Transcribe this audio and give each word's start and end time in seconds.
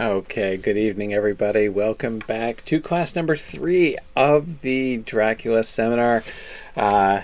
Okay, 0.00 0.56
good 0.56 0.76
evening, 0.76 1.12
everybody. 1.12 1.68
Welcome 1.68 2.20
back 2.20 2.64
to 2.66 2.80
class 2.80 3.16
number 3.16 3.34
three 3.34 3.96
of 4.14 4.60
the 4.60 4.98
Dracula 4.98 5.64
seminar. 5.64 6.22
Uh, 6.76 7.22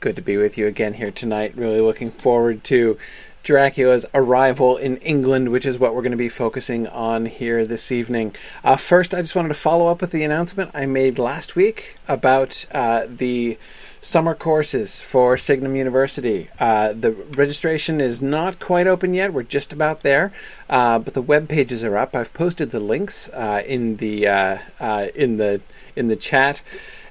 good 0.00 0.16
to 0.16 0.22
be 0.22 0.38
with 0.38 0.56
you 0.56 0.66
again 0.66 0.94
here 0.94 1.10
tonight. 1.10 1.52
Really 1.54 1.82
looking 1.82 2.10
forward 2.10 2.64
to 2.64 2.98
Dracula's 3.42 4.06
arrival 4.14 4.78
in 4.78 4.96
England, 4.98 5.50
which 5.50 5.66
is 5.66 5.78
what 5.78 5.94
we're 5.94 6.00
going 6.00 6.12
to 6.12 6.16
be 6.16 6.30
focusing 6.30 6.86
on 6.86 7.26
here 7.26 7.66
this 7.66 7.92
evening. 7.92 8.34
Uh, 8.64 8.76
first, 8.76 9.12
I 9.12 9.20
just 9.20 9.36
wanted 9.36 9.48
to 9.48 9.54
follow 9.54 9.88
up 9.88 10.00
with 10.00 10.12
the 10.12 10.24
announcement 10.24 10.70
I 10.72 10.86
made 10.86 11.18
last 11.18 11.54
week 11.54 11.98
about 12.08 12.64
uh, 12.72 13.06
the 13.06 13.58
summer 14.06 14.36
courses 14.36 15.00
for 15.00 15.36
Signum 15.36 15.74
University. 15.74 16.48
Uh, 16.60 16.92
the 16.92 17.10
registration 17.10 18.00
is 18.00 18.22
not 18.22 18.60
quite 18.60 18.86
open 18.86 19.14
yet. 19.14 19.32
We're 19.32 19.42
just 19.42 19.72
about 19.72 20.00
there, 20.00 20.32
uh, 20.70 21.00
but 21.00 21.14
the 21.14 21.20
web 21.20 21.48
pages 21.48 21.82
are 21.82 21.96
up. 21.96 22.14
I've 22.14 22.32
posted 22.32 22.70
the 22.70 22.78
links 22.78 23.28
uh, 23.30 23.64
in 23.66 23.96
the 23.96 24.28
uh, 24.28 24.58
uh, 24.78 25.08
in 25.16 25.38
the 25.38 25.60
in 25.96 26.06
the 26.06 26.14
chat, 26.14 26.62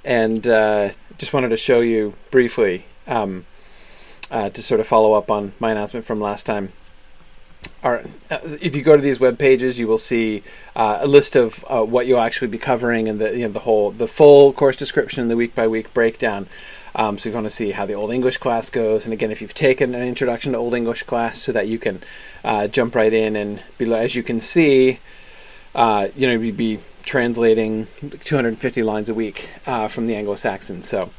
and 0.06 0.48
uh, 0.48 0.92
just 1.18 1.34
wanted 1.34 1.50
to 1.50 1.58
show 1.58 1.82
you 1.82 2.14
briefly 2.32 2.86
um, 3.08 3.46
to 4.32 4.64
sort 4.64 4.80
of 4.80 4.88
follow 4.88 5.14
up 5.14 5.30
on 5.30 5.52
my 5.60 5.72
announcement 5.72 6.06
from 6.06 6.20
last 6.20 6.46
time. 6.46 6.72
Our, 7.84 8.06
if 8.30 8.76
you 8.76 8.84
go 8.84 8.96
to 8.96 9.02
these 9.02 9.20
web 9.20 9.38
pages, 9.38 9.78
you 9.78 9.88
will 9.88 9.98
see 9.98 10.44
uh, 10.76 11.00
a 11.02 11.08
list 11.08 11.36
of 11.36 11.66
uh, 11.68 11.84
what 11.84 12.08
you'll 12.08 12.22
actually 12.22 12.48
be 12.48 12.58
covering 12.58 13.10
and 13.10 13.20
the 13.20 13.36
you 13.36 13.44
know, 13.44 13.52
the 13.52 13.60
whole 13.60 13.92
the 13.92 14.08
full 14.08 14.54
course 14.54 14.78
description, 14.78 15.28
the 15.28 15.36
week 15.36 15.54
by 15.54 15.68
week 15.68 15.94
breakdown. 15.94 16.48
Um, 16.96 17.18
so 17.18 17.28
you 17.28 17.36
want 17.36 17.46
to 17.46 17.50
see 17.50 17.72
how 17.72 17.86
the 17.86 17.94
Old 17.94 18.12
English 18.12 18.38
class 18.38 18.70
goes, 18.70 19.04
and 19.04 19.14
again, 19.14 19.30
if 19.30 19.42
you've 19.42 19.54
taken 19.54 19.94
an 19.94 20.08
introduction 20.08 20.54
to 20.54 20.58
Old 20.58 20.74
English 20.74 21.04
class, 21.04 21.40
so 21.40 21.52
that 21.52 21.68
you 21.68 21.78
can 21.78 22.02
uh, 22.44 22.68
jump 22.68 22.96
right 22.96 23.14
in 23.14 23.36
and 23.36 23.62
as 23.80 24.16
you 24.16 24.24
can 24.24 24.40
see, 24.40 25.00
uh, 25.76 26.08
you 26.16 26.26
know, 26.26 26.40
you'd 26.40 26.56
be 26.56 26.80
translating 27.04 27.88
250 28.24 28.82
lines 28.82 29.10
a 29.10 29.14
week 29.14 29.50
uh, 29.68 29.88
from 29.88 30.08
the 30.08 30.16
Anglo-Saxon. 30.16 30.82
So. 30.84 31.12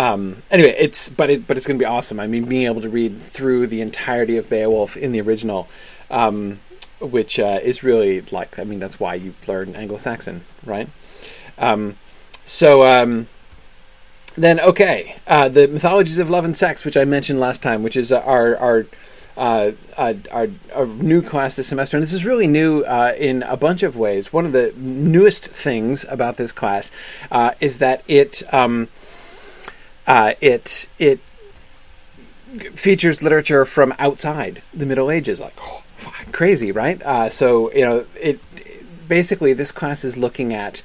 Um, 0.00 0.44
anyway, 0.48 0.76
it's 0.78 1.08
but 1.08 1.28
it 1.28 1.48
but 1.48 1.56
it's 1.56 1.66
going 1.66 1.76
to 1.76 1.82
be 1.82 1.86
awesome. 1.86 2.20
I 2.20 2.28
mean, 2.28 2.44
being 2.44 2.66
able 2.66 2.80
to 2.82 2.88
read 2.88 3.18
through 3.18 3.66
the 3.66 3.80
entirety 3.80 4.36
of 4.36 4.48
Beowulf 4.48 4.96
in 4.96 5.10
the 5.10 5.20
original, 5.20 5.68
um, 6.08 6.60
which 7.00 7.40
uh, 7.40 7.58
is 7.64 7.82
really 7.82 8.20
like 8.30 8.60
I 8.60 8.64
mean 8.64 8.78
that's 8.78 9.00
why 9.00 9.14
you 9.16 9.34
learn 9.48 9.74
Anglo-Saxon, 9.74 10.42
right? 10.64 10.88
Um, 11.58 11.98
so 12.46 12.84
um, 12.84 13.26
then 14.42 14.60
okay, 14.60 15.16
uh, 15.26 15.48
the 15.48 15.68
mythologies 15.68 16.18
of 16.18 16.30
love 16.30 16.44
and 16.44 16.56
sex, 16.56 16.84
which 16.84 16.96
I 16.96 17.04
mentioned 17.04 17.40
last 17.40 17.62
time, 17.62 17.82
which 17.82 17.96
is 17.96 18.12
our 18.12 18.56
our 18.56 18.86
uh, 19.36 19.72
our, 19.96 20.14
our, 20.32 20.48
our, 20.74 20.86
new 20.86 21.22
class 21.22 21.54
this 21.54 21.68
semester, 21.68 21.96
and 21.96 22.02
this 22.02 22.12
is 22.12 22.24
really 22.24 22.48
new 22.48 22.82
uh, 22.82 23.14
in 23.16 23.44
a 23.44 23.56
bunch 23.56 23.84
of 23.84 23.96
ways. 23.96 24.32
One 24.32 24.44
of 24.44 24.50
the 24.50 24.74
newest 24.76 25.46
things 25.46 26.04
about 26.08 26.38
this 26.38 26.50
class 26.50 26.90
uh, 27.30 27.52
is 27.60 27.78
that 27.78 28.02
it 28.08 28.42
um, 28.52 28.88
uh, 30.08 30.34
it 30.40 30.88
it 30.98 31.20
features 32.74 33.22
literature 33.22 33.64
from 33.64 33.94
outside 34.00 34.60
the 34.74 34.86
Middle 34.86 35.08
Ages, 35.08 35.38
like 35.38 35.54
oh, 35.60 35.84
crazy, 36.32 36.72
right? 36.72 37.00
Uh, 37.02 37.28
so 37.28 37.72
you 37.72 37.82
know, 37.82 38.06
it 38.20 38.40
basically 39.06 39.52
this 39.52 39.70
class 39.70 40.04
is 40.04 40.16
looking 40.16 40.52
at 40.52 40.82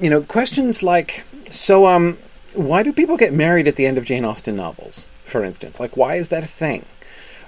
you 0.00 0.08
know 0.08 0.22
questions 0.22 0.84
like 0.84 1.24
so 1.50 1.86
um 1.86 2.16
why 2.54 2.82
do 2.82 2.92
people 2.92 3.16
get 3.16 3.32
married 3.32 3.68
at 3.68 3.76
the 3.76 3.86
end 3.86 3.98
of 3.98 4.04
Jane 4.04 4.24
Austen 4.24 4.56
novels, 4.56 5.08
for 5.24 5.44
instance? 5.44 5.80
Like, 5.80 5.96
why 5.96 6.16
is 6.16 6.28
that 6.30 6.44
a 6.44 6.48
thing? 6.48 6.86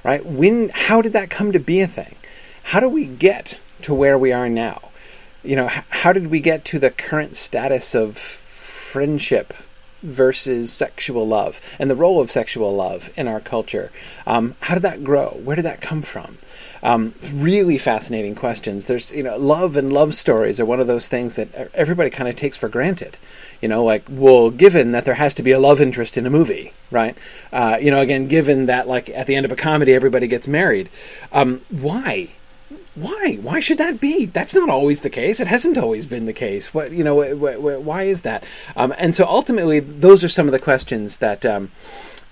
Right? 0.02 0.24
When? 0.24 0.69
How 0.70 1.02
did 1.02 1.12
that 1.14 1.30
come 1.30 1.52
to 1.52 1.58
be 1.58 1.80
a 1.80 1.86
thing? 1.86 2.16
How 2.64 2.80
do 2.80 2.88
we 2.88 3.06
get 3.06 3.58
to 3.83 3.94
where 3.94 4.19
we 4.19 4.33
are 4.33 4.48
now? 4.48 4.91
You 5.42 5.56
know, 5.56 5.69
how 5.69 6.12
did 6.12 6.28
we 6.28 6.41
get 6.41 6.64
to 6.66 6.78
the 6.78 6.91
current 6.91 7.36
status 7.36 7.94
of 7.94 8.16
friendship 8.16 9.52
versus 10.02 10.72
sexual 10.72 11.27
love 11.27 11.61
and 11.78 11.90
the 11.90 11.96
role 11.96 12.20
of 12.20 12.30
sexual 12.30 12.74
love 12.74 13.12
in 13.17 13.28
our 13.28 13.40
culture? 13.40 13.92
Um, 14.27 14.57
how 14.61 14.74
did 14.74 14.83
that 14.84 15.05
grow? 15.05 15.39
Where 15.42 15.57
did 15.57 15.67
that 15.67 15.80
come 15.80 16.02
from? 16.02 16.39
Um, 16.84 17.14
really 17.33 17.78
fascinating 17.78 18.34
questions. 18.34 18.84
There's, 18.84 19.11
you 19.11 19.22
know, 19.22 19.39
love 19.39 19.74
and 19.78 19.90
love 19.90 20.12
stories 20.12 20.61
are 20.61 20.67
one 20.67 20.80
of 20.80 20.86
those 20.86 21.08
things 21.08 21.36
that 21.36 21.70
everybody 21.72 22.11
kind 22.11 22.28
of 22.28 22.36
takes 22.36 22.58
for 22.58 22.68
granted. 22.68 23.17
You 23.62 23.68
know, 23.68 23.83
like, 23.83 24.05
well, 24.11 24.50
given 24.50 24.90
that 24.90 25.06
there 25.06 25.14
has 25.14 25.33
to 25.36 25.42
be 25.42 25.50
a 25.52 25.58
love 25.58 25.80
interest 25.80 26.18
in 26.18 26.27
a 26.27 26.30
movie, 26.30 26.74
right? 26.90 27.17
Uh, 27.50 27.78
you 27.80 27.90
know, 27.90 28.02
again, 28.02 28.28
given 28.28 28.67
that, 28.67 28.86
like, 28.86 29.08
at 29.08 29.27
the 29.27 29.34
end 29.34 29.46
of 29.46 29.52
a 29.52 29.56
comedy, 29.56 29.95
everybody 29.95 30.27
gets 30.27 30.46
married. 30.46 30.90
Um, 31.33 31.62
why? 31.70 32.28
Why? 32.95 33.39
Why 33.40 33.61
should 33.61 33.78
that 33.78 33.98
be? 33.98 34.27
That's 34.27 34.55
not 34.55 34.68
always 34.68 35.01
the 35.01 35.11
case. 35.11 35.40
It 35.40 35.48
hasn't 35.48 35.78
always 35.78 36.05
been 36.05 36.27
the 36.27 36.33
case. 36.34 36.74
What 36.74 36.92
you 36.92 37.02
know? 37.02 37.22
Wh- 37.22 37.56
wh- 37.56 37.84
why 37.84 38.02
is 38.02 38.20
that? 38.22 38.45
Um, 38.77 38.95
and 38.98 39.16
so 39.16 39.27
ultimately, 39.27 39.80
those 39.80 40.22
are 40.22 40.28
some 40.28 40.46
of 40.46 40.52
the 40.52 40.61
questions 40.61 41.16
that 41.16 41.45
um, 41.45 41.72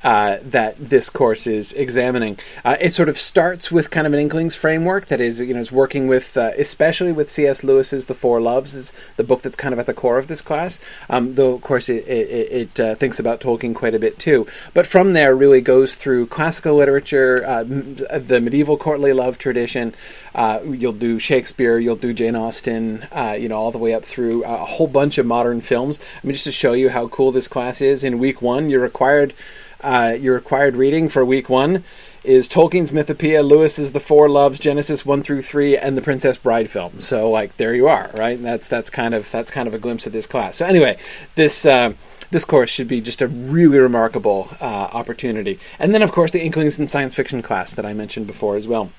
uh, 0.05 0.39
that 0.43 0.77
this 0.79 1.09
course 1.11 1.47
is 1.47 1.73
examining. 1.75 2.39
Uh, 2.65 2.77
it 2.81 2.93
sort 2.93 3.09
of 3.09 3.19
starts 3.19 3.71
with 3.71 3.91
kind 3.91 4.07
of 4.07 4.13
an 4.13 4.19
Inklings 4.19 4.57
framework 4.57 5.07
that 5.07 5.21
is, 5.21 5.39
you 5.39 5.55
know, 5.55 5.61
is 5.61 5.73
working 5.73 6.09
with, 6.09 6.37
uh, 6.37 6.53
especially 6.59 7.13
with 7.13 7.31
C.S. 7.31 7.63
Lewis's 7.63 8.07
*The 8.07 8.15
Four 8.15 8.41
Loves* 8.41 8.75
is 8.75 8.93
the 9.17 9.25
book 9.25 9.43
that's 9.43 9.57
kind 9.57 9.73
of 9.73 9.79
at 9.79 9.87
the 9.87 9.95
core 9.95 10.19
of 10.19 10.29
this 10.29 10.43
class. 10.43 10.81
Um, 11.09 11.35
though, 11.35 11.55
of 11.55 11.63
course, 11.63 11.89
it, 11.89 12.07
it, 12.09 12.53
it 12.53 12.81
uh, 12.81 12.95
thinks 12.95 13.19
about 13.19 13.41
Tolkien 13.41 13.75
quite 13.75 13.95
a 13.95 13.99
bit 13.99 14.19
too. 14.19 14.47
But 14.75 14.87
from 14.87 15.13
there, 15.13 15.37
really 15.37 15.61
goes 15.61 15.95
through 15.95 16.27
classical 16.27 16.75
literature, 16.75 17.45
uh, 17.47 17.63
the 17.65 18.41
medieval 18.43 18.77
courtly 18.77 19.13
love 19.13 19.39
tradition. 19.39 19.95
Uh, 20.35 20.61
you'll 20.65 20.93
do 20.93 21.19
Shakespeare, 21.19 21.79
you'll 21.79 21.97
do 21.97 22.13
Jane 22.13 22.37
Austen, 22.37 23.07
you 23.39 23.49
know, 23.49 23.59
all 23.59 23.71
the 23.71 23.79
way 23.79 23.95
up 23.95 24.05
through 24.05 24.45
a 24.45 24.57
whole 24.65 24.87
bunch 24.87 25.19
of 25.19 25.27
modern 25.27 25.61
films. 25.61 26.01
I 26.23 26.27
mean, 26.27 26.35
just 26.35 26.45
to 26.45 26.53
show 26.53 26.73
you 26.73 26.89
how 26.89 27.09
cool 27.09 27.33
this 27.33 27.49
class 27.49 27.81
is. 27.81 28.03
In 28.03 28.19
week 28.19 28.41
one, 28.43 28.71
you're 28.71 28.81
required 28.81 29.35
uh, 29.83 30.17
your 30.19 30.35
required 30.35 30.77
reading 30.77 31.09
for 31.09 31.25
week 31.25 31.49
one 31.49 31.85
is 32.25 32.49
Tolkien's 32.49 32.91
Mythopoeia, 32.91 33.47
Lewis's 33.47 33.93
The 33.93 34.01
Four 34.01 34.29
Loves, 34.29 34.59
Genesis 34.59 35.05
one 35.05 35.23
through 35.23 35.43
three, 35.43 35.77
and 35.77 35.97
the 35.97 36.03
Princess 36.03 36.39
Bride 36.39 36.71
film. 36.71 37.01
So, 37.01 37.31
like, 37.31 37.57
there 37.57 37.75
you 37.75 37.89
are, 37.89 38.11
right? 38.15 38.37
And 38.37 38.45
that's 38.45 38.69
that's 38.69 38.91
kind 38.91 39.15
of 39.15 39.31
that's 39.31 39.51
kind 39.51 39.67
of 39.67 39.75
a 39.75 39.79
glimpse 39.79 40.07
of 40.07 40.13
this 40.13 40.27
class. 40.27 40.57
So, 40.57 40.67
anyway, 40.67 40.99
this. 41.35 41.67
Uh, 41.67 41.95
this 42.31 42.47
course 42.47 42.71
should 42.71 42.89
be 42.89 43.03
just 43.03 43.21
a 43.21 43.29
really 43.29 43.79
remarkable 43.79 44.49
uh, 44.59 44.65
opportunity. 44.65 45.59
And 45.79 45.93
then, 45.93 46.01
of 46.01 46.13
course, 46.13 46.31
the 46.31 46.43
Inklings 46.43 46.81
in 46.81 46.87
Science 46.87 47.15
Fiction 47.15 47.43
class 47.43 47.75
that 47.75 47.85
I 47.85 47.93
mentioned 47.93 48.27
before 48.27 48.57
as 48.57 48.67
well. 48.67 48.91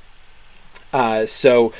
Uh, 0.94 1.26
so, 1.26 1.74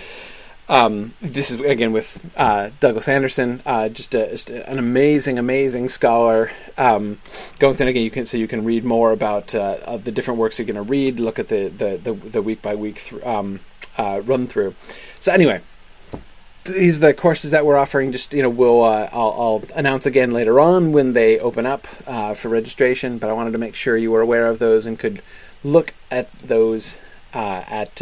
um, 0.70 1.14
this 1.22 1.52
is 1.52 1.60
again 1.60 1.92
with 1.92 2.32
uh, 2.38 2.70
Douglas 2.80 3.10
Anderson, 3.10 3.62
uh, 3.66 3.90
just, 3.90 4.16
a, 4.16 4.30
just, 4.32 4.50
an 4.50 4.80
amazing, 4.80 5.38
amazing 5.38 5.90
scholar. 5.90 6.52
Um, 6.78 7.20
going 7.60 7.76
through 7.76 7.88
again, 7.88 8.04
you 8.04 8.12
can 8.12 8.26
so 8.26 8.38
you 8.38 8.48
can 8.48 8.64
read 8.64 8.86
more 8.86 9.12
about 9.12 9.54
uh, 9.54 9.98
the 9.98 10.12
different 10.12 10.40
works 10.40 10.58
you're 10.58 10.66
going 10.66 10.76
to 10.76 10.82
read. 10.82 11.20
Look 11.20 11.38
at 11.38 11.50
the 11.50 11.68
the, 11.68 11.98
the, 11.98 12.14
the 12.14 12.42
week 12.42 12.62
by 12.62 12.76
week 12.76 13.04
th- 13.04 13.24
um, 13.24 13.60
uh, 13.98 14.22
run 14.24 14.48
through. 14.48 14.74
So 15.20 15.34
anyway, 15.34 15.62
these 16.64 16.98
are 16.98 17.08
the 17.08 17.14
courses 17.14 17.52
that 17.52 17.66
we're 17.66 17.78
offering. 17.78 18.14
Just 18.14 18.32
you 18.34 18.42
know, 18.42 18.50
we'll 18.50 18.84
uh, 18.84 19.10
I'll, 19.12 19.36
I'll, 19.38 19.64
announce 19.76 20.06
again 20.06 20.32
later 20.32 20.62
on 20.62 20.94
when 20.94 21.12
they 21.12 21.40
open 21.40 21.66
up 21.66 21.88
uh, 22.08 22.36
for 22.36 22.48
registration. 22.48 23.18
But 23.18 23.30
I 23.30 23.34
wanted 23.34 23.52
to 23.52 23.60
make 23.60 23.76
sure 23.76 23.98
you 23.98 24.12
were 24.12 24.22
aware 24.22 24.48
of 24.48 24.60
those 24.60 24.86
and 24.86 24.98
could 24.98 25.22
look 25.62 25.94
at 26.10 26.32
those 26.40 26.96
at 27.34 28.02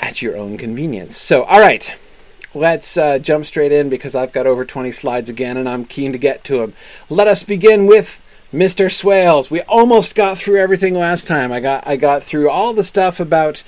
at 0.00 0.22
your 0.22 0.36
own 0.36 0.58
convenience. 0.58 1.16
So, 1.16 1.44
all 1.44 1.60
right, 1.60 1.94
let's 2.54 2.96
uh, 2.96 3.18
jump 3.18 3.46
straight 3.46 3.72
in 3.72 3.88
because 3.88 4.14
I've 4.14 4.32
got 4.32 4.46
over 4.46 4.64
20 4.64 4.92
slides 4.92 5.28
again 5.28 5.56
and 5.56 5.68
I'm 5.68 5.84
keen 5.84 6.12
to 6.12 6.18
get 6.18 6.44
to 6.44 6.58
them. 6.58 6.74
Let 7.08 7.26
us 7.26 7.42
begin 7.42 7.86
with 7.86 8.20
Mr. 8.52 8.90
Swales. 8.90 9.50
We 9.50 9.62
almost 9.62 10.14
got 10.14 10.38
through 10.38 10.60
everything 10.60 10.94
last 10.94 11.26
time. 11.26 11.52
I 11.52 11.60
got 11.60 11.86
I 11.86 11.96
got 11.96 12.22
through 12.22 12.48
all 12.48 12.72
the 12.72 12.84
stuff 12.84 13.18
about 13.18 13.64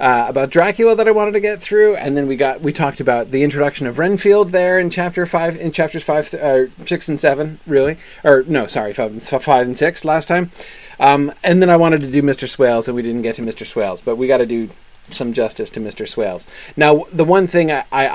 uh, 0.00 0.24
about 0.28 0.48
Dracula 0.48 0.96
that 0.96 1.06
I 1.06 1.10
wanted 1.10 1.32
to 1.32 1.40
get 1.40 1.60
through, 1.60 1.96
and 1.96 2.16
then 2.16 2.26
we 2.26 2.36
got 2.36 2.62
we 2.62 2.72
talked 2.72 3.00
about 3.00 3.32
the 3.32 3.42
introduction 3.42 3.86
of 3.86 3.98
Renfield 3.98 4.50
there 4.50 4.78
in 4.78 4.88
chapter 4.88 5.26
five, 5.26 5.56
in 5.56 5.72
chapters 5.72 6.02
five, 6.02 6.32
uh, 6.32 6.66
six, 6.86 7.06
and 7.08 7.20
seven, 7.20 7.60
really, 7.66 7.98
or 8.24 8.42
no, 8.44 8.66
sorry, 8.66 8.94
five, 8.94 9.22
five 9.22 9.66
and 9.66 9.76
six 9.76 10.06
last 10.06 10.26
time. 10.26 10.50
Um, 10.98 11.32
and 11.44 11.60
then 11.60 11.68
I 11.68 11.76
wanted 11.76 12.00
to 12.00 12.10
do 12.10 12.22
Mr. 12.22 12.48
Swales, 12.48 12.88
and 12.88 12.96
we 12.96 13.02
didn't 13.02 13.22
get 13.22 13.34
to 13.36 13.42
Mr. 13.42 13.66
Swales, 13.66 14.02
but 14.02 14.16
we 14.16 14.26
got 14.26 14.38
to 14.38 14.46
do 14.46 14.70
some 15.12 15.32
justice 15.32 15.70
to 15.70 15.80
Mr. 15.80 16.08
Swales. 16.08 16.46
Now, 16.76 17.06
the 17.12 17.24
one 17.24 17.46
thing 17.46 17.70
I, 17.70 17.84
I, 17.92 18.06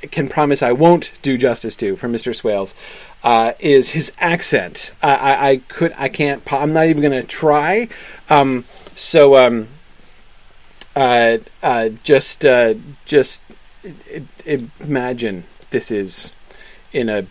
I 0.00 0.06
can 0.06 0.28
promise 0.28 0.62
I 0.62 0.72
won't 0.72 1.12
do 1.22 1.36
justice 1.38 1.76
to 1.76 1.96
for 1.96 2.08
Mr. 2.08 2.34
Swales 2.34 2.74
uh, 3.22 3.52
is 3.58 3.90
his 3.90 4.12
accent. 4.18 4.92
I, 5.02 5.14
I, 5.14 5.48
I, 5.48 5.56
could, 5.56 5.92
I 5.96 6.08
can't. 6.08 6.42
I'm 6.52 6.72
not 6.72 6.86
even 6.86 7.02
going 7.02 7.20
to 7.20 7.26
try. 7.26 7.88
Um, 8.28 8.64
so, 8.94 9.36
um, 9.36 9.68
uh, 10.94 11.38
uh, 11.62 11.90
just, 12.02 12.44
uh, 12.44 12.74
just 13.04 13.42
imagine 14.44 15.44
this 15.70 15.90
is 15.90 16.32
in 16.92 17.08
a 17.08 17.26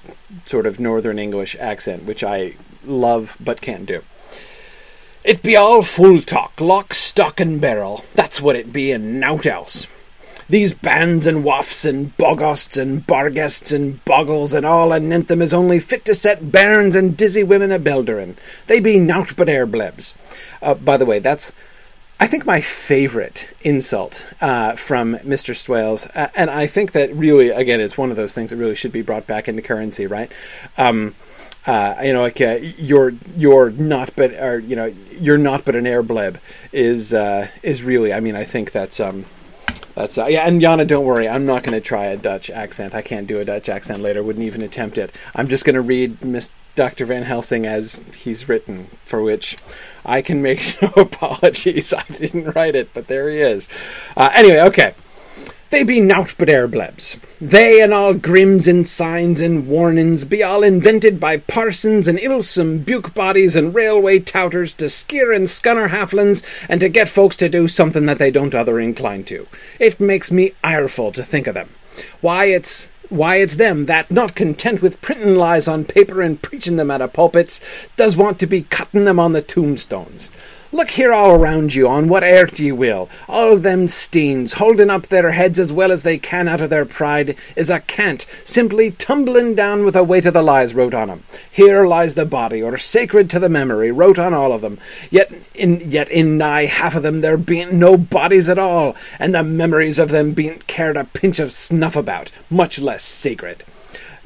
sort 0.46 0.66
of 0.66 0.80
Northern 0.80 1.18
English 1.18 1.56
accent, 1.60 2.04
which 2.04 2.24
I 2.24 2.56
love 2.84 3.38
but 3.40 3.62
can't 3.62 3.86
do. 3.86 4.04
It 5.26 5.42
be 5.42 5.56
all 5.56 5.82
full 5.82 6.22
talk, 6.22 6.62
lock, 6.62 6.94
stock, 6.94 7.40
and 7.40 7.60
barrel. 7.60 8.06
That's 8.14 8.40
what 8.40 8.56
it 8.56 8.72
be, 8.72 8.92
and 8.92 9.20
nowt 9.20 9.48
else. 9.48 9.88
These 10.48 10.76
bands 10.76 11.26
and 11.26 11.44
waffs 11.44 11.84
and 11.84 12.16
bogosts 12.16 12.80
and 12.80 13.08
barguests 13.08 13.74
and 13.74 14.06
boggles 14.06 14.54
and 14.54 14.68
all 14.68 14.94
anent 14.94 15.28
them 15.28 15.42
is 15.42 15.52
only 15.52 15.80
fit 15.80 16.06
to 16.06 16.14
set 16.14 16.52
bairns 16.52 16.94
and 16.94 17.18
dizzy 17.18 17.42
women 17.42 17.72
a 17.72 17.80
belderin. 17.80 18.36
They 18.68 18.80
be 18.80 19.00
nowt 19.00 19.36
but 19.36 19.48
airblebs. 19.48 20.14
Uh, 20.62 20.76
by 20.76 20.96
the 20.96 21.08
way, 21.08 21.18
that's 21.18 21.52
I 22.20 22.28
think 22.28 22.46
my 22.46 22.62
favorite 22.62 23.48
insult 23.62 24.24
uh, 24.40 24.76
from 24.76 25.16
Mr. 25.18 25.56
Swales, 25.56 26.06
uh, 26.14 26.30
and 26.36 26.52
I 26.52 26.68
think 26.68 26.92
that 26.92 27.12
really, 27.16 27.50
again, 27.50 27.82
it's 27.82 27.98
one 27.98 28.12
of 28.12 28.16
those 28.16 28.36
things 28.36 28.52
that 28.52 28.58
really 28.58 28.76
should 28.76 28.92
be 28.92 29.02
brought 29.02 29.26
back 29.26 29.48
into 29.48 29.64
currency, 29.64 30.06
right? 30.06 30.32
Um, 30.78 31.16
uh, 31.66 31.96
you 32.04 32.14
know, 32.14 32.22
like 32.22 32.40
uh, 32.42 32.60
you're 32.78 33.14
you're 33.36 33.72
not 33.72 34.16
but 34.16 34.34
or 34.34 34.60
you 34.60 34.76
know 34.76 34.94
you're 35.12 35.38
not 35.38 35.66
but 35.66 35.76
an 35.76 35.88
air 35.88 36.04
bleb 36.04 36.38
is 36.72 37.14
uh, 37.14 37.48
is 37.64 37.84
really. 37.84 38.14
I 38.14 38.20
mean, 38.20 38.36
I 38.36 38.44
think 38.44 38.72
that's 38.72 39.00
um, 39.00 39.26
that's 39.96 40.18
uh, 40.18 40.28
yeah. 40.28 40.48
And 40.48 40.62
Yana, 40.62 40.88
don't 40.88 41.06
worry, 41.06 41.28
I'm 41.28 41.46
not 41.46 41.64
going 41.64 41.74
to 41.74 41.82
try 41.82 42.06
a 42.06 42.18
Dutch 42.18 42.50
accent. 42.50 42.94
I 42.94 43.02
can't 43.02 43.28
do 43.28 43.40
a 43.40 43.46
Dutch 43.46 43.70
accent 43.70 44.02
later. 44.02 44.22
Wouldn't 44.22 44.46
even 44.46 44.62
attempt 44.62 44.98
it. 44.98 45.12
I'm 45.34 45.48
just 45.48 45.66
going 45.66 45.76
to 45.76 45.82
read 45.82 46.24
Miss 46.24 46.52
Dr. 46.76 47.06
Van 47.06 47.24
Helsing 47.24 47.66
as 47.66 48.00
he's 48.16 48.48
written, 48.48 48.88
for 49.06 49.22
which 49.24 49.58
I 50.06 50.22
can 50.22 50.42
make 50.42 50.78
no 50.82 50.90
apologies. 50.98 51.94
I 51.94 52.04
didn't 52.12 52.56
write 52.56 52.76
it, 52.76 52.94
but 52.94 53.08
there 53.08 53.30
he 53.30 53.38
is. 53.38 53.70
Uh, 54.16 54.30
anyway, 54.34 54.60
okay. 54.62 54.94
They 55.76 55.84
be 55.84 56.00
nowt 56.00 56.36
but 56.38 56.48
airblebs. 56.48 57.20
They 57.42 57.82
and 57.82 57.94
all 57.94 58.14
grims 58.14 58.66
and 58.66 58.88
signs 58.88 59.42
and 59.42 59.68
warnings 59.68 60.24
be 60.24 60.42
all 60.42 60.64
invented 60.64 61.20
by 61.20 61.36
parsons 61.36 62.08
and 62.08 62.18
illsome 62.18 62.78
buke 62.78 63.14
bodies 63.14 63.58
and 63.58 63.76
railway 63.76 64.20
touters 64.20 64.74
to 64.76 64.90
skeer 64.90 65.34
and 65.34 65.48
scunner 65.48 65.90
halflins 65.90 66.44
and 66.70 66.80
to 66.80 66.88
get 66.88 67.10
folks 67.10 67.36
to 67.36 67.50
do 67.50 67.68
something 67.68 68.06
that 68.06 68.20
they 68.20 68.32
don't 68.32 68.56
other 68.56 68.80
incline 68.80 69.26
to. 69.26 69.50
It 69.78 70.00
makes 70.00 70.32
me 70.32 70.54
ireful 70.64 71.12
to 71.12 71.26
think 71.26 71.46
of 71.46 71.56
them. 71.56 71.72
Why, 72.22 72.46
it's 72.46 72.88
why 73.10 73.38
it's 73.38 73.56
them 73.56 73.84
that, 73.86 74.10
not 74.10 74.34
content 74.34 74.82
with 74.82 75.02
printin' 75.02 75.36
lies 75.36 75.68
on 75.68 75.84
paper 75.84 76.22
and 76.22 76.42
preachin' 76.42 76.78
them 76.78 76.90
at 76.90 77.02
a 77.02 77.10
pulpits, 77.10 77.60
does 77.98 78.16
want 78.16 78.40
to 78.40 78.48
be 78.48 78.62
cuttin' 78.62 79.04
them 79.04 79.20
on 79.20 79.34
the 79.34 79.42
tombstones. 79.42 80.32
Look 80.76 80.92
here 80.92 81.14
all 81.14 81.32
around 81.32 81.74
you, 81.74 81.88
on 81.88 82.10
what 82.10 82.22
airt 82.22 82.60
ye 82.60 82.74
will. 82.74 83.08
All 83.30 83.56
them 83.56 83.88
steens, 83.88 84.56
holding 84.56 84.90
up 84.90 85.08
their 85.08 85.32
heads 85.32 85.58
as 85.58 85.72
well 85.72 85.90
as 85.90 86.04
they 86.04 86.18
can 86.18 86.50
out 86.50 86.60
of 86.60 86.70
their 86.70 86.84
pride, 86.84 87.38
is 87.56 87.70
a 87.70 87.80
cant, 87.80 88.26
simply 88.44 88.92
tumbling 88.92 89.56
down 89.56 89.86
with 89.86 89.94
the 89.94 90.04
weight 90.04 90.26
of 90.26 90.34
the 90.34 90.44
lies 90.44 90.74
wrote 90.74 90.94
on 90.94 91.10
'em. 91.10 91.24
Here 91.50 91.88
lies 91.88 92.16
the 92.16 92.26
body, 92.26 92.62
or 92.62 92.78
sacred 92.78 93.30
to 93.30 93.40
the 93.40 93.48
memory, 93.48 93.90
wrote 93.90 94.20
on 94.20 94.34
all 94.34 94.52
of 94.52 94.60
them. 94.60 94.78
Yet 95.10 95.32
in 95.54 95.92
yet 95.92 96.10
in 96.10 96.38
nigh 96.38 96.66
half 96.66 96.94
of 96.94 97.04
them 97.04 97.22
there 97.22 97.38
bean't 97.38 97.72
no 97.72 97.96
bodies 97.96 98.50
at 98.50 98.60
all, 98.60 98.98
and 99.18 99.34
the 99.34 99.44
memories 99.44 99.98
of 99.98 100.10
them 100.10 100.34
bean't 100.34 100.68
cared 100.68 100.98
a 100.98 101.06
pinch 101.06 101.40
of 101.40 101.54
snuff 101.54 101.96
about, 101.96 102.32
much 102.50 102.80
less 102.80 103.04
sacred. 103.06 103.64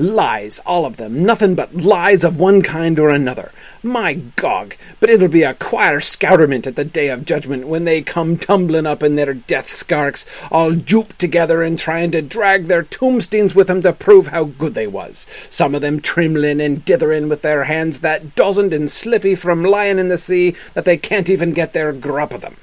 Lies, 0.01 0.59
all 0.59 0.85
of 0.85 0.95
them, 0.95 1.25
nothing 1.25 1.55
but 1.55 1.75
lies 1.75 2.23
of 2.23 2.39
one 2.39 2.61
kind 2.61 2.97
or 2.97 3.09
another. 3.09 3.51
My 3.83 4.13
gog, 4.13 4.75
but 5.01 5.09
it'll 5.09 5.27
be 5.27 5.43
a 5.43 5.53
quire 5.53 5.99
scouterment 5.99 6.65
at 6.65 6.77
the 6.77 6.85
day 6.85 7.09
of 7.09 7.25
judgment 7.25 7.67
when 7.67 7.83
they 7.83 8.01
come 8.01 8.37
tumbling 8.37 8.85
up 8.85 9.03
in 9.03 9.15
their 9.15 9.33
death 9.33 9.69
scarks, 9.69 10.25
all 10.49 10.71
jooped 10.71 11.19
together 11.19 11.61
and 11.61 11.77
trying 11.77 12.11
to 12.11 12.21
drag 12.21 12.67
their 12.67 12.83
tombstones 12.83 13.53
with 13.53 13.69
'em 13.69 13.81
to 13.81 13.91
prove 13.91 14.27
how 14.27 14.45
good 14.45 14.73
they 14.73 14.87
was. 14.87 15.27
Some 15.49 15.75
of 15.75 15.81
them 15.81 15.99
trimlin' 15.99 16.61
and 16.61 16.85
ditherin' 16.85 17.27
with 17.27 17.41
their 17.41 17.65
hands 17.65 17.99
that 17.99 18.35
dozened 18.35 18.73
and 18.73 18.89
slippy 18.89 19.35
from 19.35 19.65
lying 19.65 19.99
in 19.99 20.07
the 20.07 20.17
sea 20.17 20.55
that 20.75 20.85
they 20.85 20.95
can't 20.95 21.29
even 21.29 21.51
get 21.51 21.73
their 21.73 21.91
grub 21.91 22.33
of 22.33 22.39
them. 22.39 22.55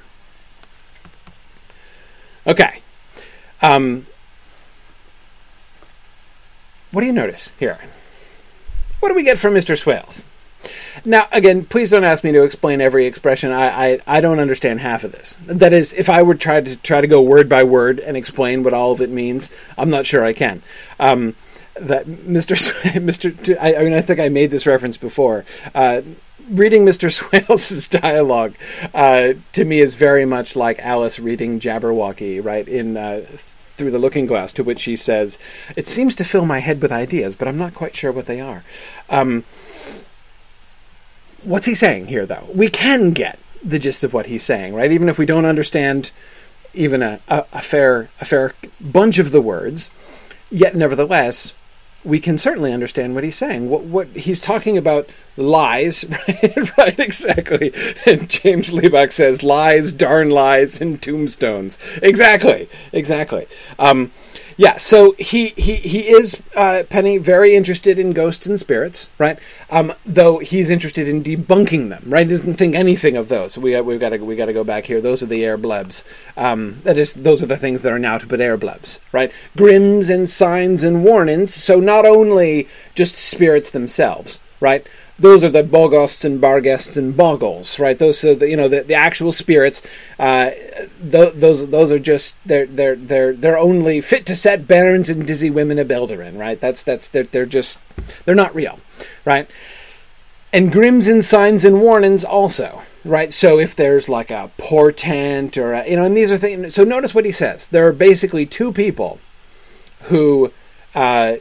Okay. 2.46 2.80
Um, 3.60 4.06
what 6.90 7.00
do 7.00 7.06
you 7.06 7.12
notice 7.12 7.52
here? 7.58 7.78
What 9.00 9.08
do 9.08 9.14
we 9.14 9.24
get 9.24 9.38
from 9.38 9.54
Mr. 9.54 9.78
Swales? 9.78 10.24
Now, 11.04 11.28
again, 11.32 11.64
please 11.64 11.90
don't 11.90 12.04
ask 12.04 12.24
me 12.24 12.32
to 12.32 12.42
explain 12.42 12.80
every 12.80 13.06
expression. 13.06 13.52
I, 13.52 13.92
I, 13.92 14.00
I 14.06 14.20
don't 14.20 14.40
understand 14.40 14.80
half 14.80 15.04
of 15.04 15.12
this. 15.12 15.36
That 15.46 15.72
is, 15.72 15.92
if 15.92 16.08
I 16.08 16.22
would 16.22 16.40
try 16.40 16.60
to 16.60 16.76
try 16.76 17.00
to 17.00 17.06
go 17.06 17.20
word 17.20 17.48
by 17.48 17.62
word 17.62 18.00
and 18.00 18.16
explain 18.16 18.62
what 18.62 18.74
all 18.74 18.92
of 18.92 19.00
it 19.00 19.10
means, 19.10 19.50
I'm 19.76 19.90
not 19.90 20.06
sure 20.06 20.24
I 20.24 20.32
can. 20.32 20.62
Um, 20.98 21.36
that 21.74 22.06
Mr. 22.06 22.56
Mr. 22.94 23.58
I, 23.60 23.76
I 23.76 23.84
mean, 23.84 23.92
I 23.92 24.00
think 24.00 24.18
I 24.18 24.28
made 24.28 24.50
this 24.50 24.66
reference 24.66 24.96
before. 24.96 25.44
Uh, 25.74 26.02
reading 26.48 26.84
Mr. 26.84 27.12
Swales' 27.46 27.88
dialogue 27.88 28.54
uh, 28.94 29.34
to 29.52 29.64
me 29.64 29.80
is 29.80 29.94
very 29.94 30.24
much 30.24 30.56
like 30.56 30.78
Alice 30.78 31.18
reading 31.18 31.60
Jabberwocky, 31.60 32.42
right? 32.42 32.66
In 32.66 32.96
uh, 32.96 33.26
through 33.76 33.90
the 33.90 33.98
looking 33.98 34.26
glass, 34.26 34.52
to 34.54 34.64
which 34.64 34.80
she 34.80 34.96
says, 34.96 35.38
It 35.76 35.86
seems 35.86 36.14
to 36.16 36.24
fill 36.24 36.46
my 36.46 36.58
head 36.58 36.82
with 36.82 36.92
ideas, 36.92 37.34
but 37.34 37.48
I'm 37.48 37.58
not 37.58 37.74
quite 37.74 37.94
sure 37.94 38.12
what 38.12 38.26
they 38.26 38.40
are. 38.40 38.64
Um, 39.08 39.44
what's 41.42 41.66
he 41.66 41.74
saying 41.74 42.06
here, 42.06 42.26
though? 42.26 42.48
We 42.52 42.68
can 42.68 43.10
get 43.10 43.38
the 43.62 43.78
gist 43.78 44.04
of 44.04 44.12
what 44.12 44.26
he's 44.26 44.42
saying, 44.42 44.74
right? 44.74 44.92
Even 44.92 45.08
if 45.08 45.18
we 45.18 45.26
don't 45.26 45.44
understand 45.44 46.10
even 46.74 47.02
a, 47.02 47.20
a, 47.28 47.44
a 47.54 47.62
fair 47.62 48.10
a 48.20 48.24
fair 48.24 48.54
bunch 48.80 49.18
of 49.18 49.30
the 49.30 49.40
words, 49.40 49.90
yet 50.50 50.76
nevertheless, 50.76 51.52
we 52.06 52.20
can 52.20 52.38
certainly 52.38 52.72
understand 52.72 53.14
what 53.14 53.24
he's 53.24 53.36
saying. 53.36 53.68
What 53.68 53.82
what 53.82 54.08
he's 54.08 54.40
talking 54.40 54.78
about 54.78 55.08
lies, 55.36 56.04
right? 56.28 56.78
right, 56.78 56.98
exactly. 56.98 57.72
And 58.06 58.28
James 58.28 58.70
Liebach 58.70 59.12
says 59.12 59.42
lies, 59.42 59.92
darn 59.92 60.30
lies, 60.30 60.80
and 60.80 61.02
tombstones. 61.02 61.78
Exactly, 62.02 62.68
exactly. 62.92 63.46
Um, 63.78 64.12
yeah, 64.58 64.78
so 64.78 65.14
he 65.18 65.48
he 65.48 65.76
he 65.76 66.08
is 66.08 66.40
uh, 66.54 66.84
Penny 66.88 67.18
very 67.18 67.54
interested 67.54 67.98
in 67.98 68.12
ghosts 68.12 68.46
and 68.46 68.58
spirits, 68.58 69.10
right? 69.18 69.38
Um, 69.68 69.92
though 70.06 70.38
he's 70.38 70.70
interested 70.70 71.06
in 71.06 71.22
debunking 71.22 71.90
them, 71.90 72.04
right? 72.06 72.26
Doesn't 72.26 72.54
think 72.54 72.74
anything 72.74 73.18
of 73.18 73.28
those. 73.28 73.58
We 73.58 73.78
we've 73.82 74.00
got 74.00 74.10
to 74.10 74.18
we 74.18 74.34
got 74.34 74.46
to 74.46 74.54
go 74.54 74.64
back 74.64 74.86
here. 74.86 75.02
Those 75.02 75.22
are 75.22 75.26
the 75.26 75.44
air 75.44 75.58
blebs. 75.58 76.04
Um, 76.38 76.80
that 76.84 76.96
is, 76.96 77.12
those 77.12 77.42
are 77.42 77.46
the 77.46 77.58
things 77.58 77.82
that 77.82 77.92
are 77.92 77.98
now 77.98 78.16
to 78.16 78.26
but 78.26 78.40
air 78.40 78.56
blebs, 78.56 79.00
right? 79.12 79.30
Grims 79.58 80.08
and 80.08 80.26
signs 80.26 80.82
and 80.82 81.04
warnings. 81.04 81.52
So 81.52 81.78
not 81.78 82.06
only 82.06 82.66
just 82.94 83.16
spirits 83.16 83.70
themselves, 83.70 84.40
right? 84.60 84.86
Those 85.18 85.42
are 85.44 85.48
the 85.48 85.62
bogosts 85.62 86.24
and 86.26 86.40
barguests 86.40 86.96
and 86.98 87.16
boggles, 87.16 87.78
right? 87.78 87.98
Those 87.98 88.22
are 88.22 88.34
the 88.34 88.50
you 88.50 88.56
know 88.56 88.68
the, 88.68 88.82
the 88.82 88.94
actual 88.94 89.32
spirits. 89.32 89.80
Uh, 90.18 90.50
th- 91.10 91.34
those 91.34 91.70
those 91.70 91.90
are 91.90 91.98
just 91.98 92.36
they're 92.44 92.66
they're 92.66 92.96
they're 92.96 93.32
they're 93.32 93.58
only 93.58 94.02
fit 94.02 94.26
to 94.26 94.34
set 94.34 94.68
bairns 94.68 95.08
and 95.08 95.26
dizzy 95.26 95.48
women 95.48 95.78
a 95.78 95.84
belderin, 95.84 96.38
right? 96.38 96.60
That's 96.60 96.82
that's 96.82 97.08
they're 97.08 97.24
they're 97.24 97.46
just 97.46 97.80
they're 98.24 98.34
not 98.34 98.54
real, 98.54 98.78
right? 99.24 99.48
And 100.52 100.72
grims 100.72 101.10
and 101.10 101.24
signs 101.24 101.64
and 101.64 101.80
warnings 101.80 102.24
also, 102.24 102.82
right? 103.04 103.32
So 103.32 103.58
if 103.58 103.74
there's 103.74 104.08
like 104.08 104.30
a 104.30 104.50
portent 104.58 105.56
or 105.56 105.72
a, 105.72 105.88
you 105.88 105.96
know, 105.96 106.04
and 106.04 106.16
these 106.16 106.30
are 106.30 106.38
things. 106.38 106.74
So 106.74 106.84
notice 106.84 107.14
what 107.14 107.24
he 107.24 107.32
says. 107.32 107.68
There 107.68 107.86
are 107.88 107.92
basically 107.92 108.44
two 108.44 108.70
people 108.70 109.18
who 110.02 110.52
uh, 110.94 111.36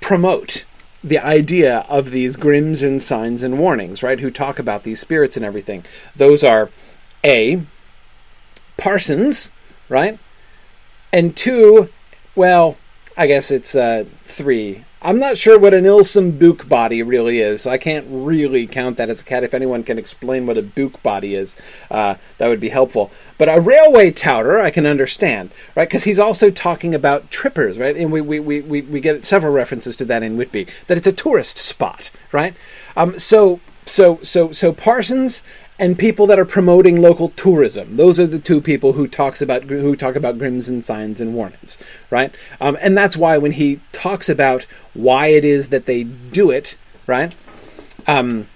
promote 0.00 0.64
the 1.06 1.18
idea 1.18 1.86
of 1.88 2.10
these 2.10 2.36
grims 2.36 2.82
and 2.82 3.00
signs 3.00 3.44
and 3.44 3.60
warnings, 3.60 4.02
right? 4.02 4.18
Who 4.18 4.28
talk 4.28 4.58
about 4.58 4.82
these 4.82 4.98
spirits 4.98 5.36
and 5.36 5.46
everything. 5.46 5.84
Those 6.16 6.42
are 6.42 6.68
A, 7.24 7.62
Parsons, 8.76 9.52
right? 9.88 10.18
And 11.12 11.36
two, 11.36 11.90
well, 12.34 12.76
I 13.16 13.28
guess 13.28 13.52
it's 13.52 13.76
uh, 13.76 14.04
three. 14.24 14.84
I'm 15.02 15.18
not 15.18 15.36
sure 15.36 15.58
what 15.58 15.74
an 15.74 15.84
Ilsum 15.84 16.38
Book 16.38 16.68
body 16.70 17.02
really 17.02 17.40
is, 17.40 17.62
so 17.62 17.70
I 17.70 17.76
can't 17.76 18.06
really 18.08 18.66
count 18.66 18.96
that 18.96 19.10
as 19.10 19.20
a 19.20 19.24
cat. 19.24 19.44
If 19.44 19.52
anyone 19.52 19.82
can 19.82 19.98
explain 19.98 20.46
what 20.46 20.56
a 20.56 20.62
Book 20.62 21.02
body 21.02 21.34
is, 21.34 21.54
uh, 21.90 22.14
that 22.38 22.48
would 22.48 22.60
be 22.60 22.70
helpful. 22.70 23.10
But 23.36 23.50
a 23.50 23.60
railway 23.60 24.10
touter, 24.10 24.58
I 24.58 24.70
can 24.70 24.86
understand, 24.86 25.50
right? 25.74 25.86
Because 25.86 26.04
he's 26.04 26.18
also 26.18 26.50
talking 26.50 26.94
about 26.94 27.30
trippers, 27.30 27.78
right? 27.78 27.94
And 27.94 28.10
we, 28.10 28.22
we, 28.22 28.40
we, 28.40 28.62
we, 28.62 28.80
we 28.82 29.00
get 29.00 29.22
several 29.22 29.52
references 29.52 29.96
to 29.98 30.06
that 30.06 30.22
in 30.22 30.38
Whitby, 30.38 30.66
that 30.86 30.96
it's 30.96 31.06
a 31.06 31.12
tourist 31.12 31.58
spot, 31.58 32.10
right? 32.32 32.54
Um, 32.96 33.18
so, 33.18 33.60
so, 33.84 34.18
so, 34.22 34.50
so 34.50 34.72
Parsons 34.72 35.42
and 35.78 35.98
people 35.98 36.26
that 36.26 36.38
are 36.38 36.44
promoting 36.44 37.00
local 37.00 37.30
tourism. 37.30 37.96
Those 37.96 38.18
are 38.18 38.26
the 38.26 38.38
two 38.38 38.60
people 38.60 38.94
who 38.94 39.06
talks 39.06 39.42
about 39.42 39.64
who 39.64 39.96
talk 39.96 40.16
about 40.16 40.38
grims 40.38 40.68
and 40.68 40.84
signs 40.84 41.20
and 41.20 41.34
warnings, 41.34 41.78
right? 42.10 42.34
Um, 42.60 42.78
and 42.80 42.96
that's 42.96 43.16
why 43.16 43.38
when 43.38 43.52
he 43.52 43.80
talks 43.92 44.28
about 44.28 44.66
why 44.94 45.28
it 45.28 45.44
is 45.44 45.68
that 45.68 45.86
they 45.86 46.04
do 46.04 46.50
it, 46.50 46.76
right? 47.06 47.34
Um, 48.06 48.48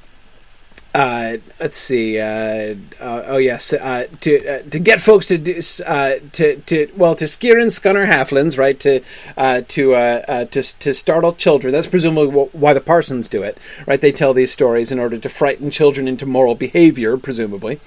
uh, 0.94 1.36
let's 1.60 1.76
see. 1.76 2.18
Uh, 2.18 2.74
uh, 3.00 3.22
oh 3.26 3.36
yes, 3.36 3.72
uh, 3.72 4.06
to 4.20 4.46
uh, 4.46 4.62
to 4.70 4.78
get 4.78 5.00
folks 5.00 5.26
to 5.26 5.38
do 5.38 5.60
uh, 5.86 6.14
to 6.32 6.56
to 6.62 6.90
well 6.96 7.14
to 7.14 7.26
scare 7.26 7.58
and 7.58 7.70
scunner 7.70 8.08
halflings, 8.08 8.58
right? 8.58 8.78
To 8.80 9.00
to 9.36 10.46
to 10.50 10.62
to 10.62 10.94
startle 10.94 11.32
children. 11.32 11.72
That's 11.72 11.86
presumably 11.86 12.48
why 12.52 12.72
the 12.72 12.80
Parsons 12.80 13.28
do 13.28 13.42
it, 13.42 13.58
right? 13.86 14.00
They 14.00 14.12
tell 14.12 14.34
these 14.34 14.50
stories 14.50 14.90
in 14.90 14.98
order 14.98 15.18
to 15.18 15.28
frighten 15.28 15.70
children 15.70 16.08
into 16.08 16.26
moral 16.26 16.54
behavior, 16.56 17.16
presumably, 17.16 17.80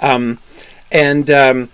um, 0.00 0.38
and. 0.92 1.30
Um, 1.30 1.68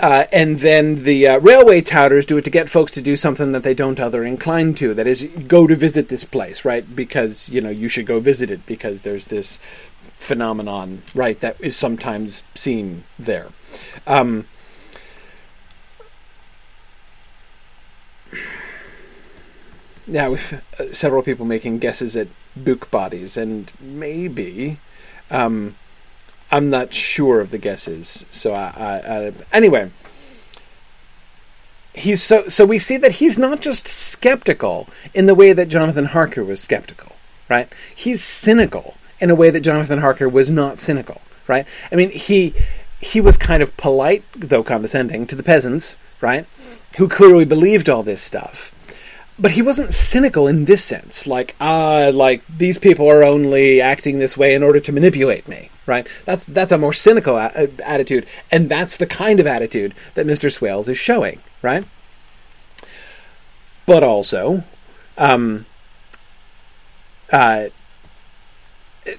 Uh, 0.00 0.26
and 0.32 0.58
then 0.58 1.04
the 1.04 1.26
uh, 1.26 1.38
railway 1.38 1.80
touters 1.80 2.26
do 2.26 2.36
it 2.36 2.44
to 2.44 2.50
get 2.50 2.68
folks 2.68 2.90
to 2.90 3.00
do 3.00 3.14
something 3.14 3.52
that 3.52 3.62
they 3.62 3.72
don't 3.72 4.00
other 4.00 4.24
incline 4.24 4.74
to. 4.74 4.92
That 4.92 5.06
is, 5.06 5.22
go 5.46 5.68
to 5.68 5.76
visit 5.76 6.08
this 6.08 6.24
place, 6.24 6.64
right? 6.64 6.84
Because 6.96 7.48
you 7.48 7.60
know 7.60 7.70
you 7.70 7.88
should 7.88 8.04
go 8.04 8.18
visit 8.18 8.50
it 8.50 8.66
because 8.66 9.02
there's 9.02 9.26
this 9.26 9.60
phenomenon, 10.24 11.02
right, 11.14 11.38
that 11.40 11.60
is 11.60 11.76
sometimes 11.76 12.42
seen 12.54 13.04
there. 13.18 13.48
Um, 14.06 14.48
yeah, 20.06 20.28
with 20.28 20.60
uh, 20.80 20.92
several 20.92 21.22
people 21.22 21.46
making 21.46 21.78
guesses 21.78 22.16
at 22.16 22.28
book 22.56 22.90
bodies, 22.90 23.36
and 23.36 23.70
maybe 23.80 24.78
um, 25.30 25.76
I'm 26.50 26.70
not 26.70 26.92
sure 26.94 27.40
of 27.40 27.50
the 27.50 27.58
guesses. 27.58 28.24
So 28.30 28.54
I, 28.54 28.72
I, 28.76 29.26
I, 29.26 29.32
anyway, 29.52 29.90
he's 31.92 32.22
so 32.22 32.48
so 32.48 32.64
we 32.64 32.78
see 32.78 32.96
that 32.96 33.12
he's 33.12 33.38
not 33.38 33.60
just 33.60 33.86
skeptical 33.86 34.88
in 35.12 35.26
the 35.26 35.34
way 35.34 35.52
that 35.52 35.68
Jonathan 35.68 36.06
Harker 36.06 36.44
was 36.44 36.60
skeptical, 36.60 37.12
right? 37.48 37.70
He's 37.94 38.22
cynical 38.22 38.94
in 39.24 39.30
a 39.30 39.34
way 39.34 39.50
that 39.50 39.60
Jonathan 39.60 39.98
Harker 39.98 40.28
was 40.28 40.50
not 40.50 40.78
cynical, 40.78 41.20
right? 41.48 41.66
I 41.90 41.96
mean, 41.96 42.10
he 42.10 42.54
he 43.00 43.20
was 43.20 43.36
kind 43.36 43.62
of 43.62 43.76
polite, 43.76 44.22
though 44.36 44.62
condescending, 44.62 45.26
to 45.26 45.34
the 45.34 45.42
peasants, 45.42 45.96
right? 46.20 46.46
Who 46.98 47.08
clearly 47.08 47.44
believed 47.44 47.88
all 47.88 48.02
this 48.02 48.22
stuff 48.22 48.70
but 49.38 49.52
he 49.52 49.62
wasn't 49.62 49.92
cynical 49.92 50.46
in 50.46 50.64
this 50.66 50.84
sense 50.84 51.26
like 51.26 51.56
ah 51.60 52.10
like 52.12 52.46
these 52.46 52.78
people 52.78 53.10
are 53.10 53.24
only 53.24 53.80
acting 53.80 54.18
this 54.18 54.36
way 54.36 54.54
in 54.54 54.62
order 54.62 54.78
to 54.78 54.92
manipulate 54.92 55.48
me 55.48 55.70
right 55.86 56.06
that's 56.24 56.44
that's 56.44 56.70
a 56.70 56.78
more 56.78 56.92
cynical 56.92 57.36
a- 57.36 57.68
attitude 57.82 58.26
and 58.52 58.68
that's 58.68 58.96
the 58.96 59.06
kind 59.06 59.40
of 59.40 59.46
attitude 59.46 59.92
that 60.14 60.24
mr 60.26 60.52
swales 60.52 60.86
is 60.86 60.96
showing 60.96 61.40
right 61.62 61.84
but 63.86 64.04
also 64.04 64.62
um 65.18 65.66
uh 67.32 67.66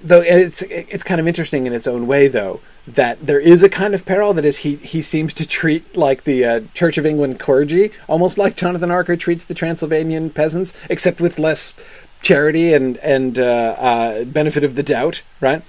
though 0.02 0.22
it's 0.22 0.62
it's 0.64 1.04
kind 1.04 1.22
of 1.22 1.28
interesting 1.28 1.68
in 1.68 1.74
its 1.74 1.88
own 1.88 2.08
way 2.08 2.28
though 2.28 2.60
that 2.88 3.26
there 3.26 3.40
is 3.40 3.64
a 3.64 3.70
kind 3.70 3.94
of 3.94 4.06
peril 4.06 4.34
that 4.34 4.46
is 4.46 4.58
he 4.58 4.76
he 4.78 5.02
seems 5.02 5.34
to 5.34 5.48
treat 5.48 5.96
like 5.96 6.24
the 6.24 6.46
uh, 6.46 6.62
Church 6.74 6.98
of 6.98 7.06
England 7.06 7.40
clergy 7.40 7.92
almost 8.08 8.38
like 8.38 8.56
Jonathan 8.56 8.90
Harker 8.90 9.16
treats 9.16 9.46
the 9.46 9.54
Transylvanian 9.54 10.30
peasants 10.30 10.74
except 10.90 11.22
with 11.22 11.40
less 11.40 11.76
charity 12.22 12.74
and 12.74 12.98
and 12.98 13.38
uh, 13.38 13.76
uh, 13.78 14.24
benefit 14.26 14.64
of 14.64 14.76
the 14.76 14.84
doubt 14.84 15.22
right? 15.40 15.62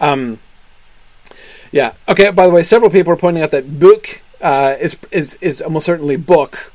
Um, 0.00 0.38
yeah. 1.72 1.94
Okay 2.08 2.30
by 2.30 2.46
the 2.46 2.52
way 2.52 2.62
several 2.62 2.90
people 2.90 3.12
are 3.12 3.16
pointing 3.16 3.42
out 3.42 3.50
that 3.50 3.78
book 3.78 4.20
uh, 4.40 4.76
is 4.80 4.96
is 5.10 5.34
is 5.40 5.62
almost 5.62 5.86
certainly 5.86 6.16
book 6.16 6.72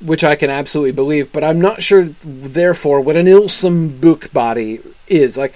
which 0.00 0.22
I 0.22 0.36
can 0.36 0.48
absolutely 0.48 0.92
believe 0.92 1.32
but 1.32 1.42
I'm 1.42 1.60
not 1.60 1.82
sure 1.82 2.10
therefore 2.22 3.00
what 3.00 3.16
an 3.16 3.26
ilsome 3.26 4.00
book 4.00 4.32
body 4.32 4.80
is. 5.06 5.36
Like 5.36 5.54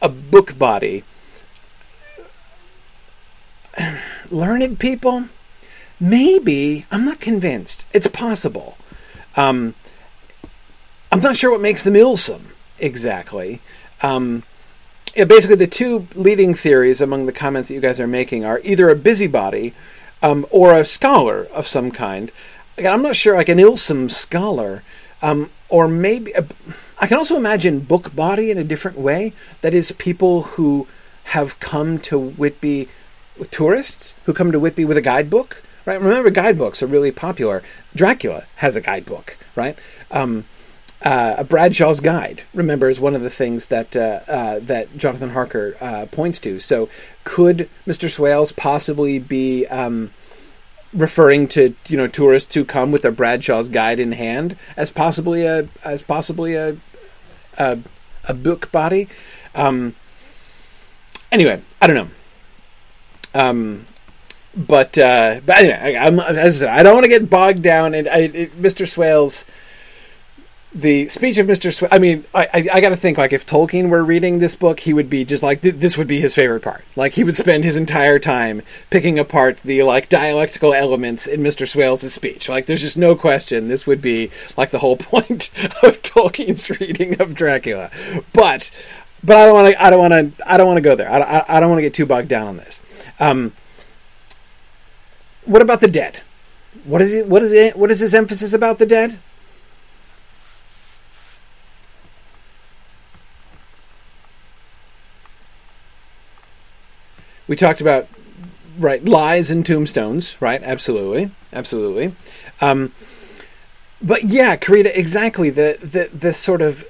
a 0.00 0.08
book 0.08 0.58
body. 0.58 1.04
Learned 4.30 4.78
people, 4.78 5.26
maybe. 5.98 6.86
I'm 6.90 7.04
not 7.04 7.20
convinced. 7.20 7.86
It's 7.92 8.06
possible. 8.06 8.76
Um, 9.36 9.74
I'm 11.10 11.20
not 11.20 11.36
sure 11.36 11.50
what 11.50 11.60
makes 11.60 11.82
them 11.82 11.96
illsome 11.96 12.48
exactly. 12.78 13.60
Um, 14.02 14.42
yeah, 15.14 15.24
basically, 15.24 15.56
the 15.56 15.66
two 15.66 16.06
leading 16.14 16.54
theories 16.54 17.00
among 17.00 17.26
the 17.26 17.32
comments 17.32 17.68
that 17.68 17.74
you 17.74 17.80
guys 17.80 17.98
are 17.98 18.06
making 18.06 18.44
are 18.44 18.60
either 18.62 18.88
a 18.88 18.94
busybody 18.94 19.74
um, 20.22 20.46
or 20.50 20.78
a 20.78 20.84
scholar 20.84 21.46
of 21.52 21.66
some 21.66 21.90
kind. 21.90 22.30
Again, 22.76 22.92
I'm 22.92 23.02
not 23.02 23.16
sure, 23.16 23.36
like 23.36 23.48
an 23.48 23.58
illsome 23.58 24.08
scholar, 24.08 24.82
um, 25.22 25.50
or 25.68 25.88
maybe. 25.88 26.32
A, 26.32 26.46
I 27.00 27.06
can 27.06 27.16
also 27.16 27.36
imagine 27.36 27.80
book 27.80 28.14
body 28.14 28.50
in 28.50 28.58
a 28.58 28.64
different 28.64 28.98
way. 28.98 29.32
That 29.60 29.74
is, 29.74 29.92
people 29.92 30.42
who 30.42 30.88
have 31.24 31.60
come 31.60 31.98
to 32.00 32.18
Whitby, 32.18 32.88
tourists 33.50 34.14
who 34.24 34.32
come 34.32 34.50
to 34.50 34.58
Whitby 34.58 34.84
with 34.84 34.96
a 34.96 35.02
guidebook, 35.02 35.62
right? 35.84 36.00
Remember, 36.00 36.30
guidebooks 36.30 36.82
are 36.82 36.86
really 36.86 37.12
popular. 37.12 37.62
Dracula 37.94 38.46
has 38.56 38.74
a 38.74 38.80
guidebook, 38.80 39.38
right? 39.54 39.78
Um, 40.10 40.44
uh, 41.02 41.36
a 41.38 41.44
Bradshaw's 41.44 42.00
Guide, 42.00 42.42
remember, 42.52 42.90
is 42.90 42.98
one 42.98 43.14
of 43.14 43.22
the 43.22 43.30
things 43.30 43.66
that 43.66 43.94
uh, 43.94 44.20
uh, 44.26 44.58
that 44.60 44.96
Jonathan 44.96 45.30
Harker 45.30 45.76
uh, 45.80 46.06
points 46.06 46.40
to. 46.40 46.58
So, 46.58 46.88
could 47.22 47.70
Mr. 47.86 48.10
Swales 48.10 48.50
possibly 48.50 49.20
be 49.20 49.64
um, 49.66 50.10
referring 50.92 51.46
to 51.48 51.74
you 51.86 51.96
know 51.96 52.08
tourists 52.08 52.52
who 52.54 52.64
come 52.64 52.90
with 52.90 53.04
a 53.04 53.12
Bradshaw's 53.12 53.68
Guide 53.68 54.00
in 54.00 54.10
hand 54.12 54.56
as 54.76 54.90
possibly 54.90 55.46
a 55.46 55.68
as 55.84 56.02
possibly 56.02 56.54
a 56.54 56.76
a, 57.58 57.78
a 58.24 58.34
book 58.34 58.72
body. 58.72 59.08
Um, 59.54 59.94
anyway, 61.30 61.62
I 61.80 61.86
don't 61.86 61.96
know. 61.96 62.08
Um, 63.34 63.84
but 64.56 64.96
uh, 64.98 65.40
but 65.44 65.58
anyway, 65.58 65.96
I, 65.96 66.06
I 66.08 66.78
I 66.78 66.82
don't 66.82 66.94
want 66.94 67.04
to 67.04 67.08
get 67.08 67.30
bogged 67.30 67.62
down. 67.62 67.94
And 67.94 68.08
I, 68.08 68.18
it, 68.18 68.60
Mr. 68.60 68.88
Swales 68.88 69.44
the 70.72 71.08
speech 71.08 71.38
of 71.38 71.46
Mr. 71.46 71.72
Sw- 71.72 71.90
I 71.90 71.98
mean, 71.98 72.24
I, 72.34 72.44
I, 72.52 72.68
I 72.74 72.80
got 72.80 72.90
to 72.90 72.96
think 72.96 73.16
like 73.16 73.32
if 73.32 73.46
Tolkien 73.46 73.88
were 73.88 74.04
reading 74.04 74.38
this 74.38 74.54
book, 74.54 74.80
he 74.80 74.92
would 74.92 75.08
be 75.08 75.24
just 75.24 75.42
like 75.42 75.62
th- 75.62 75.76
this 75.76 75.96
would 75.96 76.06
be 76.06 76.20
his 76.20 76.34
favorite 76.34 76.62
part. 76.62 76.84
Like 76.94 77.14
he 77.14 77.24
would 77.24 77.36
spend 77.36 77.64
his 77.64 77.76
entire 77.76 78.18
time 78.18 78.62
picking 78.90 79.18
apart 79.18 79.58
the 79.64 79.82
like 79.82 80.08
dialectical 80.08 80.74
elements 80.74 81.26
in 81.26 81.40
Mr. 81.40 81.66
Swales' 81.66 82.12
speech. 82.12 82.48
Like 82.48 82.66
there's 82.66 82.82
just 82.82 82.98
no 82.98 83.16
question 83.16 83.68
this 83.68 83.86
would 83.86 84.02
be 84.02 84.30
like 84.56 84.70
the 84.70 84.80
whole 84.80 84.96
point 84.98 85.50
of 85.82 86.02
Tolkien's 86.02 86.68
reading 86.78 87.20
of 87.20 87.34
Dracula. 87.34 87.90
But 88.34 88.70
but 89.24 89.36
I 89.36 89.46
don't 89.46 89.54
want 89.54 89.74
to 89.74 89.84
I 89.84 89.90
don't 89.90 90.00
want 90.00 90.36
to 90.36 90.50
I 90.50 90.56
don't 90.58 90.66
want 90.66 90.76
to 90.76 90.82
go 90.82 90.94
there. 90.94 91.10
I, 91.10 91.18
I, 91.18 91.56
I 91.56 91.60
don't 91.60 91.70
want 91.70 91.78
to 91.78 91.82
get 91.82 91.94
too 91.94 92.06
bogged 92.06 92.28
down 92.28 92.46
on 92.46 92.56
this. 92.58 92.80
Um, 93.18 93.52
what 95.46 95.62
about 95.62 95.80
the 95.80 95.88
dead? 95.88 96.20
What 96.84 97.00
is 97.00 97.14
it? 97.14 97.26
What 97.26 97.42
is 97.42 97.52
it? 97.52 97.74
What 97.74 97.90
is 97.90 98.00
his 98.00 98.14
emphasis 98.14 98.52
about 98.52 98.78
the 98.78 98.86
dead? 98.86 99.18
We 107.48 107.56
talked 107.56 107.80
about 107.80 108.06
right 108.78 109.04
lies 109.04 109.50
and 109.50 109.66
tombstones, 109.66 110.40
right? 110.40 110.62
Absolutely, 110.62 111.30
absolutely. 111.52 112.14
Um, 112.60 112.92
but 114.00 114.24
yeah, 114.24 114.56
Karita, 114.56 114.94
exactly 114.94 115.50
the, 115.50 115.78
the 115.82 116.16
the 116.16 116.32
sort 116.32 116.62
of 116.62 116.84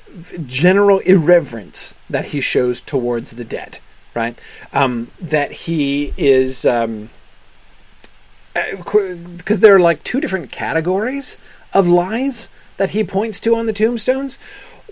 general 0.46 0.98
irreverence 1.00 1.94
that 2.10 2.26
he 2.26 2.40
shows 2.40 2.82
towards 2.82 3.32
the 3.32 3.44
dead, 3.44 3.78
right? 4.14 4.38
Um, 4.72 5.10
that 5.20 5.52
he 5.52 6.12
is 6.18 6.66
um, 6.66 7.08
because 8.54 9.62
uh, 9.62 9.66
there 9.66 9.74
are 9.74 9.80
like 9.80 10.02
two 10.02 10.20
different 10.20 10.50
categories 10.52 11.38
of 11.72 11.86
lies 11.88 12.50
that 12.76 12.90
he 12.90 13.04
points 13.04 13.40
to 13.40 13.54
on 13.54 13.66
the 13.66 13.72
tombstones. 13.72 14.38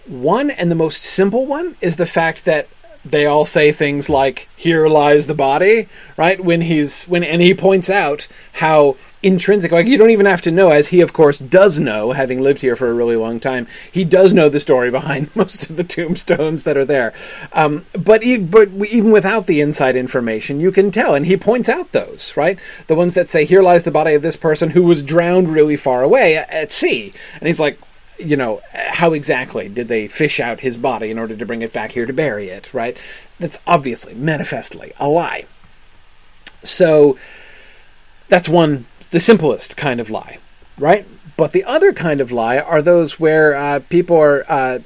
One 0.07 0.51
and 0.51 0.71
the 0.71 0.77
most 0.77 1.03
simple 1.03 1.47
one 1.47 1.77
is 1.81 1.97
the 1.97 2.07
fact 2.07 2.45
that 2.45 2.69
they 3.11 3.27
all 3.27 3.45
say 3.45 3.73
things 3.73 4.09
like 4.09 4.49
"Here 4.57 4.89
lies 4.89 5.27
the 5.27 5.35
body," 5.35 5.89
right? 6.17 6.43
When 6.43 6.63
he's 6.63 7.05
when 7.05 7.25
and 7.25 7.43
he 7.43 7.55
points 7.55 7.91
out 7.91 8.29
how 8.55 8.97
intrinsic 9.23 9.73
like 9.73 9.87
you 9.87 9.97
don't 9.99 10.11
even 10.11 10.27
have 10.27 10.43
to 10.43 10.51
know 10.51 10.71
as 10.71 10.89
he 10.89 11.01
of 11.01 11.13
course 11.13 11.39
does 11.39 11.81
know 11.81 12.13
having 12.13 12.41
lived 12.41 12.61
here 12.61 12.77
for 12.77 12.89
a 12.89 12.95
really 12.95 13.17
long 13.17 13.41
time 13.41 13.67
he 13.91 14.05
does 14.05 14.33
know 14.33 14.49
the 14.49 14.61
story 14.61 14.91
behind 14.99 15.29
most 15.37 15.69
of 15.69 15.77
the 15.77 15.85
tombstones 15.85 16.63
that 16.63 16.77
are 16.77 16.85
there 16.85 17.13
um, 17.53 17.85
but 17.93 18.23
but 18.51 18.69
even 18.87 19.11
without 19.11 19.47
the 19.47 19.61
inside 19.61 19.97
information 19.97 20.61
you 20.61 20.71
can 20.71 20.91
tell 20.91 21.15
and 21.15 21.27
he 21.27 21.37
points 21.37 21.69
out 21.69 21.91
those 21.93 22.37
right 22.37 22.59
the 22.87 22.95
ones 22.95 23.15
that 23.15 23.29
say 23.29 23.45
here 23.45 23.63
lies 23.63 23.85
the 23.85 23.91
body 23.91 24.15
of 24.15 24.23
this 24.23 24.37
person 24.37 24.71
who 24.71 24.85
was 24.85 25.03
drowned 25.03 25.49
really 25.49 25.77
far 25.77 26.03
away 26.03 26.37
at 26.37 26.71
sea 26.71 27.13
and 27.41 27.49
he's 27.49 27.61
like 27.61 27.79
you 28.19 28.37
know, 28.37 28.61
how 28.73 29.13
exactly 29.13 29.69
did 29.69 29.89
they 29.89 30.09
fish 30.09 30.41
out 30.41 30.61
his 30.61 30.77
body 30.77 31.11
in 31.11 31.19
order 31.19 31.37
to 31.37 31.47
bring 31.47 31.63
it 31.63 31.73
back 31.73 31.93
here 31.93 32.07
to 32.07 32.13
bury 32.13 32.49
it, 32.49 32.73
right? 32.73 32.97
That's 33.39 33.59
obviously, 33.67 34.15
manifestly, 34.15 34.93
a 34.99 35.09
lie. 35.09 35.47
So 36.63 37.19
that's 38.29 38.49
one, 38.49 38.87
the 39.11 39.21
simplest 39.21 39.77
kind 39.77 40.01
of 40.01 40.11
lie, 40.11 40.39
right? 40.79 41.07
But 41.37 41.53
the 41.53 41.65
other 41.65 41.93
kind 41.93 42.21
of 42.21 42.33
lie 42.33 42.59
are 42.59 42.81
those 42.81 43.21
where 43.21 43.55
uh, 43.55 43.81
people 43.81 44.17
are 44.17 44.45
uh, 44.49 44.79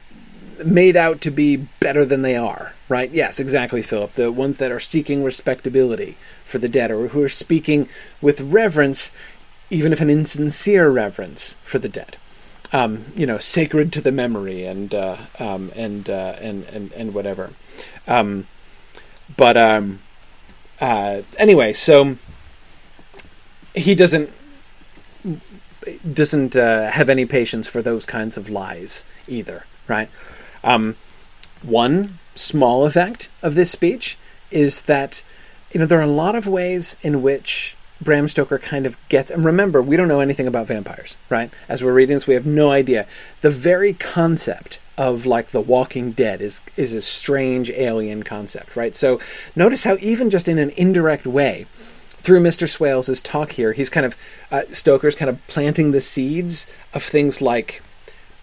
made 0.65 0.97
out 0.97 1.21
to 1.23 1.31
be 1.31 1.57
better 1.57 2.05
than 2.05 2.23
they 2.23 2.37
are, 2.37 2.75
right? 2.89 3.11
Yes, 3.11 3.39
exactly, 3.39 3.83
Philip. 3.83 4.15
The 4.15 4.33
ones 4.33 4.59
that 4.59 4.73
are 4.73 4.81
seeking 4.81 5.23
respectability 5.23 6.19
for 6.45 6.59
the 6.59 6.69
dead 6.69 6.91
or 6.91 7.09
who 7.09 7.23
are 7.23 7.29
speaking 7.29 7.89
with 8.21 8.41
reverence, 8.41 9.13
even 9.71 9.93
if 9.93 10.01
an 10.01 10.11
insincere 10.11 10.91
reverence 10.91 11.57
for 11.63 11.79
the 11.79 11.89
dead 11.89 12.17
um, 12.73 13.13
you 13.17 13.27
know, 13.27 13.39
sacred 13.39 13.93
to 13.93 14.01
the 14.01 14.13
memory 14.13 14.65
and 14.65 14.95
uh, 14.95 15.17
um, 15.39 15.73
and, 15.75 16.09
uh, 16.09 16.37
and 16.41 16.65
and 16.65 16.93
and 16.93 17.15
whatever. 17.15 17.51
Um, 18.07 18.47
but 19.37 19.57
um, 19.57 20.01
uh, 20.81 21.23
anyway, 21.39 21.73
so 21.73 22.17
he 23.75 23.95
doesn't 23.95 24.31
doesn't 26.13 26.57
uh, 26.57 26.91
have 26.91 27.09
any 27.09 27.25
patience 27.25 27.69
for 27.69 27.83
those 27.83 28.07
kinds 28.07 28.37
of 28.37 28.49
lies 28.49 29.05
either, 29.27 29.67
right? 29.89 30.11
Um, 30.63 30.97
one 31.63 32.19
small 32.35 32.87
effect 32.87 33.29
of 33.43 33.55
this 33.55 33.71
speech 33.71 34.19
is 34.51 34.83
that 34.83 35.23
you 35.73 35.81
know 35.81 35.87
there 35.87 35.99
are 35.99 36.03
a 36.03 36.07
lot 36.07 36.35
of 36.35 36.47
ways 36.47 36.97
in 37.03 37.23
which 37.23 37.77
Bram 38.01 38.29
Stoker 38.29 38.59
kind 38.59 38.87
of 38.87 38.97
gets. 39.09 39.31
And 39.31 39.45
remember, 39.45 39.83
we 39.83 39.97
don't 39.97 40.09
know 40.09 40.21
anything 40.21 40.47
about 40.47 40.67
vampires, 40.67 41.17
right? 41.29 41.51
As 41.69 41.83
we're 41.83 41.93
reading 41.93 42.17
this, 42.17 42.27
we 42.27 42.35
have 42.35 42.47
no 42.47 42.71
idea. 42.71 43.07
The 43.41 43.51
very 43.51 43.93
concept 43.93 44.79
of 44.97 45.27
like 45.27 45.51
the 45.51 45.61
Walking 45.61 46.13
Dead 46.13 46.41
is 46.41 46.61
is 46.77 46.95
a 46.95 47.03
strange 47.03 47.71
alien 47.71 48.23
concept, 48.23 48.77
right? 48.77 48.97
So 48.97 49.21
notice 49.55 49.85
how 49.85 49.97
even 50.01 50.31
just 50.31 50.49
in 50.49 50.59
an 50.59 50.71
indirect 50.71 51.27
way, 51.27 51.67
through 52.21 52.41
Mr. 52.41 52.69
Swales' 52.69 53.23
talk 53.23 53.53
here, 53.53 53.73
he's 53.73 53.89
kind 53.89 54.05
of 54.05 54.15
uh, 54.51 54.63
Stoker's 54.71 55.15
kind 55.15 55.31
of 55.31 55.45
planting 55.47 55.91
the 55.91 56.01
seeds 56.01 56.67
of 56.93 57.03
things 57.03 57.41
like 57.41 57.83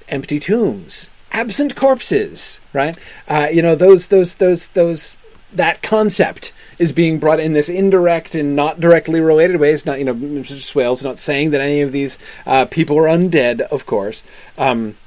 empty 0.09 0.39
tombs, 0.39 1.11
absent 1.31 1.75
corpses, 1.75 2.59
right? 2.73 2.97
Uh, 3.27 3.49
you 3.51 3.61
know 3.61 3.75
those 3.75 4.07
those 4.07 4.35
those 4.35 4.69
those 4.69 5.17
that 5.53 5.81
concept 5.81 6.53
is 6.77 6.91
being 6.91 7.19
brought 7.19 7.39
in 7.39 7.53
this 7.53 7.69
indirect 7.69 8.35
and 8.35 8.55
not 8.55 8.79
directly 8.79 9.19
related 9.19 9.59
ways. 9.59 9.85
Not 9.85 9.99
you 9.99 10.05
know, 10.05 10.13
Mr. 10.13 10.59
Swales 10.59 11.03
not 11.03 11.19
saying 11.19 11.51
that 11.51 11.61
any 11.61 11.81
of 11.81 11.91
these 11.91 12.19
uh, 12.45 12.65
people 12.65 12.97
are 12.97 13.07
undead, 13.07 13.61
of 13.61 13.85
course. 13.85 14.23
Um, 14.57 14.97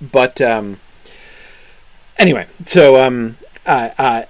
but 0.00 0.40
um, 0.40 0.80
anyway, 2.18 2.46
so 2.64 3.04
um, 3.04 3.36
uh, 3.66 3.90
uh, 3.98 4.24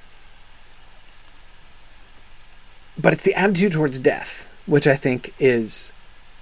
but 2.98 3.12
it's 3.12 3.22
the 3.22 3.34
attitude 3.34 3.72
towards 3.72 3.98
death, 3.98 4.48
which 4.66 4.86
I 4.86 4.96
think 4.96 5.34
is 5.38 5.92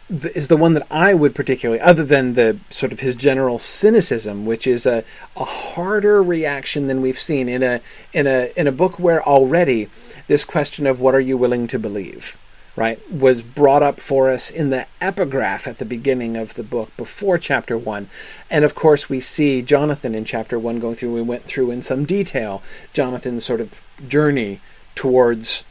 is 0.08 0.48
the 0.48 0.56
one 0.56 0.72
that 0.72 0.86
I 0.90 1.12
would 1.12 1.34
particularly, 1.34 1.80
other 1.80 2.04
than 2.04 2.34
the 2.34 2.58
sort 2.70 2.92
of 2.92 3.00
his 3.00 3.14
general 3.14 3.58
cynicism, 3.58 4.46
which 4.46 4.66
is 4.66 4.86
a, 4.86 5.04
a 5.36 5.44
harder 5.44 6.22
reaction 6.22 6.86
than 6.86 7.02
we've 7.02 7.18
seen 7.18 7.48
in 7.48 7.62
a 7.62 7.80
in 8.12 8.26
a 8.26 8.52
in 8.56 8.66
a 8.66 8.72
book 8.72 8.98
where 8.98 9.22
already 9.22 9.90
this 10.26 10.44
question 10.44 10.86
of 10.86 11.00
what 11.00 11.14
are 11.14 11.20
you 11.20 11.36
willing 11.36 11.66
to 11.66 11.78
believe, 11.78 12.38
right, 12.74 12.98
was 13.12 13.42
brought 13.42 13.82
up 13.82 14.00
for 14.00 14.30
us 14.30 14.50
in 14.50 14.70
the 14.70 14.86
epigraph 15.00 15.66
at 15.68 15.78
the 15.78 15.84
beginning 15.84 16.36
of 16.36 16.54
the 16.54 16.62
book 16.62 16.90
before 16.96 17.36
chapter 17.36 17.76
one, 17.76 18.08
and 18.50 18.64
of 18.64 18.74
course 18.74 19.10
we 19.10 19.20
see 19.20 19.60
Jonathan 19.60 20.14
in 20.14 20.24
chapter 20.24 20.58
one 20.58 20.78
going 20.78 20.94
through. 20.94 21.12
We 21.12 21.22
went 21.22 21.44
through 21.44 21.70
in 21.70 21.82
some 21.82 22.06
detail 22.06 22.62
Jonathan's 22.94 23.44
sort 23.44 23.60
of 23.60 23.82
journey 24.08 24.60
towards 24.94 25.64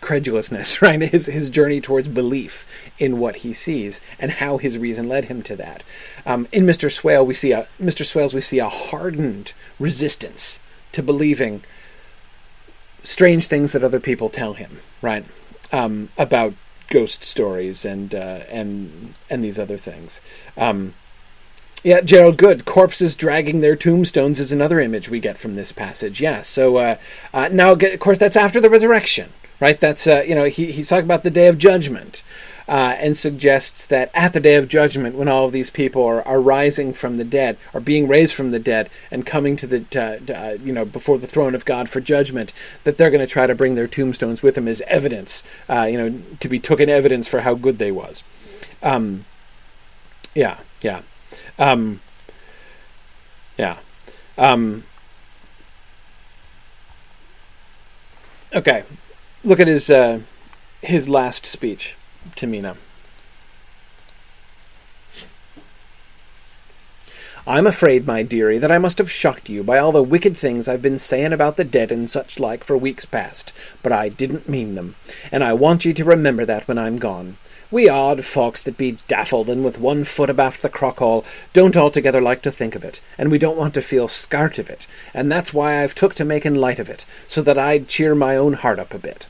credulousness, 0.00 0.80
right? 0.82 1.00
His 1.00 1.26
his 1.26 1.50
journey 1.50 1.80
towards 1.80 2.08
belief 2.08 2.66
in 2.98 3.18
what 3.18 3.36
he 3.36 3.52
sees 3.52 4.00
and 4.18 4.32
how 4.32 4.58
his 4.58 4.78
reason 4.78 5.08
led 5.08 5.26
him 5.26 5.42
to 5.42 5.56
that. 5.56 5.82
Um, 6.26 6.46
in 6.52 6.64
Mr. 6.64 6.90
Swale, 6.90 7.24
we 7.24 7.34
see 7.34 7.52
a 7.52 7.66
Mr. 7.80 8.04
Swales, 8.04 8.34
we 8.34 8.40
see 8.40 8.58
a 8.58 8.68
hardened 8.68 9.52
resistance 9.78 10.60
to 10.92 11.02
believing 11.02 11.62
strange 13.02 13.46
things 13.46 13.72
that 13.72 13.84
other 13.84 14.00
people 14.00 14.28
tell 14.28 14.54
him, 14.54 14.78
right? 15.00 15.24
Um, 15.72 16.10
about 16.18 16.54
ghost 16.88 17.24
stories 17.24 17.84
and 17.84 18.14
uh, 18.14 18.40
and 18.48 19.18
and 19.28 19.42
these 19.42 19.58
other 19.58 19.76
things. 19.76 20.20
Um, 20.56 20.94
yeah, 21.82 22.02
Gerald 22.02 22.36
Good. 22.36 22.66
Corpses 22.66 23.14
dragging 23.14 23.60
their 23.60 23.76
tombstones 23.76 24.38
is 24.38 24.52
another 24.52 24.80
image 24.80 25.08
we 25.08 25.18
get 25.18 25.38
from 25.38 25.54
this 25.54 25.72
passage. 25.72 26.20
Yeah. 26.20 26.42
So 26.42 26.76
uh, 26.76 26.96
uh, 27.32 27.48
now, 27.50 27.72
of 27.72 28.00
course, 28.00 28.18
that's 28.18 28.36
after 28.36 28.60
the 28.60 28.68
resurrection, 28.68 29.32
right? 29.60 29.78
That's 29.78 30.06
uh, 30.06 30.24
you 30.26 30.34
know 30.34 30.44
he, 30.44 30.72
he's 30.72 30.88
talking 30.88 31.04
about 31.04 31.22
the 31.22 31.30
day 31.30 31.46
of 31.46 31.58
judgment, 31.58 32.22
uh, 32.70 32.94
and 32.98 33.16
suggests 33.16 33.84
that 33.86 34.12
at 34.14 34.32
the 34.32 34.38
day 34.38 34.54
of 34.54 34.68
judgment, 34.68 35.16
when 35.16 35.26
all 35.26 35.46
of 35.46 35.52
these 35.52 35.70
people 35.70 36.04
are, 36.04 36.26
are 36.26 36.40
rising 36.40 36.92
from 36.92 37.16
the 37.16 37.24
dead, 37.24 37.58
are 37.74 37.80
being 37.80 38.06
raised 38.06 38.34
from 38.34 38.52
the 38.52 38.60
dead, 38.60 38.88
and 39.10 39.26
coming 39.26 39.56
to 39.56 39.66
the 39.66 39.84
uh, 40.32 40.62
you 40.62 40.72
know 40.72 40.84
before 40.84 41.18
the 41.18 41.26
throne 41.26 41.54
of 41.54 41.64
God 41.64 41.88
for 41.88 42.00
judgment, 42.00 42.52
that 42.84 42.96
they're 42.96 43.10
going 43.10 43.26
to 43.26 43.26
try 43.26 43.48
to 43.48 43.54
bring 43.56 43.74
their 43.74 43.88
tombstones 43.88 44.42
with 44.42 44.54
them 44.54 44.68
as 44.68 44.80
evidence, 44.82 45.42
uh, 45.68 45.88
you 45.90 45.98
know, 45.98 46.22
to 46.38 46.48
be 46.48 46.60
taken 46.60 46.88
evidence 46.88 47.26
for 47.26 47.40
how 47.40 47.54
good 47.54 47.78
they 47.78 47.90
was. 47.90 48.22
Um, 48.82 49.24
yeah, 50.34 50.58
yeah, 50.80 51.02
um, 51.58 52.00
yeah. 53.58 53.78
Um, 54.38 54.84
okay, 58.54 58.84
look 59.44 59.60
at 59.60 59.66
his 59.66 59.90
uh, 59.90 60.20
his 60.80 61.08
last 61.08 61.46
speech 61.46 61.96
to 62.36 62.46
Mina. 62.46 62.76
I'm 67.46 67.66
afraid, 67.66 68.06
my 68.06 68.22
dearie, 68.22 68.58
that 68.58 68.70
I 68.70 68.78
must 68.78 68.98
have 68.98 69.10
shocked 69.10 69.48
you 69.48 69.64
by 69.64 69.78
all 69.78 69.92
the 69.92 70.02
wicked 70.02 70.36
things 70.36 70.68
I've 70.68 70.82
been 70.82 70.98
saying 70.98 71.32
about 71.32 71.56
the 71.56 71.64
dead 71.64 71.90
and 71.90 72.08
such 72.08 72.38
like 72.38 72.62
for 72.62 72.76
weeks 72.76 73.06
past, 73.06 73.52
but 73.82 73.92
I 73.92 74.08
didn't 74.08 74.48
mean 74.48 74.74
them, 74.74 74.94
and 75.32 75.42
I 75.42 75.54
want 75.54 75.84
ye 75.84 75.94
to 75.94 76.04
remember 76.04 76.44
that 76.44 76.68
when 76.68 76.78
I'm 76.78 76.98
gone. 76.98 77.38
We 77.72 77.88
odd 77.88 78.24
folks 78.24 78.62
that 78.62 78.76
be 78.76 78.98
daffled 79.06 79.48
and 79.48 79.64
with 79.64 79.78
one 79.78 80.02
foot 80.02 80.28
abaft 80.28 80.60
the 80.60 80.68
crockhole 80.68 81.24
don't 81.52 81.76
altogether 81.76 82.20
like 82.20 82.42
to 82.42 82.50
think 82.50 82.74
of 82.74 82.82
it, 82.82 83.00
and 83.16 83.30
we 83.30 83.38
don't 83.38 83.56
want 83.56 83.74
to 83.74 83.82
feel 83.82 84.08
scart 84.08 84.58
of 84.58 84.68
it, 84.68 84.88
and 85.14 85.30
that's 85.30 85.54
why 85.54 85.80
I've 85.80 85.94
took 85.94 86.14
to 86.14 86.24
making 86.24 86.56
light 86.56 86.80
of 86.80 86.90
it, 86.90 87.06
so 87.28 87.42
that 87.42 87.58
I'd 87.58 87.86
cheer 87.86 88.16
my 88.16 88.36
own 88.36 88.54
heart 88.54 88.80
up 88.80 88.92
a 88.92 88.98
bit. 88.98 89.28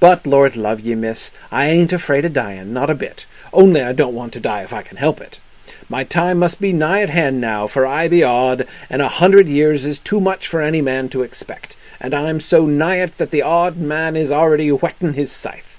But, 0.00 0.26
Lord 0.26 0.56
love 0.56 0.80
ye, 0.80 0.94
miss, 0.94 1.32
I 1.52 1.66
ain't 1.66 1.92
afraid 1.92 2.24
of 2.24 2.32
dying, 2.32 2.72
not 2.72 2.88
a 2.88 2.94
bit. 2.94 3.26
Only 3.52 3.82
I 3.82 3.92
don't 3.92 4.14
want 4.14 4.32
to 4.32 4.40
die 4.40 4.62
if 4.62 4.72
I 4.72 4.80
can 4.80 4.96
help 4.96 5.20
it. 5.20 5.38
My 5.86 6.02
time 6.02 6.38
must 6.38 6.62
be 6.62 6.72
nigh 6.72 7.02
at 7.02 7.10
hand 7.10 7.42
now, 7.42 7.66
for 7.66 7.84
I 7.84 8.08
be 8.08 8.24
odd, 8.24 8.66
and 8.88 9.02
a 9.02 9.08
hundred 9.08 9.48
years 9.48 9.84
is 9.84 9.98
too 9.98 10.20
much 10.20 10.48
for 10.48 10.62
any 10.62 10.80
man 10.80 11.10
to 11.10 11.20
expect, 11.20 11.76
and 12.00 12.14
I'm 12.14 12.40
so 12.40 12.64
nigh 12.64 13.02
it 13.02 13.18
that 13.18 13.32
the 13.32 13.42
odd 13.42 13.76
man 13.76 14.16
is 14.16 14.32
already 14.32 14.72
whetting 14.72 15.12
his 15.12 15.30
scythe. 15.30 15.75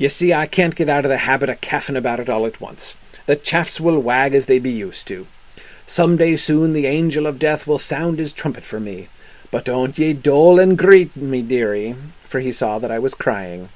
Ye 0.00 0.08
see, 0.08 0.32
I 0.32 0.46
can't 0.46 0.74
get 0.74 0.88
out 0.88 1.04
of 1.04 1.10
the 1.10 1.28
habit 1.28 1.50
of 1.50 1.60
caffing 1.60 1.94
about 1.94 2.20
it 2.20 2.30
all 2.30 2.46
at 2.46 2.58
once. 2.58 2.96
The 3.26 3.36
chaffs 3.36 3.78
will 3.78 4.00
wag 4.00 4.34
as 4.34 4.46
they 4.46 4.58
be 4.58 4.70
used 4.70 5.06
to. 5.08 5.26
Some 5.86 6.16
day 6.16 6.38
soon 6.38 6.72
the 6.72 6.86
angel 6.86 7.26
of 7.26 7.38
death 7.38 7.66
will 7.66 7.76
sound 7.76 8.18
his 8.18 8.32
trumpet 8.32 8.64
for 8.64 8.80
me. 8.80 9.10
But 9.50 9.66
don't 9.66 9.98
ye 9.98 10.14
dole 10.14 10.58
and 10.58 10.78
greet 10.78 11.14
me, 11.16 11.42
dearie, 11.42 11.96
for 12.22 12.40
he 12.40 12.50
saw 12.50 12.78
that 12.78 12.90
I 12.90 12.98
was 12.98 13.12
crying. 13.12 13.68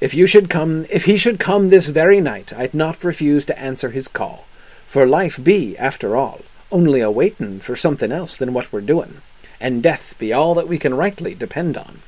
If 0.00 0.14
you 0.14 0.26
should 0.26 0.50
come, 0.50 0.84
if 0.90 1.04
he 1.04 1.16
should 1.16 1.38
come 1.38 1.68
this 1.68 1.86
very 1.86 2.20
night, 2.20 2.52
I'd 2.52 2.74
not 2.74 3.04
refuse 3.04 3.46
to 3.46 3.56
answer 3.56 3.90
his 3.90 4.08
call. 4.08 4.46
For 4.84 5.06
life 5.06 5.44
be, 5.44 5.78
after 5.78 6.16
all, 6.16 6.40
only 6.72 6.98
a 6.98 7.08
waitin' 7.08 7.60
for 7.60 7.76
something 7.76 8.10
else 8.10 8.36
than 8.36 8.52
what 8.52 8.72
we're 8.72 8.80
doin', 8.80 9.22
and 9.60 9.80
death 9.80 10.16
be 10.18 10.32
all 10.32 10.54
that 10.56 10.66
we 10.66 10.76
can 10.76 10.94
rightly 10.96 11.36
depend 11.36 11.76
on. 11.76 12.02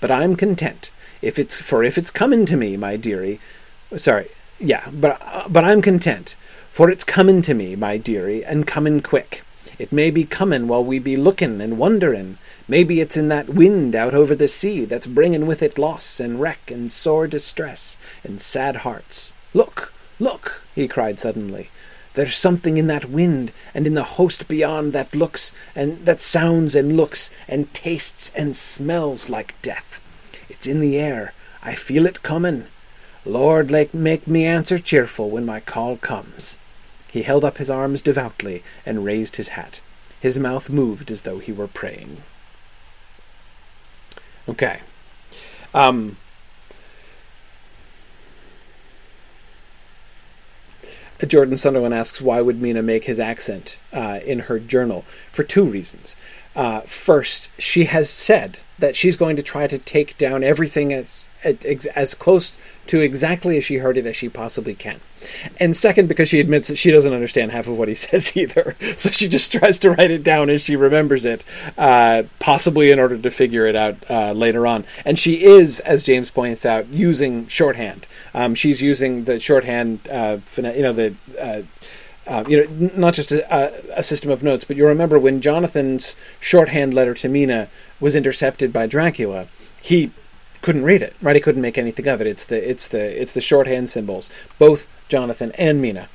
But 0.00 0.10
I'm 0.10 0.34
content, 0.34 0.90
if 1.22 1.38
it's 1.38 1.60
for 1.60 1.82
if 1.82 1.98
it's 1.98 2.10
comin' 2.10 2.46
to 2.46 2.56
me, 2.56 2.76
my 2.76 2.96
dearie. 2.96 3.40
Sorry, 3.96 4.28
yeah, 4.58 4.88
but 4.92 5.46
but 5.48 5.64
I'm 5.64 5.82
content, 5.82 6.36
for 6.70 6.90
it's 6.90 7.04
comin' 7.04 7.42
to 7.42 7.54
me, 7.54 7.76
my 7.76 7.96
dearie, 7.96 8.44
and 8.44 8.66
comin' 8.66 9.02
quick. 9.02 9.42
It 9.78 9.92
may 9.92 10.10
be 10.10 10.24
comin' 10.24 10.68
while 10.68 10.84
we 10.84 10.98
be 10.98 11.16
lookin' 11.16 11.60
and 11.60 11.78
wonderin', 11.78 12.36
Maybe 12.70 13.00
it's 13.00 13.16
in 13.16 13.26
that 13.30 13.48
wind 13.48 13.96
out 13.96 14.14
over 14.14 14.36
the 14.36 14.46
sea 14.46 14.84
that's 14.84 15.08
bringin' 15.08 15.48
with 15.48 15.60
it 15.60 15.76
loss 15.76 16.20
and 16.20 16.40
wreck 16.40 16.70
and 16.70 16.92
sore 16.92 17.26
distress 17.26 17.98
and 18.22 18.40
sad 18.40 18.76
hearts. 18.76 19.32
Look, 19.52 19.92
look, 20.20 20.62
he 20.72 20.86
cried 20.86 21.18
suddenly. 21.18 21.70
There's 22.14 22.36
something 22.36 22.76
in 22.76 22.86
that 22.86 23.10
wind 23.10 23.50
and 23.74 23.88
in 23.88 23.94
the 23.94 24.04
host 24.04 24.46
beyond 24.46 24.92
that 24.92 25.16
looks 25.16 25.52
and 25.74 26.06
that 26.06 26.20
sounds 26.20 26.76
and 26.76 26.96
looks 26.96 27.30
and 27.48 27.74
tastes 27.74 28.30
and 28.36 28.56
smells 28.56 29.28
like 29.28 29.60
death. 29.62 29.99
It's 30.50 30.66
in 30.66 30.80
the 30.80 30.98
air. 30.98 31.32
I 31.62 31.74
feel 31.74 32.06
it 32.06 32.22
comin'. 32.22 32.66
Lord, 33.24 33.70
make 33.70 34.26
me 34.26 34.44
answer 34.44 34.78
cheerful 34.78 35.30
when 35.30 35.46
my 35.46 35.60
call 35.60 35.96
comes. 35.96 36.58
He 37.10 37.22
held 37.22 37.44
up 37.44 37.58
his 37.58 37.70
arms 37.70 38.02
devoutly 38.02 38.62
and 38.84 39.04
raised 39.04 39.36
his 39.36 39.48
hat. 39.48 39.80
His 40.20 40.38
mouth 40.38 40.68
moved 40.68 41.10
as 41.10 41.22
though 41.22 41.38
he 41.38 41.52
were 41.52 41.68
praying. 41.68 42.18
Okay. 44.48 44.80
Um, 45.72 46.16
Jordan 51.26 51.56
Sunderland 51.56 51.94
asks, 51.94 52.20
why 52.20 52.40
would 52.40 52.60
Mina 52.60 52.82
make 52.82 53.04
his 53.04 53.20
accent 53.20 53.78
uh, 53.92 54.20
in 54.24 54.40
her 54.40 54.58
journal? 54.58 55.04
For 55.30 55.42
two 55.42 55.64
reasons. 55.64 56.16
Uh, 56.54 56.80
first, 56.80 57.50
she 57.58 57.84
has 57.84 58.10
said 58.10 58.58
that 58.78 58.96
she's 58.96 59.16
going 59.16 59.36
to 59.36 59.42
try 59.42 59.66
to 59.66 59.78
take 59.78 60.18
down 60.18 60.42
everything 60.42 60.92
as 60.92 61.24
as 61.42 62.14
close 62.14 62.58
to 62.86 63.00
exactly 63.00 63.56
as 63.56 63.64
she 63.64 63.76
heard 63.76 63.96
it 63.96 64.06
as 64.06 64.16
she 64.16 64.28
possibly 64.28 64.74
can. 64.74 65.00
And 65.58 65.76
second, 65.76 66.08
because 66.08 66.28
she 66.28 66.40
admits 66.40 66.68
that 66.68 66.76
she 66.76 66.90
doesn't 66.90 67.12
understand 67.12 67.52
half 67.52 67.66
of 67.66 67.78
what 67.78 67.88
he 67.88 67.94
says 68.06 68.36
either. 68.36 68.76
So 68.96 69.10
she 69.10 69.28
just 69.28 69.52
tries 69.52 69.78
to 69.80 69.90
write 69.92 70.10
it 70.10 70.22
down 70.22 70.50
as 70.50 70.62
she 70.62 70.76
remembers 70.76 71.24
it, 71.24 71.44
uh, 71.78 72.24
possibly 72.38 72.90
in 72.90 72.98
order 72.98 73.16
to 73.16 73.30
figure 73.30 73.66
it 73.66 73.76
out 73.76 73.96
uh, 74.10 74.32
later 74.32 74.66
on. 74.66 74.84
And 75.04 75.18
she 75.18 75.44
is, 75.44 75.80
as 75.80 76.02
James 76.02 76.30
points 76.30 76.66
out, 76.66 76.88
using 76.88 77.46
shorthand. 77.48 78.06
Um, 78.34 78.54
she's 78.54 78.82
using 78.82 79.24
the 79.24 79.40
shorthand, 79.40 80.00
uh, 80.10 80.38
you 80.56 80.82
know, 80.82 80.92
the. 80.92 81.14
Uh, 82.26 82.44
you 82.46 82.64
know, 82.64 82.90
not 82.94 83.14
just 83.14 83.32
a, 83.32 83.98
a, 83.98 84.02
system 84.02 84.30
of 84.30 84.42
notes, 84.42 84.62
but 84.62 84.76
you 84.76 84.86
remember 84.86 85.18
when 85.18 85.40
Jonathan's 85.40 86.14
shorthand 86.38 86.94
letter 86.94 87.14
to 87.14 87.28
Mina 87.28 87.68
was 87.98 88.14
intercepted 88.14 88.72
by 88.72 88.86
Dracula, 88.86 89.48
he 89.80 90.12
couldn't 90.62 90.84
read 90.84 91.02
it, 91.02 91.14
right? 91.22 91.34
He 91.34 91.42
couldn't 91.42 91.62
make 91.62 91.78
anything 91.78 92.06
of 92.06 92.20
it. 92.20 92.26
It's 92.26 92.44
the 92.44 92.70
it's 92.70 92.88
the 92.88 93.20
it's 93.20 93.32
the 93.32 93.40
shorthand 93.40 93.90
symbols. 93.90 94.28
Both 94.58 94.86
Jonathan 95.08 95.52
and 95.52 95.80
Mina 95.80 96.08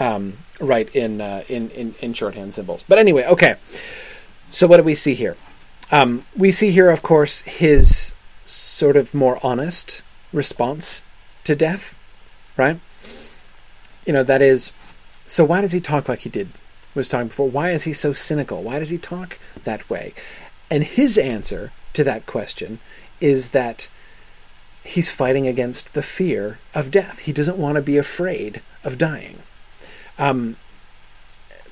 um, 0.00 0.38
write 0.60 0.94
in, 0.94 1.20
uh, 1.20 1.44
in 1.48 1.70
in 1.70 1.94
in 2.00 2.12
shorthand 2.12 2.54
symbols. 2.54 2.84
But 2.86 2.98
anyway, 2.98 3.24
okay. 3.24 3.56
So 4.50 4.66
what 4.66 4.78
do 4.78 4.82
we 4.82 4.94
see 4.94 5.14
here? 5.14 5.36
Um, 5.90 6.26
we 6.36 6.50
see 6.50 6.70
here, 6.70 6.90
of 6.90 7.02
course, 7.02 7.42
his 7.42 8.14
sort 8.46 8.96
of 8.96 9.14
more 9.14 9.38
honest 9.42 10.02
response 10.32 11.02
to 11.44 11.54
death, 11.54 11.96
right? 12.56 12.80
You 14.06 14.12
know 14.12 14.22
that 14.24 14.42
is. 14.42 14.72
So 15.26 15.44
why 15.44 15.60
does 15.60 15.72
he 15.72 15.80
talk 15.80 16.08
like 16.08 16.20
he 16.20 16.28
did? 16.28 16.50
Was 16.94 17.08
talking 17.08 17.28
before. 17.28 17.48
Why 17.48 17.70
is 17.70 17.84
he 17.84 17.94
so 17.94 18.12
cynical? 18.12 18.62
Why 18.62 18.78
does 18.78 18.90
he 18.90 18.98
talk 18.98 19.38
that 19.64 19.88
way? 19.88 20.12
And 20.70 20.84
his 20.84 21.16
answer 21.16 21.72
to 21.94 22.04
that 22.04 22.26
question 22.26 22.80
is 23.20 23.50
that 23.50 23.88
he's 24.84 25.10
fighting 25.10 25.46
against 25.46 25.94
the 25.94 26.02
fear 26.02 26.58
of 26.74 26.90
death. 26.90 27.20
He 27.20 27.32
doesn't 27.32 27.58
want 27.58 27.76
to 27.76 27.82
be 27.82 27.96
afraid 27.96 28.60
of 28.84 28.98
dying. 28.98 29.38
Um, 30.18 30.56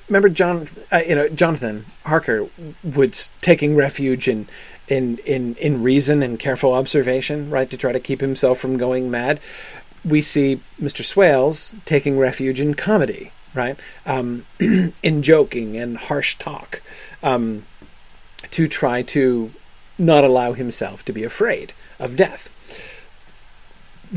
remember, 0.07 0.29
John, 0.29 0.67
uh, 0.91 1.01
you 1.07 1.15
know, 1.15 1.29
Jonathan 1.29 1.85
Harker 2.05 2.47
was 2.83 3.29
taking 3.41 3.75
refuge 3.75 4.27
in, 4.27 4.47
in 4.87 5.17
in 5.19 5.55
in 5.55 5.83
reason 5.83 6.21
and 6.23 6.39
careful 6.39 6.73
observation, 6.73 7.49
right, 7.49 7.69
to 7.69 7.77
try 7.77 7.91
to 7.91 7.99
keep 7.99 8.21
himself 8.21 8.59
from 8.59 8.77
going 8.77 9.11
mad. 9.11 9.39
We 10.03 10.21
see 10.21 10.61
Mr. 10.81 11.03
Swales 11.03 11.75
taking 11.85 12.17
refuge 12.17 12.59
in 12.59 12.73
comedy, 12.73 13.31
right, 13.53 13.77
um, 14.05 14.45
in 14.59 15.23
joking 15.23 15.77
and 15.77 15.97
harsh 15.97 16.37
talk, 16.37 16.81
um, 17.23 17.65
to 18.51 18.67
try 18.67 19.01
to 19.01 19.51
not 19.97 20.23
allow 20.23 20.53
himself 20.53 21.05
to 21.05 21.13
be 21.13 21.23
afraid 21.23 21.73
of 21.99 22.15
death. 22.15 22.49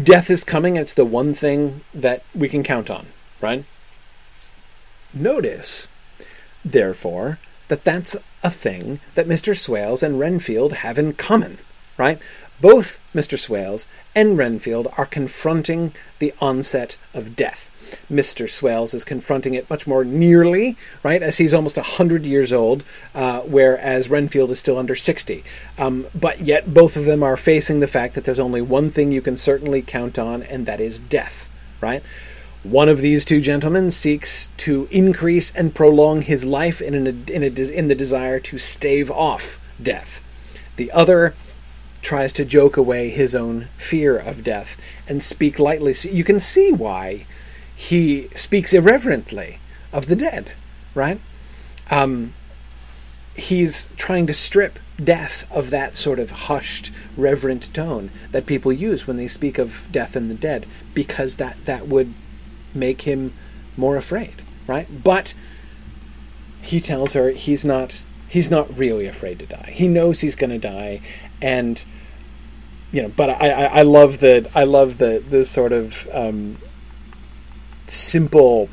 Death 0.00 0.30
is 0.30 0.42
coming, 0.42 0.76
it's 0.76 0.94
the 0.94 1.04
one 1.04 1.34
thing 1.34 1.82
that 1.92 2.24
we 2.34 2.48
can 2.48 2.62
count 2.62 2.90
on, 2.90 3.06
right? 3.40 3.64
Notice, 5.12 5.88
therefore, 6.64 7.38
that 7.68 7.84
that's 7.84 8.16
a 8.42 8.50
thing 8.50 9.00
that 9.14 9.28
Mr. 9.28 9.56
Swales 9.56 10.02
and 10.02 10.18
Renfield 10.18 10.72
have 10.72 10.98
in 10.98 11.12
common, 11.14 11.58
right? 11.96 12.18
Both 12.60 12.98
Mr. 13.14 13.38
Swales 13.38 13.86
and 14.14 14.36
Renfield 14.36 14.88
are 14.98 15.06
confronting 15.06 15.94
the 16.18 16.34
onset 16.40 16.96
of 17.12 17.36
death. 17.36 17.70
Mr. 18.10 18.48
Swales 18.48 18.94
is 18.94 19.04
confronting 19.04 19.54
it 19.54 19.68
much 19.70 19.86
more 19.86 20.04
nearly, 20.04 20.76
right, 21.02 21.22
as 21.22 21.38
he's 21.38 21.54
almost 21.54 21.76
100 21.76 22.26
years 22.26 22.52
old, 22.52 22.84
uh, 23.14 23.40
whereas 23.40 24.10
Renfield 24.10 24.50
is 24.50 24.58
still 24.58 24.78
under 24.78 24.94
60. 24.94 25.44
Um, 25.78 26.06
but 26.14 26.40
yet, 26.40 26.72
both 26.72 26.96
of 26.96 27.04
them 27.04 27.22
are 27.22 27.36
facing 27.36 27.80
the 27.80 27.86
fact 27.86 28.14
that 28.14 28.24
there's 28.24 28.38
only 28.38 28.62
one 28.62 28.90
thing 28.90 29.12
you 29.12 29.22
can 29.22 29.36
certainly 29.36 29.82
count 29.82 30.18
on, 30.18 30.42
and 30.42 30.66
that 30.66 30.80
is 30.80 30.98
death, 30.98 31.48
right? 31.80 32.02
One 32.62 32.88
of 32.88 33.00
these 33.00 33.26
two 33.26 33.42
gentlemen 33.42 33.90
seeks 33.90 34.48
to 34.58 34.88
increase 34.90 35.54
and 35.54 35.74
prolong 35.74 36.22
his 36.22 36.46
life 36.46 36.80
in, 36.80 36.94
an, 36.94 37.24
in, 37.28 37.42
a, 37.42 37.46
in 37.46 37.88
the 37.88 37.94
desire 37.94 38.40
to 38.40 38.56
stave 38.56 39.10
off 39.10 39.60
death. 39.82 40.22
The 40.76 40.90
other 40.92 41.34
tries 42.00 42.32
to 42.34 42.44
joke 42.44 42.76
away 42.76 43.10
his 43.10 43.34
own 43.34 43.68
fear 43.76 44.16
of 44.16 44.44
death 44.44 44.78
and 45.08 45.22
speak 45.22 45.58
lightly. 45.58 45.94
So 45.94 46.08
you 46.08 46.24
can 46.24 46.38
see 46.40 46.70
why 46.70 47.26
he 47.74 48.28
speaks 48.34 48.72
irreverently 48.72 49.58
of 49.92 50.06
the 50.06 50.16
dead, 50.16 50.52
right? 50.94 51.20
Um, 51.90 52.34
he's 53.34 53.90
trying 53.96 54.26
to 54.26 54.34
strip 54.34 54.78
death 55.02 55.50
of 55.50 55.70
that 55.70 55.96
sort 55.96 56.18
of 56.18 56.30
hushed, 56.30 56.92
reverent 57.16 57.72
tone 57.74 58.10
that 58.30 58.46
people 58.46 58.72
use 58.72 59.06
when 59.06 59.16
they 59.16 59.28
speak 59.28 59.58
of 59.58 59.88
death 59.90 60.14
and 60.14 60.30
the 60.30 60.34
dead, 60.34 60.66
because 60.94 61.36
that, 61.36 61.64
that 61.64 61.88
would 61.88 62.14
make 62.74 63.02
him 63.02 63.32
more 63.76 63.96
afraid, 63.96 64.42
right? 64.66 65.02
But 65.02 65.34
he 66.62 66.80
tells 66.80 67.12
her 67.12 67.30
he's 67.30 67.64
not 67.64 68.02
he's 68.28 68.50
not 68.50 68.76
really 68.76 69.06
afraid 69.06 69.38
to 69.38 69.46
die. 69.46 69.70
He 69.72 69.86
knows 69.86 70.20
he's 70.20 70.34
going 70.34 70.50
to 70.50 70.58
die, 70.58 71.00
and 71.42 71.84
you 72.90 73.02
know. 73.02 73.08
But 73.08 73.30
I, 73.30 73.50
I, 73.50 73.64
I 73.64 73.82
love 73.82 74.20
the 74.20 74.50
I 74.54 74.64
love 74.64 74.98
the 74.98 75.22
the 75.28 75.44
sort 75.44 75.72
of 75.72 76.08
um, 76.12 76.58
simple 77.86 78.68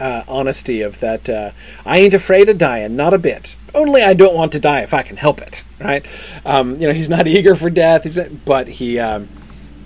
uh, 0.00 0.22
honesty 0.28 0.82
of 0.82 1.00
that. 1.00 1.28
Uh, 1.28 1.50
I 1.84 1.98
ain't 1.98 2.14
afraid 2.14 2.48
of 2.48 2.58
dying, 2.58 2.96
not 2.96 3.14
a 3.14 3.18
bit. 3.18 3.56
Only 3.74 4.02
I 4.02 4.14
don't 4.14 4.34
want 4.34 4.52
to 4.52 4.60
die 4.60 4.80
if 4.82 4.94
I 4.94 5.02
can 5.02 5.16
help 5.16 5.40
it. 5.40 5.64
Right? 5.80 6.06
Um, 6.44 6.80
you 6.80 6.86
know, 6.86 6.94
he's 6.94 7.08
not 7.08 7.26
eager 7.26 7.54
for 7.54 7.70
death, 7.70 8.06
but 8.44 8.68
he, 8.68 8.98
um, 8.98 9.28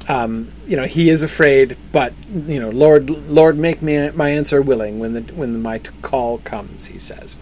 um, 0.09 0.53
you 0.67 0.77
know, 0.77 0.85
he 0.85 1.09
is 1.09 1.23
afraid. 1.23 1.77
But 1.93 2.13
you 2.29 2.61
know, 2.61 2.71
Lord, 2.71 3.11
Lord, 3.11 3.59
make 3.59 3.83
me 3.83 4.11
my 4.11 4.31
answer 4.31 4.63
willing 4.63 4.99
when 4.99 5.13
the 5.13 5.21
when 5.35 5.61
my 5.63 5.79
call 6.03 6.39
comes. 6.39 6.87
He 6.87 6.99
says. 6.99 7.37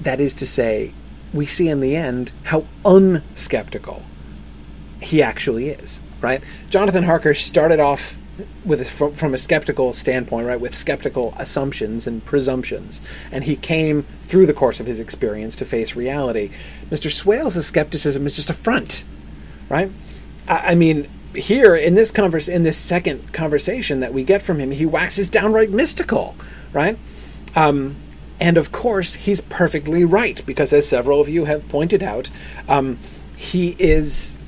That 0.00 0.20
is 0.20 0.34
to 0.34 0.46
say, 0.46 0.92
we 1.32 1.46
see 1.46 1.66
in 1.66 1.80
the 1.80 1.96
end 1.96 2.30
how 2.44 2.66
unskeptical 2.84 4.02
he 5.00 5.22
actually 5.22 5.70
is. 5.70 6.02
Right? 6.20 6.42
Jonathan 6.68 7.04
Harker 7.04 7.32
started 7.32 7.80
off 7.80 8.18
with 8.64 8.80
a, 8.80 8.84
from, 8.84 9.14
from 9.14 9.34
a 9.34 9.38
skeptical 9.38 9.92
standpoint, 9.92 10.46
right, 10.46 10.60
with 10.60 10.74
skeptical 10.74 11.34
assumptions 11.36 12.06
and 12.06 12.24
presumptions, 12.24 13.00
and 13.30 13.44
he 13.44 13.56
came 13.56 14.04
through 14.22 14.46
the 14.46 14.54
course 14.54 14.80
of 14.80 14.86
his 14.86 15.00
experience 15.00 15.56
to 15.56 15.64
face 15.64 15.94
reality. 15.94 16.50
Mr. 16.90 17.10
Swales' 17.10 17.64
skepticism 17.64 18.26
is 18.26 18.36
just 18.36 18.50
a 18.50 18.54
front, 18.54 19.04
right? 19.68 19.90
I, 20.48 20.72
I 20.72 20.74
mean, 20.74 21.08
here 21.34 21.74
in 21.74 21.94
this 21.94 22.10
converse, 22.10 22.48
in 22.48 22.62
this 22.62 22.78
second 22.78 23.32
conversation 23.32 24.00
that 24.00 24.12
we 24.12 24.24
get 24.24 24.42
from 24.42 24.58
him, 24.58 24.70
he 24.70 24.86
waxes 24.86 25.28
downright 25.28 25.70
mystical, 25.70 26.34
right? 26.72 26.98
Um, 27.56 27.96
and 28.40 28.56
of 28.56 28.72
course, 28.72 29.14
he's 29.14 29.40
perfectly 29.40 30.04
right 30.04 30.44
because, 30.44 30.72
as 30.72 30.88
several 30.88 31.20
of 31.20 31.28
you 31.28 31.44
have 31.44 31.68
pointed 31.68 32.02
out, 32.02 32.30
um, 32.68 32.98
he 33.36 33.76
is, 33.78 34.38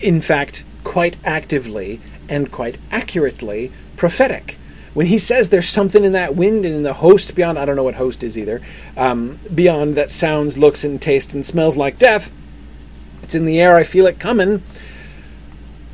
in 0.00 0.20
fact, 0.20 0.64
quite 0.84 1.16
actively 1.24 2.00
and 2.28 2.50
quite 2.50 2.78
accurately 2.90 3.72
prophetic. 3.96 4.58
When 4.94 5.06
he 5.06 5.18
says 5.18 5.50
there's 5.50 5.68
something 5.68 6.04
in 6.04 6.12
that 6.12 6.34
wind 6.34 6.64
and 6.64 6.74
in 6.74 6.82
the 6.82 6.94
host 6.94 7.34
beyond, 7.34 7.58
I 7.58 7.66
don't 7.66 7.76
know 7.76 7.84
what 7.84 7.96
host 7.96 8.24
is 8.24 8.38
either, 8.38 8.62
um, 8.96 9.38
beyond 9.54 9.94
that 9.96 10.10
sounds, 10.10 10.56
looks, 10.56 10.84
and 10.84 11.00
tastes 11.00 11.34
and 11.34 11.44
smells 11.44 11.76
like 11.76 11.98
death, 11.98 12.32
it's 13.22 13.34
in 13.34 13.44
the 13.44 13.60
air, 13.60 13.76
I 13.76 13.82
feel 13.82 14.06
it 14.06 14.20
coming. 14.20 14.62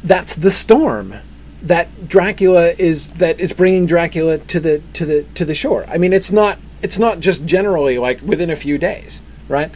That's 0.04 0.34
the 0.34 0.50
storm 0.50 1.14
that 1.62 2.08
Dracula 2.08 2.74
is 2.76 3.06
that 3.14 3.40
is 3.40 3.52
bringing 3.52 3.86
Dracula 3.86 4.38
to 4.38 4.60
the 4.60 4.82
to 4.92 5.06
the 5.06 5.22
to 5.34 5.44
the 5.44 5.54
shore. 5.54 5.86
I 5.88 5.96
mean, 5.96 6.12
it's 6.12 6.30
not 6.30 6.58
it's 6.82 6.98
not 6.98 7.20
just 7.20 7.46
generally 7.46 7.98
like 7.98 8.20
within 8.20 8.50
a 8.50 8.56
few 8.56 8.76
days, 8.76 9.22
right? 9.48 9.70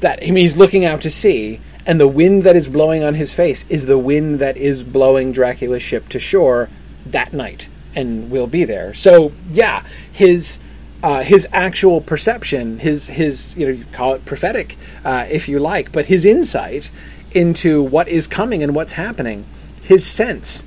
That 0.00 0.22
I 0.22 0.26
mean, 0.26 0.36
he's 0.36 0.56
looking 0.56 0.84
out 0.84 1.00
to 1.02 1.10
sea, 1.10 1.60
and 1.90 1.98
the 1.98 2.06
wind 2.06 2.44
that 2.44 2.54
is 2.54 2.68
blowing 2.68 3.02
on 3.02 3.14
his 3.14 3.34
face 3.34 3.66
is 3.68 3.86
the 3.86 3.98
wind 3.98 4.38
that 4.38 4.56
is 4.56 4.84
blowing 4.84 5.32
Dracula's 5.32 5.82
ship 5.82 6.08
to 6.10 6.20
shore 6.20 6.68
that 7.04 7.32
night 7.32 7.68
and 7.96 8.30
will 8.30 8.46
be 8.46 8.62
there. 8.62 8.94
So 8.94 9.32
yeah, 9.50 9.84
his 10.12 10.60
uh, 11.02 11.24
his 11.24 11.48
actual 11.50 12.00
perception, 12.00 12.78
his 12.78 13.08
his 13.08 13.56
you 13.56 13.66
know 13.66 13.72
you 13.72 13.84
call 13.86 14.14
it 14.14 14.24
prophetic 14.24 14.76
uh, 15.04 15.26
if 15.28 15.48
you 15.48 15.58
like, 15.58 15.90
but 15.90 16.06
his 16.06 16.24
insight 16.24 16.92
into 17.32 17.82
what 17.82 18.06
is 18.06 18.28
coming 18.28 18.62
and 18.62 18.72
what's 18.72 18.92
happening, 18.92 19.46
his 19.82 20.06
sense 20.06 20.62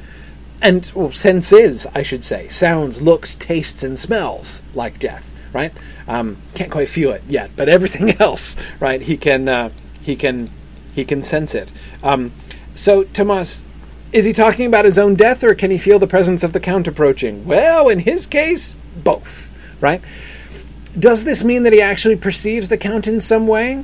and 0.61 0.91
well, 0.93 1.13
senses 1.13 1.87
I 1.95 2.03
should 2.03 2.25
say, 2.25 2.49
sounds, 2.49 3.01
looks, 3.01 3.33
tastes, 3.33 3.81
and 3.81 3.97
smells 3.97 4.61
like 4.73 4.99
death. 4.99 5.31
Right? 5.53 5.71
Um, 6.05 6.39
can't 6.53 6.69
quite 6.69 6.89
feel 6.89 7.13
it 7.13 7.23
yet, 7.29 7.51
but 7.55 7.69
everything 7.69 8.09
else, 8.19 8.57
right? 8.81 9.01
He 9.01 9.15
can 9.15 9.47
uh, 9.47 9.69
he 10.01 10.17
can 10.17 10.49
he 10.93 11.05
can 11.05 11.21
sense 11.21 11.55
it. 11.55 11.71
Um, 12.01 12.33
so, 12.75 13.03
Tomas, 13.03 13.63
is 14.11 14.25
he 14.25 14.33
talking 14.33 14.67
about 14.67 14.85
his 14.85 14.99
own 14.99 15.15
death, 15.15 15.43
or 15.43 15.55
can 15.55 15.71
he 15.71 15.77
feel 15.77 15.99
the 15.99 16.07
presence 16.07 16.43
of 16.43 16.53
the 16.53 16.59
Count 16.59 16.87
approaching? 16.87 17.45
Well, 17.45 17.89
in 17.89 17.99
his 17.99 18.27
case, 18.27 18.75
both, 18.95 19.51
right? 19.81 20.01
Does 20.97 21.23
this 21.23 21.43
mean 21.43 21.63
that 21.63 21.73
he 21.73 21.81
actually 21.81 22.15
perceives 22.15 22.69
the 22.69 22.77
Count 22.77 23.07
in 23.07 23.19
some 23.19 23.47
way? 23.47 23.83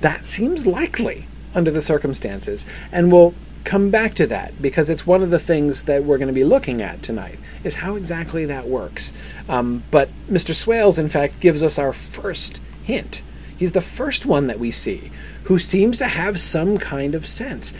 That 0.00 0.26
seems 0.26 0.66
likely, 0.66 1.28
under 1.54 1.70
the 1.70 1.80
circumstances. 1.80 2.66
And 2.90 3.12
we'll 3.12 3.34
come 3.62 3.90
back 3.90 4.14
to 4.14 4.26
that 4.26 4.60
because 4.60 4.88
it's 4.88 5.06
one 5.06 5.22
of 5.22 5.30
the 5.30 5.38
things 5.38 5.84
that 5.84 6.04
we're 6.04 6.18
going 6.18 6.28
to 6.28 6.34
be 6.34 6.44
looking 6.44 6.82
at 6.82 7.02
tonight 7.02 7.38
is 7.62 7.76
how 7.76 7.96
exactly 7.96 8.44
that 8.46 8.68
works. 8.68 9.12
Um, 9.48 9.84
but 9.90 10.10
Mr. 10.28 10.54
Swales, 10.54 10.98
in 10.98 11.08
fact, 11.08 11.40
gives 11.40 11.62
us 11.62 11.78
our 11.78 11.92
first 11.92 12.60
hint. 12.82 13.22
He's 13.64 13.72
the 13.72 13.80
first 13.80 14.26
one 14.26 14.48
that 14.48 14.60
we 14.60 14.70
see 14.70 15.10
who 15.44 15.58
seems 15.58 15.96
to 15.96 16.06
have 16.06 16.38
some 16.38 16.76
kind 16.76 17.14
of 17.14 17.24
sense. 17.24 17.72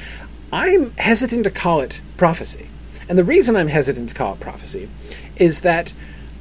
I'm 0.50 0.92
hesitant 0.92 1.44
to 1.44 1.50
call 1.50 1.82
it 1.82 2.00
prophecy. 2.16 2.70
And 3.06 3.18
the 3.18 3.22
reason 3.22 3.54
I'm 3.54 3.68
hesitant 3.68 4.08
to 4.08 4.14
call 4.14 4.32
it 4.32 4.40
prophecy 4.40 4.88
is 5.36 5.60
that 5.60 5.92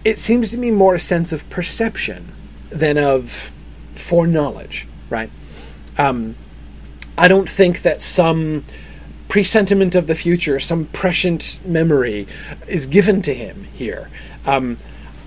it 0.05 0.17
seems 0.17 0.47
to 0.51 0.57
me 0.57 0.71
more 0.71 0.95
a 0.95 0.99
sense 0.99 1.33
of 1.33 1.49
perception 1.49 2.31
than 2.69 2.97
of 2.97 3.51
foreknowledge, 3.95 4.87
right? 5.09 5.29
Um, 5.97 6.37
I 7.17 7.27
don't 7.27 7.49
think 7.49 7.81
that 7.81 8.01
some 8.01 8.63
presentiment 9.27 9.93
of 9.93 10.07
the 10.07 10.15
future, 10.15 10.57
some 10.57 10.85
prescient 10.85 11.59
memory 11.65 12.29
is 12.65 12.87
given 12.87 13.21
to 13.23 13.33
him 13.33 13.65
here. 13.73 14.09
Um, 14.45 14.77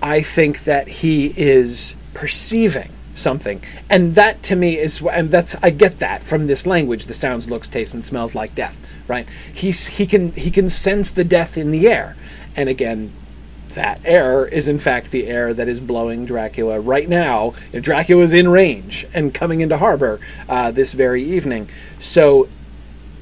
I 0.01 0.23
think 0.23 0.63
that 0.63 0.87
he 0.87 1.35
is 1.37 1.95
perceiving 2.15 2.96
something, 3.17 3.63
and 3.89 4.15
that 4.15 4.43
to 4.43 4.55
me 4.55 4.77
is, 4.77 5.01
and 5.01 5.31
that's 5.31 5.55
I 5.61 5.69
get 5.71 5.99
that 5.99 6.23
from 6.23 6.47
this 6.47 6.65
language. 6.65 7.05
The 7.05 7.13
sounds, 7.13 7.49
looks, 7.49 7.69
tastes, 7.69 7.93
and 7.93 8.03
smells 8.03 8.35
like 8.35 8.55
death. 8.55 8.77
Right? 9.07 9.27
He's 9.53 9.87
he 9.87 10.05
can 10.05 10.31
he 10.33 10.51
can 10.51 10.69
sense 10.69 11.11
the 11.11 11.23
death 11.23 11.57
in 11.57 11.71
the 11.71 11.87
air, 11.87 12.15
and 12.55 12.69
again, 12.69 13.13
that 13.77 14.01
air 14.03 14.45
is 14.45 14.67
in 14.67 14.79
fact 14.79 15.11
the 15.11 15.27
air 15.27 15.53
that 15.53 15.67
is 15.67 15.79
blowing 15.79 16.25
Dracula 16.25 16.79
right 16.79 17.07
now. 17.07 17.53
Dracula 17.71 18.23
is 18.23 18.33
in 18.33 18.49
range 18.49 19.05
and 19.13 19.33
coming 19.33 19.61
into 19.61 19.77
harbor 19.77 20.19
uh, 20.49 20.71
this 20.71 20.93
very 20.93 21.23
evening. 21.23 21.69
So, 21.99 22.49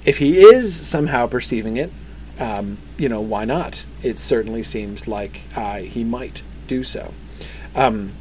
if 0.05 0.17
he 0.17 0.39
is 0.39 0.73
somehow 0.87 1.27
perceiving 1.27 1.77
it, 1.77 1.91
um, 2.39 2.77
you 2.97 3.09
know, 3.09 3.21
why 3.21 3.45
not? 3.45 3.85
It 4.01 4.19
certainly 4.19 4.63
seems 4.63 5.07
like 5.07 5.41
uh, 5.55 5.79
he 5.79 6.03
might 6.03 6.43
do 6.67 6.83
so. 6.83 7.13
Um, 7.75 8.13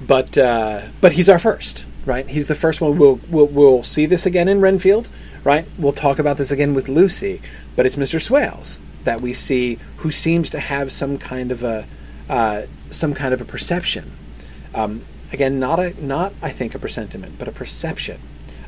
but 0.00 0.36
uh, 0.36 0.82
but 1.00 1.12
he's 1.12 1.28
our 1.28 1.38
first, 1.38 1.86
right? 2.04 2.28
He's 2.28 2.48
the 2.48 2.54
first 2.54 2.80
one. 2.80 2.98
We'll, 2.98 3.20
we'll 3.28 3.46
we'll 3.46 3.82
see 3.82 4.06
this 4.06 4.26
again 4.26 4.48
in 4.48 4.60
Renfield, 4.60 5.10
right? 5.44 5.66
We'll 5.78 5.92
talk 5.92 6.18
about 6.18 6.38
this 6.38 6.50
again 6.50 6.74
with 6.74 6.88
Lucy, 6.88 7.40
but 7.74 7.86
it's 7.86 7.96
Mr. 7.96 8.20
Swales 8.20 8.80
that 9.04 9.20
we 9.20 9.32
see 9.32 9.78
who 9.98 10.10
seems 10.10 10.50
to 10.50 10.58
have 10.58 10.92
some 10.92 11.16
kind 11.16 11.50
of 11.50 11.64
a 11.64 11.86
uh, 12.28 12.62
some 12.90 13.14
kind 13.14 13.32
of 13.32 13.40
a 13.40 13.44
perception. 13.44 14.16
Um, 14.74 15.04
again, 15.32 15.58
not 15.58 15.78
a 15.78 16.04
not 16.04 16.34
I 16.42 16.50
think 16.50 16.74
a 16.74 16.78
presentiment, 16.78 17.38
but 17.38 17.48
a 17.48 17.52
perception 17.52 18.20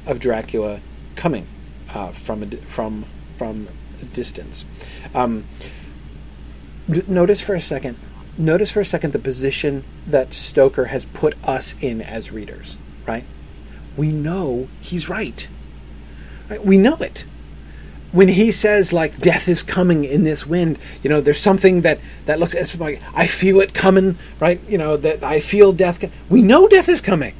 of 0.07 0.21
Dracula 0.21 0.81
coming 1.17 1.47
uh, 1.93 2.13
from 2.13 2.43
a, 2.43 2.47
from 2.59 3.05
from 3.37 3.69
a 4.01 4.05
distance. 4.07 4.65
Um, 5.15 5.45
notice 7.07 7.41
for 7.41 7.55
a 7.55 7.61
second. 7.61 7.99
Notice 8.39 8.71
for 8.71 8.81
a 8.81 8.85
second 8.85 9.13
the 9.13 9.19
position 9.19 9.85
that 10.07 10.33
Stoker 10.33 10.87
has 10.87 11.05
put 11.07 11.35
us 11.45 11.75
in 11.81 12.01
as 12.01 12.31
readers. 12.31 12.77
Right? 13.07 13.25
We 13.97 14.13
know 14.13 14.69
he's 14.81 15.09
right. 15.09 15.49
right? 16.49 16.65
We 16.65 16.79
know 16.79 16.97
it 16.97 17.27
when 18.13 18.29
he 18.29 18.51
says 18.53 18.93
like 18.93 19.19
death 19.19 19.49
is 19.49 19.63
coming 19.63 20.05
in 20.05 20.25
this 20.25 20.47
wind 20.47 20.79
you 21.03 21.11
know 21.11 21.21
there's 21.21 21.41
something 21.41 21.83
that 21.83 22.01
that 22.25 22.39
looks 22.39 22.55
as 22.55 22.79
like 22.81 23.03
i 23.15 23.27
feel 23.27 23.61
it 23.61 23.75
coming 23.75 24.17
right 24.41 24.61
you 24.69 24.79
know 24.79 24.97
that 24.97 25.23
i 25.23 25.41
feel 25.41 25.73
death 25.73 26.03
we 26.31 26.41
know 26.43 26.67
death 26.69 26.89
is 26.89 27.01
coming 27.01 27.35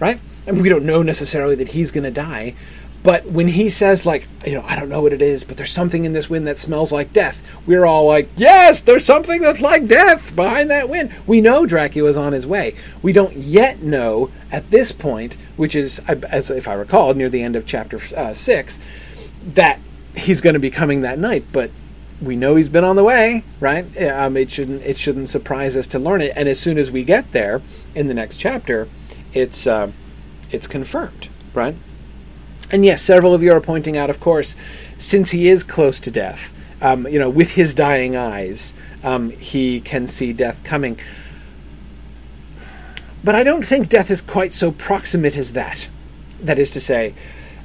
right 0.00 0.18
and 0.46 0.60
we 0.60 0.68
don't 0.68 0.84
know 0.84 1.02
necessarily 1.02 1.54
that 1.54 1.68
he's 1.68 1.90
going 1.90 2.04
to 2.04 2.10
die 2.10 2.54
but 3.04 3.24
when 3.26 3.46
he 3.46 3.70
says 3.70 4.04
like 4.04 4.26
you 4.44 4.54
know 4.54 4.64
i 4.66 4.74
don't 4.74 4.88
know 4.88 5.00
what 5.00 5.12
it 5.12 5.22
is 5.22 5.44
but 5.44 5.56
there's 5.56 5.70
something 5.70 6.04
in 6.04 6.12
this 6.12 6.28
wind 6.28 6.46
that 6.46 6.58
smells 6.58 6.92
like 6.92 7.12
death 7.12 7.40
we're 7.66 7.84
all 7.84 8.06
like 8.06 8.28
yes 8.36 8.80
there's 8.80 9.04
something 9.04 9.40
that's 9.40 9.60
like 9.60 9.86
death 9.86 10.34
behind 10.34 10.68
that 10.68 10.88
wind 10.88 11.14
we 11.26 11.40
know 11.40 11.64
dracula's 11.64 12.16
on 12.16 12.32
his 12.32 12.46
way 12.46 12.74
we 13.02 13.12
don't 13.12 13.36
yet 13.36 13.80
know 13.80 14.28
at 14.50 14.70
this 14.70 14.90
point 14.90 15.36
which 15.56 15.76
is 15.76 16.00
as 16.08 16.50
if 16.50 16.66
i 16.66 16.74
recall 16.74 17.14
near 17.14 17.28
the 17.28 17.42
end 17.42 17.54
of 17.54 17.64
chapter 17.64 18.00
uh, 18.16 18.32
6 18.32 18.80
that 19.44 19.78
he's 20.16 20.40
going 20.40 20.54
to 20.54 20.60
be 20.60 20.70
coming 20.70 21.00
that 21.00 21.18
night, 21.18 21.44
but 21.52 21.70
we 22.20 22.36
know 22.36 22.56
he's 22.56 22.68
been 22.68 22.84
on 22.84 22.96
the 22.96 23.04
way, 23.04 23.44
right? 23.60 23.84
Um, 24.02 24.36
it 24.36 24.50
shouldn't 24.50 24.82
it 24.82 24.96
shouldn't 24.96 25.28
surprise 25.28 25.76
us 25.76 25.86
to 25.88 25.98
learn 25.98 26.20
it. 26.20 26.32
And 26.36 26.48
as 26.48 26.58
soon 26.58 26.78
as 26.78 26.90
we 26.90 27.04
get 27.04 27.32
there 27.32 27.60
in 27.94 28.08
the 28.08 28.14
next 28.14 28.36
chapter, 28.36 28.88
it's 29.32 29.66
uh, 29.66 29.90
it's 30.50 30.66
confirmed, 30.66 31.28
right? 31.52 31.76
And 32.70 32.84
yes, 32.84 33.02
several 33.02 33.34
of 33.34 33.42
you 33.42 33.52
are 33.52 33.60
pointing 33.60 33.96
out, 33.96 34.10
of 34.10 34.20
course, 34.20 34.56
since 34.98 35.30
he 35.30 35.48
is 35.48 35.62
close 35.64 36.00
to 36.00 36.10
death, 36.10 36.52
um, 36.80 37.06
you 37.06 37.18
know, 37.18 37.30
with 37.30 37.52
his 37.52 37.74
dying 37.74 38.16
eyes, 38.16 38.74
um, 39.02 39.30
he 39.30 39.80
can 39.80 40.06
see 40.06 40.32
death 40.32 40.62
coming. 40.64 40.98
But 43.22 43.34
I 43.34 43.42
don't 43.42 43.64
think 43.64 43.88
death 43.88 44.10
is 44.10 44.20
quite 44.20 44.54
so 44.54 44.70
proximate 44.70 45.36
as 45.36 45.52
that. 45.52 45.88
That 46.40 46.58
is 46.58 46.70
to 46.70 46.80
say, 46.80 47.14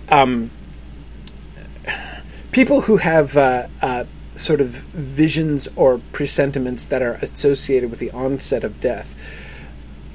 um, 0.09 0.51
people 2.51 2.81
who 2.81 2.97
have 2.97 3.35
uh, 3.35 3.67
uh, 3.81 4.05
sort 4.35 4.61
of 4.61 4.67
visions 4.67 5.67
or 5.75 5.99
presentiments 6.13 6.85
that 6.85 7.01
are 7.01 7.13
associated 7.15 7.89
with 7.89 7.99
the 7.99 8.11
onset 8.11 8.63
of 8.63 8.79
death, 8.79 9.15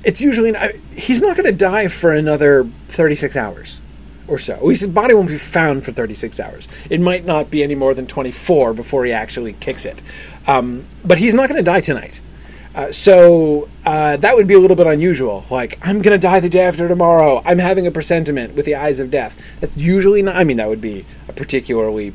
it's 0.02 0.20
usually 0.20 0.54
he's 0.94 1.20
not 1.20 1.36
going 1.36 1.46
to 1.46 1.52
die 1.52 1.88
for 1.88 2.12
another 2.12 2.68
36 2.88 3.36
hours 3.36 3.80
or 4.26 4.38
so. 4.38 4.68
His 4.68 4.86
body 4.86 5.14
won't 5.14 5.28
be 5.28 5.38
found 5.38 5.84
for 5.84 5.92
36 5.92 6.40
hours. 6.40 6.68
It 6.90 7.00
might 7.00 7.24
not 7.24 7.50
be 7.50 7.62
any 7.62 7.74
more 7.74 7.94
than 7.94 8.06
24 8.06 8.74
before 8.74 9.04
he 9.04 9.12
actually 9.12 9.52
kicks 9.54 9.84
it. 9.84 10.00
Um, 10.46 10.86
but 11.04 11.18
he's 11.18 11.34
not 11.34 11.48
going 11.48 11.58
to 11.58 11.64
die 11.64 11.80
tonight. 11.80 12.20
Uh, 12.74 12.90
so 12.90 13.68
uh, 13.86 14.16
that 14.16 14.34
would 14.34 14.48
be 14.48 14.54
a 14.54 14.58
little 14.58 14.76
bit 14.76 14.86
unusual. 14.86 15.44
Like, 15.48 15.78
I'm 15.82 16.02
going 16.02 16.18
to 16.18 16.22
die 16.22 16.40
the 16.40 16.48
day 16.48 16.62
after 16.62 16.88
tomorrow. 16.88 17.40
I'm 17.44 17.58
having 17.58 17.86
a 17.86 17.90
presentiment 17.90 18.54
with 18.54 18.64
the 18.64 18.74
eyes 18.74 18.98
of 18.98 19.10
death. 19.10 19.40
That's 19.60 19.76
usually 19.76 20.22
not, 20.22 20.34
I 20.34 20.44
mean, 20.44 20.56
that 20.56 20.68
would 20.68 20.80
be 20.80 21.06
a 21.28 21.32
particularly 21.32 22.14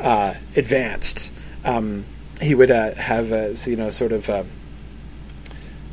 uh, 0.00 0.34
advanced. 0.56 1.30
Um, 1.64 2.04
he 2.40 2.54
would 2.54 2.72
uh, 2.72 2.94
have, 2.94 3.30
you 3.66 3.76
know, 3.76 3.90
sort 3.90 4.12
of 4.12 4.28
uh, 4.28 4.44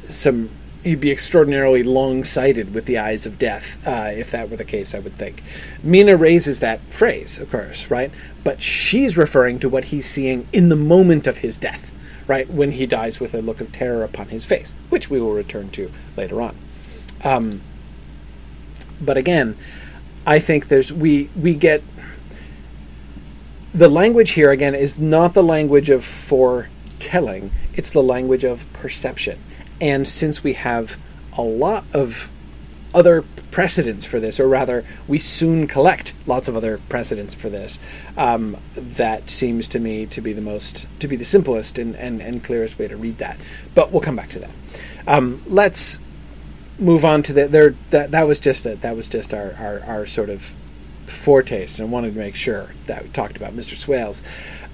some. 0.08 0.50
He'd 0.84 1.00
be 1.00 1.12
extraordinarily 1.12 1.84
long-sighted 1.84 2.74
with 2.74 2.86
the 2.86 2.98
eyes 2.98 3.26
of 3.26 3.38
death, 3.38 3.86
uh, 3.88 4.12
if 4.14 4.32
that 4.32 4.50
were 4.50 4.58
the 4.58 4.66
case. 4.66 4.96
I 4.96 5.00
would 5.00 5.16
think. 5.16 5.44
Mina 5.84 6.18
raises 6.18 6.60
that 6.60 6.82
phrase, 6.92 7.38
of 7.38 7.52
course, 7.52 7.90
right? 7.92 8.12
But 8.44 8.62
she's 8.62 9.16
referring 9.16 9.60
to 9.60 9.70
what 9.70 9.86
he's 9.86 10.08
seeing 10.08 10.48
in 10.52 10.70
the 10.70 10.76
moment 10.76 11.28
of 11.28 11.40
his 11.40 11.58
death, 11.58 11.92
right? 12.28 12.50
When 12.50 12.72
he 12.72 12.86
dies 12.88 13.20
with 13.20 13.36
a 13.36 13.42
look 13.42 13.62
of 13.62 13.72
terror 13.72 14.04
upon 14.04 14.30
his 14.30 14.44
face, 14.46 14.74
which 14.90 15.10
we 15.10 15.22
will 15.22 15.34
return 15.34 15.70
to 15.72 15.92
later 16.18 16.42
on. 16.42 16.56
Um, 17.24 17.62
but 19.00 19.18
again, 19.18 19.58
I 20.26 20.40
think 20.40 20.68
there's 20.68 20.94
we 20.94 21.30
we 21.36 21.56
get 21.56 21.84
the 23.74 23.90
language 23.90 24.32
here 24.32 24.52
again 24.52 24.76
is 24.76 25.00
not 25.00 25.34
the 25.34 25.44
language 25.44 25.90
of 25.90 26.04
foretelling 26.04 27.52
it's 27.74 27.90
the 27.90 28.04
language 28.04 28.44
of 28.44 28.72
perception 28.74 29.42
and 29.82 30.08
since 30.08 30.44
we 30.44 30.54
have 30.54 30.98
a 31.38 31.42
lot 31.42 31.84
of 31.94 32.32
other 32.94 33.24
precedents 33.52 34.06
for 34.06 34.20
this 34.20 34.40
or 34.40 34.48
rather 34.48 34.86
we 35.08 35.18
soon 35.18 35.68
collect 35.68 36.14
lots 36.26 36.48
of 36.48 36.56
other 36.56 36.78
precedents 36.90 37.34
for 37.34 37.50
this 37.50 37.80
um, 38.18 38.58
that 38.76 39.30
seems 39.30 39.68
to 39.68 39.80
me 39.80 40.06
to 40.06 40.22
be 40.22 40.32
the 40.32 40.42
most 40.42 40.88
to 41.00 41.08
be 41.08 41.16
the 41.16 41.26
simplest 41.26 41.78
and, 41.78 41.96
and, 41.96 42.22
and 42.22 42.44
clearest 42.44 42.78
way 42.78 42.88
to 42.88 42.96
read 42.96 43.18
that 43.18 43.38
but 43.76 43.92
we'll 43.92 44.02
come 44.02 44.16
back 44.16 44.30
to 44.30 44.40
that 44.40 44.52
um, 45.08 45.42
let's 45.48 46.00
move 46.80 47.04
on 47.06 47.24
to 47.24 47.34
the 47.34 47.48
there 47.48 47.76
that 47.90 48.12
that 48.12 48.28
was 48.28 48.40
just 48.40 48.66
a, 48.66 48.76
that 48.78 48.96
was 48.96 49.08
just 49.08 49.34
our, 49.34 49.54
our, 49.58 49.80
our 49.82 50.06
sort 50.06 50.30
of 50.30 50.56
foretaste 51.06 51.80
and 51.80 51.92
wanted 51.92 52.14
to 52.14 52.20
make 52.20 52.36
sure 52.36 52.72
that 52.88 53.04
we 53.04 53.10
talked 53.10 53.38
about 53.38 53.54
Mr. 53.54 53.76
Swales. 53.76 54.24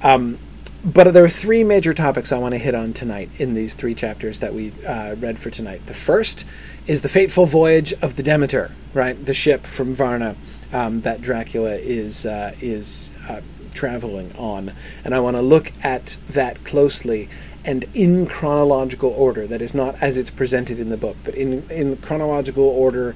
Um, 0.02 0.40
but 0.84 1.12
there 1.14 1.24
are 1.24 1.30
three 1.30 1.64
major 1.64 1.94
topics 1.94 2.32
I 2.32 2.38
want 2.38 2.54
to 2.54 2.60
hit 2.60 2.76
on 2.76 2.94
tonight 2.94 3.30
in 3.38 3.54
these 3.54 3.74
three 3.74 3.96
chapters 3.96 4.40
that 4.40 4.54
we 4.54 4.72
uh, 4.86 5.16
read 5.16 5.40
for 5.40 5.50
tonight. 5.50 5.86
The 5.88 5.94
first 5.94 6.46
is 6.86 7.02
the 7.02 7.10
fateful 7.10 7.46
voyage 7.46 7.94
of 7.94 8.16
the 8.16 8.24
Demeter, 8.24 8.72
right? 8.94 9.24
The 9.26 9.34
ship 9.34 9.66
from 9.66 9.94
Varna 9.94 10.36
um, 10.72 11.02
that 11.02 11.22
Dracula 11.22 11.76
is 11.76 12.26
uh, 12.26 12.56
is 12.62 13.12
uh, 13.28 13.42
traveling 13.74 14.36
on, 14.38 14.74
and 15.04 15.16
I 15.16 15.20
want 15.20 15.36
to 15.36 15.42
look 15.42 15.72
at 15.84 16.18
that 16.30 16.64
closely 16.64 17.30
and 17.66 17.86
in 17.94 18.28
chronological 18.28 19.10
order. 19.10 19.48
That 19.48 19.62
is 19.62 19.74
not 19.74 20.02
as 20.02 20.16
it's 20.16 20.30
presented 20.30 20.80
in 20.80 20.90
the 20.90 20.98
book, 20.98 21.18
but 21.24 21.36
in 21.36 21.68
in 21.70 21.98
chronological 21.98 22.66
order 22.66 23.16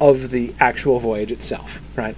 of 0.00 0.30
the 0.30 0.54
actual 0.58 0.98
voyage 0.98 1.30
itself, 1.30 1.82
right? 1.96 2.16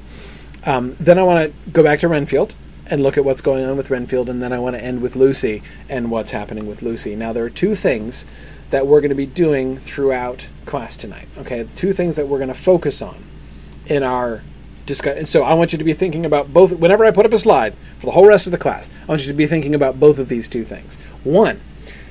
Um, 0.64 0.96
then 0.99 1.18
I 1.18 1.22
want 1.22 1.53
to 1.53 1.70
go 1.70 1.83
back 1.83 2.01
to 2.01 2.09
Renfield 2.09 2.55
and 2.88 3.03
look 3.03 3.18
at 3.18 3.25
what's 3.25 3.42
going 3.42 3.64
on 3.64 3.77
with 3.77 3.90
Renfield, 3.90 4.29
and 4.29 4.42
then 4.42 4.53
I 4.53 4.59
want 4.59 4.77
to 4.77 4.83
end 4.83 5.03
with 5.03 5.16
Lucy 5.16 5.62
and 5.88 6.11
what's 6.11 6.31
happening 6.31 6.66
with 6.66 6.83
Lucy. 6.83 7.16
Now, 7.16 7.33
there 7.33 7.44
are 7.44 7.51
two 7.51 7.75
things 7.75 8.25
that 8.70 8.87
we're 8.87 9.01
going 9.01 9.11
to 9.11 9.16
be 9.16 9.27
doing 9.27 9.79
throughout 9.79 10.49
class 10.64 10.96
tonight. 10.96 11.29
Okay, 11.38 11.68
two 11.77 11.92
things 11.92 12.16
that 12.16 12.29
we're 12.29 12.38
going 12.38 12.49
to 12.49 12.55
focus 12.55 13.03
on 13.03 13.25
in 13.87 14.03
our 14.03 14.42
discuss. 14.87 15.18
And 15.18 15.29
so 15.29 15.42
I 15.42 15.55
want 15.55 15.72
you 15.72 15.79
to 15.79 15.85
be 15.85 15.94
thinking 15.94 16.25
about 16.25 16.53
both. 16.53 16.72
Whenever 16.72 17.05
I 17.05 17.11
put 17.11 17.27
up 17.27 17.33
a 17.33 17.38
slide 17.38 17.75
for 17.99 18.07
the 18.07 18.12
whole 18.12 18.27
rest 18.27 18.46
of 18.46 18.53
the 18.53 18.59
class, 18.59 18.88
I 19.03 19.07
want 19.07 19.22
you 19.22 19.29
to 19.29 19.37
be 19.37 19.46
thinking 19.46 19.75
about 19.75 20.01
both 20.01 20.18
of 20.18 20.29
these 20.29 20.49
two 20.49 20.64
things. 20.64 20.96
One, 21.25 21.61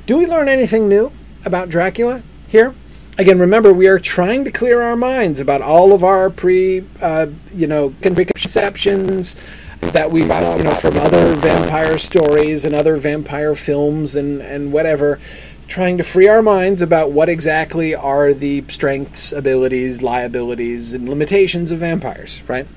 do 0.05 0.17
we 0.17 0.25
learn 0.25 0.47
anything 0.49 0.88
new 0.88 1.11
about 1.43 1.69
Dracula 1.69 2.23
here? 2.47 2.75
Again, 3.17 3.39
remember 3.39 3.71
we 3.71 3.88
are 3.88 3.97
trying 3.97 4.43
to 4.43 4.51
clear 4.51 4.81
our 4.81 4.97
minds 4.97 5.39
about 5.39 5.61
all 5.61 5.93
of 5.93 6.03
our 6.03 6.29
pre, 6.29 6.85
uh, 7.01 7.27
you 7.53 7.65
know, 7.65 7.95
conceptions 8.01 9.38
that 9.79 10.11
we 10.11 10.25
got, 10.25 10.57
you 10.57 10.63
know, 10.63 10.73
from 10.75 10.97
other 10.97 11.35
vampire 11.35 11.97
stories 11.97 12.65
and 12.65 12.75
other 12.75 12.97
vampire 12.97 13.55
films 13.55 14.15
and 14.15 14.41
and 14.41 14.71
whatever 14.71 15.19
trying 15.67 15.97
to 15.97 16.03
free 16.03 16.27
our 16.27 16.41
minds 16.41 16.81
about 16.81 17.11
what 17.11 17.29
exactly 17.29 17.95
are 17.95 18.33
the 18.33 18.63
strengths, 18.67 19.31
abilities, 19.31 20.01
liabilities, 20.01 20.93
and 20.93 21.09
limitations 21.09 21.71
of 21.71 21.79
vampires, 21.79 22.43
right? 22.47 22.67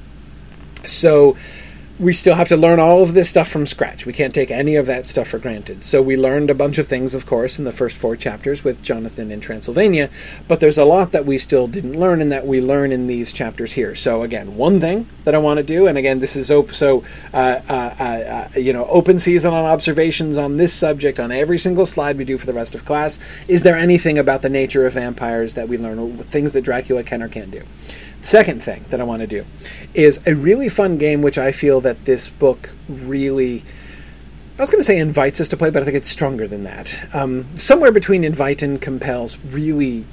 So 0.87 1.37
we 1.99 2.13
still 2.13 2.37
have 2.37 2.49
to 2.49 2.57
learn 2.57 2.79
all 2.79 3.03
of 3.03 3.15
this 3.15 3.29
stuff 3.29 3.49
from 3.49 3.67
scratch. 3.67 4.07
We 4.07 4.13
can't 4.13 4.33
take 4.33 4.53
any 4.53 4.77
of 4.77 4.87
that 4.87 5.09
stuff 5.09 5.29
for 5.29 5.39
granted. 5.39 5.85
So 5.85 6.01
we 6.01 6.17
learned 6.17 6.49
a 6.49 6.55
bunch 6.55 6.79
of 6.79 6.87
things, 6.87 7.13
of 7.13 7.27
course, 7.27 7.59
in 7.59 7.65
the 7.65 7.73
first 7.73 7.97
four 7.97 8.15
chapters 8.15 8.63
with 8.63 8.83
Jonathan 8.83 9.33
in 9.33 9.41
Transylvania, 9.41 10.09
but 10.47 10.61
there's 10.61 10.79
a 10.79 10.85
lot 10.85 11.11
that 11.11 11.27
we 11.27 11.39
still 11.39 11.67
didn't 11.67 11.99
learn 11.99 12.21
and 12.21 12.31
that 12.31 12.47
we 12.47 12.61
learn 12.61 12.93
in 12.93 13.09
these 13.09 13.33
chapters 13.33 13.73
here. 13.73 13.97
So 13.97 14.23
again, 14.23 14.57
one 14.57 14.81
thing 14.81 15.09
that 15.25 15.35
I 15.35 15.39
want 15.39 15.59
to 15.59 15.65
do, 15.65 15.89
and 15.89 15.99
again, 15.99 16.21
this 16.21 16.37
is 16.37 16.53
op- 16.53 16.73
so 16.73 17.03
uh, 17.35 17.61
uh, 17.69 17.95
uh, 17.99 18.49
uh, 18.55 18.59
you 18.59 18.73
know 18.73 18.87
open 18.87 19.19
season 19.19 19.53
on 19.53 19.65
observations 19.65 20.39
on 20.39 20.57
this 20.57 20.73
subject 20.73 21.19
on 21.19 21.33
every 21.33 21.59
single 21.59 21.87
slide 21.87 22.17
we 22.17 22.25
do 22.25 22.39
for 22.39 22.47
the 22.47 22.55
rest 22.55 22.77
of 22.77 22.85
class. 22.85 23.19
Is 23.49 23.65
there 23.65 23.77
anything 23.77 24.19
about 24.19 24.43
the 24.43 24.49
nature 24.49 24.87
of 24.87 24.95
vampires 24.95 25.55
that 25.55 25.69
we 25.69 25.77
learn, 25.79 25.99
or 25.99 26.23
things 26.23 26.53
that 26.53 26.63
Dracula 26.63 27.03
can 27.03 27.23
or 27.23 27.29
can't 27.29 27.51
do? 27.51 27.65
Second 28.23 28.63
thing 28.63 28.85
that 28.91 29.01
I 29.01 29.05
want 29.05 29.21
to 29.21 29.27
do 29.27 29.45
is 29.95 30.21
a 30.27 30.35
really 30.35 30.69
fun 30.69 30.99
game, 30.99 31.23
which 31.23 31.39
I 31.39 31.53
feel 31.53 31.81
that 31.83 32.05
this 32.05 32.29
book 32.29 32.71
really. 32.89 33.65
I 34.59 34.63
was 34.63 34.71
going 34.71 34.81
to 34.81 34.85
say 34.85 34.99
invites 34.99 35.41
us 35.41 35.49
to 35.51 35.57
play, 35.57 35.71
but 35.71 35.83
I 35.83 35.85
think 35.85 35.97
it's 35.97 36.09
stronger 36.09 36.49
than 36.49 36.65
that. 36.65 36.99
Um, 37.15 37.47
somewhere 37.57 37.93
between 37.93 38.25
invite 38.25 38.61
and 38.61 38.83
compels 38.83 39.39
really, 39.39 40.05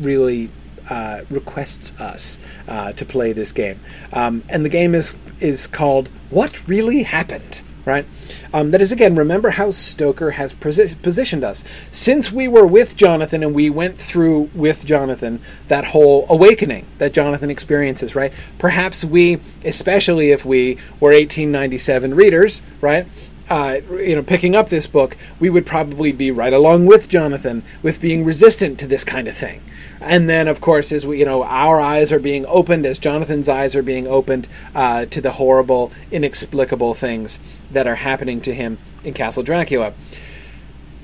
really 0.00 0.50
uh, 0.88 1.22
requests 1.30 1.98
us 2.00 2.40
uh, 2.66 2.92
to 2.94 3.04
play 3.04 3.32
this 3.32 3.52
game. 3.52 3.78
Um, 4.12 4.42
and 4.48 4.64
the 4.64 4.68
game 4.68 4.94
is 4.94 5.14
is 5.38 5.68
called 5.68 6.08
What 6.30 6.66
Really 6.68 7.04
Happened 7.04 7.62
right? 7.84 8.06
Um, 8.52 8.70
that 8.70 8.80
is, 8.80 8.92
again, 8.92 9.16
remember 9.16 9.50
how 9.50 9.70
Stoker 9.70 10.32
has 10.32 10.52
posi- 10.52 11.00
positioned 11.02 11.44
us. 11.44 11.64
Since 11.92 12.32
we 12.32 12.48
were 12.48 12.66
with 12.66 12.96
Jonathan 12.96 13.42
and 13.42 13.54
we 13.54 13.70
went 13.70 14.00
through 14.00 14.50
with 14.54 14.84
Jonathan 14.84 15.40
that 15.68 15.86
whole 15.86 16.26
awakening 16.28 16.86
that 16.98 17.12
Jonathan 17.12 17.50
experiences, 17.50 18.14
right? 18.14 18.32
Perhaps 18.58 19.04
we, 19.04 19.40
especially 19.64 20.30
if 20.30 20.44
we 20.44 20.74
were 20.98 21.10
1897 21.10 22.14
readers, 22.14 22.62
right? 22.80 23.06
Uh, 23.50 23.80
you 23.90 24.14
know, 24.14 24.22
picking 24.22 24.54
up 24.54 24.68
this 24.68 24.86
book, 24.86 25.16
we 25.40 25.50
would 25.50 25.66
probably 25.66 26.12
be 26.12 26.30
right 26.30 26.52
along 26.52 26.86
with 26.86 27.08
Jonathan 27.08 27.64
with 27.82 28.00
being 28.00 28.24
resistant 28.24 28.78
to 28.78 28.86
this 28.86 29.02
kind 29.02 29.26
of 29.26 29.36
thing. 29.36 29.60
And 30.00 30.30
then, 30.30 30.46
of 30.46 30.60
course, 30.60 30.92
as 30.92 31.04
we, 31.04 31.18
you 31.18 31.24
know, 31.24 31.42
our 31.42 31.80
eyes 31.80 32.12
are 32.12 32.20
being 32.20 32.46
opened, 32.46 32.86
as 32.86 33.00
Jonathan's 33.00 33.48
eyes 33.48 33.74
are 33.74 33.82
being 33.82 34.06
opened 34.06 34.46
uh, 34.74 35.06
to 35.06 35.20
the 35.20 35.32
horrible, 35.32 35.90
inexplicable 36.12 36.94
things 36.94 37.40
that 37.72 37.88
are 37.88 37.96
happening 37.96 38.40
to 38.42 38.54
him 38.54 38.78
in 39.02 39.14
Castle 39.14 39.42
Dracula. 39.42 39.94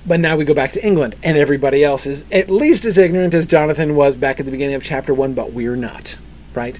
But 0.06 0.20
now 0.20 0.36
we 0.36 0.44
go 0.44 0.54
back 0.54 0.70
to 0.72 0.86
England, 0.86 1.16
and 1.24 1.36
everybody 1.36 1.82
else 1.82 2.06
is 2.06 2.24
at 2.30 2.48
least 2.48 2.84
as 2.84 2.96
ignorant 2.96 3.34
as 3.34 3.48
Jonathan 3.48 3.96
was 3.96 4.14
back 4.14 4.38
at 4.38 4.46
the 4.46 4.52
beginning 4.52 4.76
of 4.76 4.84
chapter 4.84 5.12
one, 5.12 5.34
but 5.34 5.52
we're 5.52 5.74
not, 5.74 6.16
right? 6.54 6.78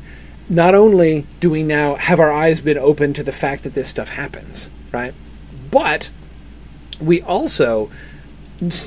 Not 0.49 0.77
only 0.77 1.27
do 1.41 1.51
we 1.51 1.65
now 1.65 1.97
have 1.97 2.21
our 2.21 2.33
eyes 2.33 2.61
been 2.61 2.79
open 2.79 3.13
to 3.15 3.25
the 3.25 3.33
fact 3.33 3.65
that 3.65 3.75
this 3.75 3.89
stuff 3.89 4.11
happens, 4.11 4.71
right? 4.93 5.13
But 5.77 6.09
we 6.99 7.21
also 7.21 7.91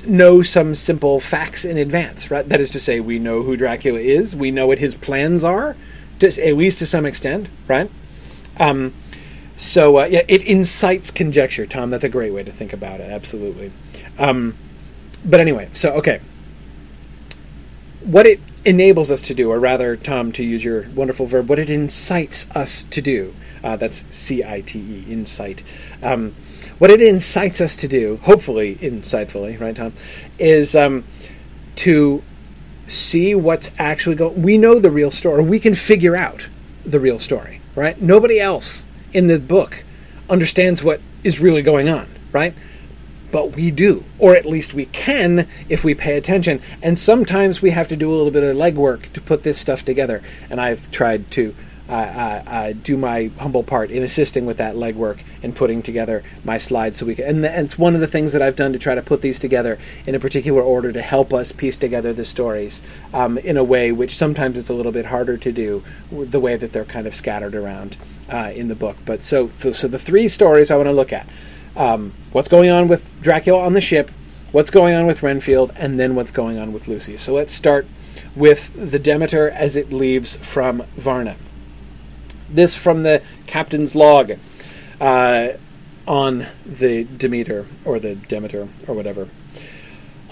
know 0.07 0.41
some 0.41 0.73
simple 0.73 1.19
facts 1.19 1.63
in 1.63 1.77
advance, 1.77 2.31
right? 2.31 2.49
That 2.49 2.59
is 2.59 2.71
to 2.71 2.79
say, 2.79 2.99
we 2.99 3.19
know 3.19 3.43
who 3.43 3.55
Dracula 3.55 3.99
is, 3.99 4.35
we 4.35 4.49
know 4.49 4.65
what 4.65 4.79
his 4.79 4.95
plans 4.95 5.43
are, 5.43 5.77
just 6.17 6.39
at 6.39 6.57
least 6.57 6.79
to 6.79 6.87
some 6.87 7.05
extent, 7.05 7.47
right? 7.67 7.91
Um, 8.57 8.95
so 9.55 9.99
uh, 9.99 10.05
yeah, 10.05 10.23
it 10.27 10.41
incites 10.41 11.11
conjecture, 11.11 11.67
Tom. 11.67 11.91
That's 11.91 12.03
a 12.03 12.09
great 12.09 12.33
way 12.33 12.43
to 12.43 12.51
think 12.51 12.73
about 12.73 13.01
it. 13.01 13.11
Absolutely. 13.11 13.71
Um, 14.17 14.57
but 15.23 15.39
anyway, 15.39 15.69
so 15.73 15.93
okay, 15.93 16.21
what 18.03 18.25
it 18.25 18.39
enables 18.65 19.11
us 19.11 19.21
to 19.21 19.35
do, 19.35 19.51
or 19.51 19.59
rather, 19.59 19.95
Tom, 19.95 20.31
to 20.31 20.43
use 20.43 20.63
your 20.65 20.89
wonderful 20.95 21.27
verb, 21.27 21.49
what 21.49 21.59
it 21.59 21.69
incites 21.69 22.49
us 22.55 22.83
to 22.85 22.99
do. 22.99 23.35
Uh, 23.63 23.75
that's 23.75 24.03
C 24.09 24.43
I 24.43 24.61
T 24.61 24.79
E, 24.79 25.11
insight. 25.11 25.63
Um, 26.01 26.33
what 26.79 26.89
it 26.89 27.01
incites 27.01 27.61
us 27.61 27.75
to 27.77 27.87
do, 27.87 28.19
hopefully 28.23 28.75
insightfully, 28.75 29.59
right, 29.59 29.75
Tom, 29.75 29.93
is 30.39 30.75
um, 30.75 31.03
to 31.75 32.23
see 32.87 33.35
what's 33.35 33.71
actually 33.77 34.15
going. 34.15 34.41
We 34.41 34.57
know 34.57 34.79
the 34.79 34.89
real 34.89 35.11
story. 35.11 35.43
We 35.43 35.59
can 35.59 35.75
figure 35.75 36.15
out 36.15 36.49
the 36.83 36.99
real 36.99 37.19
story, 37.19 37.61
right? 37.75 38.01
Nobody 38.01 38.39
else 38.39 38.85
in 39.13 39.27
the 39.27 39.39
book 39.39 39.83
understands 40.29 40.83
what 40.83 41.01
is 41.23 41.39
really 41.39 41.61
going 41.61 41.89
on, 41.89 42.07
right? 42.31 42.53
But 43.31 43.55
we 43.55 43.69
do, 43.69 44.05
or 44.17 44.35
at 44.35 44.45
least 44.45 44.73
we 44.73 44.85
can 44.85 45.47
if 45.67 45.83
we 45.83 45.93
pay 45.93 46.17
attention. 46.17 46.61
And 46.81 46.97
sometimes 46.97 47.61
we 47.61 47.69
have 47.71 47.87
to 47.89 47.95
do 47.95 48.09
a 48.09 48.15
little 48.15 48.31
bit 48.31 48.43
of 48.43 48.57
legwork 48.57 49.11
to 49.13 49.21
put 49.21 49.43
this 49.43 49.59
stuff 49.59 49.83
together. 49.83 50.23
And 50.49 50.59
I've 50.59 50.89
tried 50.89 51.29
to 51.31 51.53
do 52.83 52.97
my 52.97 53.31
humble 53.39 53.63
part 53.63 53.91
in 53.91 54.03
assisting 54.03 54.45
with 54.45 54.57
that 54.57 54.75
legwork 54.75 55.19
and 55.41 55.55
putting 55.55 55.81
together 55.81 56.23
my 56.43 56.57
slides 56.57 56.99
so 56.99 57.05
we 57.05 57.15
can. 57.15 57.25
And, 57.25 57.45
and, 57.45 57.65
it's 57.65 57.77
one 57.77 57.95
of 57.95 58.01
the 58.01 58.07
things 58.07 58.33
that 58.33 58.41
I've 58.41 58.55
done 58.55 58.73
to 58.73 58.79
try 58.79 58.95
to 58.95 59.01
put 59.01 59.21
these 59.21 59.39
together 59.39 59.77
in 60.05 60.15
a 60.15 60.19
particular 60.19 60.61
order 60.61 60.91
to 60.91 61.01
help 61.01 61.33
us 61.33 61.51
piece 61.51 61.77
together 61.77 62.13
the 62.13 62.25
stories 62.25 62.81
um, 63.13 63.37
in 63.37 63.57
a 63.57 63.63
way 63.63 63.91
which 63.91 64.15
sometimes 64.15 64.57
it's 64.57 64.69
a 64.69 64.73
little 64.73 64.91
bit 64.91 65.05
harder 65.05 65.37
to 65.37 65.51
do 65.51 65.83
the 66.11 66.39
way 66.39 66.55
that 66.55 66.73
they're 66.73 66.85
kind 66.85 67.07
of 67.07 67.15
scattered 67.15 67.55
around 67.55 67.97
uh, 68.29 68.51
in 68.55 68.67
the 68.67 68.75
book. 68.75 68.97
But 69.05 69.23
so, 69.23 69.49
so, 69.49 69.71
so 69.71 69.87
the 69.87 69.99
three 69.99 70.27
stories 70.27 70.71
I 70.71 70.75
want 70.75 70.87
to 70.87 70.93
look 70.93 71.13
at: 71.13 71.27
um, 71.75 72.13
what's 72.31 72.47
going 72.47 72.69
on 72.69 72.87
with 72.87 73.11
Dracula 73.21 73.63
on 73.63 73.73
the 73.73 73.81
ship, 73.81 74.11
what's 74.51 74.69
going 74.69 74.95
on 74.95 75.05
with 75.05 75.23
Renfield, 75.23 75.71
and 75.75 75.99
then 75.99 76.15
what's 76.15 76.31
going 76.31 76.57
on 76.57 76.73
with 76.73 76.87
Lucy. 76.87 77.17
So 77.17 77.33
let's 77.33 77.53
start 77.53 77.87
with 78.35 78.73
the 78.91 78.99
Demeter 78.99 79.49
as 79.49 79.75
it 79.75 79.91
leaves 79.91 80.37
from 80.37 80.83
Varna. 80.95 81.35
This 82.51 82.75
from 82.75 83.03
the 83.03 83.21
captain's 83.47 83.95
log 83.95 84.33
uh, 84.99 85.49
on 86.07 86.47
the 86.65 87.03
Demeter, 87.03 87.67
or 87.85 87.99
the 87.99 88.15
Demeter, 88.15 88.69
or 88.87 88.95
whatever. 88.95 89.29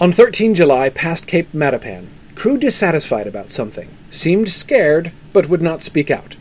On 0.00 0.12
13 0.12 0.54
July, 0.54 0.90
past 0.90 1.26
Cape 1.26 1.52
Matapan, 1.52 2.08
crew 2.34 2.56
dissatisfied 2.56 3.26
about 3.26 3.50
something, 3.50 3.88
seemed 4.10 4.50
scared, 4.50 5.12
but 5.32 5.48
would 5.48 5.62
not 5.62 5.82
speak 5.82 6.10
out. 6.10 6.36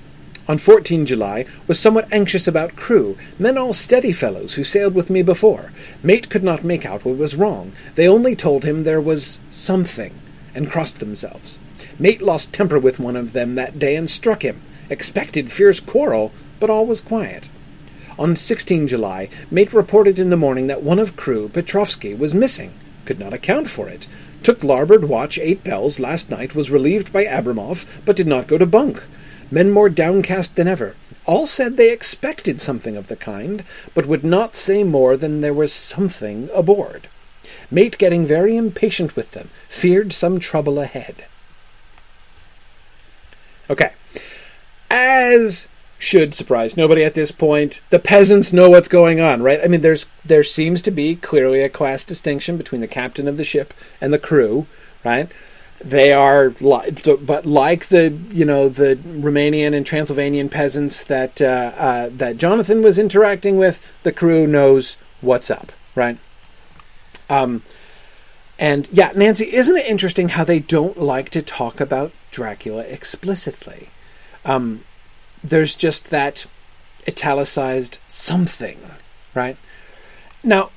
On 0.48 0.58
14 0.58 1.06
July, 1.06 1.46
was 1.68 1.80
somewhat 1.80 2.08
anxious 2.12 2.48
about 2.48 2.76
crew, 2.76 3.18
men 3.38 3.58
all 3.58 3.74
steady 3.74 4.12
fellows 4.12 4.54
who 4.54 4.64
sailed 4.64 4.96
with 4.96 5.10
me 5.10 5.22
before. 5.22 5.74
Mate 6.02 6.30
could 6.30 6.44
not 6.44 6.64
make 6.64 6.86
out 6.86 7.04
what 7.04 7.18
was 7.18 7.36
wrong. 7.36 7.74
They 7.96 8.08
only 8.08 8.36
told 8.36 8.64
him 8.64 8.84
there 8.84 9.02
was 9.02 9.40
something, 9.50 10.14
and 10.56 10.72
crossed 10.72 11.00
themselves. 11.00 11.60
Mate 12.00 12.22
lost 12.22 12.54
temper 12.54 12.80
with 12.80 13.00
one 13.00 13.16
of 13.16 13.34
them 13.34 13.56
that 13.56 13.78
day 13.78 13.96
and 13.96 14.10
struck 14.10 14.44
him 14.44 14.62
expected 14.90 15.52
fierce 15.52 15.80
quarrel, 15.80 16.32
but 16.60 16.70
all 16.70 16.86
was 16.86 17.02
quiet. 17.02 17.50
On 18.20 18.36
16 18.36 18.88
July, 18.88 19.30
mate 19.52 19.74
reported 19.74 20.18
in 20.18 20.30
the 20.30 20.38
morning 20.38 20.68
that 20.68 20.82
one 20.82 20.98
of 20.98 21.16
crew, 21.16 21.50
Petrovsky, 21.50 22.14
was 22.14 22.34
missing. 22.34 22.74
Could 23.06 23.20
not 23.20 23.34
account 23.34 23.70
for 23.70 23.88
it. 23.88 24.08
Took 24.44 24.64
larboard 24.64 25.06
watch 25.06 25.38
eight 25.38 25.64
bells 25.64 26.00
last 26.00 26.30
night, 26.30 26.56
was 26.56 26.72
relieved 26.72 27.14
by 27.14 27.26
Abramov, 27.26 27.86
but 28.06 28.16
did 28.16 28.28
not 28.28 28.48
go 28.48 28.58
to 28.58 28.66
bunk. 28.66 29.06
Men 29.52 29.72
more 29.72 29.90
downcast 29.90 30.56
than 30.56 30.68
ever. 30.68 30.96
All 31.26 31.46
said 31.46 31.78
they 31.78 31.92
expected 31.92 32.60
something 32.60 32.98
of 32.98 33.08
the 33.08 33.16
kind, 33.16 33.64
but 33.94 34.06
would 34.06 34.24
not 34.24 34.56
say 34.56 34.84
more 34.84 35.16
than 35.16 35.42
there 35.42 35.54
was 35.54 35.72
something 35.72 36.50
aboard. 36.54 37.08
Mate 37.70 37.98
getting 37.98 38.26
very 38.26 38.58
impatient 38.58 39.16
with 39.16 39.32
them, 39.32 39.50
feared 39.70 40.12
some 40.14 40.40
trouble 40.40 40.80
ahead. 40.80 41.26
Okay, 43.70 43.92
as 44.90 45.68
should 46.00 46.36
surprise 46.36 46.78
nobody 46.78 47.04
at 47.04 47.16
this 47.16 47.32
point. 47.32 47.82
The 47.90 48.00
peasants 48.00 48.54
know 48.54 48.70
what's 48.70 48.88
going 48.88 49.20
on, 49.20 49.42
right? 49.42 49.60
I 49.64 49.68
mean, 49.68 49.82
there's 49.82 50.08
there 50.24 50.44
seems 50.44 50.82
to 50.84 50.92
be 50.92 51.16
clearly 51.16 51.62
a 51.62 51.70
class 51.70 52.04
distinction 52.04 52.58
between 52.58 52.82
the 52.82 52.88
captain 52.88 53.28
of 53.28 53.38
the 53.38 53.44
ship 53.44 53.74
and 54.00 54.14
the 54.14 54.20
crew, 54.20 54.68
right? 55.04 55.30
They 55.80 56.12
are, 56.12 56.50
but 56.50 57.46
like 57.46 57.88
the 57.88 58.18
you 58.32 58.46
know 58.46 58.68
the 58.70 58.96
Romanian 58.96 59.76
and 59.76 59.86
Transylvanian 59.86 60.50
peasants 60.50 61.04
that 61.04 61.42
uh, 61.42 61.72
uh, 61.78 62.10
that 62.14 62.38
Jonathan 62.38 62.82
was 62.82 62.98
interacting 62.98 63.58
with, 63.58 63.80
the 64.04 64.12
crew 64.12 64.48
knows 64.48 64.98
what's 65.22 65.52
up, 65.52 65.72
right? 65.96 66.18
Um, 67.30 67.64
and 68.60 68.88
yeah, 68.92 69.12
Nancy, 69.16 69.54
isn't 69.54 69.78
it 69.78 69.86
interesting 69.86 70.30
how 70.30 70.44
they 70.44 70.60
don't 70.60 71.00
like 71.00 71.30
to 71.32 71.42
talk 71.42 71.80
about 71.80 72.12
Dracula 72.32 72.82
explicitly? 72.84 73.90
Um, 74.46 74.84
there's 75.44 75.76
just 75.76 76.10
that 76.10 76.46
italicized 77.08 78.00
something, 78.08 78.80
right? 79.34 79.58
Now, 80.44 80.72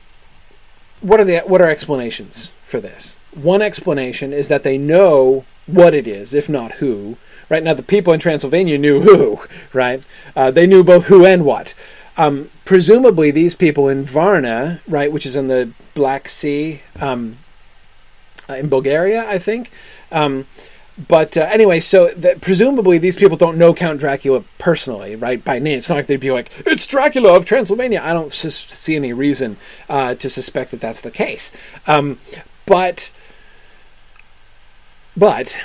what 1.00 1.20
are 1.20 1.24
the 1.24 1.40
what 1.40 1.60
are 1.62 1.70
explanations 1.70 2.52
for 2.64 2.80
this? 2.80 3.16
One 3.34 3.62
explanation 3.62 4.32
is 4.32 4.48
that 4.48 4.62
they 4.62 4.78
know 4.78 5.44
what 5.66 5.94
it 5.94 6.06
is, 6.06 6.34
if 6.34 6.48
not 6.48 6.72
who. 6.72 7.16
Right 7.48 7.62
now, 7.62 7.74
the 7.74 7.82
people 7.82 8.12
in 8.12 8.20
Transylvania 8.20 8.78
knew 8.78 9.00
who. 9.00 9.40
Right, 9.72 10.02
uh, 10.34 10.50
they 10.50 10.66
knew 10.66 10.82
both 10.82 11.06
who 11.06 11.24
and 11.24 11.44
what. 11.44 11.74
Um, 12.16 12.50
presumably, 12.64 13.30
these 13.30 13.54
people 13.54 13.88
in 13.88 14.04
Varna, 14.04 14.82
right, 14.88 15.12
which 15.12 15.24
is 15.24 15.36
in 15.36 15.48
the 15.48 15.72
Black 15.94 16.28
Sea, 16.28 16.82
um, 16.98 17.38
uh, 18.48 18.54
in 18.54 18.68
Bulgaria, 18.68 19.28
I 19.28 19.38
think. 19.38 19.70
Um, 20.10 20.46
but 21.08 21.36
uh, 21.36 21.48
anyway, 21.50 21.80
so 21.80 22.14
presumably 22.40 22.98
these 22.98 23.16
people 23.16 23.36
don't 23.36 23.56
know 23.56 23.72
Count 23.72 24.00
Dracula 24.00 24.44
personally, 24.58 25.16
right, 25.16 25.42
by 25.42 25.58
name. 25.58 25.78
It's 25.78 25.88
not 25.88 25.96
like 25.96 26.06
they'd 26.06 26.20
be 26.20 26.30
like, 26.30 26.50
"It's 26.66 26.86
Dracula 26.86 27.34
of 27.36 27.44
Transylvania." 27.44 28.00
I 28.02 28.12
don't 28.12 28.32
sus- 28.32 28.56
see 28.56 28.96
any 28.96 29.12
reason 29.12 29.56
uh, 29.88 30.14
to 30.16 30.28
suspect 30.28 30.72
that 30.72 30.80
that's 30.80 31.00
the 31.00 31.10
case. 31.10 31.52
Um, 31.86 32.18
but, 32.66 33.12
but 35.16 35.60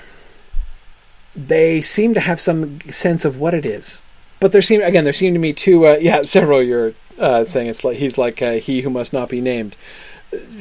they 1.35 1.81
seem 1.81 2.13
to 2.13 2.19
have 2.19 2.39
some 2.39 2.79
sense 2.81 3.25
of 3.25 3.39
what 3.39 3.53
it 3.53 3.65
is. 3.65 4.01
But 4.39 4.51
there 4.51 4.61
seem 4.61 4.81
again, 4.81 5.03
there 5.03 5.13
seem 5.13 5.33
to 5.33 5.39
me 5.39 5.53
two, 5.53 5.85
uh, 5.85 5.97
yeah, 6.01 6.21
several. 6.21 6.61
You're 6.61 6.93
uh, 7.19 7.45
saying 7.45 7.67
it's 7.67 7.83
like 7.83 7.97
he's 7.97 8.17
like 8.17 8.39
he 8.39 8.81
who 8.81 8.89
must 8.89 9.11
not 9.11 9.29
be 9.29 9.41
named. 9.41 9.75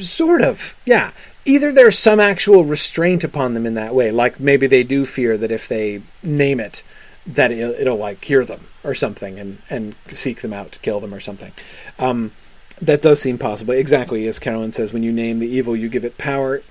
Sort 0.00 0.42
of, 0.42 0.76
yeah 0.84 1.12
either 1.44 1.72
there's 1.72 1.98
some 1.98 2.20
actual 2.20 2.64
restraint 2.64 3.24
upon 3.24 3.54
them 3.54 3.66
in 3.66 3.74
that 3.74 3.94
way, 3.94 4.10
like 4.10 4.40
maybe 4.40 4.66
they 4.66 4.82
do 4.82 5.04
fear 5.04 5.36
that 5.36 5.50
if 5.50 5.68
they 5.68 6.02
name 6.22 6.60
it, 6.60 6.82
that 7.26 7.50
it'll, 7.50 7.74
it'll 7.74 7.96
like 7.96 8.24
hear 8.24 8.44
them 8.44 8.68
or 8.82 8.94
something 8.94 9.38
and 9.38 9.62
and 9.70 9.94
seek 10.08 10.42
them 10.42 10.52
out 10.52 10.72
to 10.72 10.78
kill 10.80 11.00
them 11.00 11.14
or 11.14 11.20
something. 11.20 11.52
Um, 11.98 12.32
that 12.80 13.02
does 13.02 13.20
seem 13.20 13.38
possible. 13.38 13.74
Exactly 13.74 14.26
as 14.26 14.38
Carolyn 14.38 14.72
says, 14.72 14.92
when 14.92 15.02
you 15.02 15.12
name 15.12 15.38
the 15.38 15.48
evil, 15.48 15.76
you 15.76 15.88
give 15.88 16.04
it 16.04 16.18
power. 16.18 16.62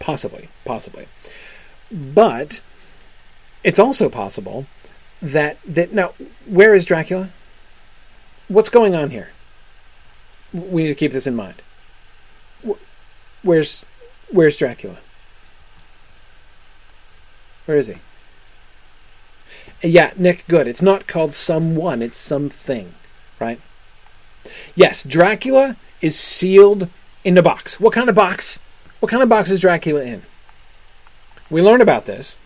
Possibly, 0.00 0.48
possibly, 0.64 1.08
but 1.90 2.60
it's 3.62 3.78
also 3.78 4.08
possible 4.10 4.66
that 5.22 5.58
that 5.66 5.92
now 5.92 6.12
where 6.46 6.74
is 6.74 6.84
Dracula? 6.84 7.30
What's 8.48 8.68
going 8.68 8.94
on 8.94 9.10
here? 9.10 9.32
We 10.52 10.82
need 10.82 10.88
to 10.88 10.94
keep 10.94 11.12
this 11.12 11.26
in 11.26 11.34
mind. 11.34 11.62
Where's 13.44 13.84
Where's 14.30 14.56
Dracula? 14.56 14.96
Where 17.66 17.76
is 17.76 17.86
he? 17.86 17.94
Yeah, 19.82 20.12
Nick, 20.16 20.46
good. 20.48 20.66
It's 20.66 20.82
not 20.82 21.06
called 21.06 21.34
someone, 21.34 22.02
it's 22.02 22.18
something, 22.18 22.94
right? 23.38 23.60
Yes, 24.74 25.04
Dracula 25.04 25.76
is 26.00 26.18
sealed 26.18 26.88
in 27.22 27.36
a 27.36 27.42
box. 27.42 27.78
What 27.78 27.92
kind 27.92 28.08
of 28.08 28.14
box? 28.14 28.58
What 29.00 29.10
kind 29.10 29.22
of 29.22 29.28
box 29.28 29.50
is 29.50 29.60
Dracula 29.60 30.02
in? 30.02 30.22
We 31.50 31.60
learned 31.60 31.82
about 31.82 32.06
this. 32.06 32.38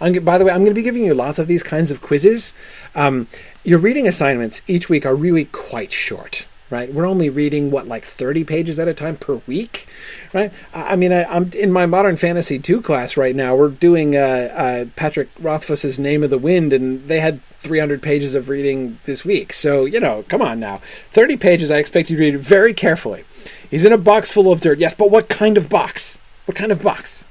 I'm, 0.00 0.24
by 0.24 0.36
the 0.36 0.44
way, 0.44 0.52
I'm 0.52 0.58
going 0.58 0.70
to 0.70 0.74
be 0.74 0.82
giving 0.82 1.04
you 1.04 1.14
lots 1.14 1.38
of 1.38 1.46
these 1.46 1.62
kinds 1.62 1.90
of 1.90 2.00
quizzes. 2.00 2.54
Um, 2.94 3.28
your 3.62 3.78
reading 3.78 4.06
assignments 4.06 4.62
each 4.66 4.88
week 4.88 5.06
are 5.06 5.14
really 5.14 5.44
quite 5.46 5.92
short 5.92 6.46
right? 6.70 6.92
We're 6.92 7.06
only 7.06 7.30
reading 7.30 7.70
what 7.70 7.86
like 7.86 8.04
30 8.04 8.44
pages 8.44 8.78
at 8.78 8.88
a 8.88 8.94
time 8.94 9.16
per 9.16 9.40
week, 9.46 9.86
right? 10.32 10.52
I 10.74 10.96
mean, 10.96 11.12
I, 11.12 11.22
am 11.34 11.50
in 11.52 11.72
my 11.72 11.86
Modern 11.86 12.16
Fantasy 12.16 12.58
2 12.58 12.82
class 12.82 13.16
right 13.16 13.34
now. 13.34 13.56
We're 13.56 13.70
doing 13.70 14.16
uh, 14.16 14.18
uh, 14.18 14.84
Patrick 14.96 15.28
Rothfuss's 15.38 15.98
Name 15.98 16.22
of 16.22 16.30
the 16.30 16.38
Wind, 16.38 16.72
and 16.72 17.08
they 17.08 17.20
had 17.20 17.42
300 17.44 18.02
pages 18.02 18.34
of 18.34 18.48
reading 18.48 18.98
this 19.04 19.24
week. 19.24 19.52
So, 19.52 19.84
you 19.84 20.00
know, 20.00 20.24
come 20.28 20.42
on 20.42 20.60
now. 20.60 20.80
30 21.12 21.36
pages, 21.36 21.70
I 21.70 21.78
expect 21.78 22.10
you 22.10 22.16
to 22.16 22.22
read 22.22 22.38
very 22.38 22.74
carefully. 22.74 23.24
He's 23.70 23.84
in 23.84 23.92
a 23.92 23.98
box 23.98 24.30
full 24.30 24.52
of 24.52 24.60
dirt. 24.60 24.78
Yes, 24.78 24.94
but 24.94 25.10
what 25.10 25.28
kind 25.28 25.56
of 25.56 25.68
box? 25.68 26.18
What 26.44 26.56
kind 26.56 26.72
of 26.72 26.82
box? 26.82 27.24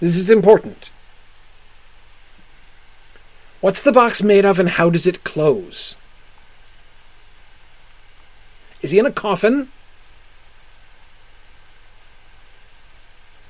This 0.00 0.16
is 0.16 0.30
important. 0.30 0.90
What's 3.60 3.82
the 3.82 3.92
box 3.92 4.22
made 4.22 4.44
of 4.44 4.58
and 4.58 4.70
how 4.70 4.90
does 4.90 5.06
it 5.06 5.22
close? 5.22 5.96
Is 8.82 8.90
he 8.90 8.98
in 8.98 9.06
a 9.06 9.12
coffin? 9.12 9.70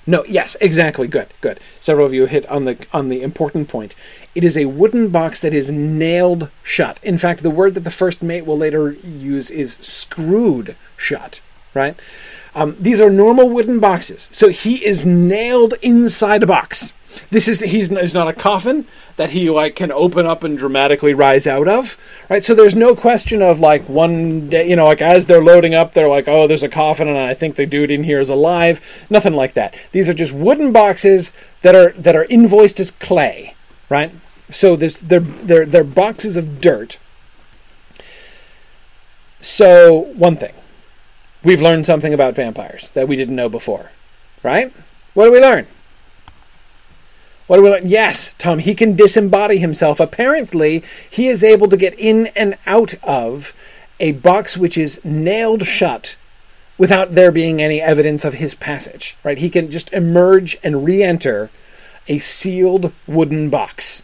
No, 0.07 0.25
yes, 0.25 0.57
exactly. 0.61 1.07
Good, 1.07 1.29
good. 1.41 1.61
Several 1.81 2.07
of 2.07 2.13
you 2.13 2.27
hit 2.27 2.47
on 2.51 2.65
the 2.65 2.77
on 2.93 3.09
the 3.09 3.23
important 3.23 3.69
point. 3.69 3.95
It 4.35 4.43
is 4.43 4.57
a 4.57 4.65
wooden 4.65 5.11
box 5.11 5.41
that 5.41 5.55
is 5.55 5.71
nailed 5.71 6.51
shut. 6.63 6.99
In 7.03 7.19
fact, 7.19 7.43
the 7.43 7.51
word 7.51 7.75
that 7.75 7.85
the 7.85 7.91
first 7.91 8.23
mate 8.23 8.45
will 8.45 8.59
later 8.59 8.93
use 8.93 9.49
is 9.51 9.75
screwed 9.75 10.77
shut. 10.97 11.41
Right? 11.73 11.95
Um, 12.55 12.77
these 12.79 13.01
are 13.01 13.09
normal 13.11 13.49
wooden 13.49 13.81
boxes, 13.81 14.29
so 14.33 14.49
he 14.49 14.85
is 14.85 15.07
nailed 15.07 15.75
inside 15.81 16.43
a 16.43 16.47
box. 16.47 16.93
This 17.31 17.49
is 17.49 17.61
he's, 17.61 17.89
he's 17.89 18.15
not 18.15 18.29
a 18.29 18.33
coffin 18.33 18.87
that 19.17 19.31
he 19.31 19.51
like 19.51 19.77
can 19.77 19.93
open 19.93 20.27
up 20.27 20.45
and 20.45 20.57
dramatically 20.57 21.15
rise 21.15 21.47
out 21.47 21.69
of, 21.69 21.99
right? 22.29 22.43
So 22.43 22.55
there's 22.55 22.77
no 22.77 22.95
question 22.95 23.43
of 23.43 23.61
like 23.61 23.89
one 23.89 24.49
day, 24.49 24.69
you 24.69 24.77
know, 24.77 24.87
like 24.87 25.03
as 25.03 25.27
they're 25.27 25.43
loading 25.43 25.75
up, 25.75 25.93
they're 25.93 26.09
like, 26.09 26.29
oh, 26.29 26.47
there's 26.47 26.63
a 26.63 26.69
coffin, 26.69 27.09
and 27.09 27.19
I 27.19 27.35
think 27.35 27.57
the 27.57 27.67
dude 27.67 27.91
in 27.91 28.05
here 28.05 28.21
is 28.21 28.31
alive. 28.31 28.81
Nothing 29.11 29.35
like 29.35 29.55
that. 29.55 29.75
These 29.93 30.09
are 30.09 30.15
just 30.15 30.33
wooden 30.33 30.73
boxes 30.73 31.33
that 31.63 31.75
are 31.75 31.93
that 31.93 32.17
are 32.17 32.25
invoiced 32.25 32.81
as 32.81 32.91
clay, 32.91 33.55
right? 33.89 34.13
So 34.51 34.77
this 34.77 35.01
they're 35.01 35.21
they're 35.21 35.67
they're 35.67 35.85
boxes 35.85 36.37
of 36.37 36.61
dirt. 36.61 36.99
So 39.41 39.99
one 40.15 40.37
thing, 40.37 40.55
we've 41.43 41.61
learned 41.61 41.85
something 41.85 42.15
about 42.15 42.35
vampires 42.35 42.91
that 42.91 43.09
we 43.09 43.17
didn't 43.17 43.35
know 43.35 43.49
before, 43.49 43.91
right? 44.43 44.73
What 45.15 45.27
do 45.27 45.33
we 45.33 45.41
learn? 45.41 45.67
What 47.47 47.57
do 47.57 47.63
we 47.63 47.71
learn? 47.71 47.89
Yes, 47.89 48.35
Tom, 48.39 48.61
he 48.61 48.75
can 48.75 48.97
disembody 48.97 49.59
himself. 49.59 50.01
Apparently, 50.01 50.83
he 51.11 51.29
is 51.29 51.43
able 51.43 51.69
to 51.69 51.77
get 51.77 51.99
in 51.99 52.29
and 52.29 52.57
out 52.67 52.95
of 53.03 53.55
a 54.01 54.13
box 54.13 54.57
which 54.57 54.79
is 54.79 55.01
nailed 55.05 55.67
shut 55.67 56.17
without 56.79 57.15
there 57.15 57.31
being 57.31 57.61
any 57.61 57.81
evidence 57.81 58.25
of 58.25 58.35
his 58.35 58.55
passage. 58.55 59.17
Right? 59.23 59.39
He 59.39 59.51
can 59.51 59.71
just 59.71 59.93
emerge 59.93 60.59
and 60.63 60.85
re-enter 60.85 61.51
a 62.09 62.19
sealed 62.19 62.93
wooden 63.07 63.51
box 63.51 64.03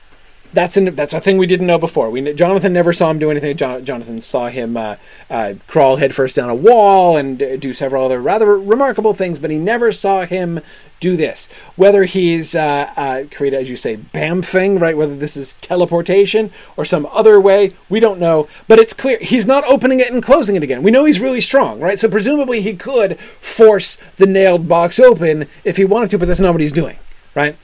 that's 0.53 0.77
an, 0.77 0.95
that's 0.95 1.15
a 1.15 1.21
thing 1.21 1.39
we 1.39 1.47
didn't 1.47 1.67
know 1.67 1.79
before. 1.79 2.11
We 2.11 2.33
Jonathan 2.33 2.73
never 2.73 2.93
saw 2.93 3.11
him 3.11 3.19
do 3.19 3.31
anything. 3.31 3.57
Jonathan 3.57 4.23
saw 4.23 4.49
him 4.49 4.77
uh, 4.77 4.97
uh, 5.31 5.55
crawl 5.67 5.97
headfirst 5.97 6.37
down 6.37 6.51
a 6.51 6.55
wall 6.55 7.17
and 7.17 7.43
uh, 7.43 7.57
do 7.57 7.73
several 7.73 8.05
other 8.05 8.21
rather 8.21 8.59
remarkable 8.59 9.15
things, 9.15 9.39
but 9.39 9.51
he 9.51 9.59
never 9.59 9.93
saw 9.93 10.25
him 10.25 10.61
do 11.01 11.17
this. 11.17 11.49
Whether 11.77 12.05
he's 12.05 12.55
uh, 12.55 12.93
uh, 12.97 13.23
Karita, 13.25 13.55
as 13.55 13.71
you 13.71 13.77
say, 13.77 13.97
bamfing, 13.97 14.81
right? 14.81 14.97
Whether 14.97 15.17
this 15.17 15.37
is 15.37 15.55
teleportation 15.55 16.51
or 16.77 16.85
some 16.85 17.07
other 17.07 17.41
way, 17.41 17.75
we 17.89 18.01
don't 18.01 18.19
know. 18.19 18.49
But 18.67 18.79
it's 18.79 18.95
clear 18.95 19.19
he's 19.21 19.47
not 19.47 19.65
opening 19.65 20.01
it 20.01 20.13
and 20.13 20.23
closing 20.23 20.57
it 20.57 20.63
again. 20.63 20.83
We 20.83 20.91
know 20.91 21.05
he's 21.05 21.21
really 21.21 21.41
strong, 21.41 21.81
right? 21.81 21.99
So 21.99 22.09
presumably 22.09 22.63
he 22.63 22.75
could 22.75 23.19
force 23.21 23.99
the 24.17 24.27
nailed 24.27 24.69
box 24.69 24.99
open 24.99 25.47
if 25.65 25.77
he 25.77 25.85
wanted 25.85 26.11
to, 26.11 26.19
but 26.19 26.27
that's 26.27 26.41
not 26.41 26.53
what 26.53 26.61
he's 26.61 26.73
doing, 26.73 26.99
right? 27.35 27.57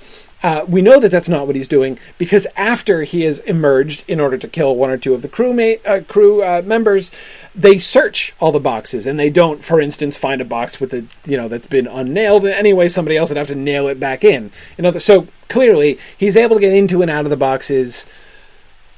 Uh, 0.44 0.62
we 0.68 0.82
know 0.82 1.00
that 1.00 1.10
that's 1.10 1.28
not 1.28 1.46
what 1.46 1.56
he's 1.56 1.66
doing 1.66 1.98
because 2.18 2.46
after 2.54 3.04
he 3.04 3.22
has 3.22 3.40
emerged 3.40 4.04
in 4.06 4.20
order 4.20 4.36
to 4.36 4.46
kill 4.46 4.76
one 4.76 4.90
or 4.90 4.98
two 4.98 5.14
of 5.14 5.22
the 5.22 5.28
crew 5.28 5.58
uh, 5.86 6.02
crew 6.02 6.42
uh, 6.42 6.60
members, 6.62 7.10
they 7.54 7.78
search 7.78 8.34
all 8.40 8.52
the 8.52 8.60
boxes 8.60 9.06
and 9.06 9.18
they 9.18 9.30
don't, 9.30 9.64
for 9.64 9.80
instance, 9.80 10.18
find 10.18 10.42
a 10.42 10.44
box 10.44 10.78
with 10.78 10.90
the 10.90 11.06
you 11.24 11.38
know 11.38 11.48
that's 11.48 11.64
been 11.64 11.86
unnailed. 11.86 12.44
Anyway, 12.44 12.90
somebody 12.90 13.16
else 13.16 13.30
would 13.30 13.38
have 13.38 13.46
to 13.46 13.54
nail 13.54 13.88
it 13.88 13.98
back 13.98 14.22
in. 14.22 14.52
You 14.76 14.82
know, 14.82 14.92
so 14.98 15.28
clearly 15.48 15.98
he's 16.14 16.36
able 16.36 16.56
to 16.56 16.60
get 16.60 16.74
into 16.74 17.00
and 17.00 17.10
out 17.10 17.24
of 17.24 17.30
the 17.30 17.38
boxes 17.38 18.04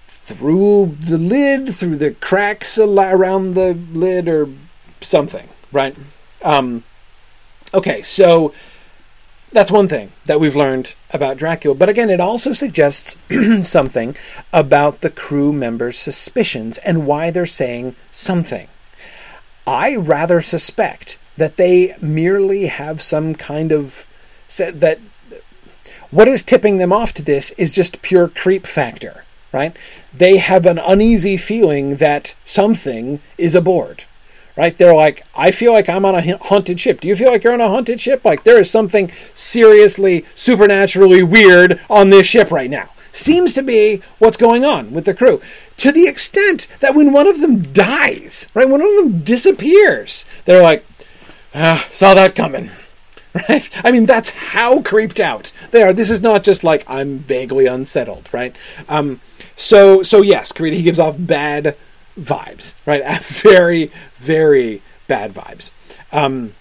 through 0.08 0.96
the 0.98 1.16
lid, 1.16 1.72
through 1.76 1.94
the 1.94 2.10
cracks 2.10 2.76
around 2.76 3.54
the 3.54 3.74
lid, 3.92 4.26
or 4.26 4.48
something, 5.00 5.48
right? 5.70 5.94
Um, 6.42 6.82
okay, 7.72 8.02
so 8.02 8.52
that's 9.52 9.70
one 9.70 9.88
thing 9.88 10.12
that 10.26 10.40
we've 10.40 10.56
learned 10.56 10.94
about 11.10 11.36
Dracula. 11.36 11.74
But 11.74 11.88
again, 11.88 12.10
it 12.10 12.20
also 12.20 12.52
suggests 12.52 13.16
something 13.62 14.16
about 14.52 15.00
the 15.00 15.10
crew 15.10 15.52
members' 15.52 15.98
suspicions 15.98 16.78
and 16.78 17.06
why 17.06 17.30
they're 17.30 17.46
saying 17.46 17.96
something. 18.12 18.68
I 19.66 19.96
rather 19.96 20.40
suspect 20.40 21.18
that 21.36 21.56
they 21.56 21.96
merely 22.00 22.66
have 22.66 23.02
some 23.02 23.34
kind 23.34 23.72
of 23.72 24.06
that 24.58 25.00
what 26.10 26.28
is 26.28 26.44
tipping 26.44 26.78
them 26.78 26.92
off 26.92 27.12
to 27.14 27.22
this 27.22 27.50
is 27.52 27.74
just 27.74 28.00
pure 28.00 28.28
creep 28.28 28.66
factor, 28.66 29.24
right? 29.52 29.76
They 30.14 30.36
have 30.38 30.64
an 30.64 30.78
uneasy 30.78 31.36
feeling 31.36 31.96
that 31.96 32.34
something 32.44 33.20
is 33.36 33.54
aboard 33.54 34.04
right? 34.56 34.76
They're 34.76 34.94
like, 34.94 35.24
I 35.34 35.50
feel 35.50 35.72
like 35.72 35.88
I'm 35.88 36.04
on 36.04 36.14
a 36.14 36.36
haunted 36.38 36.80
ship. 36.80 37.00
Do 37.00 37.08
you 37.08 37.16
feel 37.16 37.30
like 37.30 37.44
you're 37.44 37.52
on 37.52 37.60
a 37.60 37.68
haunted 37.68 38.00
ship? 38.00 38.24
Like 38.24 38.44
there 38.44 38.58
is 38.58 38.70
something 38.70 39.12
seriously, 39.34 40.24
supernaturally 40.34 41.22
weird 41.22 41.80
on 41.90 42.10
this 42.10 42.26
ship 42.26 42.50
right 42.50 42.70
now. 42.70 42.90
seems 43.12 43.54
to 43.54 43.62
be 43.62 44.02
what's 44.18 44.36
going 44.36 44.64
on 44.64 44.92
with 44.92 45.04
the 45.04 45.14
crew. 45.14 45.40
To 45.78 45.92
the 45.92 46.06
extent 46.06 46.68
that 46.80 46.94
when 46.94 47.12
one 47.12 47.26
of 47.26 47.40
them 47.40 47.72
dies, 47.72 48.48
right, 48.54 48.68
one 48.68 48.80
of 48.80 48.94
them 48.96 49.20
disappears, 49.20 50.24
they're 50.46 50.62
like, 50.62 50.84
ah, 51.54 51.86
saw 51.90 52.14
that 52.14 52.34
coming. 52.34 52.70
Right? 53.50 53.68
I 53.84 53.90
mean, 53.90 54.06
that's 54.06 54.30
how 54.30 54.80
creeped 54.80 55.20
out 55.20 55.52
they 55.70 55.82
are. 55.82 55.92
This 55.92 56.10
is 56.10 56.22
not 56.22 56.42
just 56.42 56.64
like 56.64 56.88
I'm 56.88 57.18
vaguely 57.18 57.66
unsettled, 57.66 58.30
right? 58.32 58.56
Um, 58.88 59.20
so, 59.56 60.02
so 60.02 60.22
yes, 60.22 60.52
Karita, 60.52 60.72
he 60.72 60.82
gives 60.82 60.98
off 60.98 61.16
bad 61.18 61.76
vibes, 62.18 62.74
right? 62.84 63.02
Very, 63.22 63.90
very 64.16 64.82
bad 65.06 65.34
vibes. 65.34 65.70
Um, 66.12 66.54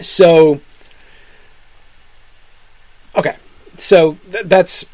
so, 0.00 0.60
okay, 3.16 3.36
so 3.76 4.14
th- 4.30 4.46
that's 4.46 4.86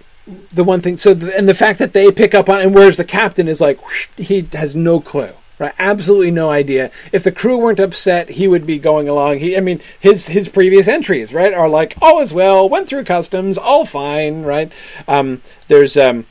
the 0.52 0.64
one 0.64 0.80
thing. 0.80 0.96
So, 0.96 1.14
th- 1.14 1.32
and 1.36 1.48
the 1.48 1.54
fact 1.54 1.78
that 1.78 1.92
they 1.92 2.10
pick 2.12 2.34
up 2.34 2.48
on, 2.48 2.60
and 2.60 2.74
whereas 2.74 2.96
the 2.96 3.04
captain 3.04 3.48
is 3.48 3.60
like, 3.60 3.84
whoosh, 3.84 4.08
he 4.16 4.46
has 4.52 4.74
no 4.74 5.00
clue. 5.00 5.32
Right, 5.56 5.72
absolutely 5.78 6.32
no 6.32 6.50
idea. 6.50 6.90
If 7.12 7.22
the 7.22 7.30
crew 7.30 7.56
weren't 7.56 7.78
upset, 7.78 8.30
he 8.30 8.48
would 8.48 8.66
be 8.66 8.76
going 8.80 9.08
along. 9.08 9.38
He, 9.38 9.56
I 9.56 9.60
mean, 9.60 9.80
his 10.00 10.26
his 10.26 10.48
previous 10.48 10.88
entries, 10.88 11.32
right, 11.32 11.54
are 11.54 11.68
like 11.68 11.94
all 12.02 12.20
is 12.20 12.34
well, 12.34 12.68
went 12.68 12.88
through 12.88 13.04
customs, 13.04 13.56
all 13.56 13.86
fine, 13.86 14.42
right. 14.42 14.72
Um, 15.06 15.42
there's 15.68 15.96
um, 15.96 16.26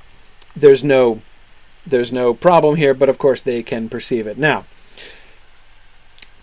there's 0.57 0.83
no 0.83 1.21
there's 1.85 2.11
no 2.11 2.33
problem 2.33 2.75
here, 2.75 2.93
but 2.93 3.09
of 3.09 3.17
course 3.17 3.41
they 3.41 3.63
can 3.63 3.89
perceive 3.89 4.27
it 4.27 4.37
now. 4.37 4.65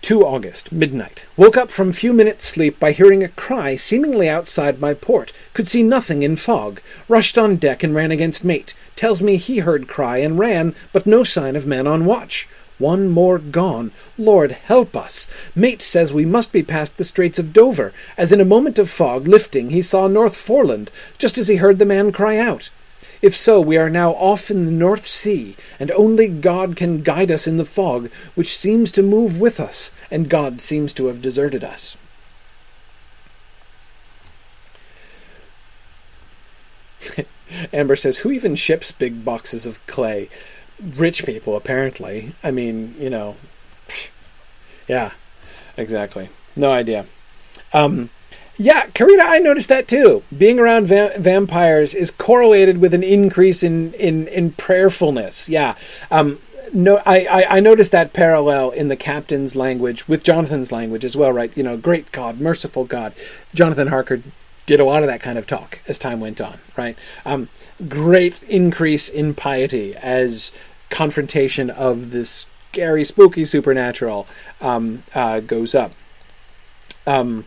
2 0.01 0.25
August, 0.25 0.71
midnight. 0.71 1.25
Woke 1.37 1.55
up 1.55 1.69
from 1.69 1.93
few 1.93 2.11
minutes' 2.11 2.45
sleep 2.45 2.79
by 2.79 2.91
hearing 2.91 3.23
a 3.23 3.27
cry 3.27 3.75
seemingly 3.75 4.27
outside 4.27 4.81
my 4.81 4.95
port. 4.95 5.31
Could 5.53 5.67
see 5.67 5.83
nothing 5.83 6.23
in 6.23 6.37
fog. 6.37 6.81
Rushed 7.07 7.37
on 7.37 7.57
deck 7.57 7.83
and 7.83 7.93
ran 7.93 8.09
against 8.09 8.43
mate. 8.43 8.73
Tells 8.95 9.21
me 9.21 9.37
he 9.37 9.59
heard 9.59 9.87
cry 9.87 10.17
and 10.17 10.39
ran, 10.39 10.73
but 10.91 11.05
no 11.05 11.23
sign 11.23 11.55
of 11.55 11.67
man 11.67 11.85
on 11.85 12.05
watch. 12.05 12.49
One 12.79 13.09
more 13.09 13.37
gone. 13.37 13.91
Lord 14.17 14.53
help 14.53 14.95
us. 14.95 15.27
Mate 15.53 15.83
says 15.83 16.11
we 16.11 16.25
must 16.25 16.51
be 16.51 16.63
past 16.63 16.97
the 16.97 17.03
Straits 17.03 17.37
of 17.37 17.53
Dover, 17.53 17.93
as 18.17 18.31
in 18.31 18.41
a 18.41 18.45
moment 18.45 18.79
of 18.79 18.89
fog 18.89 19.27
lifting 19.27 19.69
he 19.69 19.83
saw 19.83 20.07
North 20.07 20.35
Foreland, 20.35 20.89
just 21.19 21.37
as 21.37 21.47
he 21.47 21.57
heard 21.57 21.77
the 21.77 21.85
man 21.85 22.11
cry 22.11 22.39
out. 22.39 22.71
If 23.21 23.35
so, 23.35 23.61
we 23.61 23.77
are 23.77 23.89
now 23.89 24.11
off 24.13 24.49
in 24.49 24.65
the 24.65 24.71
North 24.71 25.05
Sea, 25.05 25.55
and 25.79 25.91
only 25.91 26.27
God 26.27 26.75
can 26.75 27.03
guide 27.03 27.29
us 27.29 27.45
in 27.45 27.57
the 27.57 27.65
fog, 27.65 28.09
which 28.33 28.57
seems 28.57 28.91
to 28.93 29.03
move 29.03 29.39
with 29.39 29.59
us, 29.59 29.91
and 30.09 30.29
God 30.29 30.59
seems 30.59 30.91
to 30.93 31.05
have 31.05 31.21
deserted 31.21 31.63
us. 31.63 31.97
Amber 37.73 37.95
says, 37.95 38.19
Who 38.19 38.31
even 38.31 38.55
ships 38.55 38.91
big 38.91 39.23
boxes 39.23 39.67
of 39.67 39.85
clay? 39.85 40.29
Rich 40.81 41.25
people, 41.25 41.55
apparently. 41.55 42.33
I 42.43 42.51
mean, 42.51 42.95
you 42.99 43.09
know. 43.09 43.35
Yeah, 44.87 45.11
exactly. 45.77 46.29
No 46.55 46.71
idea. 46.71 47.05
Um, 47.71 48.09
yeah, 48.61 48.85
Karina, 48.87 49.23
I 49.23 49.39
noticed 49.39 49.69
that 49.69 49.87
too. 49.87 50.23
Being 50.35 50.59
around 50.59 50.85
va- 50.85 51.13
vampires 51.17 51.93
is 51.95 52.11
correlated 52.11 52.77
with 52.77 52.93
an 52.93 53.03
increase 53.03 53.63
in 53.63 53.93
in, 53.93 54.27
in 54.27 54.51
prayerfulness. 54.51 55.49
Yeah. 55.49 55.75
Um, 56.11 56.39
no, 56.73 57.01
I, 57.05 57.25
I, 57.25 57.57
I 57.57 57.59
noticed 57.59 57.91
that 57.91 58.13
parallel 58.13 58.69
in 58.71 58.87
the 58.87 58.95
captain's 58.95 59.55
language 59.55 60.07
with 60.07 60.23
Jonathan's 60.23 60.71
language 60.71 61.03
as 61.03 61.17
well, 61.17 61.33
right? 61.33 61.51
You 61.57 61.63
know, 61.63 61.75
great 61.75 62.11
God, 62.11 62.39
merciful 62.39 62.85
God. 62.85 63.13
Jonathan 63.53 63.87
Harker 63.87 64.21
did 64.67 64.79
a 64.79 64.85
lot 64.85 65.03
of 65.03 65.07
that 65.07 65.21
kind 65.21 65.37
of 65.37 65.47
talk 65.47 65.79
as 65.87 65.97
time 65.97 66.21
went 66.21 66.39
on, 66.39 66.59
right? 66.77 66.95
Um, 67.25 67.49
great 67.89 68.41
increase 68.43 69.09
in 69.09 69.33
piety 69.33 69.95
as 69.97 70.53
confrontation 70.89 71.69
of 71.69 72.11
this 72.11 72.47
scary, 72.71 73.03
spooky 73.03 73.43
supernatural 73.43 74.27
um, 74.61 75.03
uh, 75.13 75.41
goes 75.41 75.75
up. 75.75 75.91
Um, 77.05 77.45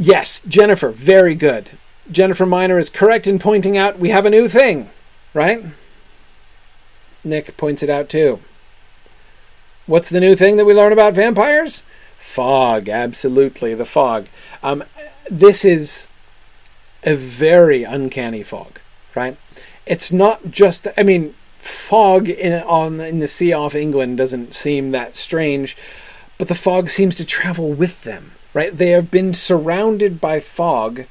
Yes, 0.00 0.40
Jennifer, 0.46 0.90
very 0.90 1.34
good. 1.34 1.70
Jennifer 2.08 2.46
Miner 2.46 2.78
is 2.78 2.88
correct 2.88 3.26
in 3.26 3.40
pointing 3.40 3.76
out 3.76 3.98
we 3.98 4.10
have 4.10 4.24
a 4.24 4.30
new 4.30 4.46
thing, 4.46 4.90
right? 5.34 5.64
Nick 7.24 7.56
points 7.56 7.82
it 7.82 7.90
out 7.90 8.08
too. 8.08 8.38
What's 9.86 10.08
the 10.08 10.20
new 10.20 10.36
thing 10.36 10.56
that 10.56 10.64
we 10.64 10.72
learn 10.72 10.92
about 10.92 11.14
vampires? 11.14 11.82
Fog, 12.16 12.88
absolutely, 12.88 13.74
the 13.74 13.84
fog. 13.84 14.28
Um, 14.62 14.84
this 15.28 15.64
is 15.64 16.06
a 17.02 17.16
very 17.16 17.82
uncanny 17.82 18.44
fog, 18.44 18.78
right? 19.16 19.36
It's 19.84 20.12
not 20.12 20.52
just, 20.52 20.86
I 20.96 21.02
mean, 21.02 21.34
fog 21.56 22.28
in, 22.28 22.62
on 22.62 23.00
in 23.00 23.18
the 23.18 23.26
sea 23.26 23.52
off 23.52 23.74
England 23.74 24.18
doesn't 24.18 24.54
seem 24.54 24.92
that 24.92 25.16
strange, 25.16 25.76
but 26.38 26.46
the 26.46 26.54
fog 26.54 26.88
seems 26.88 27.16
to 27.16 27.24
travel 27.24 27.72
with 27.72 28.04
them 28.04 28.34
right? 28.54 28.76
They 28.76 28.90
have 28.90 29.10
been 29.10 29.34
surrounded 29.34 30.20
by 30.20 30.40
fog 30.40 31.06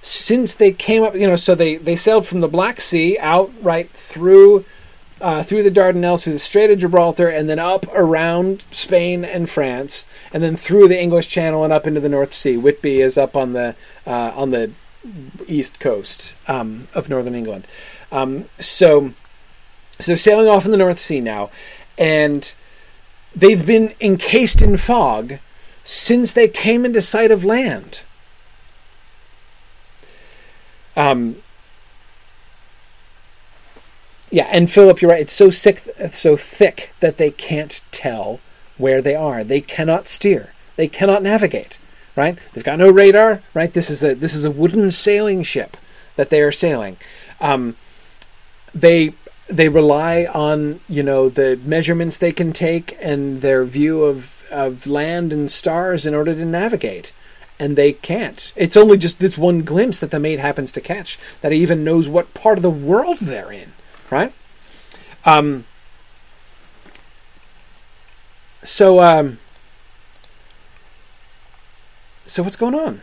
since 0.00 0.54
they 0.54 0.72
came 0.72 1.02
up. 1.02 1.14
You 1.14 1.26
know, 1.26 1.36
so 1.36 1.54
they 1.54 1.76
they 1.76 1.96
sailed 1.96 2.26
from 2.26 2.40
the 2.40 2.48
Black 2.48 2.80
Sea 2.80 3.18
out 3.18 3.52
right 3.62 3.90
through. 3.90 4.64
Uh, 5.20 5.42
through 5.42 5.64
the 5.64 5.70
Dardanelles, 5.72 6.22
through 6.22 6.34
the 6.34 6.38
Strait 6.38 6.70
of 6.70 6.78
Gibraltar, 6.78 7.28
and 7.28 7.48
then 7.48 7.58
up 7.58 7.86
around 7.92 8.64
Spain 8.70 9.24
and 9.24 9.50
France, 9.50 10.06
and 10.32 10.44
then 10.44 10.54
through 10.54 10.86
the 10.86 10.96
English 10.96 11.26
Channel 11.26 11.64
and 11.64 11.72
up 11.72 11.88
into 11.88 11.98
the 11.98 12.08
North 12.08 12.32
Sea. 12.32 12.56
Whitby 12.56 13.00
is 13.00 13.18
up 13.18 13.34
on 13.34 13.52
the 13.52 13.74
uh, 14.06 14.30
on 14.36 14.52
the 14.52 14.70
east 15.48 15.80
coast 15.80 16.34
um, 16.46 16.88
of 16.94 17.08
northern 17.08 17.34
England. 17.34 17.66
Um, 18.12 18.44
so, 18.58 19.12
so 19.98 20.12
they're 20.12 20.16
sailing 20.16 20.48
off 20.48 20.64
in 20.64 20.70
the 20.70 20.76
North 20.76 20.98
Sea 20.98 21.20
now, 21.20 21.50
and 21.96 22.52
they've 23.34 23.64
been 23.64 23.94
encased 24.00 24.62
in 24.62 24.76
fog 24.76 25.38
since 25.90 26.32
they 26.32 26.48
came 26.48 26.84
into 26.84 27.00
sight 27.00 27.30
of 27.30 27.46
land. 27.46 28.00
Um, 30.94 31.36
yeah, 34.30 34.50
and 34.52 34.70
Philip, 34.70 35.00
you're 35.00 35.10
right. 35.10 35.22
It's 35.22 35.32
so 35.32 35.48
sick, 35.48 35.80
it's 35.96 36.18
so 36.18 36.36
thick 36.36 36.92
that 37.00 37.16
they 37.16 37.30
can't 37.30 37.80
tell 37.90 38.38
where 38.76 39.00
they 39.00 39.14
are. 39.14 39.42
They 39.42 39.62
cannot 39.62 40.08
steer. 40.08 40.52
They 40.76 40.88
cannot 40.88 41.22
navigate. 41.22 41.78
Right? 42.14 42.36
They've 42.52 42.62
got 42.62 42.78
no 42.78 42.90
radar. 42.90 43.42
Right? 43.54 43.72
This 43.72 43.88
is 43.88 44.04
a 44.04 44.14
this 44.14 44.34
is 44.34 44.44
a 44.44 44.50
wooden 44.50 44.90
sailing 44.90 45.42
ship 45.42 45.78
that 46.16 46.28
they 46.28 46.42
are 46.42 46.52
sailing. 46.52 46.98
Um, 47.40 47.76
they 48.74 49.14
they 49.48 49.70
rely 49.70 50.26
on 50.26 50.80
you 50.86 51.02
know 51.02 51.30
the 51.30 51.58
measurements 51.64 52.18
they 52.18 52.32
can 52.32 52.52
take 52.52 52.94
and 53.00 53.40
their 53.40 53.64
view 53.64 54.04
of 54.04 54.37
of 54.50 54.86
land 54.86 55.32
and 55.32 55.50
stars 55.50 56.06
in 56.06 56.14
order 56.14 56.34
to 56.34 56.44
navigate 56.44 57.12
and 57.58 57.76
they 57.76 57.92
can't 57.92 58.52
it's 58.56 58.76
only 58.76 58.96
just 58.96 59.18
this 59.18 59.36
one 59.36 59.62
glimpse 59.62 59.98
that 59.98 60.10
the 60.10 60.18
mate 60.18 60.38
happens 60.38 60.72
to 60.72 60.80
catch 60.80 61.18
that 61.40 61.52
he 61.52 61.58
even 61.58 61.84
knows 61.84 62.08
what 62.08 62.32
part 62.34 62.58
of 62.58 62.62
the 62.62 62.70
world 62.70 63.18
they're 63.18 63.52
in 63.52 63.72
right 64.10 64.32
um 65.24 65.64
so 68.62 69.00
um 69.00 69.38
so 72.26 72.42
what's 72.42 72.56
going 72.56 72.74
on 72.74 73.00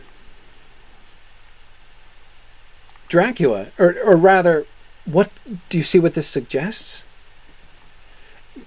dracula 3.08 3.68
or 3.78 3.94
or 4.04 4.16
rather 4.16 4.66
what 5.06 5.30
do 5.68 5.78
you 5.78 5.84
see 5.84 5.98
what 5.98 6.14
this 6.14 6.26
suggests? 6.26 7.04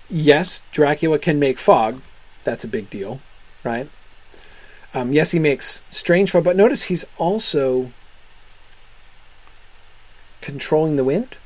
Yes, 0.09 0.61
Dracula 0.71 1.19
can 1.19 1.37
make 1.37 1.59
fog. 1.59 2.01
That's 2.43 2.63
a 2.63 2.67
big 2.67 2.89
deal, 2.89 3.19
right? 3.63 3.89
Um, 4.93 5.13
yes, 5.13 5.31
he 5.31 5.39
makes 5.39 5.83
strange 5.89 6.31
fog, 6.31 6.43
but 6.43 6.55
notice 6.55 6.85
he's 6.85 7.05
also 7.17 7.91
controlling 10.41 10.95
the 10.95 11.03
wind 11.03 11.37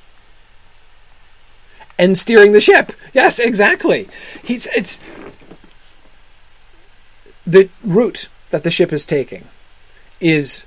and 1.97 2.17
steering 2.17 2.53
the 2.53 2.61
ship. 2.61 2.93
Yes, 3.13 3.39
exactly. 3.39 4.07
He's 4.43 4.67
it's 4.67 4.99
the 7.45 7.69
route 7.83 8.29
that 8.51 8.63
the 8.63 8.71
ship 8.71 8.93
is 8.93 9.05
taking 9.05 9.47
is 10.19 10.65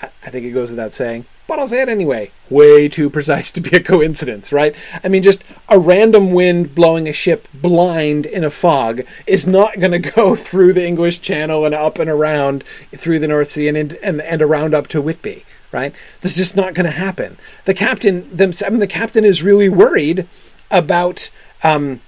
I 0.00 0.30
think 0.30 0.46
it 0.46 0.52
goes 0.52 0.70
without 0.70 0.94
saying 0.94 1.26
but 1.46 1.58
I'll 1.58 1.68
say 1.68 1.82
it 1.82 1.88
anyway. 1.88 2.30
Way 2.48 2.88
too 2.88 3.10
precise 3.10 3.50
to 3.52 3.60
be 3.60 3.76
a 3.76 3.82
coincidence, 3.82 4.52
right? 4.52 4.74
I 5.02 5.08
mean, 5.08 5.22
just 5.22 5.44
a 5.68 5.78
random 5.78 6.32
wind 6.32 6.74
blowing 6.74 7.08
a 7.08 7.12
ship 7.12 7.48
blind 7.52 8.26
in 8.26 8.44
a 8.44 8.50
fog 8.50 9.02
is 9.26 9.46
not 9.46 9.78
going 9.78 9.92
to 10.02 10.10
go 10.10 10.36
through 10.36 10.72
the 10.72 10.86
English 10.86 11.20
Channel 11.20 11.64
and 11.64 11.74
up 11.74 11.98
and 11.98 12.08
around 12.08 12.64
through 12.96 13.18
the 13.18 13.28
North 13.28 13.50
Sea 13.50 13.68
and 13.68 13.76
and, 13.76 14.20
and 14.20 14.42
around 14.42 14.74
up 14.74 14.86
to 14.88 15.02
Whitby, 15.02 15.44
right? 15.72 15.94
This 16.20 16.32
is 16.32 16.38
just 16.38 16.56
not 16.56 16.74
going 16.74 16.86
to 16.86 16.90
happen. 16.96 17.38
The 17.64 17.74
captain, 17.74 18.34
them, 18.34 18.52
I 18.64 18.70
mean, 18.70 18.80
the 18.80 18.86
captain 18.86 19.24
is 19.24 19.42
really 19.42 19.68
worried 19.68 20.26
about 20.70 21.30
um, 21.62 22.00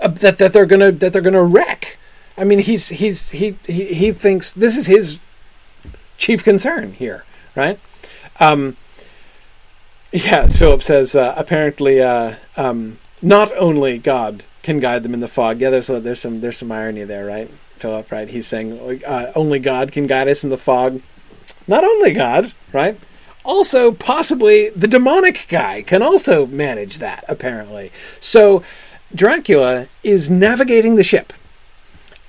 uh, 0.00 0.08
that 0.08 0.38
that 0.38 0.52
they're 0.52 0.66
gonna 0.66 0.92
that 0.92 1.12
they're 1.12 1.22
gonna 1.22 1.44
wreck. 1.44 1.98
I 2.38 2.44
mean, 2.44 2.58
he's 2.58 2.88
he's 2.88 3.30
he 3.30 3.58
he 3.66 3.94
he 3.94 4.12
thinks 4.12 4.52
this 4.52 4.76
is 4.76 4.86
his 4.86 5.20
chief 6.16 6.44
concern 6.44 6.92
here, 6.92 7.24
right? 7.54 7.78
Um, 8.40 8.76
yeah, 10.12 10.46
Philip 10.46 10.82
says 10.82 11.14
uh, 11.14 11.34
apparently 11.36 12.00
uh, 12.00 12.36
um, 12.56 12.98
not 13.22 13.56
only 13.56 13.98
God 13.98 14.44
can 14.62 14.80
guide 14.80 15.02
them 15.02 15.14
in 15.14 15.20
the 15.20 15.28
fog. 15.28 15.60
Yeah, 15.60 15.70
there's 15.70 15.90
a, 15.90 16.00
there's 16.00 16.20
some 16.20 16.40
there's 16.40 16.58
some 16.58 16.72
irony 16.72 17.04
there, 17.04 17.26
right? 17.26 17.50
Philip, 17.76 18.10
right? 18.10 18.28
He's 18.28 18.46
saying 18.46 19.04
uh, 19.04 19.32
only 19.34 19.58
God 19.58 19.92
can 19.92 20.06
guide 20.06 20.28
us 20.28 20.42
in 20.42 20.50
the 20.50 20.58
fog. 20.58 21.02
Not 21.68 21.84
only 21.84 22.12
God, 22.12 22.52
right? 22.72 22.98
Also, 23.44 23.92
possibly 23.92 24.70
the 24.70 24.88
demonic 24.88 25.46
guy 25.48 25.82
can 25.82 26.02
also 26.02 26.46
manage 26.46 26.98
that. 26.98 27.24
Apparently, 27.28 27.92
so 28.20 28.62
Dracula 29.14 29.88
is 30.02 30.30
navigating 30.30 30.96
the 30.96 31.04
ship 31.04 31.32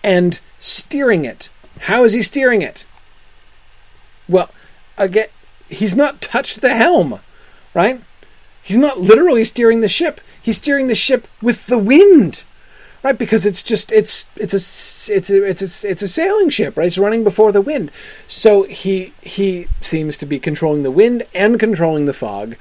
and 0.04 0.40
steering 0.60 1.26
it. 1.26 1.50
How 1.82 2.04
is 2.04 2.14
he 2.14 2.22
steering 2.22 2.62
it? 2.62 2.86
Well, 4.28 4.50
again, 4.98 5.28
he's 5.70 5.96
not 5.96 6.22
touched 6.22 6.62
the 6.62 6.74
helm, 6.74 7.20
right? 7.74 8.02
He's 8.62 8.78
not 8.78 9.00
literally 9.00 9.44
steering 9.44 9.82
the 9.82 9.90
ship. 9.90 10.20
He's 10.42 10.58
steering 10.58 10.88
the 10.88 10.96
ship 10.96 11.28
with 11.42 11.68
the 11.68 11.78
wind, 11.78 12.44
right? 13.04 13.18
Because 13.18 13.46
it's 13.46 13.64
just 13.64 13.92
it's 13.92 14.30
it's 14.36 14.54
a 14.54 15.14
it's 15.14 15.30
a 15.30 15.48
it's 15.48 15.84
a 15.84 15.90
it's 15.90 16.02
a 16.02 16.08
sailing 16.08 16.50
ship, 16.50 16.76
right? 16.76 16.88
It's 16.88 16.98
running 16.98 17.24
before 17.24 17.52
the 17.52 17.62
wind. 17.62 17.92
So 18.28 18.64
he 18.64 19.14
he 19.22 19.68
seems 19.82 20.18
to 20.18 20.26
be 20.26 20.40
controlling 20.40 20.84
the 20.84 20.92
wind 20.92 21.24
and 21.34 21.60
controlling 21.60 22.06
the 22.06 22.14
fog, 22.14 22.56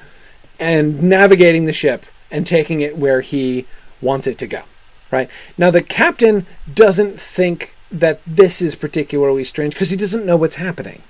and 0.59 1.03
navigating 1.03 1.65
the 1.65 1.73
ship 1.73 2.07
and 2.31 2.47
taking 2.47 2.81
it 2.81 2.97
where 2.97 3.21
he 3.21 3.67
wants 4.01 4.27
it 4.27 4.39
to 4.39 4.47
go, 4.47 4.63
right? 5.11 5.31
Now 5.57 5.71
the 5.71 5.83
captain 5.83 6.47
doesn't 6.73 7.21
think 7.21 7.75
that 7.91 8.21
this 8.27 8.61
is 8.61 8.75
particularly 8.75 9.45
strange 9.45 9.75
because 9.75 9.91
he 9.91 9.97
doesn't 9.97 10.27
know 10.27 10.37
what's 10.37 10.57
happening, 10.57 11.03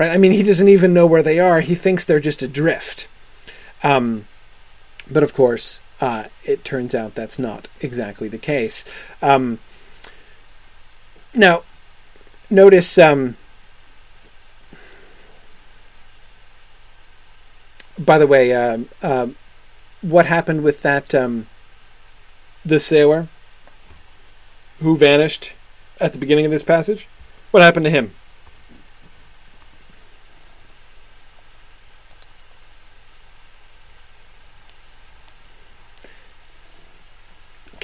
right? 0.00 0.10
I 0.10 0.16
mean, 0.16 0.32
he 0.32 0.42
doesn't 0.42 0.66
even 0.66 0.94
know 0.94 1.06
where 1.06 1.22
they 1.22 1.38
are. 1.38 1.60
He 1.60 1.74
thinks 1.74 2.06
they're 2.06 2.18
just 2.18 2.42
adrift. 2.42 3.06
Um, 3.82 4.26
but 5.10 5.22
of 5.22 5.34
course, 5.34 5.82
uh, 6.00 6.28
it 6.42 6.64
turns 6.64 6.94
out 6.94 7.14
that's 7.14 7.38
not 7.38 7.68
exactly 7.82 8.26
the 8.26 8.38
case. 8.38 8.82
Um, 9.20 9.58
now, 11.34 11.64
notice. 12.48 12.96
Um, 12.96 13.36
by 17.98 18.16
the 18.16 18.26
way, 18.26 18.54
um, 18.54 18.88
um, 19.02 19.36
what 20.00 20.24
happened 20.24 20.62
with 20.62 20.80
that 20.80 21.14
um, 21.14 21.46
the 22.64 22.80
sailor 22.80 23.28
who 24.78 24.96
vanished 24.96 25.52
at 26.00 26.14
the 26.14 26.18
beginning 26.18 26.46
of 26.46 26.50
this 26.50 26.62
passage? 26.62 27.06
What 27.50 27.62
happened 27.62 27.84
to 27.84 27.90
him? 27.90 28.14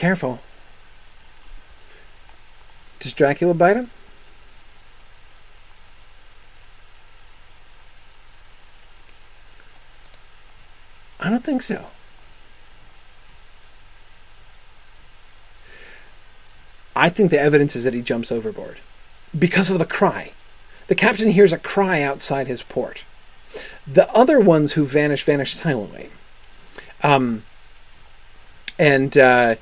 Careful. 0.07 0.39
Does 3.01 3.13
Dracula 3.13 3.55
bite 3.55 3.77
him? 3.77 3.91
I 11.19 11.29
don't 11.29 11.43
think 11.43 11.61
so. 11.61 11.87
I 16.95 17.09
think 17.09 17.33
the 17.33 17.41
evidence 17.41 17.75
is 17.75 17.83
that 17.83 17.93
he 17.93 18.01
jumps 18.01 18.31
overboard 18.31 18.79
because 19.37 19.73
of 19.73 19.81
the 19.81 19.85
cry. 19.85 20.31
The 20.87 20.95
captain 20.95 21.31
hears 21.31 21.53
a 21.53 21.59
cry 21.59 22.01
outside 22.03 22.47
his 22.47 22.63
port. 22.63 23.03
The 23.89 24.09
other 24.13 24.39
ones 24.39 24.75
who 24.75 24.85
vanish 24.85 25.25
vanish 25.25 25.57
silently. 25.57 26.11
Um, 27.03 27.43
and 28.79 29.19
uh, 29.19 29.57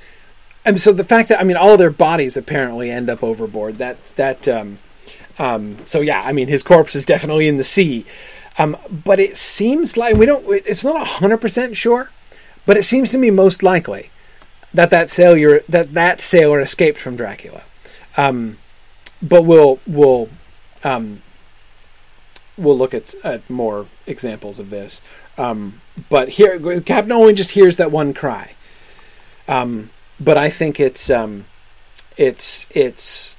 and 0.65 0.81
so 0.81 0.93
the 0.93 1.05
fact 1.05 1.29
that 1.29 1.41
I 1.41 1.45
mean 1.45 1.57
all 1.57 1.77
their 1.77 1.91
bodies 1.91 2.37
apparently 2.37 2.91
end 2.91 3.11
up 3.11 3.23
overboard. 3.23 3.79
That 3.79 4.05
that 4.17 4.49
um, 4.49 4.79
um, 5.39 5.79
so 5.85 6.01
yeah, 6.01 6.23
I 6.23 6.33
mean 6.33 6.49
his 6.49 6.63
corpse 6.63 6.95
is 6.95 7.05
definitely 7.05 7.49
in 7.49 7.57
the 7.57 7.65
sea. 7.65 8.07
Um, 8.57 8.77
but 8.89 9.19
it 9.19 9.37
seems 9.37 9.97
like 9.97 10.15
we 10.15 10.27
don't. 10.27 10.45
It's 10.49 10.85
not 10.85 11.07
hundred 11.07 11.39
percent 11.39 11.77
sure, 11.77 12.11
but 12.67 12.77
it 12.77 12.85
seems 12.85 13.11
to 13.11 13.19
me 13.19 13.31
most 13.31 13.63
likely 13.63 14.11
that 14.73 14.91
that 14.91 15.11
sailor 15.11 15.61
that 15.69 15.95
that 15.95 16.21
sailor 16.21 16.61
escaped 16.61 16.99
from 16.99 17.17
Dracula. 17.17 17.65
Um, 18.17 18.59
but 19.21 19.43
we'll 19.43 19.81
we'll 19.87 20.29
um, 20.85 21.23
we'll 22.57 22.79
look 22.79 22.95
at, 22.95 23.15
at 23.25 23.49
more 23.51 23.87
examples 24.07 24.59
of 24.59 24.71
this. 24.71 25.03
Um, 25.37 25.81
but 26.09 26.31
here, 26.31 26.81
Captain 26.81 27.13
Owen 27.13 27.37
just 27.37 27.53
hears 27.53 27.77
that 27.77 27.91
one 27.91 28.15
cry. 28.15 28.55
Um, 29.49 29.91
but 30.21 30.37
I 30.37 30.51
think 30.51 30.81
it's 30.81 31.11
um, 31.11 31.47
it's 32.17 32.67
it's 32.71 33.37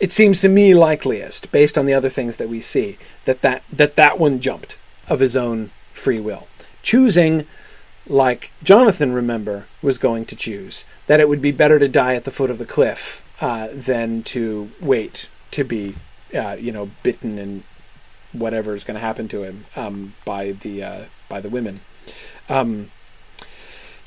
it 0.00 0.12
seems 0.12 0.40
to 0.40 0.48
me 0.48 0.74
likeliest, 0.74 1.50
based 1.52 1.78
on 1.78 1.86
the 1.86 1.94
other 1.94 2.10
things 2.10 2.36
that 2.38 2.48
we 2.48 2.60
see, 2.60 2.98
that 3.24 3.42
that 3.42 3.62
that 3.72 3.96
that 3.96 4.18
one 4.18 4.40
jumped 4.40 4.76
of 5.08 5.20
his 5.20 5.36
own 5.36 5.70
free 5.92 6.20
will, 6.20 6.48
choosing, 6.82 7.46
like 8.06 8.52
Jonathan, 8.62 9.12
remember, 9.12 9.66
was 9.82 9.98
going 9.98 10.26
to 10.26 10.36
choose 10.36 10.84
that 11.06 11.20
it 11.20 11.28
would 11.28 11.42
be 11.42 11.52
better 11.52 11.78
to 11.78 11.88
die 11.88 12.14
at 12.14 12.24
the 12.24 12.30
foot 12.30 12.50
of 12.50 12.58
the 12.58 12.66
cliff 12.66 13.22
uh, 13.40 13.68
than 13.72 14.22
to 14.22 14.70
wait 14.80 15.28
to 15.50 15.64
be, 15.64 15.94
uh, 16.34 16.56
you 16.58 16.72
know, 16.72 16.90
bitten 17.02 17.38
and 17.38 17.62
whatever 18.32 18.74
is 18.74 18.84
going 18.84 18.96
to 18.96 19.00
happen 19.00 19.28
to 19.28 19.42
him 19.42 19.66
um, 19.76 20.14
by 20.24 20.52
the 20.52 20.82
uh, 20.82 21.04
by 21.28 21.40
the 21.40 21.48
women. 21.48 21.78
Um, 22.48 22.90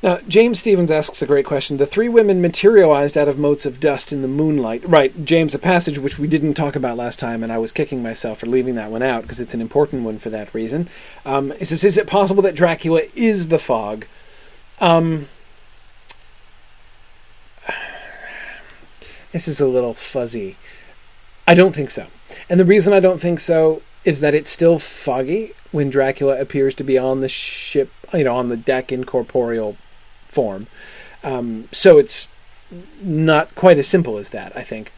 now, 0.04 0.20
James 0.28 0.60
Stevens 0.60 0.92
asks 0.92 1.24
a 1.24 1.26
great 1.26 1.46
question. 1.46 1.78
The 1.78 1.88
three 1.88 2.08
women 2.08 2.40
materialized 2.40 3.18
out 3.18 3.28
of 3.28 3.40
motes 3.40 3.66
of 3.66 3.80
dust 3.80 4.14
in 4.14 4.22
the 4.22 4.28
moonlight. 4.28 4.88
Right, 4.88 5.26
James, 5.26 5.56
a 5.56 5.60
passage 5.60 5.98
which 5.98 6.20
we 6.20 6.28
didn't 6.28 6.54
talk 6.54 6.76
about 6.76 6.98
last 6.98 7.18
time, 7.18 7.42
and 7.42 7.52
I 7.52 7.58
was 7.58 7.72
kicking 7.72 8.04
myself 8.04 8.40
for 8.40 8.46
leaving 8.46 8.76
that 8.76 8.92
one 8.92 9.02
out 9.02 9.24
because 9.24 9.40
it's 9.40 9.56
an 9.56 9.62
important 9.62 10.04
one 10.04 10.20
for 10.20 10.30
that 10.30 10.54
reason. 10.54 10.88
Um, 11.26 11.52
says, 11.64 11.84
Is 11.84 11.98
it 11.98 12.06
possible 12.06 12.44
that 12.44 12.54
Dracula 12.54 13.02
is 13.16 13.48
the 13.48 13.58
fog? 13.58 14.06
Um, 14.80 15.30
this 19.32 19.48
is 19.48 19.60
a 19.60 19.68
little 19.68 19.96
fuzzy. 19.96 20.58
I 21.48 21.56
don't 21.56 21.74
think 21.74 21.90
so. 21.90 22.06
And 22.52 22.60
the 22.60 22.66
reason 22.66 22.94
I 22.94 23.00
don't 23.00 23.20
think 23.20 23.40
so 23.40 23.82
is 24.06 24.20
that 24.20 24.36
it's 24.36 24.52
still 24.52 24.78
foggy 24.78 25.54
when 25.72 25.90
Dracula 25.90 26.40
appears 26.40 26.76
to 26.76 26.84
be 26.84 27.00
on 27.00 27.22
the 27.22 27.30
ship, 27.30 27.90
you 28.14 28.26
know, 28.26 28.36
on 28.36 28.50
the 28.50 28.58
deck 28.58 28.92
in 28.92 29.04
corporeal 29.04 29.76
form. 30.38 30.68
Um, 31.24 31.68
so 31.72 31.98
it's 31.98 32.28
not 33.02 33.56
quite 33.56 33.80
as 33.80 33.88
simple 33.88 34.18
as 34.18 34.30
that, 34.30 34.56
I 34.56 34.62
think. 34.62 34.94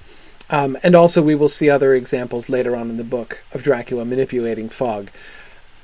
Um, 0.50 0.78
and 0.84 0.96
also, 0.96 1.22
we 1.22 1.36
will 1.36 1.50
see 1.50 1.70
other 1.70 1.94
examples 1.94 2.50
later 2.50 2.76
on 2.76 2.90
in 2.90 2.98
the 2.98 3.04
book 3.04 3.44
of 3.54 3.64
Dracula 3.64 4.04
manipulating 4.04 4.68
fog, 4.68 5.12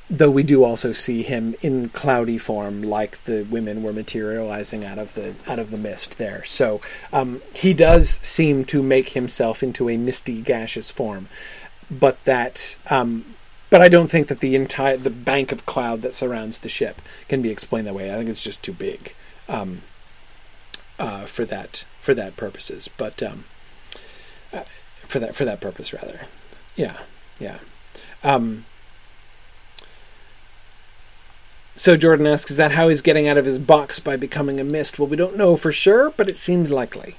though 0.09 0.31
we 0.31 0.43
do 0.43 0.63
also 0.63 0.91
see 0.91 1.21
him 1.21 1.55
in 1.61 1.89
cloudy 1.89 2.37
form, 2.37 2.81
like 2.81 3.23
the 3.25 3.43
women 3.43 3.83
were 3.83 3.93
materializing 3.93 4.83
out 4.83 4.97
of 4.97 5.13
the 5.13 5.35
out 5.47 5.59
of 5.59 5.69
the 5.69 5.77
mist 5.77 6.17
there. 6.17 6.43
So 6.45 6.81
um, 7.13 7.41
he 7.53 7.73
does 7.73 8.19
seem 8.23 8.65
to 8.65 8.81
make 8.81 9.09
himself 9.09 9.63
into 9.63 9.87
a 9.89 9.97
misty, 9.97 10.41
gaseous 10.41 10.91
form, 10.91 11.29
but 11.89 12.23
that. 12.25 12.75
Um, 12.89 13.35
but 13.71 13.81
I 13.81 13.89
don't 13.89 14.11
think 14.11 14.27
that 14.27 14.39
the 14.39 14.55
entire 14.55 14.97
the 14.97 15.09
bank 15.31 15.51
of 15.51 15.65
cloud 15.65 16.01
that 16.01 16.15
surrounds 16.15 16.59
the 16.59 16.69
ship 16.69 17.01
can 17.27 17.41
be 17.41 17.51
explained 17.51 17.87
that 17.87 17.95
way. 17.95 18.11
I 18.11 18.17
think 18.17 18.29
it's 18.29 18.43
just 18.43 18.63
too 18.63 18.73
big 18.73 19.13
um, 19.47 19.81
uh, 20.99 21.25
for 21.25 21.45
that 21.45 21.85
for 22.01 22.13
that 22.13 22.37
purposes. 22.37 22.89
But 22.97 23.21
um, 23.21 23.45
uh, 24.53 24.61
for 25.07 25.19
that 25.19 25.35
for 25.35 25.45
that 25.45 25.61
purpose, 25.61 25.93
rather, 25.93 26.27
yeah, 26.75 26.97
yeah. 27.39 27.59
Um, 28.23 28.65
so 31.75 31.97
Jordan 31.97 32.27
asks, 32.27 32.51
"Is 32.51 32.57
that 32.57 32.71
how 32.71 32.89
he's 32.89 33.01
getting 33.01 33.27
out 33.27 33.37
of 33.37 33.45
his 33.45 33.59
box 33.59 33.99
by 33.99 34.15
becoming 34.17 34.59
a 34.59 34.63
mist?" 34.63 34.97
Well, 34.97 35.07
we 35.07 35.17
don't 35.17 35.37
know 35.37 35.55
for 35.55 35.71
sure, 35.71 36.11
but 36.11 36.29
it 36.29 36.37
seems 36.37 36.71
likely. 36.71 37.17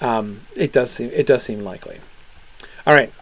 Um, 0.00 0.42
it 0.56 0.72
does 0.72 0.92
seem 0.92 1.10
it 1.12 1.26
does 1.26 1.42
seem 1.42 1.60
likely. 1.60 1.98
All 2.86 2.94
right, 2.94 3.12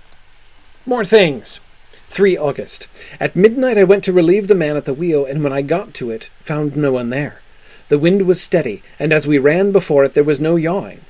more 0.84 1.04
things. 1.04 1.60
3 2.08 2.38
August. 2.38 2.88
At 3.20 3.36
midnight 3.36 3.76
I 3.76 3.84
went 3.84 4.04
to 4.04 4.12
relieve 4.12 4.48
the 4.48 4.54
man 4.54 4.76
at 4.76 4.84
the 4.84 4.94
wheel, 4.94 5.26
and 5.26 5.42
when 5.42 5.52
I 5.52 5.60
got 5.60 5.92
to 5.94 6.10
it, 6.10 6.30
found 6.40 6.76
no 6.76 6.92
one 6.92 7.10
there. 7.10 7.42
The 7.88 7.98
wind 7.98 8.26
was 8.26 8.42
steady, 8.42 8.82
and 8.98 9.12
as 9.12 9.26
we 9.26 9.38
ran 9.38 9.70
before 9.70 10.04
it, 10.04 10.14
there 10.14 10.24
was 10.24 10.40
no 10.40 10.56
yawing. 10.56 11.02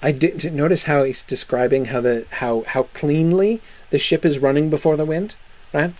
I 0.00 0.12
did 0.12 0.52
notice 0.52 0.84
how 0.84 1.04
he's 1.04 1.22
describing 1.22 1.86
how 1.86 2.00
the 2.00 2.26
how 2.30 2.64
how 2.66 2.84
cleanly 2.94 3.60
the 3.90 3.98
ship 3.98 4.24
is 4.24 4.38
running 4.38 4.70
before 4.70 4.96
the 4.96 5.04
wind, 5.04 5.34
right? 5.72 5.94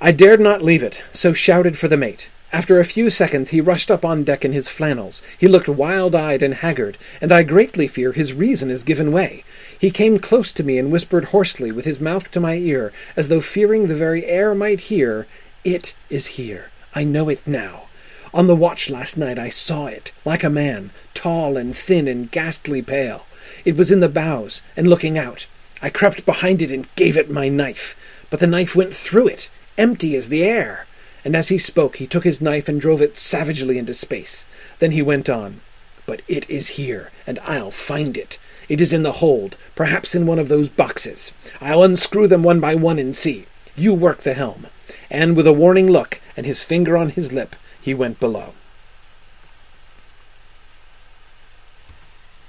I 0.00 0.12
dared 0.12 0.40
not 0.40 0.62
leave 0.62 0.82
it, 0.82 1.02
so 1.12 1.32
shouted 1.32 1.78
for 1.78 1.88
the 1.88 1.96
mate. 1.96 2.30
After 2.52 2.80
a 2.80 2.84
few 2.84 3.10
seconds, 3.10 3.50
he 3.50 3.60
rushed 3.60 3.90
up 3.90 4.04
on 4.04 4.24
deck 4.24 4.44
in 4.44 4.52
his 4.52 4.68
flannels. 4.68 5.22
He 5.38 5.46
looked 5.46 5.68
wild 5.68 6.16
eyed 6.16 6.42
and 6.42 6.54
haggard, 6.54 6.98
and 7.20 7.30
I 7.30 7.44
greatly 7.44 7.86
fear 7.86 8.10
his 8.10 8.32
reason 8.32 8.70
has 8.70 8.82
given 8.82 9.12
way. 9.12 9.44
He 9.78 9.90
came 9.92 10.18
close 10.18 10.52
to 10.54 10.64
me 10.64 10.76
and 10.76 10.90
whispered 10.90 11.26
hoarsely, 11.26 11.70
with 11.70 11.84
his 11.84 12.00
mouth 12.00 12.30
to 12.32 12.40
my 12.40 12.54
ear, 12.54 12.92
as 13.16 13.28
though 13.28 13.40
fearing 13.40 13.86
the 13.86 13.94
very 13.94 14.26
air 14.26 14.52
might 14.54 14.80
hear, 14.80 15.28
It 15.62 15.94
is 16.08 16.38
here. 16.38 16.70
I 16.92 17.04
know 17.04 17.28
it 17.28 17.46
now. 17.46 17.84
On 18.32 18.46
the 18.46 18.56
watch 18.56 18.90
last 18.90 19.16
night 19.16 19.38
I 19.38 19.48
saw 19.48 19.86
it, 19.86 20.12
like 20.24 20.44
a 20.44 20.50
man, 20.50 20.90
tall 21.14 21.56
and 21.56 21.76
thin 21.76 22.06
and 22.08 22.30
ghastly 22.30 22.82
pale. 22.82 23.26
It 23.64 23.76
was 23.76 23.90
in 23.90 24.00
the 24.00 24.08
bows, 24.08 24.62
and 24.76 24.88
looking 24.88 25.18
out. 25.18 25.46
I 25.82 25.90
crept 25.90 26.26
behind 26.26 26.62
it 26.62 26.70
and 26.70 26.94
gave 26.94 27.16
it 27.16 27.30
my 27.30 27.48
knife, 27.48 27.96
but 28.28 28.40
the 28.40 28.46
knife 28.46 28.76
went 28.76 28.94
through 28.94 29.28
it, 29.28 29.50
empty 29.78 30.14
as 30.16 30.28
the 30.28 30.44
air 30.44 30.86
and 31.24 31.36
as 31.36 31.48
he 31.48 31.58
spoke 31.58 31.96
he 31.96 32.06
took 32.06 32.24
his 32.24 32.40
knife 32.40 32.68
and 32.68 32.80
drove 32.80 33.02
it 33.02 33.18
savagely 33.18 33.78
into 33.78 33.94
space. 33.94 34.44
Then 34.78 34.92
he 34.92 35.02
went 35.02 35.28
on, 35.28 35.60
But 36.06 36.22
it 36.26 36.48
is 36.48 36.68
here, 36.68 37.12
and 37.26 37.38
I'll 37.40 37.70
find 37.70 38.16
it. 38.16 38.38
It 38.68 38.80
is 38.80 38.92
in 38.92 39.02
the 39.02 39.12
hold, 39.12 39.56
perhaps 39.74 40.14
in 40.14 40.26
one 40.26 40.38
of 40.38 40.48
those 40.48 40.68
boxes. 40.68 41.32
I'll 41.60 41.82
unscrew 41.82 42.26
them 42.26 42.42
one 42.42 42.60
by 42.60 42.74
one 42.74 42.98
and 42.98 43.14
see. 43.14 43.46
You 43.76 43.94
work 43.94 44.22
the 44.22 44.34
helm. 44.34 44.66
And 45.10 45.36
with 45.36 45.46
a 45.46 45.52
warning 45.52 45.90
look 45.90 46.20
and 46.36 46.46
his 46.46 46.64
finger 46.64 46.96
on 46.96 47.10
his 47.10 47.32
lip, 47.32 47.56
he 47.80 47.94
went 47.94 48.20
below. 48.20 48.54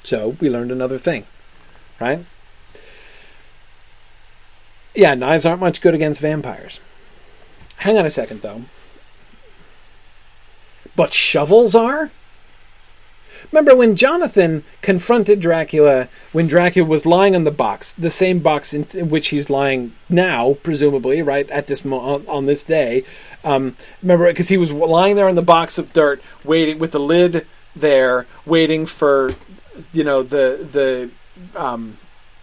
So 0.03 0.35
we 0.39 0.49
learned 0.49 0.71
another 0.71 0.97
thing, 0.97 1.25
right? 1.99 2.25
Yeah, 4.93 5.13
knives 5.13 5.45
aren't 5.45 5.61
much 5.61 5.81
good 5.81 5.93
against 5.93 6.21
vampires. 6.21 6.81
Hang 7.77 7.97
on 7.97 8.05
a 8.05 8.09
second, 8.09 8.41
though. 8.41 8.63
But 10.95 11.13
shovels 11.13 11.73
are? 11.75 12.11
Remember 13.51 13.75
when 13.75 13.95
Jonathan 13.95 14.63
confronted 14.81 15.39
Dracula 15.39 16.09
when 16.31 16.47
Dracula 16.47 16.87
was 16.87 17.05
lying 17.05 17.35
on 17.35 17.43
the 17.43 17.51
box, 17.51 17.93
the 17.93 18.11
same 18.11 18.39
box 18.39 18.73
in, 18.73 18.85
in 18.93 19.09
which 19.09 19.29
he's 19.29 19.49
lying 19.49 19.95
now, 20.09 20.57
presumably, 20.61 21.21
right 21.21 21.49
at 21.49 21.67
this 21.67 21.83
mo- 21.83 21.99
on, 21.99 22.27
on 22.27 22.45
this 22.45 22.63
day. 22.63 23.03
Um, 23.43 23.75
remember, 24.01 24.27
because 24.27 24.49
he 24.49 24.57
was 24.57 24.71
lying 24.71 25.15
there 25.15 25.29
in 25.29 25.35
the 25.35 25.41
box 25.41 25.77
of 25.77 25.93
dirt, 25.93 26.21
waiting 26.43 26.79
with 26.79 26.91
the 26.91 26.99
lid 26.99 27.47
there, 27.75 28.27
waiting 28.45 28.85
for 28.85 29.33
you 29.93 30.03
know 30.03 30.23
the 30.23 30.67
the 31.53 31.59
um, 31.59 31.97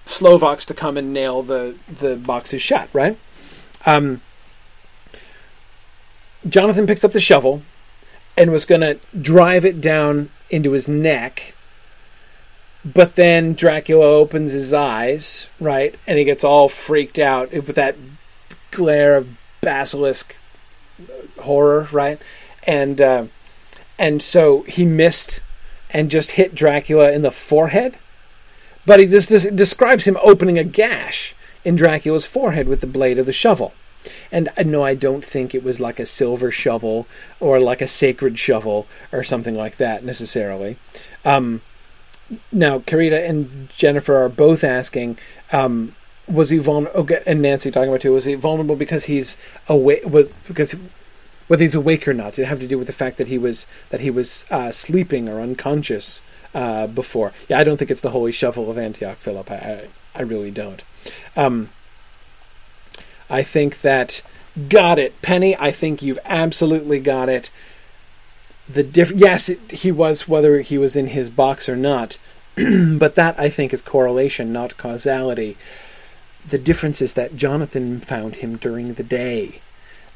Slovaks 0.05 0.65
to 0.67 0.75
come 0.75 0.97
and 0.97 1.13
nail 1.13 1.43
the 1.43 1.77
the 1.89 2.17
boxes 2.17 2.63
shut, 2.63 2.89
right? 2.93 3.19
Um, 3.87 4.21
Jonathan 6.49 6.87
picks 6.87 7.05
up 7.05 7.13
the 7.13 7.21
shovel 7.21 7.63
and 8.37 8.53
was 8.53 8.65
going 8.65 8.81
to 8.81 8.99
drive 9.21 9.65
it 9.65 9.81
down 9.81 10.31
into 10.51 10.73
his 10.73 10.89
neck. 10.89 11.55
But 12.85 13.17
then 13.17 13.55
Dracula 13.55 14.07
opens 14.07 14.53
his 14.53 14.73
eyes, 14.73 15.49
right? 15.59 15.95
And 16.07 16.17
he 16.17 16.25
gets 16.25 16.45
all 16.45 16.69
freaked 16.69 17.19
out 17.19 17.53
with 17.53 17.75
that 17.75 17.97
glare 18.71 19.17
of 19.17 19.29
basilisk 19.61 20.37
horror, 21.41 21.89
right? 21.93 22.21
And 22.67 23.01
uh, 23.01 23.27
and 23.99 24.23
so 24.23 24.63
he 24.63 24.85
missed 24.85 25.41
and 25.91 26.11
just 26.11 26.33
hit 26.33 26.55
Dracula 26.55 27.13
in 27.13 27.23
the 27.23 27.31
forehead. 27.31 27.97
But 28.87 29.01
he 29.01 29.07
just, 29.07 29.29
just 29.29 29.55
describes 29.55 30.07
him 30.07 30.17
opening 30.23 30.59
a 30.59 30.65
gash 30.65 31.35
in 31.65 31.77
Dracula's 31.77 32.25
forehead 32.25 32.69
with 32.69 32.81
the 32.81 32.87
blade 32.87 33.19
of 33.19 33.27
the 33.27 33.33
shovel. 33.33 33.75
And 34.33 34.49
uh, 34.57 34.63
no, 34.63 34.83
I 34.83 34.95
don't 34.95 35.25
think 35.25 35.55
it 35.55 35.63
was 35.63 35.81
like 35.81 36.01
a 36.01 36.07
silver 36.07 36.51
shovel 36.51 37.07
or 37.41 37.61
like 37.61 37.83
a 37.83 37.89
sacred 37.89 38.39
shovel 38.39 38.87
or 39.13 39.25
something 39.25 39.55
like 39.55 39.77
that 39.77 40.05
necessarily. 40.05 40.77
Um, 41.25 41.61
now, 42.53 42.79
Karita 42.79 43.29
and 43.29 43.69
Jennifer 43.71 44.17
are 44.17 44.29
both 44.29 44.63
asking, 44.65 45.19
um, 45.53 45.95
was 46.29 46.51
he 46.51 46.59
vulnerable? 46.59 47.01
Okay, 47.01 47.23
and 47.27 47.43
Nancy 47.43 47.71
talking 47.71 47.89
about 47.89 48.03
too, 48.03 48.13
was 48.13 48.25
he 48.25 48.35
vulnerable 48.35 48.77
because 48.77 49.07
he's 49.07 49.37
awake? 49.69 50.05
Was 50.05 50.33
because 50.47 50.77
whether 51.49 51.63
he's 51.63 51.75
awake 51.75 52.07
or 52.07 52.15
not? 52.15 52.35
Did 52.35 52.43
it 52.43 52.47
have 52.47 52.61
to 52.61 52.69
do 52.69 52.79
with 52.79 52.87
the 52.87 52.93
fact 52.93 53.17
that 53.17 53.29
he 53.29 53.39
was 53.39 53.67
that 53.91 54.01
he 54.01 54.11
was 54.11 54.45
uh, 54.51 54.71
sleeping 54.71 55.29
or 55.29 55.41
unconscious 55.41 56.23
uh, 56.55 56.87
before? 56.87 57.33
Yeah, 57.49 57.59
I 57.59 57.65
don't 57.65 57.77
think 57.77 57.91
it's 57.91 58.03
the 58.03 58.11
holy 58.11 58.33
shovel 58.33 58.71
of 58.71 58.79
Antioch, 58.79 59.19
Philip. 59.19 59.51
I, 59.51 59.55
I, 59.55 59.89
I 60.15 60.23
really 60.23 60.51
don't. 60.51 60.85
Um, 61.37 61.71
I 63.31 63.43
think 63.43 63.81
that 63.81 64.23
got 64.69 64.99
it, 64.99 65.21
Penny. 65.23 65.57
I 65.57 65.71
think 65.71 66.03
you've 66.03 66.19
absolutely 66.25 67.01
got 67.01 67.29
it. 67.29 67.51
The 68.69 68.83
diff- 68.83 69.13
yes, 69.13 69.49
it, 69.49 69.73
he 69.73 69.91
was 69.91 70.29
whether 70.29 70.61
he 70.61 70.77
was 70.77 70.97
in 70.97 71.09
his 71.09 71.31
box 71.31 71.69
or 71.69 71.77
not, 71.77 72.19
but 72.57 73.15
that 73.15 73.39
I 73.39 73.49
think 73.49 73.73
is 73.73 73.83
correlation, 73.83 74.53
not 74.53 74.77
causality. 74.77 75.57
The 76.49 76.59
difference 76.59 77.03
is 77.03 77.15
that 77.15 77.37
Jonathan 77.37 78.01
found 78.01 78.37
him 78.37 78.57
during 78.57 78.95
the 78.95 79.03
day. 79.03 79.61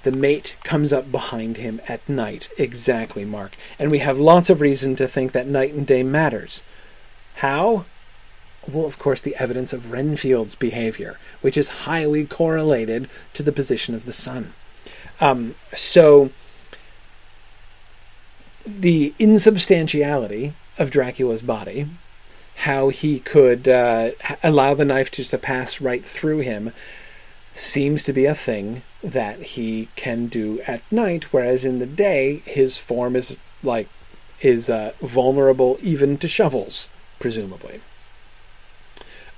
The 0.03 0.13
mate 0.13 0.57
comes 0.65 0.93
up 0.93 1.13
behind 1.13 1.59
him 1.59 1.81
at 1.89 2.09
night. 2.09 2.49
Exactly, 2.59 3.25
Mark. 3.25 3.57
And 3.79 3.91
we 3.91 3.99
have 3.99 4.19
lots 4.19 4.49
of 4.51 4.61
reason 4.61 4.97
to 4.97 5.07
think 5.07 5.33
that 5.33 5.47
night 5.47 5.75
and 5.75 5.87
day 5.87 6.03
matters. 6.03 6.63
How? 7.37 7.85
well, 8.71 8.87
of 8.87 8.99
course, 8.99 9.21
the 9.21 9.37
evidence 9.37 9.73
of 9.73 9.91
Renfield's 9.91 10.55
behavior, 10.55 11.19
which 11.41 11.57
is 11.57 11.69
highly 11.69 12.25
correlated 12.25 13.09
to 13.35 13.43
the 13.43 13.53
position 13.53 13.95
of 13.95 14.05
the 14.05 14.13
sun. 14.13 14.53
Um, 15.21 15.57
so, 15.75 16.31
the 18.65 19.15
insubstantiality 19.19 20.55
of 20.79 20.91
Dracula's 20.91 21.43
body, 21.43 21.89
how 22.63 22.91
he 22.91 23.19
could 23.19 23.67
uh, 23.67 24.13
allow 24.41 24.73
the 24.73 24.85
knife 24.85 25.11
just 25.11 25.33
to 25.33 25.39
pass 25.39 25.81
right 25.81 26.05
through 26.05 26.39
him, 26.39 26.73
seems 27.53 28.05
to 28.05 28.13
be 28.13 28.25
a 28.25 28.37
thing 28.37 28.83
that 29.03 29.43
he 29.43 29.89
can 29.97 30.29
do 30.29 30.61
at 30.61 30.81
night, 30.91 31.33
whereas 31.33 31.65
in 31.65 31.81
the 31.81 31.87
day, 31.87 32.37
his 32.45 32.79
form 32.79 33.17
is 33.17 33.37
like 33.65 33.89
is 34.41 34.71
uh, 34.71 34.93
vulnerable 35.01 35.77
even 35.83 36.17
to 36.19 36.29
shovels, 36.29 36.89
presumably. 37.19 37.81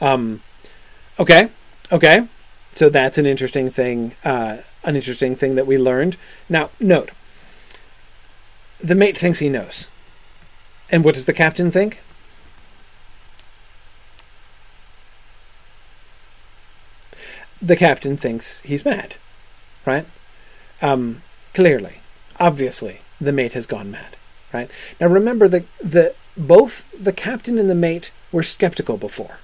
Um, 0.03 0.43
okay, 1.18 1.49
okay. 1.91 2.29
So 2.72 2.91
that's 2.91 3.16
an 3.16 3.25
interesting 3.25 3.70
thing. 3.70 4.16
Uh, 4.22 4.59
an 4.83 4.97
interesting 4.97 5.35
thing 5.35 5.55
that 5.55 5.66
we 5.66 5.79
learned. 5.79 6.18
Now, 6.51 6.68
note: 6.79 7.11
the 8.81 8.95
mate 8.95 9.16
thinks 9.16 9.39
he 9.39 9.49
knows, 9.49 9.89
and 10.91 11.03
what 11.03 11.14
does 11.14 11.25
the 11.25 11.33
captain 11.33 11.70
think? 11.70 12.03
The 17.65 17.77
captain 17.77 18.17
thinks 18.17 18.61
he's 18.61 18.85
mad, 18.85 19.17
right? 19.87 20.07
Um, 20.83 21.23
clearly, 21.55 22.01
obviously, 22.39 23.01
the 23.21 23.33
mate 23.33 23.53
has 23.53 23.67
gone 23.67 23.91
mad, 23.91 24.17
right? 24.53 24.71
Now, 25.01 25.07
remember 25.07 25.49
that 25.49 25.65
the 25.79 26.15
both 26.37 26.91
the 26.99 27.12
captain 27.12 27.59
and 27.59 27.71
the 27.71 27.75
mate 27.75 28.11
were 28.33 28.43
skeptical 28.43 28.97
before 28.97 29.39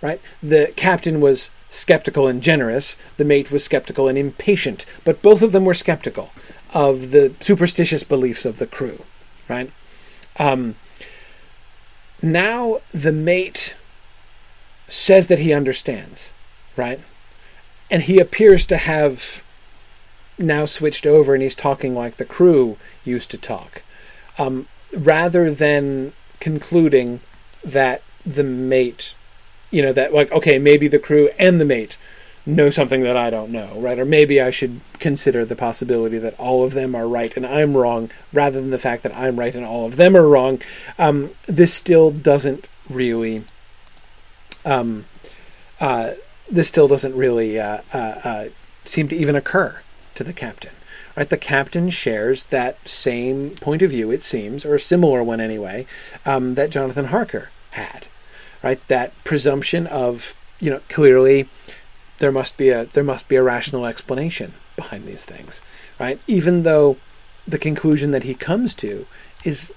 right? 0.00 0.20
The 0.42 0.72
captain 0.76 1.20
was 1.20 1.50
skeptical 1.70 2.26
and 2.26 2.42
generous, 2.42 2.96
the 3.16 3.24
mate 3.24 3.50
was 3.50 3.64
skeptical 3.64 4.08
and 4.08 4.16
impatient, 4.16 4.86
but 5.04 5.22
both 5.22 5.42
of 5.42 5.52
them 5.52 5.64
were 5.64 5.74
skeptical 5.74 6.30
of 6.74 7.10
the 7.10 7.34
superstitious 7.40 8.04
beliefs 8.04 8.44
of 8.44 8.58
the 8.58 8.66
crew, 8.66 9.04
right? 9.48 9.70
Um, 10.38 10.76
now 12.22 12.80
the 12.92 13.12
mate 13.12 13.74
says 14.86 15.26
that 15.28 15.40
he 15.40 15.52
understands, 15.52 16.32
right? 16.76 17.00
And 17.90 18.02
he 18.02 18.18
appears 18.18 18.66
to 18.66 18.76
have 18.76 19.42
now 20.38 20.66
switched 20.66 21.06
over 21.06 21.34
and 21.34 21.42
he's 21.42 21.54
talking 21.54 21.94
like 21.94 22.16
the 22.16 22.24
crew 22.24 22.76
used 23.04 23.30
to 23.30 23.38
talk. 23.38 23.82
Um, 24.38 24.68
rather 24.92 25.50
than 25.50 26.12
concluding 26.40 27.20
that 27.64 28.02
the 28.24 28.44
mate 28.44 29.14
you 29.70 29.82
know 29.82 29.92
that 29.92 30.14
like 30.14 30.30
okay 30.30 30.58
maybe 30.58 30.86
the 30.86 30.98
crew 30.98 31.28
and 31.38 31.60
the 31.60 31.64
mate 31.64 31.98
know 32.48 32.70
something 32.70 33.02
that 33.02 33.16
I 33.16 33.30
don't 33.30 33.52
know, 33.52 33.78
right? 33.78 33.98
Or 33.98 34.04
maybe 34.04 34.40
I 34.40 34.50
should 34.50 34.80
consider 34.98 35.44
the 35.44 35.54
possibility 35.54 36.18
that 36.18 36.38
all 36.40 36.64
of 36.64 36.72
them 36.72 36.94
are 36.94 37.06
right 37.06 37.36
and 37.36 37.46
I'm 37.46 37.76
wrong, 37.76 38.10
rather 38.32 38.60
than 38.60 38.70
the 38.70 38.78
fact 38.78 39.02
that 39.02 39.14
I'm 39.14 39.38
right 39.38 39.54
and 39.54 39.64
all 39.64 39.86
of 39.86 39.96
them 39.96 40.16
are 40.16 40.26
wrong. 40.26 40.60
Um, 40.98 41.30
this 41.46 41.74
still 41.74 42.10
doesn't 42.10 42.66
really. 42.88 43.44
Um, 44.64 45.04
uh, 45.80 46.12
this 46.50 46.68
still 46.68 46.88
doesn't 46.88 47.14
really 47.14 47.58
uh, 47.58 47.82
uh, 47.92 48.20
uh 48.24 48.44
seem 48.84 49.08
to 49.08 49.16
even 49.16 49.36
occur 49.36 49.82
to 50.14 50.24
the 50.24 50.32
captain. 50.32 50.72
Right, 51.16 51.28
the 51.28 51.36
captain 51.36 51.90
shares 51.90 52.44
that 52.44 52.88
same 52.88 53.50
point 53.56 53.82
of 53.82 53.90
view, 53.90 54.12
it 54.12 54.22
seems, 54.22 54.64
or 54.64 54.76
a 54.76 54.80
similar 54.80 55.20
one 55.24 55.40
anyway, 55.40 55.84
um, 56.24 56.54
that 56.54 56.70
Jonathan 56.70 57.06
Harker 57.06 57.50
had 57.70 58.06
right? 58.62 58.80
That 58.88 59.12
presumption 59.24 59.86
of 59.86 60.36
you 60.60 60.70
know 60.70 60.80
clearly 60.88 61.48
there 62.18 62.32
must 62.32 62.56
be 62.56 62.70
a 62.70 62.86
there 62.86 63.04
must 63.04 63.28
be 63.28 63.36
a 63.36 63.42
rational 63.42 63.86
explanation 63.86 64.54
behind 64.76 65.06
these 65.06 65.24
things, 65.24 65.62
right? 65.98 66.20
Even 66.26 66.62
though 66.62 66.96
the 67.46 67.58
conclusion 67.58 68.10
that 68.10 68.24
he 68.24 68.34
comes 68.34 68.74
to 68.74 69.06
is, 69.44 69.72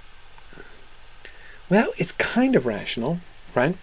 well, 1.69 1.87
it's 1.97 2.11
kind 2.13 2.55
of 2.55 2.65
rational, 2.65 3.19
right? 3.55 3.77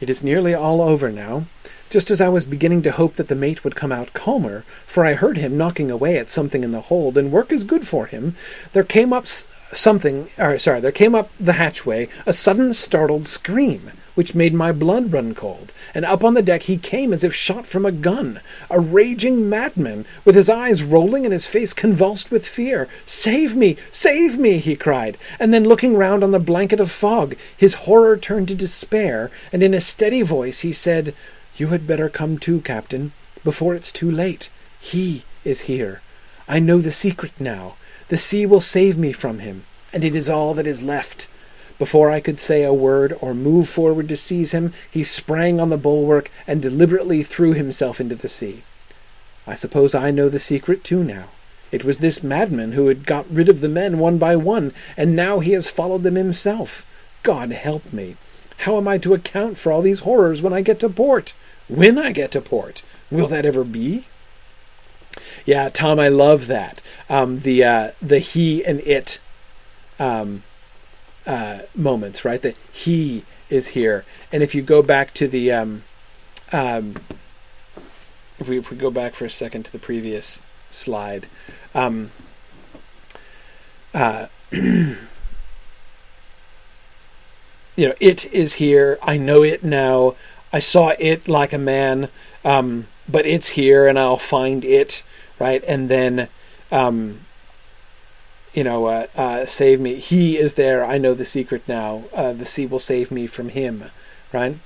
It 0.00 0.10
is 0.10 0.22
nearly 0.22 0.54
all 0.54 0.80
over 0.80 1.10
now. 1.10 1.46
Just 1.94 2.10
as 2.10 2.20
I 2.20 2.28
was 2.28 2.44
beginning 2.44 2.82
to 2.82 2.90
hope 2.90 3.14
that 3.14 3.28
the 3.28 3.36
mate 3.36 3.62
would 3.62 3.76
come 3.76 3.92
out 3.92 4.14
calmer, 4.14 4.64
for 4.84 5.04
I 5.04 5.14
heard 5.14 5.38
him 5.38 5.56
knocking 5.56 5.92
away 5.92 6.18
at 6.18 6.28
something 6.28 6.64
in 6.64 6.72
the 6.72 6.80
hold, 6.80 7.16
and 7.16 7.30
work 7.30 7.52
is 7.52 7.62
good 7.62 7.86
for 7.86 8.06
him, 8.06 8.34
there 8.72 8.82
came 8.82 9.12
up 9.12 9.28
something, 9.28 10.28
or 10.36 10.58
sorry, 10.58 10.80
there 10.80 10.90
came 10.90 11.14
up 11.14 11.30
the 11.38 11.52
hatchway 11.52 12.08
a 12.26 12.32
sudden 12.32 12.74
startled 12.74 13.28
scream 13.28 13.92
which 14.14 14.34
made 14.34 14.54
my 14.54 14.72
blood 14.72 15.12
run 15.12 15.34
cold, 15.34 15.72
and 15.94 16.04
up 16.04 16.22
on 16.24 16.34
the 16.34 16.42
deck 16.42 16.62
he 16.62 16.76
came 16.76 17.12
as 17.12 17.24
if 17.24 17.34
shot 17.34 17.66
from 17.66 17.84
a 17.84 17.92
gun, 17.92 18.40
a 18.70 18.80
raging 18.80 19.48
madman, 19.48 20.06
with 20.24 20.34
his 20.34 20.48
eyes 20.48 20.82
rolling 20.82 21.24
and 21.24 21.32
his 21.32 21.46
face 21.46 21.72
convulsed 21.72 22.30
with 22.30 22.46
fear. 22.46 22.88
Save 23.06 23.56
me! 23.56 23.76
Save 23.90 24.38
me! 24.38 24.58
he 24.58 24.76
cried, 24.76 25.18
and 25.38 25.52
then 25.52 25.64
looking 25.64 25.96
round 25.96 26.22
on 26.22 26.30
the 26.30 26.38
blanket 26.40 26.80
of 26.80 26.90
fog, 26.90 27.36
his 27.56 27.74
horror 27.74 28.16
turned 28.16 28.48
to 28.48 28.54
despair, 28.54 29.30
and 29.52 29.62
in 29.62 29.74
a 29.74 29.80
steady 29.80 30.22
voice 30.22 30.60
he 30.60 30.72
said, 30.72 31.14
You 31.56 31.68
had 31.68 31.86
better 31.86 32.08
come 32.08 32.38
too, 32.38 32.60
Captain, 32.62 33.12
before 33.44 33.76
it's 33.76 33.92
too 33.92 34.10
late. 34.10 34.50
He 34.80 35.24
is 35.44 35.62
here. 35.62 36.02
I 36.48 36.58
know 36.58 36.78
the 36.78 36.90
secret 36.90 37.32
now. 37.38 37.76
The 38.08 38.16
sea 38.16 38.44
will 38.44 38.60
save 38.60 38.98
me 38.98 39.12
from 39.12 39.38
him, 39.38 39.64
and 39.92 40.02
it 40.02 40.16
is 40.16 40.28
all 40.28 40.54
that 40.54 40.66
is 40.66 40.82
left. 40.82 41.28
Before 41.78 42.10
I 42.10 42.20
could 42.20 42.40
say 42.40 42.64
a 42.64 42.72
word 42.72 43.16
or 43.20 43.34
move 43.34 43.68
forward 43.68 44.08
to 44.08 44.16
seize 44.16 44.50
him, 44.50 44.72
he 44.90 45.04
sprang 45.04 45.60
on 45.60 45.70
the 45.70 45.76
bulwark 45.76 46.28
and 46.46 46.60
deliberately 46.60 47.22
threw 47.22 47.52
himself 47.52 48.00
into 48.00 48.16
the 48.16 48.28
sea. 48.28 48.64
I 49.46 49.54
suppose 49.54 49.94
I 49.94 50.10
know 50.10 50.28
the 50.28 50.40
secret 50.40 50.82
too 50.82 51.04
now. 51.04 51.28
It 51.70 51.84
was 51.84 51.98
this 51.98 52.22
madman 52.22 52.72
who 52.72 52.88
had 52.88 53.06
got 53.06 53.30
rid 53.30 53.48
of 53.48 53.60
the 53.60 53.68
men 53.68 54.00
one 54.00 54.18
by 54.18 54.34
one, 54.34 54.72
and 54.96 55.14
now 55.14 55.38
he 55.38 55.52
has 55.52 55.70
followed 55.70 56.02
them 56.02 56.16
himself. 56.16 56.84
God 57.22 57.52
help 57.52 57.92
me! 57.92 58.16
How 58.58 58.76
am 58.76 58.88
I 58.88 58.98
to 58.98 59.14
account 59.14 59.56
for 59.56 59.70
all 59.70 59.82
these 59.82 60.00
horrors 60.00 60.42
when 60.42 60.52
I 60.52 60.62
get 60.62 60.80
to 60.80 60.88
port? 60.88 61.34
When 61.68 61.98
I 61.98 62.12
get 62.12 62.30
to 62.32 62.40
port? 62.40 62.82
Will 63.10 63.26
that 63.28 63.46
ever 63.46 63.64
be? 63.64 64.06
Yeah, 65.44 65.68
Tom, 65.68 66.00
I 66.00 66.08
love 66.08 66.46
that. 66.48 66.80
Um, 67.08 67.40
the 67.40 67.64
uh, 67.64 67.90
the 68.00 68.18
he 68.18 68.64
and 68.64 68.80
it 68.80 69.20
um, 69.98 70.42
uh, 71.26 71.60
moments, 71.74 72.24
right? 72.24 72.40
That 72.40 72.56
he 72.72 73.24
is 73.48 73.68
here. 73.68 74.04
And 74.32 74.42
if 74.42 74.54
you 74.54 74.62
go 74.62 74.82
back 74.82 75.14
to 75.14 75.28
the, 75.28 75.52
um, 75.52 75.84
um, 76.52 76.96
if 78.38 78.48
we 78.48 78.58
if 78.58 78.70
we 78.70 78.76
go 78.76 78.90
back 78.90 79.14
for 79.14 79.24
a 79.24 79.30
second 79.30 79.64
to 79.64 79.72
the 79.72 79.78
previous 79.78 80.42
slide, 80.70 81.26
um, 81.74 82.10
uh, 83.92 84.26
you 84.52 84.96
know, 87.76 87.94
it 88.00 88.32
is 88.32 88.54
here. 88.54 88.98
I 89.02 89.16
know 89.16 89.42
it 89.42 89.62
now. 89.62 90.16
I 90.54 90.60
saw 90.60 90.92
it 91.00 91.26
like 91.26 91.52
a 91.52 91.58
man, 91.58 92.10
um, 92.44 92.86
but 93.08 93.26
it's 93.26 93.48
here, 93.48 93.88
and 93.88 93.98
I'll 93.98 94.16
find 94.16 94.64
it, 94.64 95.02
right? 95.40 95.64
And 95.66 95.88
then, 95.88 96.28
um, 96.70 97.22
you 98.52 98.62
know, 98.62 98.84
uh, 98.84 99.08
uh, 99.16 99.46
save 99.46 99.80
me. 99.80 99.96
He 99.96 100.38
is 100.38 100.54
there. 100.54 100.84
I 100.84 100.96
know 100.96 101.12
the 101.12 101.24
secret 101.24 101.66
now. 101.66 102.04
Uh, 102.14 102.32
the 102.34 102.44
sea 102.44 102.66
will 102.66 102.78
save 102.78 103.10
me 103.10 103.26
from 103.26 103.48
him, 103.48 103.90
right? 104.32 104.60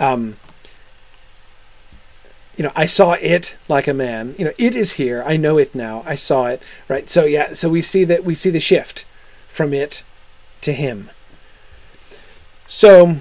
Um, 0.00 0.38
you 2.56 2.64
know, 2.64 2.72
I 2.74 2.86
saw 2.86 3.12
it 3.12 3.56
like 3.68 3.86
a 3.86 3.94
man. 3.94 4.34
You 4.36 4.46
know, 4.46 4.52
it 4.58 4.74
is 4.74 4.94
here. 4.94 5.22
I 5.24 5.36
know 5.36 5.56
it 5.56 5.72
now. 5.72 6.02
I 6.04 6.16
saw 6.16 6.46
it, 6.46 6.60
right? 6.88 7.08
So 7.08 7.26
yeah, 7.26 7.52
so 7.52 7.68
we 7.68 7.80
see 7.80 8.02
that 8.02 8.24
we 8.24 8.34
see 8.34 8.50
the 8.50 8.58
shift 8.58 9.04
from 9.46 9.72
it 9.72 10.02
to 10.62 10.72
him. 10.72 11.12
So, 12.66 13.20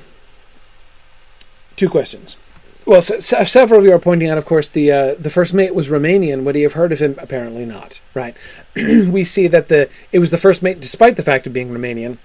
two 1.81 1.89
questions 1.89 2.37
well, 2.85 3.01
several 3.01 3.79
of 3.79 3.85
you 3.85 3.93
are 3.93 3.99
pointing 3.99 4.27
out, 4.27 4.39
of 4.39 4.45
course, 4.45 4.67
the 4.67 4.91
uh, 4.91 5.15
the 5.15 5.29
first 5.29 5.53
mate 5.53 5.75
was 5.75 5.89
Romanian. 5.89 6.43
Would 6.43 6.55
he 6.55 6.63
have 6.63 6.73
heard 6.73 6.91
of 6.91 6.99
him? 6.99 7.15
Apparently 7.19 7.63
not. 7.63 8.01
Right. 8.15 8.35
we 8.75 9.23
see 9.23 9.47
that 9.47 9.67
the 9.67 9.87
it 10.11 10.17
was 10.17 10.31
the 10.31 10.37
first 10.37 10.63
mate, 10.63 10.81
despite 10.81 11.15
the 11.15 11.23
fact 11.23 11.45
of 11.45 11.53
being 11.53 11.69
Romanian, 11.69 12.17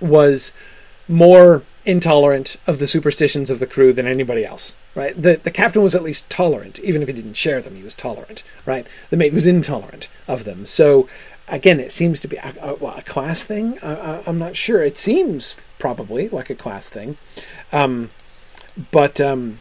was 0.00 0.52
more 1.08 1.64
intolerant 1.84 2.56
of 2.66 2.78
the 2.78 2.86
superstitions 2.86 3.50
of 3.50 3.58
the 3.58 3.66
crew 3.66 3.92
than 3.92 4.06
anybody 4.06 4.44
else. 4.44 4.74
Right. 4.94 5.20
The 5.20 5.40
the 5.42 5.50
captain 5.50 5.82
was 5.82 5.96
at 5.96 6.04
least 6.04 6.30
tolerant, 6.30 6.78
even 6.78 7.02
if 7.02 7.08
he 7.08 7.14
didn't 7.14 7.34
share 7.34 7.60
them. 7.60 7.74
He 7.74 7.82
was 7.82 7.96
tolerant. 7.96 8.44
Right. 8.64 8.86
The 9.10 9.16
mate 9.16 9.32
was 9.32 9.46
intolerant 9.46 10.08
of 10.28 10.44
them. 10.44 10.66
So 10.66 11.08
again, 11.48 11.80
it 11.80 11.90
seems 11.92 12.20
to 12.20 12.28
be 12.28 12.36
a, 12.36 12.54
a, 12.62 12.74
a 12.74 13.02
class 13.02 13.42
thing. 13.42 13.78
I, 13.82 14.22
am 14.26 14.38
not 14.38 14.56
sure. 14.56 14.82
It 14.82 14.98
seems 14.98 15.58
probably 15.78 16.28
like 16.28 16.48
a 16.48 16.54
class 16.54 16.88
thing. 16.88 17.16
Um, 17.72 18.08
but 18.90 19.20
um, 19.20 19.60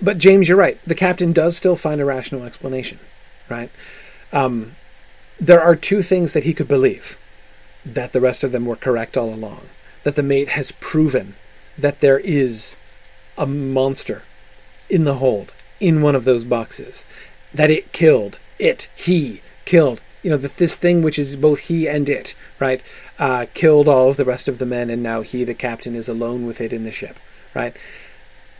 but 0.00 0.18
James, 0.18 0.48
you're 0.48 0.58
right. 0.58 0.78
The 0.84 0.94
captain 0.94 1.32
does 1.32 1.56
still 1.56 1.76
find 1.76 2.00
a 2.00 2.04
rational 2.04 2.44
explanation, 2.44 2.98
right? 3.48 3.70
Um, 4.32 4.76
there 5.38 5.60
are 5.60 5.76
two 5.76 6.02
things 6.02 6.32
that 6.32 6.44
he 6.44 6.54
could 6.54 6.68
believe 6.68 7.18
that 7.84 8.12
the 8.12 8.20
rest 8.20 8.42
of 8.42 8.52
them 8.52 8.66
were 8.66 8.76
correct 8.76 9.16
all 9.16 9.32
along. 9.32 9.68
That 10.02 10.16
the 10.16 10.22
mate 10.22 10.48
has 10.50 10.72
proven 10.72 11.36
that 11.78 12.00
there 12.00 12.18
is 12.18 12.76
a 13.36 13.46
monster 13.46 14.22
in 14.88 15.04
the 15.04 15.14
hold, 15.14 15.52
in 15.80 16.02
one 16.02 16.14
of 16.14 16.24
those 16.24 16.44
boxes, 16.44 17.04
that 17.52 17.70
it 17.70 17.92
killed, 17.92 18.38
it, 18.58 18.88
he 18.94 19.42
killed, 19.64 20.00
you 20.26 20.30
know, 20.30 20.36
that 20.36 20.56
this 20.56 20.74
thing 20.74 21.02
which 21.02 21.20
is 21.20 21.36
both 21.36 21.60
he 21.60 21.86
and 21.86 22.08
it, 22.08 22.34
right, 22.58 22.82
uh, 23.16 23.46
killed 23.54 23.86
all 23.86 24.08
of 24.08 24.16
the 24.16 24.24
rest 24.24 24.48
of 24.48 24.58
the 24.58 24.66
men, 24.66 24.90
and 24.90 25.00
now 25.00 25.20
he, 25.20 25.44
the 25.44 25.54
captain, 25.54 25.94
is 25.94 26.08
alone 26.08 26.46
with 26.46 26.60
it 26.60 26.72
in 26.72 26.82
the 26.82 26.90
ship, 26.90 27.20
right? 27.54 27.76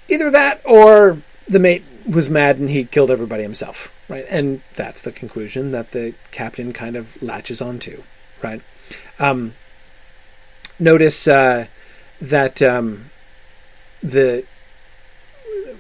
Either 0.09 0.31
that 0.31 0.61
or 0.65 1.21
the 1.49 1.59
mate 1.59 1.83
was 2.09 2.31
mad 2.31 2.59
and 2.59 2.71
he 2.71 2.85
killed 2.85 3.11
everybody 3.11 3.43
himself, 3.43 3.93
right? 4.09 4.25
And 4.31 4.61
that's 4.77 5.03
the 5.03 5.11
conclusion 5.11 5.73
that 5.73 5.91
the 5.91 6.15
captain 6.31 6.73
kind 6.73 6.95
of 6.95 7.21
latches 7.21 7.61
onto, 7.61 8.05
right? 8.45 8.63
Um, 9.19 9.55
notice 10.79 11.27
uh, 11.27 11.67
that 12.21 12.63
um, 12.63 13.11
the 14.05 14.45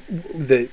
the 0.08 0.68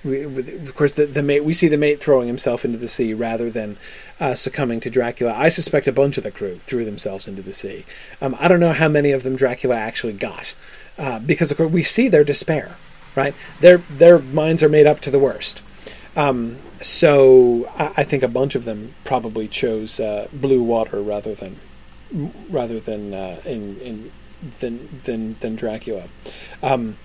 of 0.63 0.75
course 0.75 0.91
the, 0.93 1.05
the 1.05 1.23
mate 1.23 1.43
we 1.43 1.53
see 1.53 1.67
the 1.67 1.77
mate 1.77 1.99
throwing 1.99 2.27
himself 2.27 2.63
into 2.63 2.77
the 2.77 2.87
sea 2.87 3.13
rather 3.13 3.49
than 3.49 3.77
uh, 4.19 4.35
succumbing 4.35 4.79
to 4.81 4.89
Dracula. 4.89 5.33
I 5.35 5.49
suspect 5.49 5.87
a 5.87 5.91
bunch 5.91 6.17
of 6.17 6.23
the 6.23 6.31
crew 6.31 6.59
threw 6.59 6.85
themselves 6.85 7.27
into 7.27 7.41
the 7.41 7.53
sea. 7.53 7.85
Um, 8.21 8.35
I 8.39 8.47
don't 8.47 8.59
know 8.59 8.73
how 8.73 8.87
many 8.87 9.11
of 9.11 9.23
them 9.23 9.35
Dracula 9.35 9.75
actually 9.75 10.13
got 10.13 10.55
uh, 10.97 11.19
because 11.19 11.51
of 11.51 11.57
course 11.57 11.71
we 11.71 11.83
see 11.83 12.07
their 12.07 12.23
despair 12.23 12.77
right? 13.15 13.33
Their 13.59 13.77
their 13.77 14.19
minds 14.19 14.63
are 14.63 14.69
made 14.69 14.87
up 14.87 14.99
to 15.01 15.11
the 15.11 15.19
worst. 15.19 15.61
Um, 16.15 16.57
so 16.81 17.69
I, 17.77 17.93
I, 17.97 18.03
think 18.03 18.21
a 18.21 18.27
bunch 18.27 18.53
of 18.53 18.65
them 18.65 18.93
probably 19.03 19.47
chose 19.47 19.99
uh, 19.99 20.27
blue 20.31 20.61
water 20.61 21.01
rather 21.01 21.33
than 21.33 21.59
rather 22.49 22.79
than 22.79 23.13
uh, 23.13 23.41
in, 23.45 23.79
in 23.79 24.11
than 24.59 25.01
than 25.05 25.35
than 25.39 25.55
Dracula. 25.55 26.09
Um, 26.61 26.97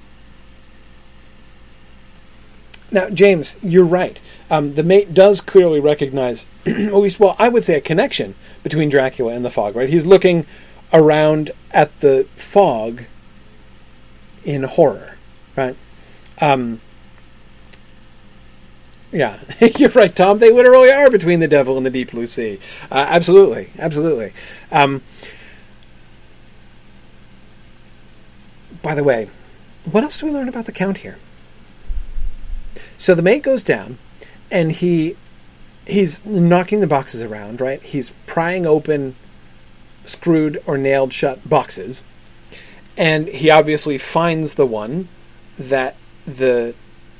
now, 2.91 3.11
James, 3.11 3.57
you're 3.62 3.84
right. 3.84 4.20
Um, 4.51 4.74
the 4.74 4.82
mate 4.82 5.12
does 5.12 5.41
clearly 5.41 5.80
recognize, 5.80 6.47
at 6.66 6.95
least, 6.95 7.20
well, 7.20 7.36
I 7.39 7.49
would 7.49 7.64
say 7.64 7.76
a 7.76 7.80
connection 7.80 8.34
between 8.62 8.89
Dracula 8.89 9.34
and 9.34 9.45
the 9.45 9.51
fog. 9.51 9.76
Right? 9.76 9.89
He's 9.89 10.07
looking 10.07 10.47
around 10.93 11.51
at 11.70 12.01
the 12.01 12.26
fog 12.36 13.05
in 14.43 14.62
horror. 14.62 15.16
Right? 15.55 15.76
Um, 16.41 16.80
yeah, 19.12 19.39
you're 19.76 19.91
right, 19.91 20.14
Tom. 20.14 20.39
They 20.39 20.51
literally 20.51 20.91
are 20.91 21.11
between 21.11 21.41
the 21.41 21.49
devil 21.49 21.76
and 21.76 21.84
the 21.84 21.91
deep 21.91 22.11
blue 22.11 22.26
sea. 22.26 22.59
Uh, 22.91 23.07
absolutely, 23.09 23.70
absolutely. 23.78 24.32
Um, 24.70 25.03
by 28.80 28.95
the 28.95 29.05
way, 29.05 29.28
what 29.84 30.05
else 30.05 30.20
do 30.20 30.26
we 30.26 30.32
learn 30.32 30.49
about 30.49 30.66
the 30.66 30.72
count 30.72 30.99
here? 30.99 31.18
So 32.99 33.14
the 33.14 33.22
mate 33.22 33.42
goes 33.42 33.62
down, 33.62 33.99
and 34.51 34.72
he 34.72 35.16
he's 35.86 36.24
knocking 36.26 36.80
the 36.80 36.86
boxes 36.86 37.22
around. 37.22 37.61
Right, 37.61 37.82
he's 37.82 38.11
prying 38.26 38.66
open 38.66 39.16
screwed 40.05 40.62
or 40.66 40.76
nailed 40.76 41.12
shut 41.12 41.49
boxes, 41.49 42.03
and 42.96 43.28
he 43.28 43.51
obviously 43.51 43.99
finds 43.99 44.55
the 44.55 44.66
one 44.66 45.09
that 45.59 45.96
the 46.26 46.74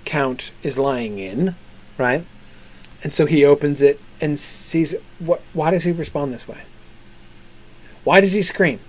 count 0.05 0.53
is 0.62 0.79
lying 0.79 1.18
in, 1.18 1.55
right? 1.97 2.24
And 3.03 3.12
so 3.12 3.26
he 3.26 3.45
opens 3.45 3.81
it 3.83 4.01
and 4.20 4.39
sees 4.39 4.95
it. 4.95 5.03
What? 5.18 5.43
Why 5.53 5.70
does 5.70 5.85
he 5.85 5.93
respond 5.93 6.33
this 6.33 6.49
way? 6.49 6.62
Why 8.05 8.20
does 8.20 8.33
he 8.33 8.43
scream? 8.43 8.81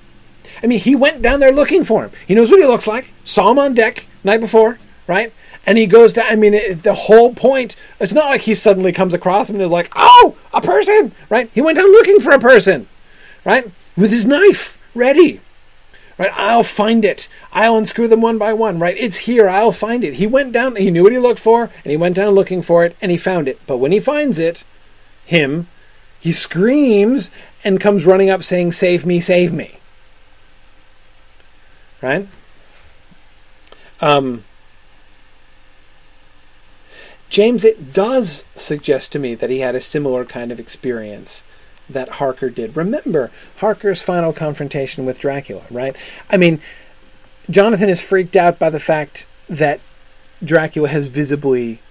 I 0.63 0.67
mean, 0.67 0.79
he 0.79 0.95
went 0.95 1.21
down 1.21 1.39
there 1.39 1.51
looking 1.51 1.83
for 1.83 2.03
him. 2.03 2.11
He 2.27 2.33
knows 2.33 2.49
what 2.49 2.59
he 2.59 2.65
looks 2.65 2.87
like. 2.87 3.13
Saw 3.23 3.51
him 3.51 3.59
on 3.59 3.73
deck 3.73 4.07
night 4.23 4.39
before, 4.39 4.79
right? 5.07 5.33
And 5.69 5.77
he 5.77 5.85
goes 5.85 6.13
down. 6.13 6.25
I 6.27 6.35
mean, 6.35 6.55
it, 6.55 6.81
the 6.81 6.95
whole 6.95 7.31
point. 7.35 7.75
It's 7.99 8.11
not 8.11 8.25
like 8.25 8.41
he 8.41 8.55
suddenly 8.55 8.91
comes 8.91 9.13
across 9.13 9.51
him 9.51 9.57
and 9.57 9.63
is 9.63 9.69
like, 9.69 9.93
"Oh, 9.95 10.35
a 10.51 10.61
person!" 10.61 11.11
Right? 11.29 11.47
He 11.53 11.61
went 11.61 11.77
down 11.77 11.91
looking 11.91 12.19
for 12.19 12.31
a 12.31 12.39
person, 12.39 12.87
right, 13.45 13.71
with 13.95 14.09
his 14.09 14.25
knife 14.25 14.79
ready. 14.95 15.41
Right? 16.17 16.31
I'll 16.33 16.63
find 16.63 17.05
it. 17.05 17.27
I'll 17.53 17.77
unscrew 17.77 18.07
them 18.07 18.21
one 18.21 18.39
by 18.39 18.51
one. 18.51 18.79
Right? 18.79 18.97
It's 18.97 19.17
here. 19.17 19.47
I'll 19.47 19.71
find 19.71 20.03
it. 20.03 20.15
He 20.15 20.25
went 20.25 20.53
down. 20.53 20.75
He 20.75 20.89
knew 20.89 21.03
what 21.03 21.11
he 21.11 21.19
looked 21.19 21.39
for, 21.39 21.69
and 21.83 21.91
he 21.91 21.97
went 21.97 22.15
down 22.15 22.33
looking 22.33 22.63
for 22.63 22.83
it, 22.83 22.97
and 22.99 23.11
he 23.11 23.17
found 23.17 23.47
it. 23.47 23.59
But 23.67 23.77
when 23.77 23.91
he 23.91 23.99
finds 23.99 24.39
it, 24.39 24.63
him, 25.23 25.67
he 26.19 26.31
screams 26.31 27.29
and 27.63 27.79
comes 27.79 28.07
running 28.07 28.31
up 28.31 28.43
saying, 28.43 28.71
"Save 28.71 29.05
me! 29.05 29.19
Save 29.19 29.53
me!" 29.53 29.77
Right? 32.01 32.27
Um. 34.01 34.45
James, 37.29 37.63
it 37.63 37.93
does 37.93 38.45
suggest 38.55 39.11
to 39.11 39.19
me 39.19 39.35
that 39.35 39.49
he 39.49 39.59
had 39.59 39.75
a 39.75 39.81
similar 39.81 40.25
kind 40.25 40.51
of 40.51 40.59
experience 40.59 41.43
that 41.89 42.09
Harker 42.09 42.49
did. 42.49 42.75
Remember 42.75 43.31
Harker's 43.57 44.01
final 44.01 44.33
confrontation 44.33 45.05
with 45.05 45.19
Dracula, 45.19 45.63
right? 45.71 45.95
I 46.29 46.37
mean, 46.37 46.61
Jonathan 47.49 47.89
is 47.89 48.01
freaked 48.01 48.35
out 48.35 48.59
by 48.59 48.69
the 48.69 48.79
fact 48.79 49.27
that 49.47 49.79
Dracula 50.43 50.89
has 50.89 51.07
visibly 51.07 51.81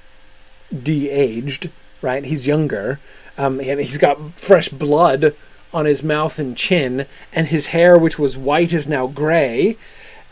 de-aged, 0.71 1.71
right? 2.03 2.25
He's 2.25 2.47
younger. 2.47 3.01
Um, 3.37 3.61
and 3.61 3.81
he's 3.81 3.99
got 3.99 4.19
fresh 4.41 4.69
blood 4.69 5.35
on 5.73 5.85
his 5.85 6.03
mouth 6.03 6.39
and 6.39 6.57
chin, 6.57 7.07
and 7.33 7.49
his 7.49 7.67
hair, 7.67 7.97
which 7.99 8.19
was 8.19 8.37
white, 8.37 8.73
is 8.73 8.89
now 8.89 9.07
gray. 9.07 9.77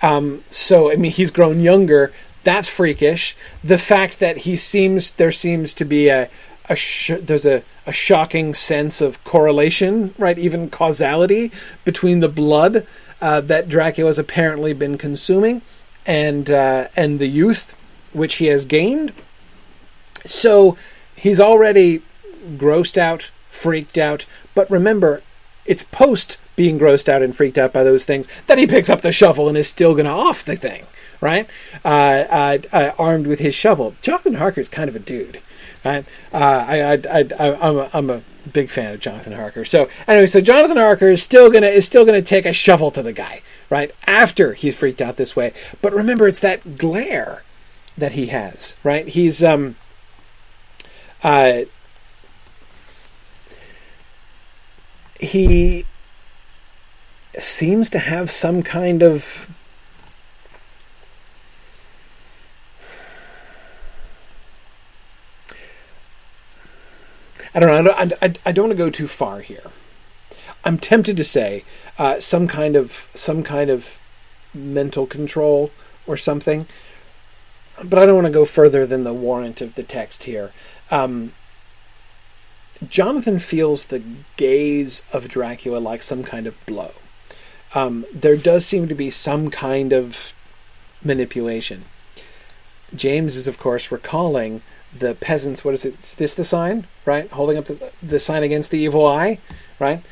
Um, 0.03 0.43
so, 0.51 0.91
I 0.91 0.97
mean, 0.97 1.13
he's 1.13 1.31
grown 1.31 1.61
younger. 1.61 2.13
That's 2.47 2.69
freakish. 2.69 3.37
The 3.65 3.77
fact 3.77 4.21
that 4.21 4.39
he 4.39 4.57
seems 4.57 5.11
there 5.11 5.33
seems 5.33 5.75
to 5.75 5.85
be 5.85 6.07
a, 6.07 6.31
a 6.69 6.77
sh- 6.77 7.19
there's 7.21 7.45
a, 7.45 7.65
a 7.85 7.93
shocking 7.93 8.55
sense 8.55 9.01
of 9.01 9.23
correlation, 9.25 10.15
right? 10.17 10.39
Even 10.39 10.71
causality 10.71 11.51
between 11.85 12.21
the 12.21 12.29
blood 12.29 12.87
uh, 13.21 13.41
that 13.41 13.69
Dracula 13.69 14.11
has 14.11 14.19
apparently 14.21 14.73
been 14.73 14.97
consuming 14.97 15.61
and 16.07 16.49
uh, 16.49 16.87
and 16.95 17.19
the 17.19 17.27
youth 17.27 17.75
which 18.13 18.37
he 18.37 18.47
has 18.47 18.65
gained. 18.65 19.13
So 20.25 20.79
he's 21.17 21.41
already 21.41 22.01
grossed 22.51 22.97
out, 22.97 23.33
freaked 23.51 23.99
out. 23.99 24.25
But 24.55 24.71
remember, 24.71 25.25
it's 25.65 25.83
post 25.83 26.39
being 26.55 26.79
grossed 26.79 27.09
out 27.09 27.23
and 27.23 27.35
freaked 27.35 27.59
out 27.59 27.73
by 27.73 27.83
those 27.83 28.07
things 28.07 28.29
that 28.47 28.57
he 28.57 28.69
picks 28.69 28.89
up 28.89 29.01
the 29.01 29.11
shovel 29.11 29.49
and 29.49 29.59
is 29.59 29.69
still 29.69 29.95
going 29.95 30.07
to 30.07 30.13
off 30.13 30.45
the 30.45 30.55
thing, 30.55 30.87
right? 31.21 31.49
Uh, 31.85 31.89
uh, 31.89 32.59
uh, 32.73 32.93
armed 32.99 33.27
with 33.27 33.39
his 33.39 33.55
shovel. 33.55 33.95
Jonathan 34.03 34.35
Harker's 34.35 34.69
kind 34.69 34.89
of 34.89 34.97
a 34.97 35.01
dude, 35.01 35.41
right? 35.85 36.05
Uh, 36.33 36.37
I, 36.37 36.81
I, 36.81 36.93
I, 36.93 37.29
I, 37.39 37.69
am 37.69 37.77
a, 37.79 37.91
I'm 37.93 38.11
a 38.11 38.23
big 38.53 38.71
fan 38.71 38.95
of 38.95 39.01
Jonathan 39.01 39.33
Harker. 39.33 39.65
So 39.65 39.89
anyway, 40.07 40.27
so 40.27 40.41
Jonathan 40.41 40.77
Harker 40.77 41.09
is 41.09 41.23
still 41.23 41.51
gonna 41.51 41.67
is 41.67 41.87
still 41.87 42.05
gonna 42.05 42.23
take 42.23 42.47
a 42.47 42.53
shovel 42.53 42.91
to 42.93 43.03
the 43.03 43.13
guy, 43.13 43.43
right? 43.71 43.95
After 44.07 44.55
he's 44.55 44.79
freaked 44.79 45.01
out 45.01 45.17
this 45.17 45.35
way. 45.37 45.53
But 45.83 45.93
remember, 45.93 46.29
it's 46.29 46.41
that 46.41 46.79
glare 46.79 47.43
that 47.97 48.13
he 48.13 48.27
has, 48.27 48.77
right? 48.83 49.07
He's 49.09 49.43
um. 49.43 49.77
Uh, 51.23 51.63
he 55.19 55.87
seems 57.39 57.91
to 57.91 57.99
have 57.99 58.31
some 58.31 58.63
kind 58.63 59.03
of 59.03 59.49
I 67.57 67.61
don't 67.61 67.85
know. 67.85 67.93
I 67.97 68.05
don't, 68.05 68.23
I, 68.23 68.35
I 68.51 68.53
don't 68.53 68.69
want 68.69 68.79
to 68.79 68.85
go 68.85 68.91
too 68.91 69.07
far 69.07 69.41
here. 69.41 69.63
I'm 70.63 70.77
tempted 70.77 71.17
to 71.17 71.25
say 71.25 71.65
uh, 71.99 72.21
some 72.21 72.47
kind 72.47 72.77
of 72.77 73.09
some 73.15 73.43
kind 73.43 73.71
of 73.71 73.99
mental 74.53 75.07
control 75.07 75.71
or 76.07 76.19
something, 76.19 76.67
but 77.83 77.99
I 77.99 78.05
don't 78.05 78.17
want 78.17 78.27
to 78.27 78.33
go 78.33 78.45
further 78.45 78.85
than 78.85 79.05
the 79.05 79.15
warrant 79.15 79.63
of 79.63 79.75
the 79.75 79.83
text 79.83 80.25
here. 80.25 80.53
Um, 80.91 81.33
Jonathan 82.87 83.39
feels 83.39 83.85
the 83.85 84.03
gaze 84.37 85.01
of 85.11 85.29
Dracula 85.29 85.79
like 85.79 86.03
some 86.03 86.25
kind 86.25 86.47
of 86.47 86.63
blow. 86.67 86.93
Um, 87.75 88.05
there 88.13 88.37
does 88.37 88.67
seem 88.67 88.87
to 88.89 88.95
be 88.95 89.11
some 89.11 89.51
kind 89.51 89.95
of 89.95 90.35
manipulation. 91.03 91.87
James 92.95 93.35
is, 93.35 93.49
of 93.49 93.59
course, 93.59 93.91
recalling 93.91 94.61
the 94.97 95.15
peasants. 95.15 95.65
What 95.65 95.75
is 95.75 95.85
it? 95.85 96.03
Is 96.03 96.15
this 96.15 96.35
the 96.35 96.45
sign, 96.45 96.87
right? 97.05 97.31
Holding 97.31 97.59
up 97.59 97.67
the, 97.67 97.93
the 98.03 98.21
sign 98.21 98.43
against 98.43 98.71
the 98.71 98.79
evil 98.79 99.07
eye, 99.07 99.39
right? 99.79 100.03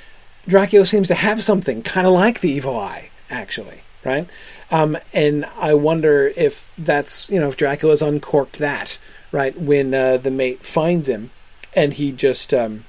Dracula 0.47 0.87
seems 0.87 1.09
to 1.09 1.15
have 1.15 1.43
something 1.43 1.83
kind 1.83 2.07
of 2.07 2.13
like 2.13 2.41
the 2.41 2.51
evil 2.51 2.79
eye, 2.79 3.11
actually, 3.31 3.83
right? 4.05 4.29
Um, 4.71 4.99
and 5.13 5.47
I 5.59 5.75
wonder 5.75 6.33
if 6.37 6.75
that's 6.77 7.29
you 7.31 7.41
know 7.41 7.49
if 7.49 7.57
Dracula's 7.57 8.03
uncorked 8.03 8.59
that 8.59 8.99
right 9.33 9.59
when 9.59 9.95
uh, 9.95 10.17
the 10.17 10.31
mate 10.31 10.65
finds 10.65 11.09
him 11.09 11.31
and 11.75 11.95
he 11.95 12.13
just 12.13 12.55
um, 12.55 12.85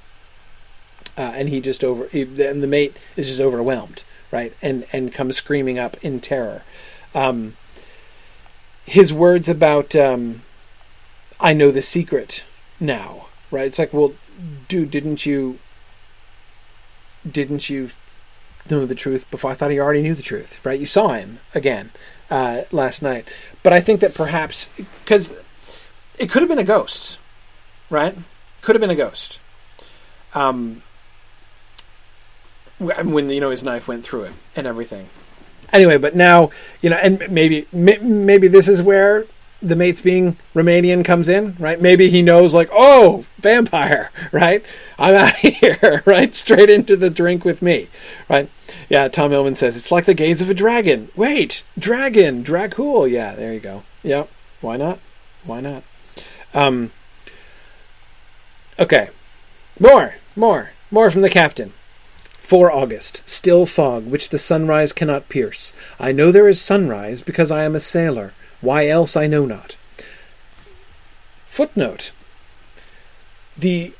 uh, 1.16 1.32
and 1.34 1.48
he 1.48 1.60
just 1.60 1.82
over 1.82 2.08
he, 2.08 2.22
and 2.22 2.62
the 2.62 2.66
mate 2.66 2.96
is 3.16 3.28
just 3.28 3.40
overwhelmed, 3.40 4.04
right? 4.30 4.54
And 4.62 4.86
and 4.92 5.12
comes 5.12 5.36
screaming 5.36 5.78
up 5.78 5.96
in 6.04 6.20
terror. 6.20 6.64
Um, 7.14 7.56
his 8.84 9.12
words 9.12 9.48
about 9.48 9.96
um, 9.96 10.42
I 11.38 11.52
know 11.52 11.70
the 11.70 11.82
secret 11.82 12.44
now, 12.80 13.26
right? 13.50 13.66
It's 13.66 13.78
like, 13.78 13.92
well, 13.92 14.14
dude, 14.68 14.90
didn't 14.90 15.26
you 15.26 15.58
didn't 17.30 17.68
you 17.68 17.90
know 18.70 18.86
the 18.86 18.94
truth 18.94 19.30
before? 19.30 19.50
I 19.50 19.54
thought 19.54 19.70
he 19.70 19.80
already 19.80 20.02
knew 20.02 20.14
the 20.14 20.22
truth, 20.22 20.64
right? 20.64 20.78
You 20.78 20.86
saw 20.86 21.12
him 21.12 21.38
again 21.54 21.92
uh, 22.30 22.62
last 22.70 23.02
night, 23.02 23.26
but 23.62 23.72
I 23.72 23.80
think 23.80 24.00
that 24.00 24.14
perhaps 24.14 24.70
because 24.76 25.36
it 26.18 26.30
could 26.30 26.42
have 26.42 26.48
been 26.48 26.58
a 26.58 26.64
ghost, 26.64 27.18
right? 27.90 28.16
Could 28.62 28.74
have 28.74 28.80
been 28.80 28.90
a 28.90 28.96
ghost. 28.96 29.40
Um, 30.34 30.82
when 32.78 33.28
you 33.30 33.40
know 33.40 33.50
his 33.50 33.62
knife 33.62 33.88
went 33.88 34.04
through 34.04 34.24
it 34.24 34.32
and 34.54 34.66
everything. 34.66 35.08
Anyway, 35.72 35.96
but 35.96 36.14
now 36.14 36.50
you 36.80 36.90
know, 36.90 36.96
and 36.96 37.30
maybe 37.30 37.66
maybe 37.72 38.48
this 38.48 38.68
is 38.68 38.82
where 38.82 39.26
the 39.62 39.76
mate's 39.76 40.00
being 40.00 40.36
Romanian 40.54 41.04
comes 41.04 41.28
in, 41.28 41.56
right? 41.58 41.80
Maybe 41.80 42.10
he 42.10 42.22
knows, 42.22 42.54
like, 42.54 42.68
oh, 42.72 43.24
vampire, 43.38 44.10
right? 44.32 44.64
I'm 44.98 45.14
out 45.14 45.32
of 45.32 45.36
here, 45.40 46.02
right? 46.06 46.34
Straight 46.34 46.70
into 46.70 46.96
the 46.96 47.10
drink 47.10 47.44
with 47.44 47.62
me, 47.62 47.88
right? 48.28 48.50
Yeah, 48.88 49.08
Tom 49.08 49.30
Hillman 49.30 49.54
says 49.54 49.76
it's 49.76 49.92
like 49.92 50.04
the 50.04 50.14
gaze 50.14 50.42
of 50.42 50.50
a 50.50 50.54
dragon. 50.54 51.08
Wait, 51.16 51.64
dragon, 51.78 52.44
Dracul. 52.44 53.10
Yeah, 53.10 53.34
there 53.34 53.52
you 53.52 53.60
go. 53.60 53.82
Yep. 54.02 54.28
Why 54.60 54.76
not? 54.76 54.98
Why 55.44 55.60
not? 55.60 55.82
Um. 56.54 56.92
Okay, 58.78 59.08
more, 59.80 60.16
more, 60.36 60.72
more 60.90 61.10
from 61.10 61.22
the 61.22 61.30
captain. 61.30 61.72
4 62.38 62.70
August. 62.70 63.22
Still 63.26 63.66
fog, 63.66 64.06
which 64.06 64.28
the 64.28 64.38
sunrise 64.38 64.92
cannot 64.92 65.28
pierce. 65.28 65.74
I 65.98 66.12
know 66.12 66.30
there 66.30 66.48
is 66.48 66.60
sunrise 66.60 67.20
because 67.20 67.50
I 67.50 67.64
am 67.64 67.74
a 67.74 67.80
sailor. 67.80 68.32
Why 68.60 68.88
else 68.88 69.16
I 69.16 69.26
know 69.26 69.46
not. 69.46 69.76
Footnote 71.46 72.12
The 73.56 73.94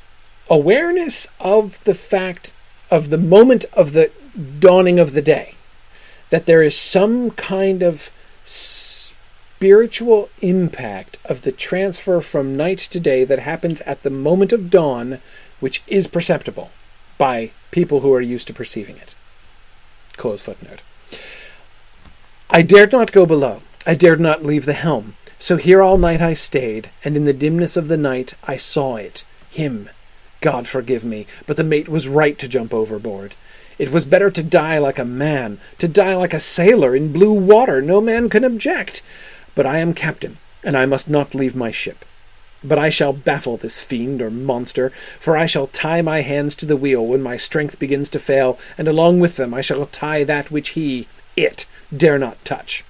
awareness 0.49 1.27
of 1.39 1.83
the 1.83 1.95
fact 1.95 2.53
of 2.89 3.09
the 3.09 3.17
moment 3.17 3.65
of 3.73 3.93
the 3.93 4.11
dawning 4.59 4.99
of 4.99 5.13
the 5.13 5.21
day, 5.21 5.55
that 6.29 6.45
there 6.45 6.61
is 6.61 6.77
some 6.77 7.31
kind 7.31 7.83
of 7.83 8.11
spiritual 8.43 10.29
impact 10.41 11.17
of 11.25 11.41
the 11.41 11.51
transfer 11.51 12.21
from 12.21 12.55
night 12.55 12.77
to 12.79 12.99
day 12.99 13.23
that 13.23 13.39
happens 13.39 13.81
at 13.81 14.03
the 14.03 14.09
moment 14.09 14.53
of 14.53 14.69
dawn, 14.69 15.19
which 15.59 15.83
is 15.87 16.07
perceptible 16.07 16.71
by 17.17 17.51
people 17.71 18.01
who 18.01 18.13
are 18.13 18.21
used 18.21 18.47
to 18.47 18.53
perceiving 18.53 18.97
it. 18.97 19.15
Close 20.15 20.41
footnote. 20.41 20.81
I 22.49 22.61
dared 22.61 22.91
not 22.91 23.11
go 23.11 23.25
below. 23.25 23.61
I 23.87 23.95
dared 23.95 24.19
not 24.19 24.43
leave 24.43 24.65
the 24.65 24.73
helm. 24.73 25.15
So 25.39 25.55
here 25.55 25.81
all 25.81 25.97
night 25.97 26.19
I 26.19 26.33
stayed, 26.33 26.89
and 27.05 27.15
in 27.15 27.23
the 27.23 27.31
dimness 27.31 27.77
of 27.77 27.87
the 27.87 27.95
night 27.95 28.33
I 28.43 28.57
saw 28.57 28.97
it, 28.97 29.23
him. 29.49 29.89
God 30.41 30.67
forgive 30.67 31.05
me, 31.05 31.25
but 31.45 31.55
the 31.55 31.63
mate 31.63 31.87
was 31.87 32.09
right 32.09 32.37
to 32.37 32.49
jump 32.49 32.73
overboard. 32.73 33.35
It 33.79 33.89
was 33.89 34.03
better 34.03 34.29
to 34.29 34.43
die 34.43 34.77
like 34.77 34.99
a 34.99 35.05
man, 35.05 35.61
to 35.77 35.87
die 35.87 36.15
like 36.15 36.33
a 36.33 36.39
sailor 36.39 36.97
in 36.97 37.13
blue 37.13 37.31
water. 37.31 37.81
No 37.81 38.01
man 38.01 38.27
can 38.27 38.43
object. 38.43 39.03
But 39.55 39.65
I 39.65 39.77
am 39.77 39.93
captain, 39.93 40.37
and 40.65 40.75
I 40.75 40.85
must 40.85 41.09
not 41.09 41.33
leave 41.33 41.55
my 41.55 41.71
ship. 41.71 42.03
But 42.61 42.77
I 42.77 42.89
shall 42.89 43.13
baffle 43.13 43.55
this 43.55 43.81
fiend 43.81 44.21
or 44.21 44.29
monster, 44.29 44.91
for 45.17 45.37
I 45.37 45.45
shall 45.45 45.67
tie 45.67 46.01
my 46.01 46.23
hands 46.23 46.55
to 46.57 46.65
the 46.65 46.75
wheel 46.75 47.07
when 47.07 47.23
my 47.23 47.37
strength 47.37 47.79
begins 47.79 48.09
to 48.09 48.19
fail, 48.19 48.59
and 48.77 48.89
along 48.89 49.21
with 49.21 49.37
them 49.37 49.53
I 49.53 49.61
shall 49.61 49.85
tie 49.85 50.25
that 50.25 50.51
which 50.51 50.69
he, 50.71 51.07
it, 51.37 51.67
dare 51.95 52.19
not 52.19 52.43
touch. 52.43 52.83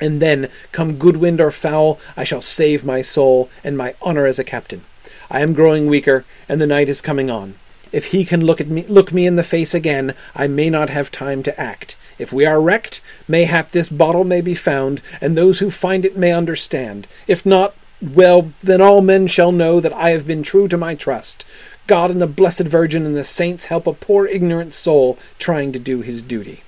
And 0.00 0.20
then, 0.20 0.50
come 0.72 0.98
good 0.98 1.16
wind 1.16 1.40
or 1.40 1.50
foul, 1.50 1.98
I 2.16 2.24
shall 2.24 2.42
save 2.42 2.84
my 2.84 3.00
soul 3.02 3.48
and 3.64 3.76
my 3.76 3.94
honor 4.02 4.26
as 4.26 4.38
a 4.38 4.44
captain. 4.44 4.84
I 5.30 5.40
am 5.40 5.54
growing 5.54 5.86
weaker, 5.86 6.24
and 6.48 6.60
the 6.60 6.66
night 6.66 6.88
is 6.88 7.00
coming 7.00 7.30
on. 7.30 7.54
If 7.92 8.06
he 8.06 8.24
can 8.24 8.44
look 8.44 8.60
at 8.60 8.68
me, 8.68 8.84
look 8.88 9.12
me 9.12 9.26
in 9.26 9.36
the 9.36 9.42
face 9.42 9.72
again, 9.72 10.14
I 10.34 10.48
may 10.48 10.70
not 10.70 10.90
have 10.90 11.10
time 11.10 11.42
to 11.44 11.60
act. 11.60 11.96
If 12.18 12.32
we 12.32 12.44
are 12.44 12.60
wrecked, 12.60 13.00
mayhap 13.28 13.70
this 13.70 13.88
bottle 13.88 14.24
may 14.24 14.40
be 14.40 14.54
found, 14.54 15.00
and 15.20 15.36
those 15.36 15.60
who 15.60 15.70
find 15.70 16.04
it 16.04 16.16
may 16.16 16.32
understand. 16.32 17.06
If 17.26 17.46
not, 17.46 17.74
well, 18.02 18.52
then 18.62 18.80
all 18.80 19.00
men 19.00 19.26
shall 19.26 19.52
know 19.52 19.80
that 19.80 19.92
I 19.92 20.10
have 20.10 20.26
been 20.26 20.42
true 20.42 20.68
to 20.68 20.76
my 20.76 20.94
trust. 20.94 21.46
God 21.86 22.10
and 22.10 22.20
the 22.20 22.26
Blessed 22.26 22.64
Virgin 22.64 23.06
and 23.06 23.16
the 23.16 23.24
saints 23.24 23.66
help 23.66 23.86
a 23.86 23.92
poor 23.92 24.26
ignorant 24.26 24.74
soul 24.74 25.18
trying 25.38 25.72
to 25.72 25.78
do 25.78 26.02
his 26.02 26.22
duty. 26.22 26.62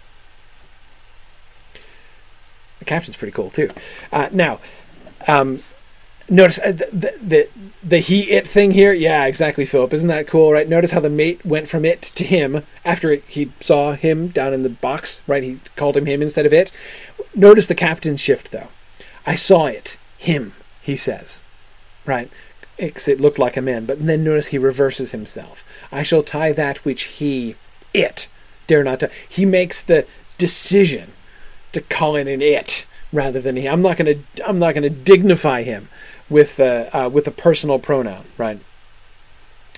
The 2.78 2.84
caption's 2.84 3.16
pretty 3.16 3.32
cool 3.32 3.50
too. 3.50 3.70
Uh, 4.12 4.28
now, 4.32 4.60
um, 5.26 5.62
notice 6.28 6.58
uh, 6.58 6.72
the, 6.72 7.14
the 7.20 7.48
the 7.82 7.98
he 7.98 8.30
it 8.30 8.46
thing 8.46 8.72
here. 8.72 8.92
Yeah, 8.92 9.26
exactly, 9.26 9.64
Philip. 9.64 9.92
Isn't 9.92 10.08
that 10.08 10.26
cool? 10.26 10.52
Right. 10.52 10.68
Notice 10.68 10.92
how 10.92 11.00
the 11.00 11.10
mate 11.10 11.44
went 11.44 11.68
from 11.68 11.84
it 11.84 12.02
to 12.02 12.24
him 12.24 12.64
after 12.84 13.14
he 13.14 13.52
saw 13.60 13.92
him 13.92 14.28
down 14.28 14.54
in 14.54 14.62
the 14.62 14.70
box. 14.70 15.22
Right. 15.26 15.42
He 15.42 15.60
called 15.76 15.96
him 15.96 16.06
him 16.06 16.22
instead 16.22 16.46
of 16.46 16.52
it. 16.52 16.72
Notice 17.34 17.66
the 17.66 17.74
captain's 17.74 18.20
shift 18.20 18.50
though. 18.50 18.68
I 19.26 19.34
saw 19.34 19.66
it. 19.66 19.98
Him. 20.16 20.54
He 20.82 20.96
says. 20.96 21.42
Right. 22.06 22.30
It 22.78 23.20
looked 23.20 23.38
like 23.38 23.56
a 23.56 23.62
man. 23.62 23.86
But 23.86 24.04
then 24.04 24.22
notice 24.22 24.48
he 24.48 24.58
reverses 24.58 25.10
himself. 25.10 25.64
I 25.90 26.02
shall 26.02 26.22
tie 26.22 26.52
that 26.52 26.84
which 26.84 27.02
he 27.04 27.56
it 27.92 28.28
dare 28.68 28.84
not 28.84 29.00
to. 29.00 29.10
He 29.28 29.44
makes 29.44 29.82
the 29.82 30.06
decision 30.36 31.12
to 31.72 31.80
call 31.80 32.16
it 32.16 32.26
an 32.26 32.42
it 32.42 32.86
rather 33.12 33.40
than 33.40 33.56
he. 33.56 33.68
I'm 33.68 33.82
not 33.82 33.96
going 33.96 34.24
to. 34.36 34.48
I'm 34.48 34.58
not 34.58 34.74
going 34.74 34.82
to 34.82 34.90
dignify 34.90 35.62
him 35.62 35.88
with 36.28 36.60
uh, 36.60 36.88
uh, 36.92 37.10
with 37.12 37.26
a 37.26 37.32
personal 37.32 37.78
pronoun, 37.78 38.24
right? 38.36 38.60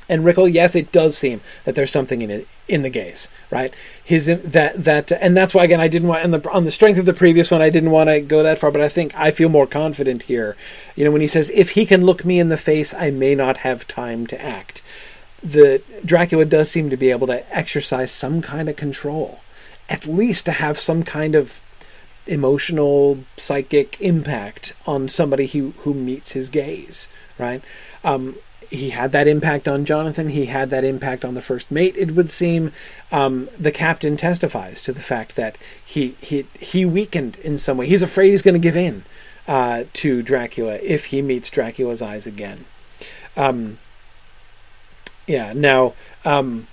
And 0.09 0.24
Rickle, 0.24 0.49
yes, 0.49 0.74
it 0.74 0.91
does 0.91 1.16
seem 1.16 1.41
that 1.64 1.76
there's 1.76 1.93
something 1.93 2.20
in 2.20 2.30
it 2.30 2.49
in 2.66 2.82
the 2.82 2.91
gaze, 2.91 3.28
right? 3.49 3.72
His 4.03 4.26
that 4.26 4.82
that, 4.82 5.12
and 5.12 5.36
that's 5.36 5.55
why 5.55 5.64
again 5.64 5.80
I 5.80 5.86
didn't 5.86 6.09
want 6.09 6.24
on 6.24 6.32
the 6.32 6.51
on 6.51 6.64
the 6.64 6.72
strength 6.72 6.99
of 6.99 7.07
the 7.07 7.14
previous 7.14 7.51
one 7.51 7.62
I 7.62 7.70
didn't 7.70 7.93
want 7.93 8.11
to 8.11 8.20
go 8.20 8.43
that 8.43 8.59
far, 8.59 8.72
but 8.72 8.80
I 8.80 8.88
think 8.88 9.14
I 9.14 9.30
feel 9.30 9.49
more 9.49 9.68
confident 9.68 10.24
here. 10.24 10.57
You 10.97 11.05
know, 11.05 11.12
when 11.12 11.20
he 11.20 11.28
says, 11.28 11.51
"If 11.55 11.70
he 11.70 11.86
can 11.86 12.05
look 12.05 12.24
me 12.24 12.41
in 12.41 12.49
the 12.49 12.57
face, 12.57 12.93
I 12.93 13.12
may 13.12 13.36
not 13.36 13.59
have 13.59 13.86
time 13.86 14.26
to 14.28 14.41
act." 14.43 14.82
The 15.45 15.80
Dracula 16.05 16.45
does 16.45 16.70
seem 16.70 16.91
to 16.91 16.97
be 16.97 17.12
able 17.12 17.28
to 17.28 17.57
exercise 17.57 18.11
some 18.11 18.43
kind 18.43 18.68
of 18.68 18.74
control, 18.74 19.38
at 19.88 20.07
least 20.07 20.45
to 20.47 20.53
have 20.53 20.78
some 20.78 21.05
kind 21.05 21.36
of 21.36 21.62
emotional 22.26 23.24
psychic 23.36 24.00
impact 24.00 24.72
on 24.86 25.08
somebody 25.08 25.46
who 25.46 25.72
who 25.78 25.94
meets 25.94 26.32
his 26.32 26.48
gaze 26.48 27.08
right 27.38 27.62
um, 28.04 28.36
he 28.70 28.90
had 28.90 29.10
that 29.12 29.26
impact 29.26 29.66
on 29.66 29.84
Jonathan. 29.84 30.28
He 30.28 30.46
had 30.46 30.70
that 30.70 30.84
impact 30.84 31.24
on 31.24 31.34
the 31.34 31.42
first 31.42 31.70
mate. 31.70 31.96
It 31.96 32.12
would 32.12 32.30
seem 32.30 32.72
um, 33.10 33.50
the 33.58 33.72
captain 33.72 34.16
testifies 34.16 34.82
to 34.84 34.92
the 34.92 35.00
fact 35.00 35.34
that 35.34 35.58
he 35.84 36.16
he 36.20 36.46
he 36.58 36.84
weakened 36.84 37.36
in 37.42 37.58
some 37.58 37.78
way. 37.78 37.86
He's 37.86 38.02
afraid 38.02 38.30
he's 38.30 38.42
going 38.42 38.54
to 38.54 38.60
give 38.60 38.76
in 38.76 39.04
uh, 39.48 39.84
to 39.94 40.22
Dracula 40.22 40.78
if 40.82 41.06
he 41.06 41.20
meets 41.20 41.50
Dracula's 41.50 42.00
eyes 42.00 42.26
again. 42.26 42.64
Um, 43.36 43.78
yeah. 45.26 45.52
Now, 45.52 45.94
um, 46.24 46.68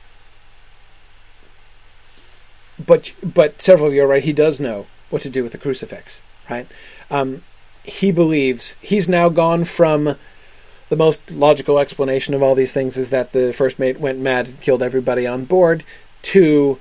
but 2.83 3.11
but 3.23 3.59
several 3.59 3.87
of 3.87 3.95
you 3.95 4.03
are 4.03 4.07
right. 4.07 4.23
He 4.23 4.33
does 4.33 4.59
know 4.59 4.85
what 5.09 5.21
to 5.23 5.29
do 5.29 5.43
with 5.43 5.51
the 5.51 5.57
crucifix, 5.57 6.21
right? 6.49 6.67
Um, 7.09 7.43
he 7.83 8.11
believes 8.11 8.75
he's 8.81 9.07
now 9.07 9.29
gone 9.29 9.63
from 9.63 10.15
the 10.89 10.95
most 10.95 11.31
logical 11.31 11.79
explanation 11.79 12.33
of 12.33 12.41
all 12.41 12.55
these 12.55 12.73
things 12.73 12.97
is 12.97 13.09
that 13.09 13.33
the 13.33 13.53
first 13.53 13.79
mate 13.79 13.99
went 13.99 14.19
mad 14.19 14.45
and 14.45 14.61
killed 14.61 14.81
everybody 14.81 15.27
on 15.27 15.45
board 15.45 15.83
to 16.21 16.79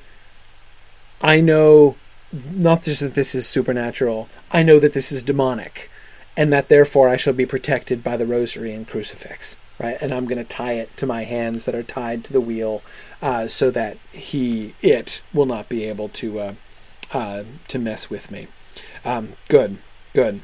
I 1.21 1.41
know 1.41 1.97
not 2.33 2.83
just 2.83 3.01
that 3.01 3.15
this 3.15 3.35
is 3.35 3.47
supernatural, 3.47 4.29
I 4.51 4.63
know 4.63 4.79
that 4.79 4.93
this 4.93 5.11
is 5.11 5.23
demonic, 5.23 5.91
and 6.37 6.53
that 6.53 6.69
therefore 6.69 7.09
I 7.09 7.17
shall 7.17 7.33
be 7.33 7.47
protected 7.47 8.05
by 8.05 8.17
the 8.17 8.27
rosary 8.27 8.73
and 8.73 8.87
crucifix, 8.87 9.59
right? 9.79 9.97
And 10.01 10.13
I'm 10.13 10.27
going 10.27 10.39
to 10.39 10.45
tie 10.45 10.75
it 10.75 10.95
to 10.99 11.07
my 11.07 11.25
hands 11.25 11.65
that 11.65 11.75
are 11.75 11.83
tied 11.83 12.25
to 12.25 12.33
the 12.33 12.41
wheel, 12.41 12.83
uh, 13.23 13.49
so 13.49 13.71
that 13.71 13.97
he, 14.13 14.75
it, 14.83 15.23
will 15.33 15.47
not 15.47 15.69
be 15.69 15.85
able 15.85 16.09
to 16.11 16.41
uh, 16.41 16.55
uh, 17.13 17.45
to 17.69 17.79
mess 17.79 18.11
with 18.11 18.31
me. 18.31 18.49
Um, 19.05 19.35
good, 19.49 19.79
good. 20.13 20.41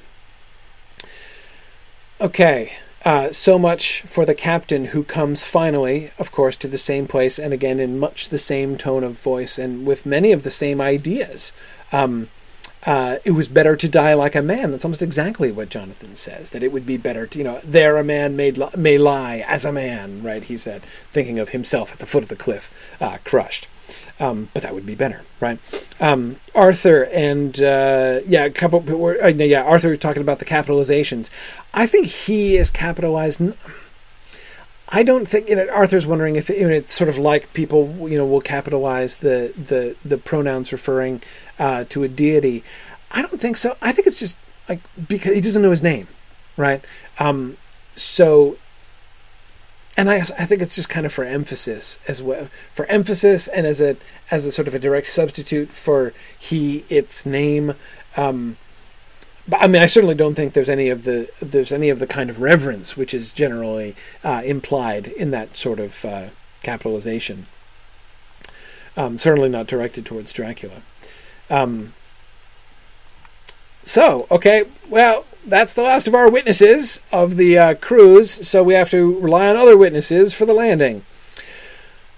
Okay, 2.20 2.72
uh, 3.04 3.32
so 3.32 3.58
much 3.58 4.02
for 4.02 4.24
the 4.24 4.34
captain 4.34 4.86
who 4.86 5.02
comes 5.02 5.42
finally, 5.42 6.12
of 6.18 6.30
course, 6.30 6.56
to 6.58 6.68
the 6.68 6.78
same 6.78 7.08
place 7.08 7.38
and 7.38 7.52
again 7.52 7.80
in 7.80 7.98
much 7.98 8.28
the 8.28 8.38
same 8.38 8.78
tone 8.78 9.02
of 9.02 9.20
voice 9.20 9.58
and 9.58 9.84
with 9.84 10.06
many 10.06 10.30
of 10.30 10.44
the 10.44 10.50
same 10.50 10.80
ideas. 10.80 11.52
Um, 11.90 12.28
uh, 12.84 13.18
it 13.24 13.32
was 13.32 13.46
better 13.46 13.76
to 13.76 13.88
die 13.88 14.14
like 14.14 14.34
a 14.34 14.42
man. 14.42 14.70
That's 14.70 14.84
almost 14.84 15.02
exactly 15.02 15.52
what 15.52 15.68
Jonathan 15.68 16.16
says. 16.16 16.50
That 16.50 16.62
it 16.62 16.72
would 16.72 16.86
be 16.86 16.96
better 16.96 17.26
to, 17.26 17.38
you 17.38 17.44
know, 17.44 17.60
there 17.64 17.96
a 17.96 18.04
man 18.04 18.36
may, 18.36 18.50
li- 18.50 18.68
may 18.76 18.98
lie 18.98 19.44
as 19.46 19.64
a 19.64 19.72
man, 19.72 20.22
right? 20.22 20.42
He 20.42 20.56
said, 20.56 20.82
thinking 21.12 21.38
of 21.38 21.50
himself 21.50 21.92
at 21.92 21.98
the 21.98 22.06
foot 22.06 22.24
of 22.24 22.28
the 22.28 22.36
cliff, 22.36 22.72
uh, 23.00 23.18
crushed. 23.24 23.68
Um, 24.22 24.50
but 24.54 24.62
that 24.62 24.72
would 24.72 24.86
be 24.86 24.94
better, 24.94 25.24
right? 25.40 25.58
Um, 25.98 26.36
Arthur 26.54 27.06
and 27.06 27.60
uh, 27.60 28.20
yeah, 28.24 28.44
a 28.44 28.50
couple. 28.50 28.78
Uh, 28.88 29.26
yeah, 29.26 29.64
Arthur 29.64 29.96
talking 29.96 30.22
about 30.22 30.38
the 30.38 30.44
capitalizations. 30.44 31.28
I 31.74 31.88
think 31.88 32.06
he 32.06 32.56
is 32.56 32.70
capitalized. 32.70 33.42
I 34.88 35.02
don't 35.02 35.26
think 35.26 35.48
you 35.48 35.56
know. 35.56 35.68
Arthur's 35.70 36.06
wondering 36.06 36.36
if 36.36 36.48
you 36.50 36.68
know, 36.68 36.68
it's 36.68 36.92
sort 36.92 37.08
of 37.08 37.18
like 37.18 37.52
people 37.52 38.08
you 38.08 38.16
know 38.16 38.24
will 38.24 38.40
capitalize 38.40 39.16
the 39.16 39.52
the 39.56 39.96
the 40.04 40.18
pronouns 40.18 40.70
referring 40.70 41.20
uh, 41.58 41.82
to 41.88 42.04
a 42.04 42.08
deity. 42.08 42.62
I 43.10 43.22
don't 43.22 43.40
think 43.40 43.56
so. 43.56 43.76
I 43.82 43.90
think 43.90 44.06
it's 44.06 44.20
just 44.20 44.38
like 44.68 44.82
because 45.08 45.34
he 45.34 45.40
doesn't 45.40 45.62
know 45.62 45.72
his 45.72 45.82
name, 45.82 46.06
right? 46.56 46.84
Um, 47.18 47.56
so 47.96 48.56
and 49.96 50.10
I, 50.10 50.16
I 50.16 50.46
think 50.46 50.62
it's 50.62 50.74
just 50.74 50.88
kind 50.88 51.04
of 51.04 51.12
for 51.12 51.24
emphasis 51.24 52.00
as 52.08 52.22
well 52.22 52.48
for 52.72 52.86
emphasis 52.86 53.48
and 53.48 53.66
as 53.66 53.80
a 53.80 53.96
as 54.30 54.46
a 54.46 54.52
sort 54.52 54.68
of 54.68 54.74
a 54.74 54.78
direct 54.78 55.08
substitute 55.08 55.70
for 55.70 56.14
he 56.38 56.84
its 56.88 57.26
name. 57.26 57.74
Um, 58.16 58.56
but 59.46 59.60
I 59.60 59.66
mean 59.66 59.82
I 59.82 59.86
certainly 59.86 60.14
don't 60.14 60.34
think 60.34 60.54
there's 60.54 60.70
any 60.70 60.88
of 60.88 61.04
the 61.04 61.28
there's 61.40 61.72
any 61.72 61.90
of 61.90 61.98
the 61.98 62.06
kind 62.06 62.30
of 62.30 62.40
reverence 62.40 62.96
which 62.96 63.12
is 63.12 63.32
generally 63.32 63.94
uh, 64.24 64.42
implied 64.44 65.08
in 65.08 65.30
that 65.32 65.56
sort 65.56 65.80
of 65.80 66.04
uh, 66.04 66.28
capitalization. 66.62 67.46
Um, 68.96 69.18
certainly 69.18 69.48
not 69.48 69.66
directed 69.66 70.04
towards 70.06 70.32
Dracula. 70.32 70.82
Um, 71.50 71.94
so 73.84 74.26
okay 74.30 74.64
well 74.88 75.26
that's 75.46 75.74
the 75.74 75.82
last 75.82 76.06
of 76.06 76.14
our 76.14 76.30
witnesses 76.30 77.02
of 77.12 77.36
the 77.36 77.58
uh, 77.58 77.74
cruise, 77.74 78.30
so 78.46 78.62
we 78.62 78.74
have 78.74 78.90
to 78.90 79.18
rely 79.18 79.48
on 79.48 79.56
other 79.56 79.76
witnesses 79.76 80.34
for 80.34 80.46
the 80.46 80.54
landing. 80.54 81.04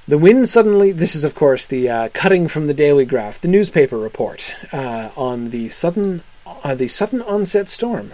The 0.06 0.18
wind 0.18 0.48
suddenly. 0.48 0.92
This 0.92 1.16
is, 1.16 1.24
of 1.24 1.34
course, 1.34 1.64
the 1.64 1.88
uh, 1.88 2.08
cutting 2.12 2.46
from 2.46 2.66
the 2.66 2.74
Dailygraph, 2.74 3.40
the 3.40 3.48
newspaper 3.48 3.96
report 3.96 4.54
uh, 4.70 5.10
on 5.16 5.50
the 5.50 5.70
sudden, 5.70 6.22
uh, 6.46 6.74
the 6.74 6.88
sudden 6.88 7.22
onset 7.22 7.70
storm. 7.70 8.12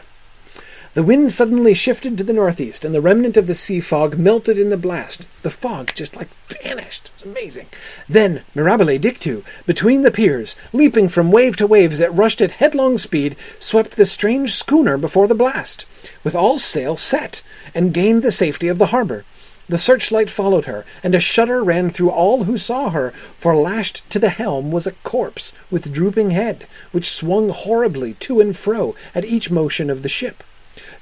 The 0.92 1.04
wind 1.04 1.30
suddenly 1.30 1.72
shifted 1.72 2.18
to 2.18 2.24
the 2.24 2.32
northeast, 2.32 2.84
and 2.84 2.92
the 2.92 3.00
remnant 3.00 3.36
of 3.36 3.46
the 3.46 3.54
sea 3.54 3.78
fog 3.78 4.18
melted 4.18 4.58
in 4.58 4.70
the 4.70 4.76
blast. 4.76 5.24
The 5.42 5.50
fog 5.50 5.92
just 5.94 6.16
like 6.16 6.30
vanished. 6.48 7.12
It 7.14 7.24
was 7.24 7.30
amazing. 7.30 7.66
Then, 8.08 8.42
mirabile 8.56 8.98
dictu, 8.98 9.44
between 9.66 10.02
the 10.02 10.10
piers, 10.10 10.56
leaping 10.72 11.08
from 11.08 11.30
wave 11.30 11.54
to 11.58 11.66
wave 11.68 11.92
as 11.92 12.00
it 12.00 12.12
rushed 12.12 12.40
at 12.40 12.58
headlong 12.58 12.98
speed, 12.98 13.36
swept 13.60 13.92
the 13.92 14.04
strange 14.04 14.54
schooner 14.56 14.98
before 14.98 15.28
the 15.28 15.34
blast, 15.36 15.86
with 16.24 16.34
all 16.34 16.58
sail 16.58 16.96
set, 16.96 17.44
and 17.72 17.94
gained 17.94 18.24
the 18.24 18.32
safety 18.32 18.66
of 18.66 18.78
the 18.78 18.86
harbor. 18.86 19.24
The 19.68 19.78
searchlight 19.78 20.28
followed 20.28 20.64
her, 20.64 20.84
and 21.04 21.14
a 21.14 21.20
shudder 21.20 21.62
ran 21.62 21.90
through 21.90 22.10
all 22.10 22.44
who 22.44 22.58
saw 22.58 22.90
her, 22.90 23.12
for 23.38 23.54
lashed 23.54 24.10
to 24.10 24.18
the 24.18 24.30
helm 24.30 24.72
was 24.72 24.88
a 24.88 24.92
corpse 25.04 25.52
with 25.70 25.92
drooping 25.92 26.32
head, 26.32 26.66
which 26.90 27.08
swung 27.08 27.50
horribly 27.50 28.14
to 28.14 28.40
and 28.40 28.56
fro 28.56 28.96
at 29.14 29.24
each 29.24 29.52
motion 29.52 29.88
of 29.88 30.02
the 30.02 30.08
ship. 30.08 30.42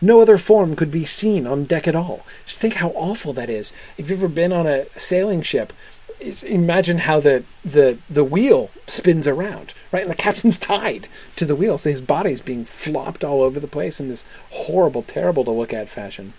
No 0.00 0.20
other 0.20 0.38
form 0.38 0.76
could 0.76 0.90
be 0.90 1.04
seen 1.04 1.46
on 1.46 1.64
deck 1.64 1.88
at 1.88 1.96
all. 1.96 2.24
Just 2.46 2.60
think 2.60 2.74
how 2.74 2.90
awful 2.90 3.32
that 3.32 3.50
is. 3.50 3.72
If 3.96 4.10
you've 4.10 4.20
ever 4.20 4.28
been 4.28 4.52
on 4.52 4.66
a 4.66 4.88
sailing 4.90 5.42
ship, 5.42 5.72
imagine 6.42 6.98
how 6.98 7.20
the, 7.20 7.44
the, 7.64 7.98
the 8.08 8.24
wheel 8.24 8.70
spins 8.86 9.26
around, 9.26 9.74
right? 9.92 10.02
And 10.02 10.10
the 10.10 10.16
captain's 10.26 10.58
tied 10.58 11.08
to 11.36 11.44
the 11.44 11.56
wheel, 11.56 11.78
so 11.78 11.90
his 11.90 12.00
body's 12.00 12.40
being 12.40 12.64
flopped 12.64 13.24
all 13.24 13.42
over 13.42 13.58
the 13.58 13.68
place 13.68 14.00
in 14.00 14.08
this 14.08 14.24
horrible, 14.50 15.02
terrible 15.02 15.44
to 15.44 15.50
look 15.50 15.72
at 15.72 15.88
fashion. 15.88 16.34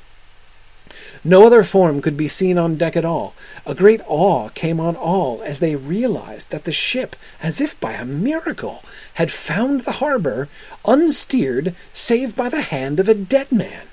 No 1.24 1.46
other 1.46 1.64
form 1.64 2.02
could 2.02 2.18
be 2.18 2.28
seen 2.28 2.58
on 2.58 2.76
deck 2.76 2.96
at 2.96 3.06
all. 3.06 3.34
A 3.66 3.76
great 3.76 4.02
awe 4.08 4.50
came 4.50 4.80
on 4.80 4.96
all 4.96 5.42
as 5.44 5.60
they 5.60 5.76
realized 5.76 6.52
that 6.52 6.64
the 6.64 6.72
ship, 6.72 7.16
as 7.42 7.60
if 7.62 7.80
by 7.80 7.94
a 7.94 8.06
miracle, 8.06 8.84
had 9.16 9.32
found 9.32 9.82
the 9.82 9.94
harbor, 9.94 10.50
unsteered, 10.86 11.76
save 11.94 12.36
by 12.36 12.50
the 12.50 12.62
hand 12.62 13.00
of 13.00 13.10
a 13.10 13.14
dead 13.14 13.52
man. 13.52 13.88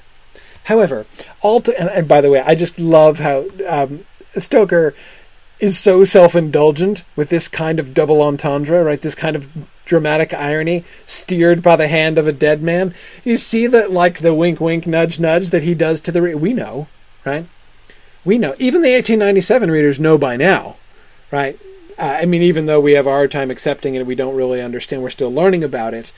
However, 0.64 1.06
all 1.43 1.60
to, 1.60 1.78
and, 1.78 1.89
and 1.89 2.09
by 2.09 2.20
the 2.20 2.31
way, 2.31 2.40
I 2.40 2.55
just 2.55 2.81
love 2.81 3.20
how 3.20 3.47
um, 3.66 4.05
Stoker 4.36 4.94
is 5.59 5.78
so 5.78 6.05
self-indulgent 6.05 7.05
with 7.14 7.31
this 7.31 7.48
kind 7.48 7.78
of 7.78 7.94
double 7.94 8.20
entendre, 8.20 8.82
right? 8.85 9.01
This 9.01 9.14
kind 9.14 9.36
of 9.36 9.48
dramatic 9.86 10.34
irony 10.34 10.84
steered 11.06 11.62
by 11.62 11.76
the 11.76 11.88
hand 11.88 12.18
of 12.18 12.28
a 12.28 12.32
dead 12.32 12.60
man. 12.62 12.94
You 13.24 13.38
see 13.38 13.66
that, 13.68 13.90
like 13.90 14.18
the 14.18 14.34
wink, 14.34 14.60
wink, 14.60 14.86
nudge, 14.86 15.18
nudge 15.18 15.48
that 15.50 15.62
he 15.62 15.74
does 15.74 16.00
to 16.02 16.12
the. 16.12 16.20
Re- 16.20 16.34
we 16.34 16.52
know, 16.52 16.88
right? 17.24 17.46
We 18.24 18.36
know. 18.36 18.54
Even 18.58 18.82
the 18.82 18.92
1897 18.92 19.70
readers 19.70 19.98
know 19.98 20.18
by 20.18 20.36
now, 20.36 20.76
right? 21.30 21.58
Uh, 21.98 22.18
I 22.20 22.26
mean, 22.26 22.42
even 22.42 22.66
though 22.66 22.80
we 22.80 22.92
have 22.92 23.06
hard 23.06 23.30
time 23.30 23.50
accepting 23.50 23.94
it, 23.94 24.06
we 24.06 24.14
don't 24.14 24.36
really 24.36 24.60
understand. 24.60 25.02
We're 25.02 25.08
still 25.08 25.32
learning 25.32 25.64
about 25.64 25.94
it. 25.94 26.12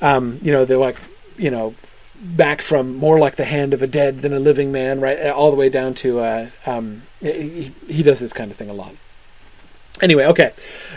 Um, 0.00 0.38
you 0.42 0.52
know, 0.52 0.64
they're 0.64 0.78
like, 0.78 0.96
you 1.36 1.50
know, 1.50 1.74
back 2.20 2.62
from 2.62 2.94
more 2.96 3.18
like 3.18 3.36
the 3.36 3.44
hand 3.44 3.74
of 3.74 3.82
a 3.82 3.86
dead 3.86 4.20
than 4.20 4.32
a 4.32 4.38
living 4.38 4.70
man, 4.70 5.00
right? 5.00 5.26
All 5.28 5.50
the 5.50 5.56
way 5.56 5.68
down 5.68 5.94
to 5.94 6.20
uh, 6.20 6.50
um, 6.66 7.02
he, 7.20 7.72
he 7.88 8.02
does 8.02 8.20
this 8.20 8.32
kind 8.32 8.50
of 8.50 8.56
thing 8.56 8.68
a 8.68 8.74
lot. 8.74 8.94
Anyway, 10.02 10.24
okay. 10.26 10.52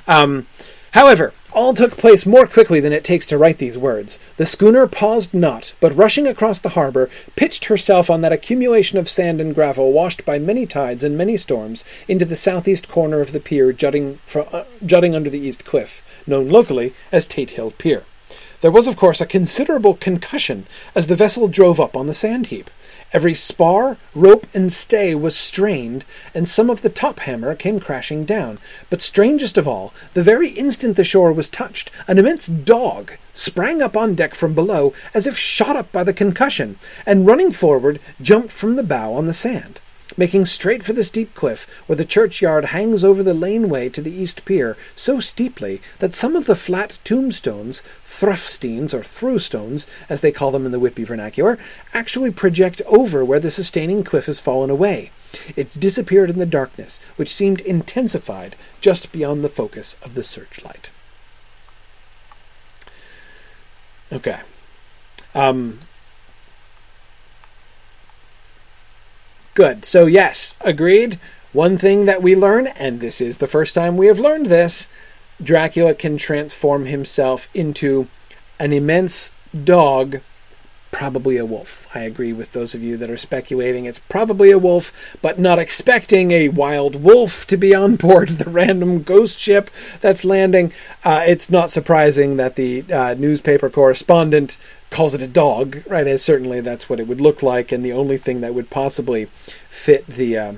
Um, 0.07 0.47
however, 0.94 1.34
all 1.52 1.74
took 1.74 1.98
place 1.98 2.26
more 2.26 2.48
quickly 2.48 2.80
than 2.80 2.94
it 2.94 3.03
takes 3.03 3.28
to 3.28 3.38
write 3.38 3.60
these 3.60 3.78
words. 3.78 4.18
The 4.38 4.45
schooner 4.45 4.88
paused 4.88 5.34
not, 5.34 5.74
but 5.80 5.95
rushing 5.95 6.26
across 6.26 6.60
the 6.60 6.70
harbor, 6.70 7.10
pitched 7.36 7.65
herself 7.65 8.10
on 8.10 8.22
that 8.22 8.32
accumulation 8.32 8.98
of 8.98 9.07
sand 9.07 9.40
and 9.40 9.53
gravel 9.53 9.91
washed 9.91 10.26
by 10.26 10.40
many 10.40 10.65
tides 10.65 11.03
and 11.03 11.18
many 11.18 11.38
storms 11.38 11.86
into 12.07 12.26
the 12.26 12.36
southeast 12.36 12.90
corner 12.90 13.22
of 13.22 13.34
the 13.34 13.40
pier 13.40 13.72
jutting, 13.72 14.20
uh, 14.36 14.64
jutting 14.84 15.15
under 15.15 15.30
the 15.30 15.40
east 15.40 15.64
cliff, 15.64 16.03
known 16.26 16.49
locally 16.49 16.94
as 17.11 17.26
Tate 17.26 17.52
Hill 17.52 17.72
Pier. 17.72 18.03
There 18.61 18.72
was, 18.72 18.88
of 18.88 18.95
course, 18.95 19.20
a 19.20 19.26
considerable 19.26 19.94
concussion 19.94 20.65
as 20.95 21.07
the 21.07 21.18
vessel 21.18 21.48
drove 21.48 21.80
up 21.80 21.98
on 21.98 22.07
the 22.07 22.14
sand 22.14 22.48
heap. 22.48 22.70
Every 23.14 23.35
spar, 23.35 23.98
rope, 24.15 24.48
and 24.56 24.73
stay 24.73 25.14
was 25.14 25.35
strained, 25.35 26.03
and 26.34 26.48
some 26.48 26.72
of 26.72 26.81
the 26.81 26.90
top 26.90 27.19
hammer 27.19 27.53
came 27.53 27.80
crashing 27.80 28.26
down. 28.26 28.57
But 28.90 29.03
strangest 29.03 29.56
of 29.56 29.68
all, 29.68 29.94
the 30.15 30.23
very 30.23 30.49
instant 30.49 30.95
the 30.95 31.03
shore 31.03 31.31
was 31.31 31.48
touched, 31.48 31.91
an 32.07 32.18
immense 32.18 32.48
dog 32.48 33.14
sprang 33.31 33.84
up 33.84 33.95
on 33.95 34.15
deck 34.15 34.34
from 34.34 34.56
below 34.56 34.95
as 35.14 35.27
if 35.27 35.38
shot 35.38 35.76
up 35.76 35.91
by 35.91 36.03
the 36.03 36.11
concussion, 36.11 36.80
and 37.06 37.27
running 37.27 37.52
forward, 37.52 37.99
jumped 38.19 38.52
from 38.52 38.77
the 38.77 38.84
bow 38.84 39.14
on 39.14 39.27
the 39.27 39.34
sand 39.34 39.80
making 40.18 40.45
straight 40.45 40.84
for 40.84 40.94
the 40.94 41.03
steep 41.03 41.34
cliff 41.34 41.68
where 41.88 41.95
the 41.95 42.06
churchyard 42.06 42.65
hangs 42.65 43.03
over 43.03 43.23
the 43.23 43.34
laneway 43.34 43.90
to 43.90 44.02
the 44.02 44.11
east 44.11 44.45
pier 44.45 44.77
so 44.95 45.19
steeply 45.19 45.81
that 45.99 46.14
some 46.14 46.35
of 46.35 46.45
the 46.45 46.56
flat 46.56 46.99
tombstones, 47.03 47.84
thruffsteins 48.06 48.94
or 48.94 49.02
throughstones, 49.02 49.88
as 50.10 50.22
they 50.22 50.31
call 50.31 50.52
them 50.52 50.65
in 50.65 50.72
the 50.72 50.80
Whitby 50.80 51.03
vernacular, 51.03 51.57
actually 51.94 52.31
project 52.31 52.81
over 52.85 53.23
where 53.23 53.40
the 53.40 53.52
sustaining 53.52 54.03
cliff 54.03 54.26
has 54.27 54.40
fallen 54.40 54.69
away. 54.69 55.11
It 55.56 55.80
disappeared 55.80 56.30
in 56.30 56.40
the 56.40 56.45
darkness, 56.45 56.99
which 57.15 57.34
seemed 57.34 57.61
intensified 57.61 58.56
just 58.81 59.11
beyond 59.11 59.44
the 59.44 59.49
focus 59.49 59.98
of 60.03 60.14
the 60.14 60.23
searchlight. 60.23 60.90
Okay. 64.11 64.40
Um, 65.34 65.80
Good. 69.53 69.85
So, 69.85 70.05
yes, 70.05 70.55
agreed. 70.61 71.19
One 71.51 71.77
thing 71.77 72.05
that 72.05 72.23
we 72.23 72.35
learn, 72.35 72.67
and 72.67 72.99
this 72.99 73.21
is 73.21 73.38
the 73.38 73.47
first 73.47 73.75
time 73.75 73.95
we 73.95 74.07
have 74.07 74.19
learned 74.19 74.47
this 74.47 74.88
Dracula 75.41 75.93
can 75.93 76.17
transform 76.17 76.85
himself 76.85 77.47
into 77.53 78.07
an 78.59 78.73
immense 78.73 79.31
dog, 79.63 80.21
probably 80.91 81.38
a 81.38 81.45
wolf. 81.45 81.88
I 81.93 81.99
agree 82.01 82.34
with 82.34 82.53
those 82.53 82.73
of 82.73 82.81
you 82.81 82.97
that 82.97 83.09
are 83.09 83.17
speculating 83.17 83.85
it's 83.85 83.99
probably 83.99 84.51
a 84.51 84.59
wolf, 84.59 84.91
but 85.21 85.39
not 85.39 85.59
expecting 85.59 86.31
a 86.31 86.49
wild 86.49 87.03
wolf 87.03 87.45
to 87.47 87.57
be 87.57 87.75
on 87.75 87.95
board 87.97 88.30
the 88.30 88.49
random 88.49 89.03
ghost 89.03 89.39
ship 89.39 89.69
that's 90.01 90.25
landing. 90.25 90.71
Uh, 91.03 91.23
it's 91.27 91.49
not 91.49 91.71
surprising 91.71 92.38
that 92.38 92.55
the 92.55 92.91
uh, 92.91 93.15
newspaper 93.15 93.69
correspondent 93.69 94.57
calls 94.94 95.14
it 95.14 95.22
a 95.22 95.28
dog, 95.28 95.84
right? 95.88 96.07
As 96.07 96.24
certainly 96.24 96.61
that's 96.61 96.88
what 96.88 96.99
it 96.99 97.07
would 97.07 97.20
look 97.20 97.44
like, 97.44 97.72
and 97.72 97.84
the 97.84 97.91
only 97.91 98.18
thing 98.18 98.41
that 98.41 98.53
would 98.53 98.70
possibly 98.70 99.26
fit 99.70 100.06
the, 100.07 100.38
uh, 100.38 100.53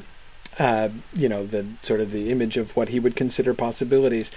uh, 0.59 0.89
you 1.13 1.29
know, 1.29 1.45
the 1.45 1.65
sort 1.81 2.01
of 2.01 2.11
the 2.11 2.31
image 2.31 2.57
of 2.57 2.75
what 2.75 2.89
he 2.89 2.99
would 2.99 3.15
consider 3.15 3.53
possibilities. 3.53 4.31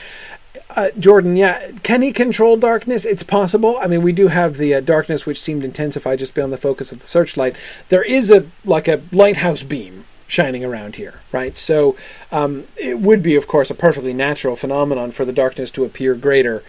Uh, 0.70 0.90
Jordan, 0.98 1.36
yeah, 1.36 1.72
can 1.82 2.02
he 2.02 2.12
control 2.12 2.56
darkness? 2.56 3.04
It's 3.04 3.22
possible. 3.22 3.76
I 3.78 3.86
mean, 3.86 4.02
we 4.02 4.12
do 4.12 4.28
have 4.28 4.56
the 4.56 4.76
uh, 4.76 4.80
darkness 4.80 5.26
which 5.26 5.40
seemed 5.40 5.64
intensified 5.64 6.18
just 6.18 6.34
beyond 6.34 6.52
the 6.52 6.56
focus 6.56 6.92
of 6.92 7.00
the 7.00 7.06
searchlight. 7.06 7.56
There 7.88 8.02
is 8.02 8.30
a 8.30 8.46
like 8.64 8.88
a 8.88 9.02
lighthouse 9.12 9.62
beam 9.62 10.04
shining 10.28 10.62
around 10.62 10.96
here, 10.96 11.22
right? 11.32 11.56
So 11.56 11.96
um, 12.30 12.66
it 12.76 13.00
would 13.00 13.22
be, 13.22 13.34
of 13.34 13.48
course, 13.48 13.70
a 13.70 13.74
perfectly 13.74 14.12
natural 14.12 14.56
phenomenon 14.56 15.10
for 15.10 15.24
the 15.24 15.32
darkness 15.32 15.70
to 15.72 15.84
appear 15.84 16.14
greater 16.14 16.62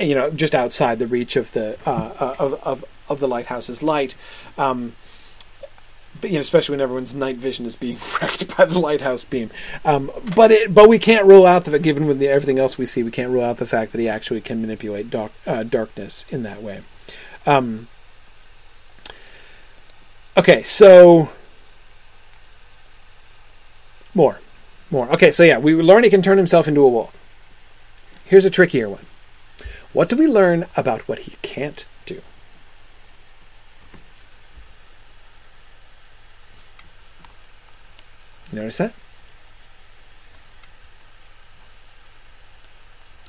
you 0.00 0.14
know, 0.14 0.30
just 0.30 0.54
outside 0.54 0.98
the 0.98 1.06
reach 1.06 1.36
of 1.36 1.52
the 1.52 1.78
uh, 1.86 1.90
uh, 1.90 2.36
of, 2.38 2.54
of 2.62 2.84
of 3.08 3.20
the 3.20 3.28
lighthouse's 3.28 3.82
light. 3.82 4.16
Um, 4.58 4.94
but, 6.20 6.30
you 6.30 6.34
know, 6.34 6.40
especially 6.40 6.74
when 6.74 6.80
everyone's 6.80 7.14
night 7.14 7.36
vision 7.36 7.66
is 7.66 7.76
being 7.76 7.98
wrecked 8.22 8.56
by 8.56 8.64
the 8.64 8.78
lighthouse 8.78 9.24
beam. 9.24 9.50
Um, 9.84 10.10
but 10.36 10.50
it, 10.50 10.72
but 10.72 10.88
we 10.88 10.98
can't 10.98 11.26
rule 11.26 11.46
out 11.46 11.64
that, 11.64 11.82
given 11.82 12.06
with 12.06 12.18
the, 12.18 12.28
everything 12.28 12.58
else 12.58 12.78
we 12.78 12.86
see, 12.86 13.02
we 13.02 13.10
can't 13.10 13.30
rule 13.30 13.44
out 13.44 13.56
the 13.56 13.66
fact 13.66 13.92
that 13.92 14.00
he 14.00 14.08
actually 14.08 14.40
can 14.40 14.60
manipulate 14.60 15.14
uh, 15.14 15.62
darkness 15.64 16.24
in 16.30 16.42
that 16.44 16.62
way. 16.62 16.82
Um, 17.46 17.88
okay, 20.36 20.62
so 20.62 21.30
more, 24.14 24.40
more. 24.90 25.10
Okay, 25.10 25.30
so 25.30 25.42
yeah, 25.42 25.58
we 25.58 25.74
learn 25.74 26.04
he 26.04 26.10
can 26.10 26.22
turn 26.22 26.38
himself 26.38 26.68
into 26.68 26.80
a 26.80 26.88
wolf. 26.88 27.14
Here's 28.24 28.44
a 28.44 28.50
trickier 28.50 28.88
one. 28.88 29.04
What 29.94 30.08
do 30.08 30.16
we 30.16 30.26
learn 30.26 30.66
about 30.76 31.08
what 31.08 31.20
he 31.20 31.36
can't 31.40 31.86
do? 32.04 32.20
Notice 38.52 38.78
that? 38.78 38.94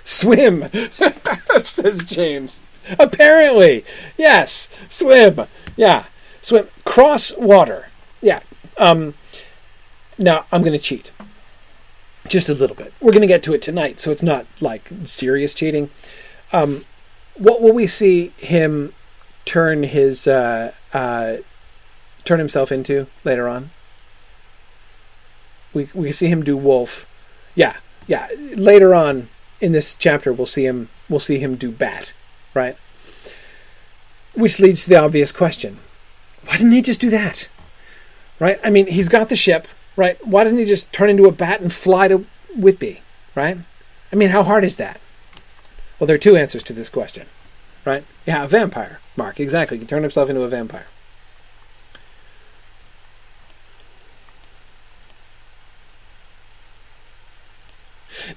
Swim, 0.04 0.66
says 1.64 2.04
James. 2.04 2.62
Apparently, 2.98 3.86
yes, 4.18 4.70
swim. 4.90 5.42
Yeah, 5.78 6.06
swim. 6.42 6.68
Cross 6.84 7.38
water. 7.38 7.90
Yeah. 8.22 8.42
Um, 8.78 9.14
now 10.18 10.46
I'm 10.52 10.62
going 10.62 10.74
to 10.74 10.80
cheat, 10.80 11.12
just 12.28 12.50
a 12.50 12.56
little 12.56 12.76
bit. 12.76 12.92
We're 13.00 13.12
going 13.12 13.22
to 13.22 13.28
get 13.28 13.44
to 13.44 13.54
it 13.54 13.62
tonight, 13.62 14.00
so 14.00 14.12
it's 14.12 14.24
not 14.24 14.48
like 14.62 14.90
serious 15.06 15.54
cheating. 15.54 15.92
Um, 16.56 16.86
what 17.36 17.61
will 17.61 17.73
we 17.73 17.86
see 17.86 18.32
him 18.38 18.94
turn 19.44 19.84
his 19.84 20.26
uh, 20.26 20.72
uh, 20.94 21.38
turn 22.23 22.40
himself 22.40 22.72
into 22.72 23.07
later 23.26 23.49
on? 23.49 23.72
We 25.73 25.90
we 25.94 26.14
see 26.14 26.27
him 26.27 26.44
do 26.44 26.56
wolf. 26.56 27.07
Yeah, 27.56 27.76
yeah. 28.07 28.30
Later 28.40 28.95
on 28.95 29.27
in 29.60 29.73
this 29.73 29.95
chapter, 29.95 30.32
we'll 30.32 30.45
see 30.45 30.65
him. 30.65 30.88
We'll 31.10 31.19
see 31.19 31.40
him 31.40 31.56
do 31.56 31.72
bat. 31.72 32.14
Right. 32.53 32.77
Which 34.34 34.60
leads 34.61 34.86
to 34.86 34.90
the 34.90 34.95
obvious 35.02 35.34
question: 35.34 35.80
Why 36.45 36.56
didn't 36.56 36.72
he 36.72 36.82
just 36.82 37.02
do 37.02 37.10
that? 37.10 37.49
Right. 38.40 38.60
I 38.64 38.69
mean, 38.69 38.88
he's 38.88 39.10
got 39.10 39.27
the 39.27 39.36
ship. 39.36 39.68
Right. 39.98 40.26
Why 40.26 40.45
didn't 40.45 40.60
he 40.60 40.65
just 40.65 40.94
turn 40.94 41.10
into 41.10 41.26
a 41.26 41.34
bat 41.34 41.60
and 41.60 41.72
fly 41.73 42.07
to 42.07 42.26
Whitby? 42.56 43.02
Right. 43.36 43.57
I 44.14 44.15
mean, 44.15 44.30
how 44.30 44.44
hard 44.44 44.64
is 44.64 44.77
that? 44.77 45.02
Well, 46.00 46.08
there 46.08 46.16
are 46.16 46.20
two 46.20 46.36
answers 46.36 46.64
to 46.64 46.74
this 46.74 46.90
question, 46.90 47.28
right? 47.86 48.04
Yeah, 48.26 48.44
a 48.44 48.48
vampire. 48.48 49.00
Mark, 49.16 49.40
exactly. 49.40 49.78
He 49.78 49.80
can 49.80 49.88
turn 49.88 50.04
himself 50.04 50.30
into 50.30 50.44
a 50.44 50.50
vampire. 50.50 50.88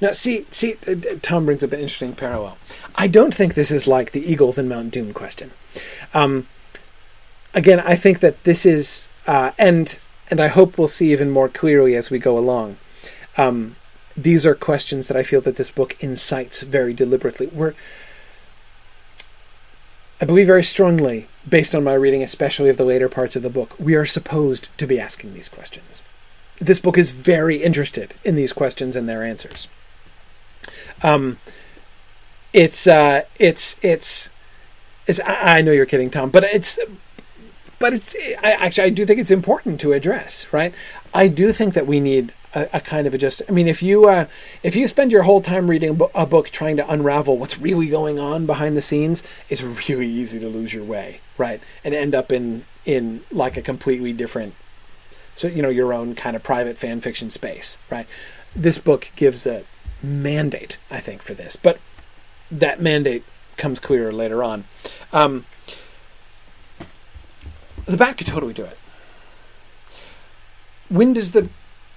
Now, 0.00 0.12
see, 0.12 0.46
see, 0.50 0.76
uh, 0.86 0.94
Tom 1.22 1.46
brings 1.46 1.64
up 1.64 1.72
an 1.72 1.80
interesting 1.80 2.14
parallel. 2.14 2.58
I 2.94 3.06
don't 3.06 3.34
think 3.34 3.54
this 3.54 3.70
is 3.70 3.86
like 3.86 4.12
the 4.12 4.30
Eagles 4.30 4.58
and 4.58 4.68
Mount 4.68 4.92
Doom 4.92 5.12
question. 5.12 5.52
Um, 6.14 6.46
again, 7.54 7.80
I 7.80 7.96
think 7.96 8.20
that 8.20 8.42
this 8.44 8.66
is, 8.66 9.08
uh, 9.26 9.52
and 9.58 9.98
and 10.30 10.40
I 10.40 10.48
hope 10.48 10.76
we'll 10.76 10.88
see 10.88 11.10
even 11.12 11.30
more 11.30 11.48
clearly 11.48 11.96
as 11.96 12.10
we 12.10 12.18
go 12.18 12.36
along. 12.36 12.76
Um, 13.38 13.76
these 14.22 14.44
are 14.44 14.54
questions 14.54 15.06
that 15.06 15.16
I 15.16 15.22
feel 15.22 15.40
that 15.42 15.56
this 15.56 15.70
book 15.70 15.96
incites 16.00 16.62
very 16.62 16.92
deliberately. 16.92 17.46
We're 17.46 17.74
I 20.20 20.24
believe 20.24 20.48
very 20.48 20.64
strongly, 20.64 21.28
based 21.48 21.76
on 21.76 21.84
my 21.84 21.94
reading, 21.94 22.24
especially 22.24 22.70
of 22.70 22.76
the 22.76 22.84
later 22.84 23.08
parts 23.08 23.36
of 23.36 23.42
the 23.42 23.50
book, 23.50 23.78
we 23.78 23.94
are 23.94 24.04
supposed 24.04 24.68
to 24.78 24.86
be 24.86 24.98
asking 24.98 25.32
these 25.32 25.48
questions. 25.48 26.02
This 26.58 26.80
book 26.80 26.98
is 26.98 27.12
very 27.12 27.62
interested 27.62 28.14
in 28.24 28.34
these 28.34 28.52
questions 28.52 28.96
and 28.96 29.08
their 29.08 29.22
answers. 29.22 29.68
Um, 31.04 31.38
it's 32.52 32.88
uh, 32.88 33.22
it's 33.38 33.76
it's 33.80 34.28
it's. 35.06 35.20
I, 35.20 35.58
I 35.58 35.60
know 35.60 35.70
you're 35.70 35.86
kidding, 35.86 36.10
Tom, 36.10 36.30
but 36.30 36.42
it's 36.42 36.80
but 37.78 37.92
it's 37.92 38.16
I, 38.42 38.54
actually 38.54 38.88
I 38.88 38.90
do 38.90 39.06
think 39.06 39.20
it's 39.20 39.30
important 39.30 39.80
to 39.82 39.92
address. 39.92 40.48
Right, 40.52 40.74
I 41.14 41.28
do 41.28 41.52
think 41.52 41.74
that 41.74 41.86
we 41.86 42.00
need 42.00 42.32
a, 42.54 42.68
a 42.74 42.80
kind 42.80 43.06
of 43.06 43.14
a 43.14 43.18
just. 43.18 43.42
I 43.48 43.52
mean, 43.52 43.68
if 43.68 43.82
you 43.82 44.08
uh, 44.08 44.26
if 44.62 44.76
you 44.76 44.86
spend 44.88 45.12
your 45.12 45.22
whole 45.22 45.40
time 45.40 45.68
reading 45.68 46.00
a 46.14 46.26
book 46.26 46.50
trying 46.50 46.76
to 46.76 46.90
unravel 46.90 47.38
what's 47.38 47.58
really 47.58 47.88
going 47.88 48.18
on 48.18 48.46
behind 48.46 48.76
the 48.76 48.82
scenes, 48.82 49.22
it's 49.48 49.62
really 49.88 50.08
easy 50.08 50.38
to 50.40 50.48
lose 50.48 50.72
your 50.72 50.84
way, 50.84 51.20
right, 51.36 51.60
and 51.84 51.94
end 51.94 52.14
up 52.14 52.32
in 52.32 52.64
in 52.84 53.22
like 53.30 53.56
a 53.56 53.62
completely 53.62 54.12
different, 54.12 54.54
so 55.34 55.48
you 55.48 55.62
know, 55.62 55.68
your 55.68 55.92
own 55.92 56.14
kind 56.14 56.36
of 56.36 56.42
private 56.42 56.78
fan 56.78 57.00
fiction 57.00 57.30
space, 57.30 57.78
right. 57.90 58.06
This 58.56 58.78
book 58.78 59.10
gives 59.14 59.46
a 59.46 59.64
mandate, 60.02 60.78
I 60.90 61.00
think, 61.00 61.22
for 61.22 61.34
this, 61.34 61.56
but 61.56 61.78
that 62.50 62.80
mandate 62.80 63.24
comes 63.56 63.78
clearer 63.78 64.12
later 64.12 64.42
on. 64.42 64.64
Um, 65.12 65.44
the 67.84 67.96
bat 67.96 68.16
could 68.16 68.26
totally 68.26 68.54
do 68.54 68.64
it. 68.64 68.78
When 70.88 71.12
does 71.12 71.32
the 71.32 71.50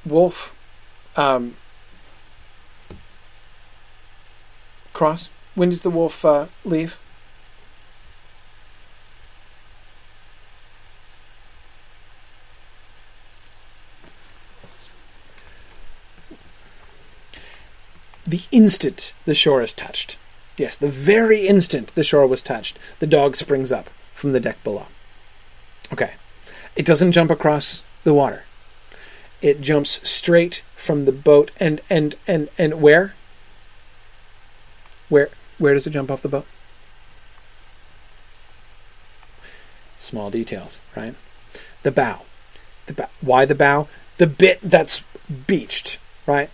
wolf 0.05 0.55
um, 1.15 1.55
cross? 4.93 5.29
When 5.55 5.69
does 5.69 5.81
the 5.81 5.89
wolf 5.89 6.23
uh, 6.23 6.47
leave? 6.63 6.99
The 18.25 18.41
instant 18.51 19.13
the 19.25 19.33
shore 19.33 19.61
is 19.61 19.73
touched. 19.73 20.17
Yes, 20.55 20.75
the 20.75 20.89
very 20.89 21.47
instant 21.47 21.93
the 21.95 22.03
shore 22.03 22.27
was 22.27 22.41
touched, 22.41 22.77
the 22.99 23.07
dog 23.07 23.35
springs 23.35 23.71
up 23.71 23.89
from 24.13 24.31
the 24.31 24.39
deck 24.39 24.63
below. 24.63 24.85
Okay. 25.91 26.13
It 26.75 26.85
doesn't 26.85 27.11
jump 27.11 27.29
across 27.29 27.83
the 28.03 28.13
water. 28.13 28.45
It 29.41 29.61
jumps 29.61 30.07
straight 30.07 30.63
from 30.75 31.05
the 31.05 31.11
boat 31.11 31.51
and 31.59 31.81
and 31.89 32.15
and 32.27 32.49
and 32.57 32.81
where? 32.81 33.15
Where 35.09 35.29
where 35.57 35.73
does 35.73 35.87
it 35.87 35.91
jump 35.91 36.11
off 36.11 36.21
the 36.21 36.29
boat? 36.29 36.45
Small 39.97 40.31
details, 40.31 40.79
right? 40.95 41.15
The 41.83 41.91
bow. 41.91 42.21
The 42.87 42.93
bow. 42.93 43.09
Why 43.21 43.45
the 43.45 43.55
bow? 43.55 43.87
The 44.17 44.27
bit 44.27 44.59
that's 44.61 45.03
beached, 45.47 45.99
right? 46.25 46.49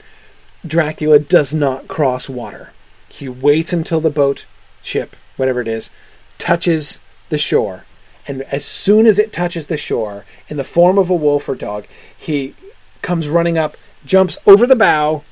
Dracula 0.65 1.19
does 1.19 1.53
not 1.53 1.87
cross 1.87 2.27
water. 2.27 2.71
He 3.09 3.29
waits 3.29 3.71
until 3.71 4.01
the 4.01 4.09
boat, 4.09 4.45
ship, 4.81 5.15
whatever 5.37 5.61
it 5.61 5.67
is, 5.67 5.89
touches 6.37 6.99
the 7.29 7.37
shore. 7.37 7.85
And 8.27 8.41
as 8.43 8.65
soon 8.65 9.05
as 9.05 9.17
it 9.17 9.31
touches 9.31 9.67
the 9.67 9.77
shore, 9.77 10.25
in 10.49 10.57
the 10.57 10.63
form 10.65 10.97
of 10.97 11.09
a 11.09 11.15
wolf 11.15 11.47
or 11.47 11.55
dog, 11.55 11.85
he 12.17 12.53
comes 13.01 13.27
running 13.27 13.57
up, 13.57 13.77
jumps 14.05 14.37
over 14.45 14.65
the 14.65 14.75
bow 14.75 15.23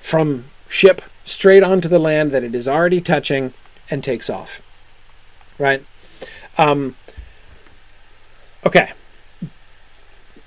from 0.00 0.46
ship 0.68 1.02
straight 1.24 1.62
onto 1.62 1.88
the 1.88 1.98
land 1.98 2.32
that 2.32 2.44
it 2.44 2.54
is 2.54 2.66
already 2.66 3.00
touching, 3.00 3.52
and 3.90 4.02
takes 4.02 4.30
off. 4.30 4.62
Right? 5.58 5.84
Um, 6.56 6.96
okay. 8.64 8.92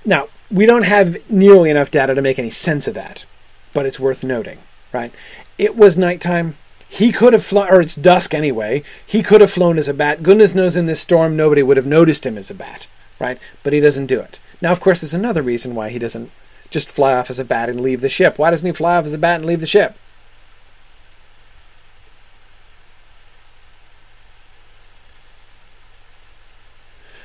Now, 0.06 0.28
we 0.52 0.66
don't 0.66 0.84
have 0.84 1.30
nearly 1.30 1.70
enough 1.70 1.92
data 1.92 2.16
to 2.16 2.22
make 2.22 2.40
any 2.40 2.50
sense 2.50 2.88
of 2.88 2.94
that, 2.94 3.26
but 3.74 3.86
it's 3.86 4.00
worth 4.00 4.24
noting, 4.24 4.60
right? 4.92 5.12
It 5.58 5.76
was 5.76 5.98
nighttime. 5.98 6.58
He 6.88 7.12
could 7.12 7.34
have 7.34 7.44
flown, 7.44 7.70
or 7.70 7.82
it's 7.82 7.96
dusk 7.96 8.34
anyway. 8.34 8.84
He 9.06 9.24
could 9.24 9.42
have 9.42 9.52
flown 9.52 9.78
as 9.78 9.88
a 9.88 9.94
bat. 9.94 10.22
Goodness 10.22 10.54
knows 10.54 10.76
in 10.76 10.86
this 10.86 11.02
storm 11.02 11.36
nobody 11.36 11.64
would 11.64 11.78
have 11.78 11.86
noticed 11.86 12.26
him 12.26 12.38
as 12.38 12.52
a 12.52 12.54
bat, 12.54 12.88
right? 13.20 13.40
But 13.64 13.74
he 13.74 13.80
doesn't 13.80 14.06
do 14.08 14.20
it. 14.20 14.40
Now, 14.64 14.72
of 14.72 14.80
course, 14.80 15.02
there's 15.02 15.14
another 15.14 15.42
reason 15.42 15.76
why 15.76 15.90
he 15.90 16.00
doesn't 16.00 16.32
just 16.70 16.90
fly 16.90 17.14
off 17.14 17.30
as 17.30 17.38
a 17.38 17.44
bat 17.44 17.68
and 17.68 17.82
leave 17.82 18.00
the 18.00 18.08
ship. 18.08 18.40
Why 18.40 18.50
doesn't 18.50 18.66
he 18.66 18.72
fly 18.72 18.96
off 18.96 19.06
as 19.06 19.12
a 19.12 19.18
bat 19.18 19.42
and 19.42 19.46
leave 19.46 19.60
the 19.60 19.68
ship? 19.68 19.98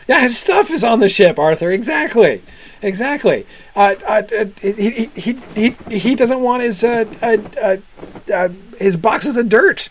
Yeah, 0.08 0.20
his 0.20 0.36
stuff 0.36 0.68
is 0.72 0.82
on 0.82 0.98
the 0.98 1.08
ship, 1.08 1.38
Arthur. 1.38 1.70
Exactly, 1.70 2.42
exactly. 2.82 3.46
Uh, 3.76 3.94
uh, 4.04 4.22
uh 4.36 4.44
he, 4.60 5.08
he, 5.14 5.32
he, 5.54 5.70
he 5.96 6.14
doesn't 6.16 6.40
want 6.40 6.64
his 6.64 6.82
uh, 6.82 7.04
uh, 8.32 8.48
his 8.78 8.96
boxes 8.96 9.36
of 9.36 9.48
dirt 9.48 9.90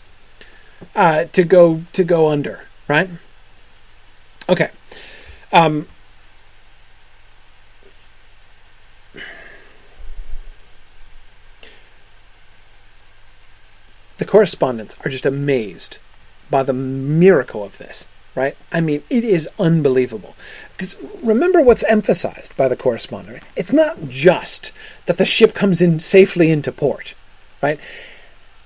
to 0.94 1.44
go 1.46 1.82
to 1.94 2.04
go 2.04 2.28
under, 2.28 2.66
right? 2.88 3.08
Okay. 4.50 4.70
Um, 5.50 5.86
the 14.18 14.26
correspondents 14.26 14.94
are 15.04 15.10
just 15.10 15.26
amazed 15.26 15.98
by 16.50 16.62
the 16.62 16.72
miracle 16.72 17.64
of 17.64 17.78
this 17.78 18.06
right? 18.38 18.56
I 18.70 18.80
mean, 18.80 19.02
it 19.10 19.24
is 19.24 19.48
unbelievable. 19.58 20.36
Because 20.76 20.96
remember 21.24 21.60
what's 21.60 21.82
emphasized 21.84 22.56
by 22.56 22.68
the 22.68 22.76
correspondent. 22.76 23.42
It's 23.56 23.72
not 23.72 24.08
just 24.08 24.70
that 25.06 25.16
the 25.18 25.24
ship 25.24 25.54
comes 25.54 25.80
in 25.80 25.98
safely 25.98 26.52
into 26.52 26.70
port, 26.70 27.16
right? 27.60 27.80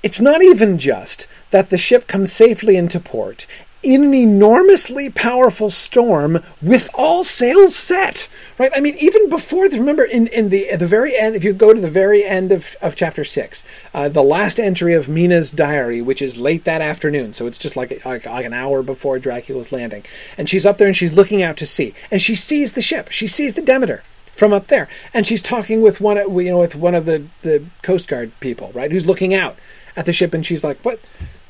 It's 0.02 0.20
not 0.20 0.42
even 0.42 0.76
just 0.76 1.26
that 1.52 1.70
the 1.70 1.78
ship 1.78 2.06
comes 2.06 2.30
safely 2.30 2.76
into 2.76 3.00
port 3.00 3.46
in 3.82 4.04
an 4.04 4.14
enormously 4.14 5.10
powerful 5.10 5.68
storm 5.68 6.42
with 6.60 6.88
all 6.94 7.24
sails 7.24 7.74
set. 7.74 8.28
Right? 8.58 8.70
I 8.74 8.80
mean, 8.80 8.96
even 8.98 9.28
before 9.28 9.68
the, 9.68 9.78
remember 9.78 10.04
in, 10.04 10.28
in 10.28 10.50
the 10.50 10.68
at 10.70 10.78
the 10.78 10.86
very 10.86 11.16
end, 11.16 11.34
if 11.34 11.42
you 11.42 11.52
go 11.52 11.74
to 11.74 11.80
the 11.80 11.90
very 11.90 12.24
end 12.24 12.52
of, 12.52 12.76
of 12.80 12.94
chapter 12.94 13.24
six, 13.24 13.64
uh, 13.92 14.08
the 14.08 14.22
last 14.22 14.60
entry 14.60 14.94
of 14.94 15.08
Mina's 15.08 15.50
diary, 15.50 16.00
which 16.00 16.22
is 16.22 16.36
late 16.36 16.64
that 16.64 16.80
afternoon, 16.80 17.34
so 17.34 17.46
it's 17.46 17.58
just 17.58 17.76
like, 17.76 18.04
like 18.04 18.26
like 18.26 18.44
an 18.44 18.52
hour 18.52 18.82
before 18.82 19.18
Dracula's 19.18 19.72
landing, 19.72 20.04
and 20.38 20.48
she's 20.48 20.64
up 20.64 20.78
there 20.78 20.86
and 20.86 20.96
she's 20.96 21.14
looking 21.14 21.42
out 21.42 21.56
to 21.56 21.66
sea, 21.66 21.94
and 22.10 22.22
she 22.22 22.34
sees 22.34 22.74
the 22.74 22.82
ship, 22.82 23.10
she 23.10 23.26
sees 23.26 23.54
the 23.54 23.62
Demeter 23.62 24.02
from 24.32 24.52
up 24.52 24.68
there, 24.68 24.88
and 25.12 25.26
she's 25.26 25.42
talking 25.42 25.82
with 25.82 26.00
one 26.00 26.16
you 26.16 26.50
know 26.50 26.60
with 26.60 26.76
one 26.76 26.94
of 26.94 27.04
the 27.04 27.26
the 27.40 27.64
Coast 27.82 28.06
Guard 28.06 28.32
people, 28.40 28.70
right, 28.74 28.92
who's 28.92 29.06
looking 29.06 29.34
out 29.34 29.56
at 29.96 30.06
the 30.06 30.12
ship, 30.12 30.34
and 30.34 30.46
she's 30.46 30.62
like, 30.62 30.78
what 30.82 31.00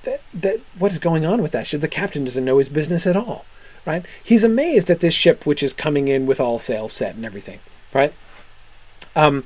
that, 0.05 0.20
that 0.35 0.61
what 0.79 0.93
is 0.93 0.99
going 0.99 1.24
on 1.24 1.43
with 1.43 1.53
that 1.53 1.66
ship? 1.66 1.81
The 1.81 1.89
captain 1.89 2.24
doesn't 2.24 2.45
know 2.45 2.59
his 2.59 2.69
business 2.69 3.07
at 3.07 3.16
all, 3.16 3.45
right? 3.87 4.05
He's 4.23 4.45
amazed 4.45 4.91
at 4.91 5.01
this 5.01 5.15
ship 5.15 5.47
which 5.47 5.62
is 5.62 5.73
coming 5.73 6.09
in 6.09 6.27
with 6.27 6.41
all 6.41 6.59
sails 6.59 6.93
set 6.93 7.15
and 7.15 7.24
everything, 7.24 7.61
right? 7.93 8.12
Um, 9.15 9.45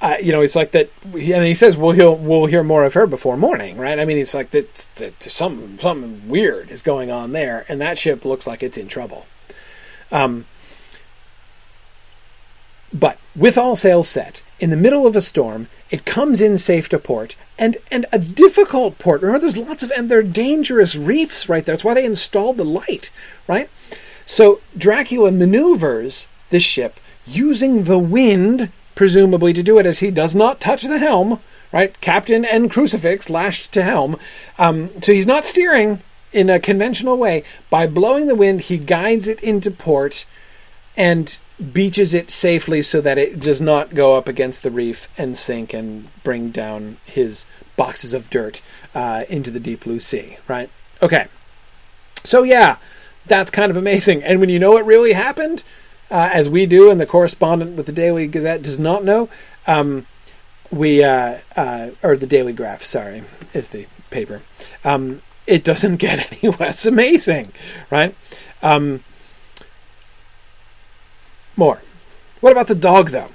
uh, 0.00 0.16
you 0.20 0.32
know, 0.32 0.40
it's 0.40 0.56
like 0.56 0.72
that, 0.72 0.90
and 1.04 1.44
he 1.44 1.54
says, 1.54 1.76
"Well, 1.76 1.92
he'll 1.92 2.16
we'll 2.16 2.46
hear 2.46 2.62
more 2.62 2.84
of 2.84 2.94
her 2.94 3.06
before 3.06 3.36
morning," 3.36 3.76
right? 3.76 3.98
I 3.98 4.04
mean, 4.04 4.18
it's 4.18 4.34
like 4.34 4.50
that, 4.50 4.88
that 4.96 5.22
something 5.22 5.78
something 5.78 6.28
weird 6.28 6.70
is 6.70 6.82
going 6.82 7.10
on 7.10 7.32
there, 7.32 7.64
and 7.68 7.80
that 7.80 7.98
ship 7.98 8.24
looks 8.24 8.46
like 8.46 8.62
it's 8.62 8.78
in 8.78 8.88
trouble. 8.88 9.26
Um, 10.10 10.46
but 12.92 13.18
with 13.34 13.58
all 13.58 13.76
sails 13.76 14.08
set, 14.08 14.42
in 14.60 14.70
the 14.70 14.76
middle 14.76 15.06
of 15.06 15.14
a 15.14 15.20
storm, 15.20 15.68
it 15.90 16.04
comes 16.04 16.40
in 16.40 16.58
safe 16.58 16.88
to 16.90 16.98
port, 16.98 17.36
and 17.58 17.76
and 17.90 18.06
a 18.12 18.18
difficult 18.18 18.98
port. 18.98 19.22
Remember, 19.22 19.40
there's 19.40 19.56
lots 19.56 19.82
of 19.82 19.90
and 19.92 20.08
they're 20.08 20.22
dangerous 20.22 20.96
reefs 20.96 21.48
right 21.48 21.64
there. 21.64 21.74
That's 21.74 21.84
why 21.84 21.94
they 21.94 22.04
installed 22.04 22.56
the 22.56 22.64
light, 22.64 23.10
right? 23.46 23.70
So 24.26 24.60
Dracula 24.76 25.30
maneuvers 25.30 26.28
this 26.50 26.64
ship 26.64 26.98
using 27.26 27.84
the 27.84 27.98
wind, 27.98 28.72
presumably 28.94 29.52
to 29.52 29.62
do 29.62 29.78
it, 29.78 29.86
as 29.86 30.00
he 30.00 30.10
does 30.10 30.34
not 30.34 30.60
touch 30.60 30.82
the 30.82 30.98
helm. 30.98 31.40
Right, 31.72 32.00
captain 32.00 32.44
and 32.44 32.70
crucifix 32.70 33.28
lashed 33.28 33.72
to 33.72 33.82
helm. 33.82 34.18
Um, 34.56 34.90
so 35.02 35.12
he's 35.12 35.26
not 35.26 35.44
steering 35.44 36.00
in 36.32 36.48
a 36.48 36.60
conventional 36.60 37.18
way. 37.18 37.42
By 37.70 37.86
blowing 37.86 38.28
the 38.28 38.36
wind, 38.36 38.62
he 38.62 38.78
guides 38.78 39.26
it 39.26 39.42
into 39.42 39.70
port, 39.72 40.26
and 40.96 41.36
beaches 41.72 42.12
it 42.12 42.30
safely 42.30 42.82
so 42.82 43.00
that 43.00 43.18
it 43.18 43.40
does 43.40 43.60
not 43.60 43.94
go 43.94 44.16
up 44.16 44.28
against 44.28 44.62
the 44.62 44.70
reef 44.70 45.08
and 45.16 45.36
sink 45.36 45.72
and 45.72 46.08
bring 46.22 46.50
down 46.50 46.98
his 47.04 47.46
boxes 47.76 48.12
of 48.12 48.30
dirt 48.30 48.60
uh, 48.94 49.24
into 49.28 49.50
the 49.50 49.60
deep 49.60 49.84
blue 49.84 50.00
sea, 50.00 50.38
right? 50.48 50.70
Okay. 51.00 51.28
So, 52.24 52.42
yeah, 52.42 52.76
that's 53.26 53.50
kind 53.50 53.70
of 53.70 53.76
amazing. 53.76 54.22
And 54.22 54.40
when 54.40 54.48
you 54.48 54.58
know 54.58 54.72
what 54.72 54.84
really 54.84 55.12
happened, 55.12 55.62
uh, 56.10 56.30
as 56.32 56.48
we 56.48 56.66
do, 56.66 56.90
and 56.90 57.00
the 57.00 57.06
correspondent 57.06 57.76
with 57.76 57.86
the 57.86 57.92
Daily 57.92 58.26
Gazette 58.26 58.62
does 58.62 58.78
not 58.78 59.04
know, 59.04 59.28
um, 59.66 60.06
we, 60.70 61.02
uh, 61.02 61.38
uh 61.56 61.90
or 62.02 62.16
the 62.16 62.26
Dailygraph, 62.26 62.82
sorry, 62.82 63.22
is 63.52 63.68
the 63.68 63.86
paper. 64.10 64.42
Um, 64.84 65.22
it 65.46 65.64
doesn't 65.64 65.96
get 65.96 66.32
any 66.32 66.52
less 66.56 66.86
amazing, 66.86 67.52
right? 67.90 68.14
Um, 68.62 69.02
more. 71.56 71.82
What 72.40 72.52
about 72.52 72.68
the 72.68 72.74
dog, 72.74 73.10
though? 73.10 73.30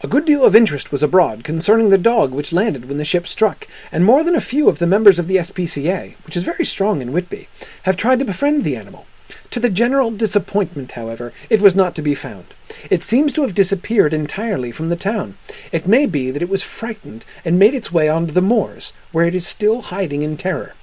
A 0.00 0.06
good 0.06 0.24
deal 0.24 0.44
of 0.44 0.54
interest 0.54 0.92
was 0.92 1.02
abroad 1.02 1.42
concerning 1.42 1.90
the 1.90 1.98
dog 1.98 2.32
which 2.32 2.52
landed 2.52 2.84
when 2.84 2.98
the 2.98 3.04
ship 3.04 3.26
struck, 3.26 3.66
and 3.90 4.04
more 4.04 4.22
than 4.22 4.36
a 4.36 4.40
few 4.40 4.68
of 4.68 4.78
the 4.78 4.86
members 4.86 5.18
of 5.18 5.26
the 5.26 5.36
SPCA, 5.36 6.14
which 6.24 6.36
is 6.36 6.44
very 6.44 6.64
strong 6.64 7.02
in 7.02 7.12
Whitby, 7.12 7.48
have 7.82 7.96
tried 7.96 8.20
to 8.20 8.24
befriend 8.24 8.62
the 8.62 8.76
animal. 8.76 9.06
To 9.50 9.60
the 9.60 9.70
general 9.70 10.10
disappointment, 10.10 10.92
however, 10.92 11.32
it 11.50 11.60
was 11.60 11.74
not 11.74 11.96
to 11.96 12.02
be 12.02 12.14
found. 12.14 12.46
It 12.90 13.02
seems 13.02 13.32
to 13.32 13.42
have 13.42 13.54
disappeared 13.54 14.14
entirely 14.14 14.70
from 14.70 14.88
the 14.88 14.96
town. 14.96 15.36
It 15.72 15.86
may 15.86 16.06
be 16.06 16.30
that 16.30 16.42
it 16.42 16.48
was 16.48 16.62
frightened 16.62 17.24
and 17.44 17.58
made 17.58 17.74
its 17.74 17.92
way 17.92 18.08
on 18.08 18.26
to 18.28 18.32
the 18.32 18.40
moors, 18.40 18.92
where 19.10 19.26
it 19.26 19.34
is 19.34 19.46
still 19.46 19.82
hiding 19.82 20.22
in 20.22 20.36
terror. 20.36 20.74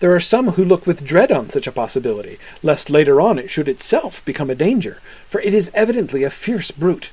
There 0.00 0.14
are 0.14 0.20
some 0.20 0.52
who 0.52 0.64
look 0.64 0.86
with 0.86 1.04
dread 1.04 1.32
on 1.32 1.50
such 1.50 1.66
a 1.66 1.72
possibility, 1.72 2.38
lest 2.62 2.90
later 2.90 3.20
on 3.20 3.38
it 3.38 3.50
should 3.50 3.68
itself 3.68 4.24
become 4.24 4.50
a 4.50 4.54
danger, 4.54 5.00
for 5.26 5.40
it 5.40 5.54
is 5.54 5.70
evidently 5.74 6.22
a 6.22 6.30
fierce 6.30 6.70
brute. 6.70 7.12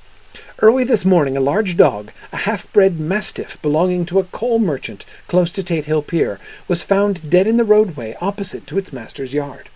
Early 0.60 0.84
this 0.84 1.06
morning, 1.06 1.35
a 1.35 1.41
large 1.41 1.77
dog, 1.77 2.11
a 2.31 2.38
half 2.38 2.72
bred 2.73 2.99
mastiff 2.99 3.61
belonging 3.61 4.06
to 4.06 4.19
a 4.19 4.23
coal 4.23 4.60
merchant 4.60 5.06
close 5.27 5.52
to 5.52 5.64
Tate 5.64 5.85
Hill 5.85 6.02
Pier, 6.02 6.40
was 6.68 6.84
found 6.84 7.30
dead 7.30 7.48
in 7.48 7.57
the 7.57 7.65
roadway 7.65 8.15
opposite 8.22 8.65
to 8.68 8.77
its 8.77 8.94
master's 8.94 9.34
yard. 9.34 9.69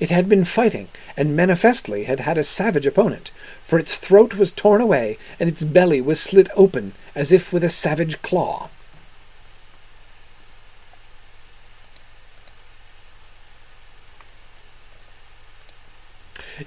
It 0.00 0.10
had 0.10 0.28
been 0.28 0.44
fighting, 0.44 0.88
and 1.16 1.36
manifestly 1.36 2.04
had 2.04 2.20
had 2.20 2.36
a 2.36 2.42
savage 2.42 2.86
opponent, 2.86 3.30
for 3.64 3.78
its 3.78 3.96
throat 3.96 4.34
was 4.34 4.52
torn 4.52 4.80
away, 4.80 5.16
and 5.40 5.48
its 5.48 5.64
belly 5.64 6.00
was 6.00 6.20
slit 6.20 6.48
open, 6.54 6.92
as 7.14 7.32
if 7.32 7.52
with 7.52 7.64
a 7.64 7.68
savage 7.68 8.20
claw. 8.20 8.68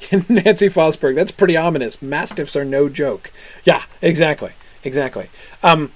Nancy 0.30 0.70
Fosberg, 0.70 1.16
that's 1.16 1.32
pretty 1.32 1.58
ominous. 1.58 2.02
Mastiffs 2.02 2.56
are 2.56 2.66
no 2.66 2.90
joke. 2.90 3.32
Yeah, 3.64 3.84
exactly. 4.02 4.52
Exactly. 4.84 5.30
Um, 5.64 5.92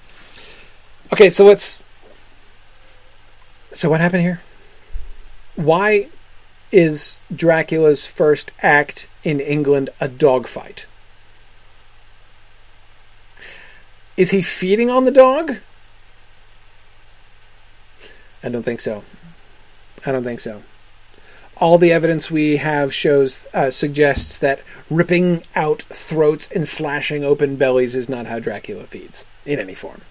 okay, 1.13 1.29
so 1.29 1.45
what's. 1.45 1.83
So 3.71 3.89
what 3.89 4.01
happened 4.01 4.23
here? 4.23 4.41
Why 5.55 6.09
is 6.71 7.19
Dracula's 7.33 8.07
first 8.07 8.51
act 8.61 9.07
in 9.23 9.39
England 9.39 9.89
a 9.99 10.07
dogfight? 10.07 10.87
Is 14.17 14.31
he 14.31 14.41
feeding 14.41 14.89
on 14.89 15.05
the 15.05 15.11
dog? 15.11 15.57
I 18.43 18.49
don't 18.49 18.63
think 18.63 18.79
so. 18.79 19.03
I 20.05 20.11
don't 20.11 20.23
think 20.23 20.39
so. 20.39 20.63
All 21.59 21.77
the 21.77 21.91
evidence 21.91 22.31
we 22.31 22.57
have 22.57 22.93
shows 22.93 23.45
uh, 23.53 23.69
suggests 23.69 24.37
that 24.37 24.61
ripping 24.89 25.43
out 25.55 25.81
throats 25.83 26.49
and 26.51 26.67
slashing 26.67 27.23
open 27.23 27.57
bellies 27.57 27.95
is 27.95 28.07
not 28.07 28.27
how 28.27 28.39
Dracula 28.39 28.85
feeds 28.85 29.25
in 29.45 29.59
any 29.59 29.75
form. 29.75 30.01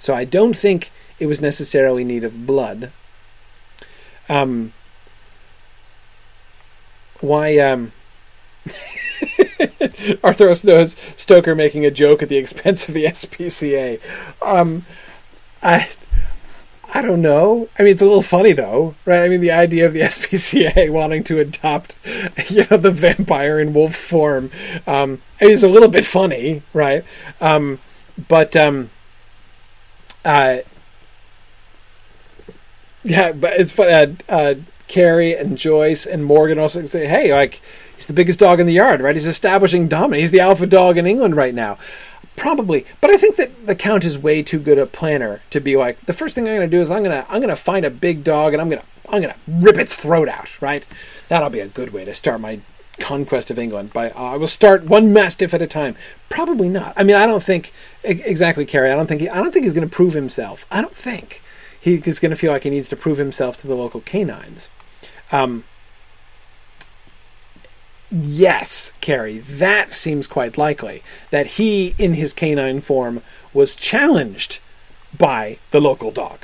So 0.00 0.14
I 0.14 0.24
don't 0.24 0.56
think 0.56 0.90
it 1.18 1.26
was 1.26 1.40
necessarily 1.40 2.02
need 2.02 2.24
of 2.24 2.46
blood. 2.46 2.90
Um, 4.28 4.72
why? 7.20 7.58
Um, 7.58 7.92
Arthur 10.22 10.52
knows 10.64 10.96
Stoker 11.16 11.54
making 11.54 11.86
a 11.86 11.90
joke 11.90 12.22
at 12.22 12.28
the 12.28 12.36
expense 12.42 12.88
of 12.88 12.94
the 12.94 13.04
SPCA. 13.04 14.00
Um, 14.42 14.84
I 15.62 15.88
I 16.96 17.02
don't 17.02 17.20
know. 17.20 17.68
I 17.78 17.82
mean, 17.82 17.92
it's 17.92 18.00
a 18.00 18.06
little 18.06 18.22
funny 18.22 18.52
though, 18.52 18.94
right? 19.04 19.22
I 19.22 19.28
mean, 19.28 19.42
the 19.42 19.50
idea 19.50 19.84
of 19.84 19.92
the 19.92 20.00
SPCA 20.14 20.90
wanting 20.90 21.24
to 21.24 21.38
adopt, 21.38 21.94
you 22.48 22.64
know, 22.70 22.78
the 22.78 22.90
vampire 22.90 23.60
in 23.60 23.74
wolf 23.74 23.94
form 23.94 24.50
um, 24.86 25.20
is 25.38 25.62
a 25.62 25.68
little 25.68 25.90
bit 25.90 26.06
funny, 26.06 26.62
right? 26.72 27.04
Um, 27.38 27.80
but 28.28 28.56
um, 28.56 28.88
uh, 30.24 30.60
yeah, 33.04 33.32
but 33.32 33.60
it's 33.60 33.70
fun. 33.70 33.90
Uh, 33.90 34.32
uh, 34.32 34.54
Carrie 34.88 35.36
and 35.36 35.58
Joyce 35.58 36.06
and 36.06 36.24
Morgan 36.24 36.58
also 36.58 36.86
say, 36.86 37.06
"Hey, 37.06 37.34
like 37.34 37.60
he's 37.94 38.06
the 38.06 38.14
biggest 38.14 38.40
dog 38.40 38.58
in 38.58 38.66
the 38.66 38.72
yard, 38.72 39.02
right? 39.02 39.14
He's 39.14 39.26
establishing 39.26 39.86
dominance. 39.86 40.20
He's 40.20 40.30
the 40.30 40.40
alpha 40.40 40.66
dog 40.66 40.96
in 40.96 41.06
England 41.06 41.36
right 41.36 41.54
now." 41.54 41.76
Probably, 42.36 42.86
but 43.00 43.10
I 43.10 43.16
think 43.16 43.36
that 43.36 43.66
the 43.66 43.74
count 43.74 44.04
is 44.04 44.18
way 44.18 44.42
too 44.42 44.58
good 44.58 44.78
a 44.78 44.86
planner 44.86 45.40
to 45.50 45.60
be 45.60 45.76
like 45.76 46.04
the 46.06 46.12
first 46.12 46.34
thing 46.34 46.46
I'm 46.46 46.56
going 46.56 46.70
to 46.70 46.76
do 46.76 46.82
is 46.82 46.90
I'm 46.90 47.02
going 47.02 47.22
to 47.22 47.30
I'm 47.30 47.40
going 47.40 47.48
to 47.48 47.56
find 47.56 47.84
a 47.84 47.90
big 47.90 48.24
dog 48.24 48.52
and 48.52 48.60
I'm 48.60 48.68
going 48.68 48.80
to 48.80 48.86
I'm 49.08 49.22
going 49.22 49.34
to 49.34 49.40
rip 49.48 49.78
its 49.78 49.96
throat 49.96 50.28
out. 50.28 50.60
Right? 50.60 50.86
That'll 51.28 51.50
be 51.50 51.60
a 51.60 51.68
good 51.68 51.92
way 51.92 52.04
to 52.04 52.14
start 52.14 52.40
my 52.40 52.60
conquest 52.98 53.50
of 53.50 53.58
England. 53.58 53.92
By 53.92 54.10
uh, 54.10 54.22
I 54.22 54.36
will 54.36 54.48
start 54.48 54.84
one 54.84 55.12
mastiff 55.12 55.54
at 55.54 55.62
a 55.62 55.66
time. 55.66 55.96
Probably 56.28 56.68
not. 56.68 56.92
I 56.96 57.04
mean, 57.04 57.16
I 57.16 57.26
don't 57.26 57.42
think 57.42 57.72
exactly, 58.04 58.64
Carrie. 58.64 58.92
I 58.92 58.96
don't 58.96 59.06
think 59.06 59.22
he, 59.22 59.28
I 59.28 59.36
don't 59.36 59.52
think 59.52 59.64
he's 59.64 59.74
going 59.74 59.88
to 59.88 59.94
prove 59.94 60.12
himself. 60.12 60.66
I 60.70 60.80
don't 60.80 60.94
think 60.94 61.42
he's 61.80 62.18
going 62.18 62.30
to 62.30 62.36
feel 62.36 62.52
like 62.52 62.64
he 62.64 62.70
needs 62.70 62.88
to 62.88 62.96
prove 62.96 63.18
himself 63.18 63.56
to 63.58 63.66
the 63.66 63.76
local 63.76 64.00
canines. 64.00 64.70
Um, 65.32 65.64
yes, 68.24 68.92
Carrie, 69.00 69.38
that 69.38 69.94
seems 69.94 70.26
quite 70.26 70.58
likely 70.58 71.02
that 71.30 71.46
he, 71.46 71.94
in 71.98 72.14
his 72.14 72.32
canine 72.32 72.80
form, 72.80 73.22
was 73.52 73.76
challenged 73.76 74.60
by 75.16 75.58
the 75.70 75.80
local 75.80 76.10
dog. 76.10 76.40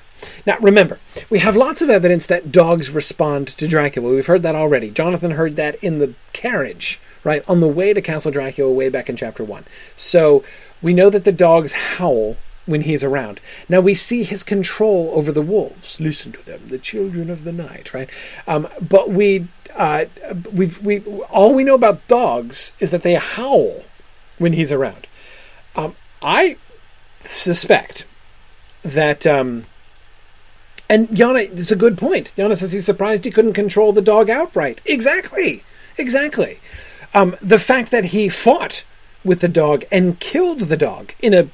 Now, 0.47 0.57
remember, 0.61 1.01
we 1.31 1.41
have 1.41 1.57
lots 1.57 1.83
of 1.83 1.91
evidence 1.91 2.27
that 2.27 2.53
dogs 2.53 2.91
respond 2.91 3.49
to 3.49 3.69
Dracula. 3.69 4.15
We've 4.15 4.27
heard 4.27 4.43
that 4.43 4.55
already. 4.55 4.91
Jonathan 4.91 5.33
heard 5.33 5.57
that 5.57 5.75
in 5.83 5.99
the 5.99 6.15
carriage, 6.33 7.01
right, 7.25 7.45
on 7.49 7.61
the 7.61 7.69
way 7.69 7.93
to 7.93 8.01
Castle 8.01 8.31
Dracula 8.31 8.73
way 8.73 8.89
back 8.89 9.09
in 9.09 9.17
chapter 9.17 9.43
one. 9.43 9.65
So 9.97 10.45
we 10.81 10.95
know 10.95 11.11
that 11.11 11.25
the 11.25 11.33
dogs 11.33 11.73
howl 11.73 12.37
when 12.67 12.83
he's 12.83 13.03
around. 13.03 13.41
Now 13.69 13.81
we 13.81 13.95
see 13.95 14.23
his 14.23 14.45
control 14.45 15.11
over 15.15 15.33
the 15.33 15.43
wolves. 15.43 15.99
Listen 15.99 16.31
to 16.33 16.47
them, 16.47 16.69
the 16.69 16.79
children 16.79 17.29
of 17.29 17.43
the 17.45 17.53
night, 17.53 17.93
right? 17.93 18.09
Um, 18.47 18.69
but 18.81 19.11
we, 19.11 19.49
uh, 19.75 20.05
we've, 20.53 20.81
we, 20.83 21.01
all 21.31 21.55
we 21.55 21.65
know 21.65 21.75
about 21.75 22.07
dogs 22.09 22.73
is 22.81 22.91
that 22.91 23.03
they 23.03 23.15
howl 23.15 23.83
when 24.39 24.53
he's 24.53 24.73
around. 24.73 25.07
Um, 25.77 25.95
I 26.21 26.57
suspect 27.21 28.05
that, 28.83 29.27
um, 29.27 29.65
and 30.89 31.09
Yana, 31.09 31.51
it's 31.53 31.71
a 31.71 31.77
good 31.77 31.97
point. 31.97 32.33
Yana 32.37 32.57
says 32.57 32.73
he's 32.73 32.85
surprised 32.85 33.25
he 33.25 33.31
couldn't 33.31 33.55
control 33.55 33.93
the 33.93 34.03
dog 34.03 34.29
outright. 34.29 34.81
Exactly, 34.85 35.65
exactly. 35.97 36.61
Um, 37.15 37.37
the 37.41 37.59
fact 37.59 37.91
that 37.91 38.07
he 38.07 38.29
fought 38.29 38.85
with 39.25 39.41
the 39.41 39.49
dog 39.49 39.85
and 39.93 40.19
killed 40.19 40.61
the 40.61 40.77
dog 40.77 41.13
in 41.21 41.33
a 41.35 41.49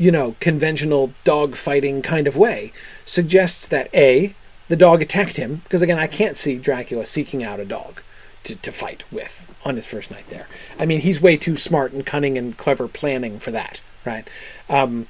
you 0.00 0.10
know, 0.10 0.34
conventional 0.40 1.12
dog 1.24 1.54
fighting 1.54 2.00
kind 2.00 2.26
of 2.26 2.34
way, 2.34 2.72
suggests 3.04 3.66
that 3.66 3.94
A, 3.94 4.34
the 4.70 4.76
dog 4.76 5.02
attacked 5.02 5.36
him, 5.36 5.62
because 5.64 5.82
again, 5.82 5.98
I 5.98 6.06
can't 6.06 6.36
see 6.36 6.54
Dracula 6.56 7.04
seeking 7.04 7.42
out 7.42 7.58
a 7.58 7.64
dog 7.64 8.02
to, 8.44 8.54
to 8.54 8.70
fight 8.70 9.02
with 9.10 9.52
on 9.64 9.74
his 9.74 9.84
first 9.84 10.12
night 10.12 10.28
there. 10.28 10.46
I 10.78 10.86
mean, 10.86 11.00
he's 11.00 11.20
way 11.20 11.36
too 11.36 11.56
smart 11.56 11.92
and 11.92 12.06
cunning 12.06 12.38
and 12.38 12.56
clever 12.56 12.86
planning 12.86 13.40
for 13.40 13.50
that, 13.50 13.80
right? 14.06 14.28
Um, 14.68 15.08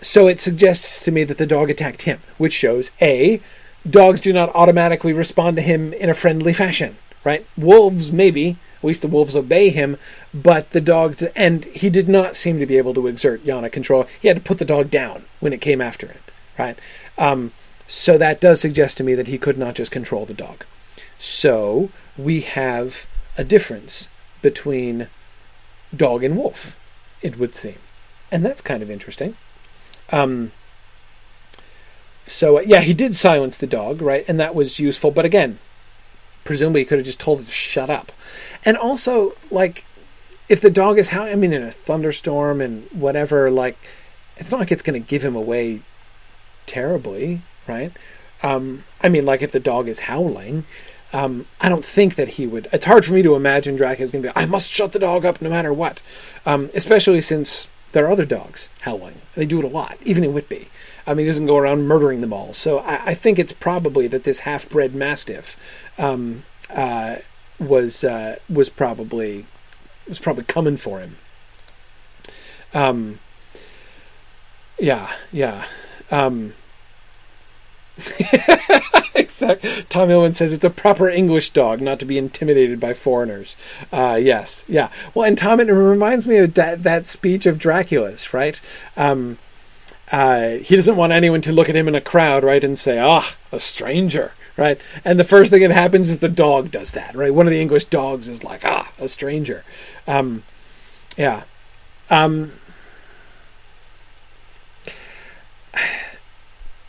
so 0.00 0.26
it 0.26 0.40
suggests 0.40 1.04
to 1.04 1.12
me 1.12 1.22
that 1.24 1.36
the 1.36 1.46
dog 1.46 1.68
attacked 1.68 2.02
him, 2.02 2.20
which 2.38 2.54
shows 2.54 2.90
A, 3.02 3.42
dogs 3.88 4.22
do 4.22 4.32
not 4.32 4.54
automatically 4.54 5.12
respond 5.12 5.56
to 5.56 5.62
him 5.62 5.92
in 5.92 6.08
a 6.08 6.14
friendly 6.14 6.54
fashion, 6.54 6.96
right? 7.24 7.46
Wolves, 7.58 8.10
maybe, 8.10 8.56
at 8.78 8.84
least 8.84 9.02
the 9.02 9.08
wolves 9.08 9.36
obey 9.36 9.68
him, 9.68 9.98
but 10.32 10.70
the 10.70 10.80
dog, 10.80 11.22
and 11.36 11.66
he 11.66 11.90
did 11.90 12.08
not 12.08 12.36
seem 12.36 12.58
to 12.58 12.66
be 12.66 12.78
able 12.78 12.94
to 12.94 13.06
exert 13.06 13.44
Yana 13.44 13.70
control. 13.70 14.06
He 14.18 14.28
had 14.28 14.38
to 14.38 14.42
put 14.42 14.56
the 14.58 14.64
dog 14.64 14.90
down 14.90 15.26
when 15.40 15.52
it 15.52 15.60
came 15.60 15.82
after 15.82 16.06
it, 16.06 16.22
right? 16.58 16.78
Um, 17.18 17.52
so 17.86 18.18
that 18.18 18.40
does 18.40 18.60
suggest 18.60 18.98
to 18.98 19.04
me 19.04 19.14
that 19.14 19.28
he 19.28 19.38
could 19.38 19.58
not 19.58 19.74
just 19.74 19.92
control 19.92 20.26
the 20.26 20.34
dog. 20.34 20.64
So 21.18 21.90
we 22.16 22.40
have 22.42 23.06
a 23.38 23.44
difference 23.44 24.08
between 24.42 25.08
dog 25.94 26.24
and 26.24 26.36
wolf, 26.36 26.78
it 27.22 27.38
would 27.38 27.54
seem. 27.54 27.78
And 28.30 28.44
that's 28.44 28.60
kind 28.60 28.82
of 28.82 28.90
interesting. 28.90 29.36
Um, 30.10 30.52
so, 32.26 32.58
uh, 32.58 32.62
yeah, 32.62 32.80
he 32.80 32.92
did 32.92 33.14
silence 33.14 33.56
the 33.56 33.66
dog, 33.66 34.02
right? 34.02 34.24
And 34.28 34.38
that 34.40 34.54
was 34.54 34.78
useful. 34.78 35.10
But 35.10 35.24
again, 35.24 35.58
presumably 36.44 36.80
he 36.80 36.84
could 36.84 36.98
have 36.98 37.06
just 37.06 37.20
told 37.20 37.40
it 37.40 37.46
to 37.46 37.52
shut 37.52 37.88
up. 37.88 38.12
And 38.64 38.76
also, 38.76 39.36
like, 39.50 39.84
if 40.48 40.60
the 40.60 40.70
dog 40.70 40.98
is 40.98 41.08
howling, 41.08 41.32
I 41.32 41.36
mean, 41.36 41.52
in 41.52 41.62
a 41.62 41.70
thunderstorm 41.70 42.60
and 42.60 42.88
whatever, 42.90 43.50
like, 43.50 43.78
it's 44.36 44.50
not 44.50 44.60
like 44.60 44.72
it's 44.72 44.82
going 44.82 45.00
to 45.00 45.08
give 45.08 45.24
him 45.24 45.36
away 45.36 45.82
terribly, 46.66 47.42
right? 47.68 47.92
Um, 48.42 48.84
I 49.02 49.08
mean, 49.08 49.24
like, 49.24 49.42
if 49.42 49.52
the 49.52 49.60
dog 49.60 49.88
is 49.88 50.00
howling, 50.00 50.64
um, 51.12 51.46
I 51.60 51.68
don't 51.68 51.84
think 51.84 52.16
that 52.16 52.30
he 52.30 52.46
would. 52.46 52.68
It's 52.72 52.84
hard 52.84 53.04
for 53.04 53.12
me 53.12 53.22
to 53.22 53.34
imagine 53.34 53.76
Dracula's 53.76 54.12
going 54.12 54.22
to 54.22 54.28
be, 54.28 54.36
I 54.36 54.46
must 54.46 54.70
shut 54.70 54.92
the 54.92 54.98
dog 54.98 55.24
up 55.24 55.40
no 55.40 55.48
matter 55.48 55.72
what. 55.72 56.00
Um, 56.44 56.70
especially 56.74 57.20
since 57.20 57.68
there 57.92 58.04
are 58.04 58.10
other 58.10 58.26
dogs 58.26 58.68
howling. 58.82 59.22
They 59.34 59.46
do 59.46 59.58
it 59.58 59.64
a 59.64 59.68
lot, 59.68 59.96
even 60.02 60.24
in 60.24 60.34
Whitby. 60.34 60.68
I 61.06 61.14
mean, 61.14 61.24
he 61.24 61.30
doesn't 61.30 61.46
go 61.46 61.56
around 61.56 61.86
murdering 61.86 62.20
them 62.20 62.32
all. 62.32 62.52
So 62.52 62.80
I, 62.80 63.10
I 63.10 63.14
think 63.14 63.38
it's 63.38 63.52
probably 63.52 64.06
that 64.08 64.24
this 64.24 64.40
half-bred 64.40 64.94
mastiff 64.94 65.56
um, 65.96 66.44
uh, 66.68 67.16
was 67.58 68.04
uh, 68.04 68.36
was 68.50 68.68
probably 68.68 69.46
was 70.08 70.18
probably 70.18 70.44
coming 70.44 70.76
for 70.76 71.00
him. 71.00 71.16
Um, 72.74 73.20
yeah, 74.78 75.12
yeah. 75.32 75.66
Um, 76.10 76.54
exactly. 79.14 79.84
Tom 79.88 80.08
Hillman 80.08 80.34
says 80.34 80.52
it's 80.52 80.64
a 80.64 80.70
proper 80.70 81.08
English 81.08 81.50
dog, 81.50 81.80
not 81.80 81.98
to 82.00 82.04
be 82.04 82.18
intimidated 82.18 82.78
by 82.78 82.94
foreigners. 82.94 83.56
Uh, 83.92 84.18
yes, 84.20 84.64
yeah. 84.68 84.90
Well, 85.14 85.26
and 85.26 85.38
Tom, 85.38 85.60
it 85.60 85.64
reminds 85.64 86.26
me 86.26 86.36
of 86.38 86.54
that 86.54 86.82
that 86.82 87.08
speech 87.08 87.46
of 87.46 87.58
Dracula's, 87.58 88.34
right? 88.34 88.60
Um, 88.96 89.38
uh, 90.12 90.50
he 90.50 90.76
doesn't 90.76 90.96
want 90.96 91.12
anyone 91.12 91.40
to 91.42 91.52
look 91.52 91.68
at 91.68 91.76
him 91.76 91.88
in 91.88 91.94
a 91.94 92.00
crowd, 92.00 92.44
right, 92.44 92.62
and 92.62 92.78
say, 92.78 92.98
"Ah, 92.98 93.34
a 93.50 93.58
stranger," 93.58 94.32
right? 94.56 94.80
And 95.04 95.18
the 95.18 95.24
first 95.24 95.50
thing 95.50 95.62
that 95.62 95.72
happens 95.72 96.08
is 96.08 96.18
the 96.18 96.28
dog 96.28 96.70
does 96.70 96.92
that, 96.92 97.14
right? 97.14 97.34
One 97.34 97.46
of 97.46 97.52
the 97.52 97.60
English 97.60 97.86
dogs 97.86 98.28
is 98.28 98.44
like, 98.44 98.64
"Ah, 98.64 98.92
a 98.98 99.08
stranger." 99.08 99.64
Um, 100.06 100.44
yeah. 101.16 101.44
Um, 102.10 102.52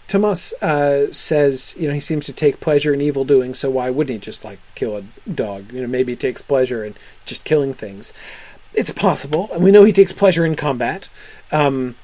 Tomas 0.07 0.53
uh, 0.61 1.11
says, 1.11 1.75
you 1.77 1.87
know, 1.87 1.93
he 1.93 1.99
seems 1.99 2.25
to 2.25 2.33
take 2.33 2.61
pleasure 2.61 2.93
in 2.93 3.01
evil 3.01 3.25
doing, 3.25 3.53
so 3.53 3.69
why 3.69 3.89
wouldn't 3.89 4.13
he 4.13 4.19
just 4.19 4.45
like 4.45 4.59
kill 4.73 4.95
a 4.95 5.03
dog? 5.29 5.71
You 5.73 5.81
know, 5.81 5.87
maybe 5.87 6.13
he 6.13 6.15
takes 6.15 6.41
pleasure 6.41 6.85
in 6.85 6.95
just 7.25 7.43
killing 7.43 7.73
things. 7.73 8.13
It's 8.73 8.91
possible, 8.91 9.49
and 9.51 9.63
we 9.63 9.71
know 9.71 9.83
he 9.83 9.91
takes 9.91 10.13
pleasure 10.13 10.45
in 10.45 10.55
combat. 10.55 11.09
Um, 11.51 11.95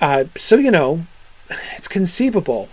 uh, 0.00 0.24
so 0.36 0.56
you 0.56 0.70
know, 0.70 1.06
it's 1.76 1.88
conceivable. 1.88 2.68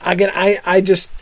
Again, 0.00 0.30
I, 0.34 0.60
I 0.66 0.80
just 0.80 1.12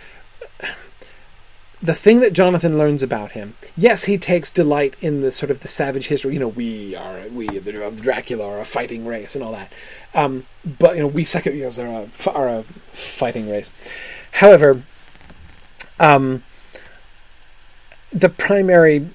the 1.83 1.95
thing 1.95 2.21
that 2.21 2.33
Jonathan 2.33 2.79
learns 2.79 3.03
about 3.03 3.33
him, 3.33 3.55
yes, 3.77 4.05
he 4.05 4.17
takes 4.17 4.53
delight 4.53 4.95
in 5.01 5.21
the 5.21 5.33
sort 5.33 5.51
of 5.51 5.61
the 5.61 5.69
savage 5.69 6.07
history. 6.07 6.35
You 6.35 6.41
know, 6.41 6.49
we 6.49 6.95
are 6.95 7.27
we 7.29 7.49
the 7.49 7.83
of 7.83 8.01
Dracula 8.01 8.47
are 8.47 8.61
a 8.61 8.65
fighting 8.65 9.05
race 9.05 9.35
and 9.35 9.43
all 9.43 9.53
that. 9.53 9.73
Um, 10.15 10.47
but 10.65 10.95
you 10.95 11.03
know, 11.03 11.09
we 11.09 11.25
know, 11.25 11.83
are 11.83 12.07
a 12.07 12.31
are 12.31 12.49
a 12.49 12.63
fighting 12.63 13.51
race. 13.51 13.71
However, 14.33 14.85
um, 15.99 16.45
the 18.13 18.29
primary 18.29 19.09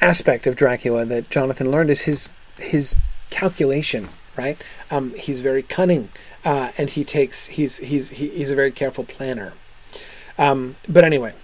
aspect 0.00 0.46
of 0.46 0.56
Dracula 0.56 1.04
that 1.04 1.28
Jonathan 1.28 1.70
learned 1.70 1.90
is 1.90 2.02
his 2.02 2.30
his 2.56 2.96
calculation. 3.28 4.08
Right? 4.36 4.60
Um, 4.90 5.14
he's 5.14 5.42
very 5.42 5.62
cunning, 5.62 6.08
uh, 6.44 6.72
and 6.78 6.90
he 6.90 7.04
takes 7.04 7.46
he's 7.46 7.76
he's 7.78 8.10
he's 8.10 8.50
a 8.50 8.56
very 8.56 8.72
careful 8.72 9.04
planner. 9.04 9.52
Um, 10.36 10.74
but 10.88 11.04
anyway, 11.04 11.34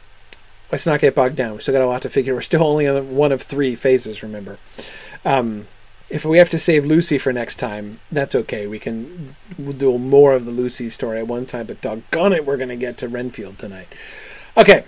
let's 0.71 0.87
not 0.87 1.01
get 1.01 1.15
bogged 1.15 1.37
down. 1.37 1.55
We 1.55 1.61
still 1.61 1.75
got 1.75 1.83
a 1.83 1.87
lot 1.87 2.03
to 2.03 2.11
figure. 2.11 2.35
We're 2.35 2.41
still 2.41 2.65
only 2.65 2.87
on 2.87 3.15
one 3.15 3.33
of 3.33 3.43
three 3.43 3.75
phases. 3.75 4.23
Remember, 4.23 4.59
um, 5.25 5.67
if 6.09 6.25
we 6.25 6.39
have 6.39 6.51
to 6.51 6.59
save 6.59 6.85
Lucy 6.85 7.19
for 7.19 7.33
next 7.33 7.57
time, 7.57 8.01
that's 8.11 8.35
okay. 8.35 8.67
We 8.67 8.79
can 8.79 9.37
we'll 9.59 9.73
do 9.73 9.99
more 9.99 10.35
of 10.35 10.45
the 10.45 10.51
Lucy 10.51 10.91
story 10.91 11.19
at 11.19 11.27
one 11.27 11.47
time. 11.47 11.67
But 11.67 11.81
doggone 11.81 12.33
it, 12.33 12.47
we're 12.47 12.57
going 12.57 12.69
to 12.69 12.77
get 12.77 12.97
to 12.99 13.09
Renfield 13.09 13.59
tonight. 13.59 13.89
Okay. 14.57 14.85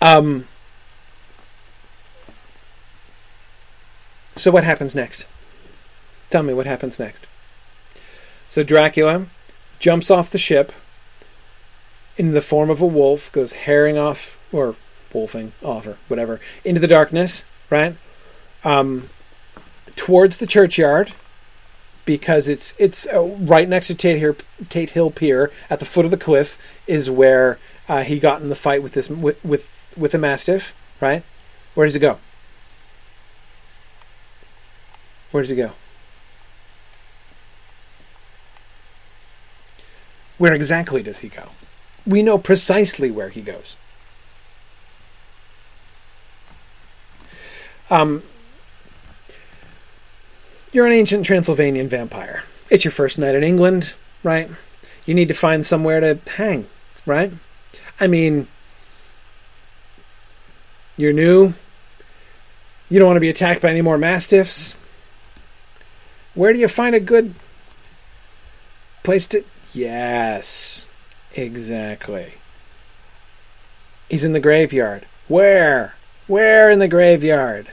Um. 0.00 0.46
So 4.36 4.50
what 4.50 4.64
happens 4.64 4.94
next? 4.94 5.26
Tell 6.30 6.42
me 6.42 6.54
what 6.54 6.66
happens 6.66 6.98
next. 6.98 7.26
So 8.48 8.62
Dracula 8.62 9.26
jumps 9.78 10.10
off 10.10 10.30
the 10.30 10.38
ship 10.38 10.72
in 12.20 12.32
the 12.32 12.42
form 12.42 12.68
of 12.68 12.82
a 12.82 12.86
wolf, 12.86 13.32
goes 13.32 13.52
herring 13.52 13.96
off 13.96 14.38
or 14.52 14.76
wolfing 15.10 15.54
off 15.62 15.86
or 15.86 15.96
whatever 16.06 16.38
into 16.66 16.78
the 16.78 16.86
darkness, 16.86 17.46
right? 17.70 17.96
Um, 18.62 19.08
towards 19.96 20.36
the 20.36 20.46
churchyard 20.46 21.14
because 22.04 22.46
it's 22.46 22.74
it's 22.78 23.06
uh, 23.06 23.22
right 23.22 23.66
next 23.66 23.86
to 23.86 23.94
Tate, 23.94 24.18
Hill, 24.18 24.36
Tate 24.68 24.90
Hill 24.90 25.10
Pier 25.10 25.50
at 25.70 25.78
the 25.78 25.86
foot 25.86 26.04
of 26.04 26.10
the 26.10 26.18
cliff 26.18 26.58
is 26.86 27.08
where 27.08 27.58
uh, 27.88 28.02
he 28.02 28.18
got 28.18 28.42
in 28.42 28.50
the 28.50 28.54
fight 28.54 28.82
with 28.82 28.92
this 28.92 29.08
with 29.08 29.42
with, 29.42 29.94
with 29.96 30.12
the 30.12 30.18
mastiff, 30.18 30.74
right? 31.00 31.22
Where 31.72 31.86
does 31.86 31.96
it 31.96 32.00
go? 32.00 32.18
Where 35.30 35.42
does 35.42 35.50
it 35.50 35.56
go? 35.56 35.72
Where 40.36 40.52
exactly 40.52 41.02
does 41.02 41.20
he 41.20 41.30
go? 41.30 41.48
We 42.06 42.22
know 42.22 42.38
precisely 42.38 43.10
where 43.10 43.28
he 43.28 43.40
goes. 43.40 43.76
Um, 47.90 48.22
you're 50.72 50.86
an 50.86 50.92
ancient 50.92 51.26
Transylvanian 51.26 51.88
vampire. 51.88 52.44
It's 52.70 52.84
your 52.84 52.92
first 52.92 53.18
night 53.18 53.34
in 53.34 53.42
England, 53.42 53.94
right? 54.22 54.48
You 55.06 55.14
need 55.14 55.28
to 55.28 55.34
find 55.34 55.66
somewhere 55.66 56.00
to 56.00 56.18
hang, 56.32 56.68
right? 57.04 57.32
I 57.98 58.06
mean, 58.06 58.46
you're 60.96 61.12
new. 61.12 61.54
You 62.88 62.98
don't 62.98 63.06
want 63.06 63.16
to 63.16 63.20
be 63.20 63.28
attacked 63.28 63.62
by 63.62 63.70
any 63.70 63.82
more 63.82 63.98
mastiffs. 63.98 64.74
Where 66.34 66.52
do 66.52 66.58
you 66.58 66.68
find 66.68 66.94
a 66.94 67.00
good 67.00 67.34
place 69.02 69.26
to. 69.28 69.44
Yes, 69.72 70.89
exactly. 71.34 72.34
He's 74.08 74.24
in 74.24 74.32
the 74.32 74.40
graveyard. 74.40 75.06
Where? 75.28 75.94
Where 76.26 76.70
in 76.70 76.78
the 76.78 76.88
graveyard? 76.88 77.68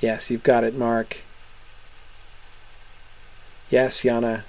Yes, 0.00 0.30
you've 0.30 0.42
got 0.42 0.64
it, 0.64 0.74
Mark. 0.74 1.18
Yes, 3.70 4.02
Yana. 4.02 4.42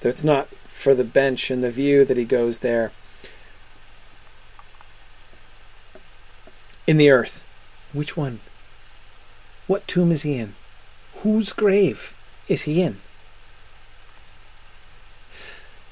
Though 0.00 0.08
it's 0.08 0.24
not 0.24 0.48
for 0.66 0.94
the 0.94 1.04
bench 1.04 1.50
and 1.50 1.62
the 1.62 1.70
view 1.70 2.04
that 2.04 2.16
he 2.16 2.24
goes 2.24 2.60
there. 2.60 2.92
In 6.86 6.96
the 6.96 7.10
earth. 7.10 7.44
Which 7.92 8.16
one? 8.16 8.40
What 9.66 9.86
tomb 9.86 10.10
is 10.10 10.22
he 10.22 10.36
in? 10.36 10.54
Whose 11.16 11.52
grave 11.52 12.14
is 12.48 12.62
he 12.62 12.82
in? 12.82 13.00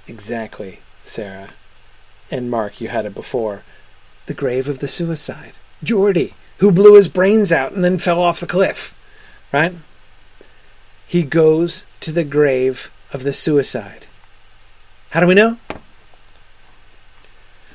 Exactly, 0.07 0.81
Sarah. 1.05 1.51
And 2.31 2.51
Mark, 2.51 2.81
you 2.81 2.89
had 2.89 3.07
it 3.07 3.15
before. 3.15 3.63
The 4.27 4.35
grave 4.35 4.69
of 4.69 4.79
the 4.79 4.89
suicide. 4.89 5.53
Geordie 5.83 6.35
who 6.61 6.71
blew 6.71 6.95
his 6.95 7.09
brains 7.09 7.51
out 7.51 7.73
and 7.73 7.83
then 7.83 7.97
fell 7.97 8.21
off 8.21 8.39
the 8.39 8.47
cliff, 8.47 8.95
right? 9.51 9.75
He 11.07 11.23
goes 11.23 11.87
to 12.01 12.13
the 12.13 12.23
grave 12.23 12.91
of 13.15 13.23
the 13.23 13.33
suicide. 13.33 14.07
How 15.11 15.21
do 15.21 15.27
we 15.27 15.35
know? 15.35 15.57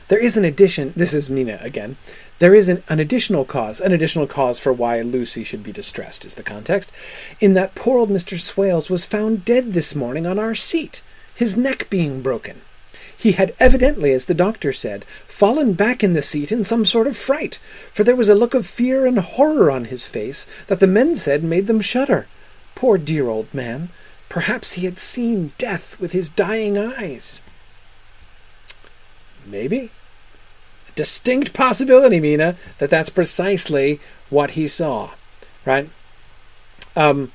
There 0.07 0.19
is 0.19 0.37
an 0.37 0.45
addition. 0.45 0.93
This 0.95 1.15
is 1.15 1.31
Mina 1.31 1.57
again. 1.61 1.97
There 2.37 2.53
is 2.53 2.69
an, 2.69 2.83
an, 2.87 2.99
additional 2.99 3.43
cause, 3.43 3.81
an 3.81 3.91
additional 3.91 4.27
cause 4.27 4.59
for 4.59 4.71
why 4.71 5.01
Lucy 5.01 5.43
should 5.43 5.63
be 5.63 5.71
distressed, 5.71 6.23
is 6.23 6.35
the 6.35 6.43
context, 6.43 6.91
in 7.41 7.55
that 7.55 7.73
poor 7.73 7.97
old 7.97 8.11
Mr. 8.11 8.39
Swales 8.39 8.87
was 8.89 9.03
found 9.03 9.43
dead 9.43 9.73
this 9.73 9.95
morning 9.95 10.27
on 10.27 10.37
our 10.37 10.53
seat, 10.53 11.01
his 11.35 11.55
neck 11.55 11.89
being 11.89 12.21
broken. 12.21 12.61
He 13.17 13.33
had 13.33 13.55
evidently, 13.59 14.11
as 14.11 14.25
the 14.25 14.33
doctor 14.33 14.73
said, 14.73 15.05
fallen 15.27 15.73
back 15.73 16.03
in 16.03 16.13
the 16.13 16.21
seat 16.21 16.51
in 16.51 16.63
some 16.63 16.85
sort 16.85 17.07
of 17.07 17.17
fright, 17.17 17.59
for 17.91 18.03
there 18.03 18.15
was 18.15 18.29
a 18.29 18.35
look 18.35 18.53
of 18.53 18.67
fear 18.67 19.05
and 19.05 19.19
horror 19.19 19.71
on 19.71 19.85
his 19.85 20.07
face 20.07 20.47
that 20.67 20.79
the 20.79 20.87
men 20.87 21.15
said 21.15 21.43
made 21.43 21.67
them 21.67 21.81
shudder. 21.81 22.27
Poor 22.75 22.97
dear 22.97 23.27
old 23.27 23.53
man! 23.53 23.89
Perhaps 24.27 24.73
he 24.73 24.85
had 24.85 24.99
seen 24.99 25.53
death 25.57 25.99
with 25.99 26.11
his 26.11 26.29
dying 26.29 26.77
eyes. 26.77 27.41
Maybe. 29.45 29.91
A 30.89 30.91
distinct 30.95 31.53
possibility, 31.53 32.19
Mina, 32.19 32.57
that 32.79 32.89
that's 32.89 33.09
precisely 33.09 34.01
what 34.29 34.51
he 34.51 34.67
saw. 34.67 35.11
Right? 35.65 35.89
Um, 36.95 37.31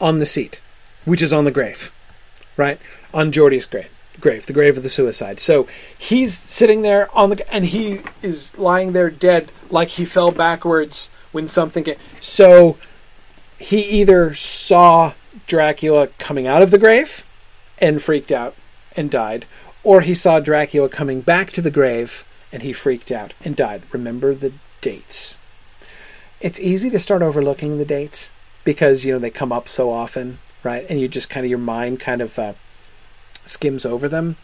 on 0.00 0.18
the 0.18 0.26
seat, 0.26 0.60
which 1.04 1.22
is 1.22 1.32
on 1.32 1.44
the 1.44 1.50
grave, 1.50 1.92
right? 2.56 2.78
On 3.12 3.32
Geordie's 3.32 3.66
grave, 3.66 3.90
grave, 4.20 4.46
the 4.46 4.52
grave 4.52 4.76
of 4.76 4.82
the 4.82 4.88
suicide. 4.88 5.40
So 5.40 5.66
he's 5.98 6.36
sitting 6.36 6.82
there 6.82 7.14
on 7.16 7.30
the, 7.30 7.52
and 7.52 7.66
he 7.66 8.00
is 8.22 8.56
lying 8.58 8.92
there 8.92 9.10
dead, 9.10 9.52
like 9.68 9.90
he 9.90 10.04
fell 10.04 10.32
backwards 10.32 11.10
when 11.32 11.48
something. 11.48 11.84
Came. 11.84 11.96
So 12.20 12.78
he 13.58 13.80
either 13.82 14.34
saw 14.34 15.14
Dracula 15.46 16.08
coming 16.18 16.46
out 16.46 16.62
of 16.62 16.70
the 16.70 16.78
grave 16.78 17.26
and 17.78 18.02
freaked 18.02 18.30
out 18.30 18.54
and 18.96 19.10
died, 19.10 19.46
or 19.82 20.00
he 20.00 20.14
saw 20.14 20.40
Dracula 20.40 20.88
coming 20.88 21.20
back 21.20 21.50
to 21.52 21.62
the 21.62 21.70
grave 21.70 22.24
and 22.52 22.62
he 22.62 22.72
freaked 22.72 23.10
out 23.10 23.32
and 23.44 23.54
died. 23.54 23.82
Remember 23.92 24.34
the 24.34 24.52
dates. 24.80 25.38
It's 26.40 26.58
easy 26.58 26.90
to 26.90 26.98
start 26.98 27.22
overlooking 27.22 27.78
the 27.78 27.84
dates 27.84 28.32
because 28.64 29.04
you 29.04 29.12
know 29.12 29.18
they 29.18 29.30
come 29.30 29.52
up 29.52 29.68
so 29.68 29.92
often, 29.92 30.38
right? 30.62 30.86
And 30.88 31.00
you 31.00 31.08
just 31.08 31.30
kind 31.30 31.44
of 31.44 31.50
your 31.50 31.58
mind 31.58 32.00
kind 32.00 32.20
of 32.20 32.38
uh, 32.38 32.54
skims 33.46 33.84
over 33.84 34.08
them. 34.08 34.36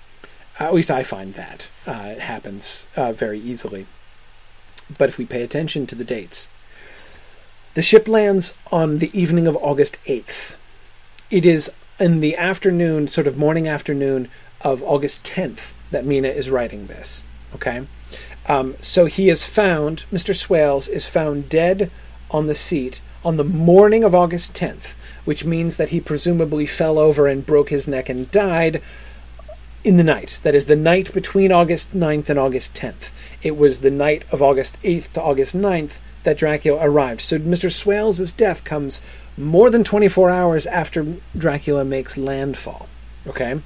at 0.59 0.75
least 0.75 0.91
I 0.91 1.03
find 1.03 1.35
that 1.35 1.69
uh, 1.87 2.09
it 2.13 2.21
happens 2.21 2.87
uh, 2.97 3.13
very 3.13 3.39
easily. 3.39 3.87
But 4.99 5.09
if 5.09 5.19
we 5.19 5.27
pay 5.27 5.43
attention 5.43 5.87
to 5.89 5.95
the 5.95 6.05
dates, 6.05 6.49
the 7.75 7.83
ship 7.83 8.09
lands 8.09 8.57
on 8.73 8.99
the 8.99 9.11
evening 9.19 9.47
of 9.47 9.57
August 9.57 9.99
8th. 10.07 10.57
It 11.31 11.45
is 11.45 11.71
in 11.99 12.21
the 12.21 12.37
afternoon, 12.37 13.09
sort 13.09 13.27
of 13.27 13.37
morning 13.37 13.69
afternoon 13.69 14.29
of 14.63 14.83
August 14.83 15.25
10th, 15.25 15.73
that 15.91 16.07
Mina 16.07 16.29
is 16.29 16.51
writing 16.51 16.87
this. 16.87 17.23
Okay? 17.55 17.87
Um, 18.47 18.77
so 18.81 19.07
he 19.07 19.29
is 19.29 19.47
found, 19.47 20.05
Mr. 20.13 20.35
Swales 20.35 20.89
is 20.89 21.09
found 21.09 21.49
dead 21.49 21.91
on 22.31 22.47
the 22.47 22.55
seat 22.55 23.01
on 23.27 23.37
the 23.37 23.45
morning 23.45 24.05
of 24.05 24.15
August 24.15 24.55
10th, 24.55 24.93
which 25.25 25.45
means 25.45 25.79
that 25.79 25.89
he 25.89 26.01
presumably 26.01 26.65
fell 26.65 26.97
over 26.97 27.27
and 27.27 27.45
broke 27.45 27.71
his 27.71 27.89
neck 27.89 28.09
and 28.09 28.31
died 28.31 28.81
in 29.83 29.97
the 29.97 30.05
night. 30.05 30.39
That 30.45 30.55
is 30.55 30.67
the 30.67 30.77
night 30.77 31.13
between 31.13 31.51
August 31.51 31.93
9th 31.93 32.29
and 32.29 32.39
August 32.39 32.75
10th. 32.75 33.11
It 33.43 33.57
was 33.57 33.81
the 33.81 33.91
night 33.91 34.25
of 34.31 34.43
August 34.43 34.81
8th 34.85 35.11
to 35.15 35.23
August 35.23 35.57
9th 35.57 35.99
that 36.23 36.39
Dracula 36.39 36.79
arrived. 36.81 37.21
So 37.21 37.41
Mr. 37.41 37.69
Swales' 37.69 38.31
death 38.31 38.63
comes 38.63 39.03
more 39.37 39.71
than 39.71 39.83
24 39.83 40.31
hours 40.31 40.65
after 40.65 41.17
Dracula 41.37 41.85
makes 41.85 42.17
landfall. 42.17 42.89
Okay? 43.27 43.61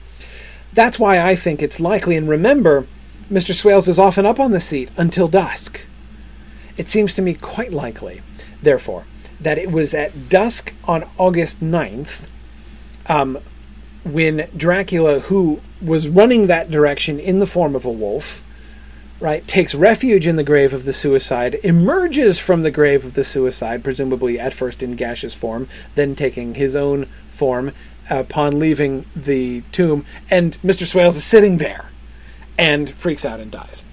That's 0.73 0.99
why 0.99 1.21
I 1.21 1.37
think 1.37 1.61
it's 1.61 1.79
likely. 1.79 2.17
And 2.17 2.31
remember, 2.31 2.87
Mr. 3.31 3.53
Swales 3.53 3.89
is 3.89 3.99
often 3.99 4.25
up 4.25 4.41
on 4.41 4.53
the 4.53 4.61
seat 4.61 4.91
until 4.97 5.29
dusk. 5.29 5.83
It 6.79 6.89
seems 6.89 7.13
to 7.13 7.21
me 7.21 7.35
quite 7.35 7.75
likely, 7.75 8.23
therefore, 8.63 9.05
that 9.41 9.59
it 9.59 9.71
was 9.71 9.95
at 9.95 10.29
dusk 10.29 10.75
on 10.85 11.09
August 11.19 11.61
9th 11.61 12.27
um, 13.07 13.39
when 14.05 14.49
Dracula, 14.57 15.21
who 15.21 15.61
was 15.83 16.09
running 16.09 16.47
that 16.47 16.71
direction 16.71 17.19
in 17.19 17.39
the 17.39 17.47
form 17.47 17.75
of 17.75 17.85
a 17.85 17.91
wolf, 17.91 18.43
right, 19.19 19.47
takes 19.47 19.75
refuge 19.75 20.27
in 20.27 20.37
the 20.37 20.45
grave 20.45 20.73
of 20.73 20.85
the 20.85 20.93
suicide, 20.93 21.55
emerges 21.63 22.39
from 22.39 22.63
the 22.63 22.71
grave 22.71 23.05
of 23.05 23.15
the 23.15 23.25
suicide, 23.25 23.85
presumably 23.85 24.39
at 24.39 24.55
first 24.55 24.83
in 24.83 24.97
gaseous 24.97 25.35
form, 25.35 25.69
then 25.95 26.15
taking 26.15 26.55
his 26.55 26.75
own 26.75 27.07
form 27.29 27.73
upon 28.09 28.59
leaving 28.59 29.07
the 29.15 29.63
tomb, 29.73 30.05
and 30.31 30.61
Mr. 30.63 30.85
Swales 30.85 31.17
is 31.17 31.25
sitting 31.25 31.59
there 31.59 31.91
and 32.59 32.91
freaks 32.91 33.25
out 33.25 33.41
and 33.41 33.51
dies. 33.51 33.85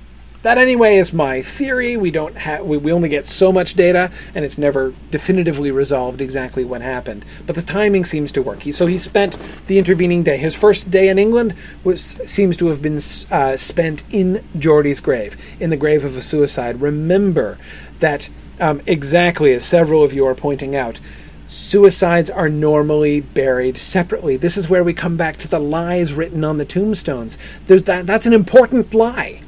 That 0.44 0.60
anyway 0.60 0.98
is 0.98 1.12
my 1.12 1.42
theory. 1.42 1.98
We 1.98 2.12
don't 2.12 2.38
have 2.38 2.64
we, 2.64 2.78
we 2.78 2.92
only 2.92 3.10
get 3.10 3.28
so 3.28 3.52
much 3.52 3.74
data, 3.74 4.12
and 4.36 4.46
it's 4.46 4.58
never 4.58 4.94
definitively 5.10 5.72
resolved 5.72 6.22
exactly 6.22 6.64
what 6.64 6.82
happened. 6.82 7.26
But 7.46 7.56
the 7.56 7.64
timing 7.64 8.06
seems 8.06 8.32
to 8.34 8.42
work. 8.42 8.62
He, 8.62 8.72
so 8.72 8.86
he 8.86 8.98
spent 9.00 9.38
the 9.66 9.80
intervening 9.80 10.24
day. 10.24 10.38
His 10.38 10.54
first 10.54 10.92
day 10.92 11.10
in 11.10 11.18
England 11.18 11.56
was 11.84 12.02
seems 12.26 12.56
to 12.58 12.68
have 12.68 12.82
been 12.82 13.00
uh, 13.32 13.58
spent 13.58 14.04
in 14.12 14.44
Geordie's 14.58 15.00
grave, 15.00 15.36
in 15.60 15.72
the 15.72 15.78
grave 15.78 16.06
of 16.06 16.16
a 16.16 16.22
suicide. 16.22 16.82
Remember 16.82 17.58
that 18.00 18.30
um, 18.60 18.82
exactly 18.86 19.54
as 19.54 19.66
several 19.66 20.04
of 20.04 20.14
you 20.14 20.26
are 20.26 20.36
pointing 20.36 20.76
out. 20.76 21.00
Suicides 21.48 22.30
are 22.30 22.50
normally 22.50 23.22
buried 23.22 23.78
separately. 23.78 24.36
This 24.36 24.58
is 24.58 24.70
where 24.70 24.84
we 24.84 24.94
come 24.94 25.16
back 25.16 25.38
to 25.38 25.48
the 25.48 25.60
lies 25.60 26.14
written 26.14 26.44
on 26.44 26.58
the 26.58 26.66
tombstones. 26.66 27.38
That, 27.68 28.06
that's 28.06 28.26
an 28.26 28.34
important 28.34 28.94
lie 28.94 29.42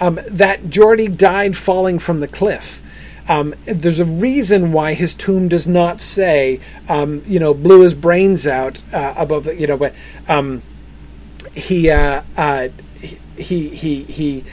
um, 0.00 0.20
that 0.26 0.70
Geordie 0.70 1.08
died 1.08 1.56
falling 1.56 1.98
from 1.98 2.20
the 2.20 2.28
cliff. 2.28 2.82
Um, 3.28 3.54
there's 3.64 3.98
a 3.98 4.04
reason 4.04 4.72
why 4.72 4.94
his 4.94 5.14
tomb 5.14 5.48
does 5.48 5.66
not 5.66 6.00
say, 6.00 6.60
um, 6.88 7.24
you 7.26 7.40
know, 7.40 7.54
blew 7.54 7.80
his 7.80 7.94
brains 7.94 8.46
out 8.46 8.82
uh, 8.92 9.14
above 9.16 9.44
the, 9.44 9.56
you 9.56 9.66
know, 9.66 9.76
but 9.76 9.94
um, 10.28 10.62
he, 11.52 11.90
uh, 11.90 12.22
uh, 12.36 12.68
he, 13.36 13.68
he, 13.68 14.04
he, 14.04 14.44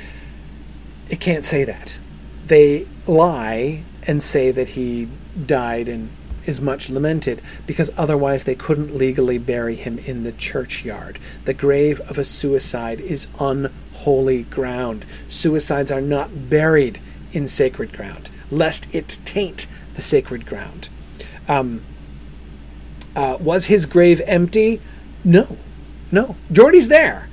it 1.10 1.20
can't 1.20 1.46
say 1.46 1.64
that. 1.66 2.00
They 2.48 2.88
lie 3.06 3.84
and 4.08 4.24
say 4.24 4.52
that 4.52 4.70
he 4.70 5.08
died 5.46 5.88
and 5.88 6.10
is 6.46 6.62
much 6.62 6.90
lamented 6.90 7.42
because 7.66 7.92
otherwise 7.98 8.44
they 8.44 8.56
couldn't 8.56 8.96
legally 8.96 9.38
bury 9.38 9.76
him 9.76 9.98
in 10.00 10.24
the 10.24 10.32
churchyard. 10.32 11.20
The 11.46 11.54
grave 11.54 12.00
of 12.02 12.18
a 12.18 12.24
suicide 12.24 13.00
is 13.00 13.28
unholy 13.40 14.44
ground. 14.44 15.06
Suicides 15.28 15.92
are 15.92 16.02
not 16.02 16.50
buried 16.50 17.00
in 17.32 17.48
sacred 17.48 17.94
ground, 17.94 18.30
lest 18.52 18.94
it 18.94 19.20
taint 19.26 19.68
the 19.96 20.02
sacred 20.02 20.46
ground. 20.46 20.90
Um, 21.48 21.84
uh, 23.16 23.38
was 23.40 23.66
his 23.66 23.86
grave 23.86 24.22
empty? 24.26 24.82
No, 25.24 25.58
no. 26.12 26.36
Geordie's 26.52 26.88
there. 26.88 27.30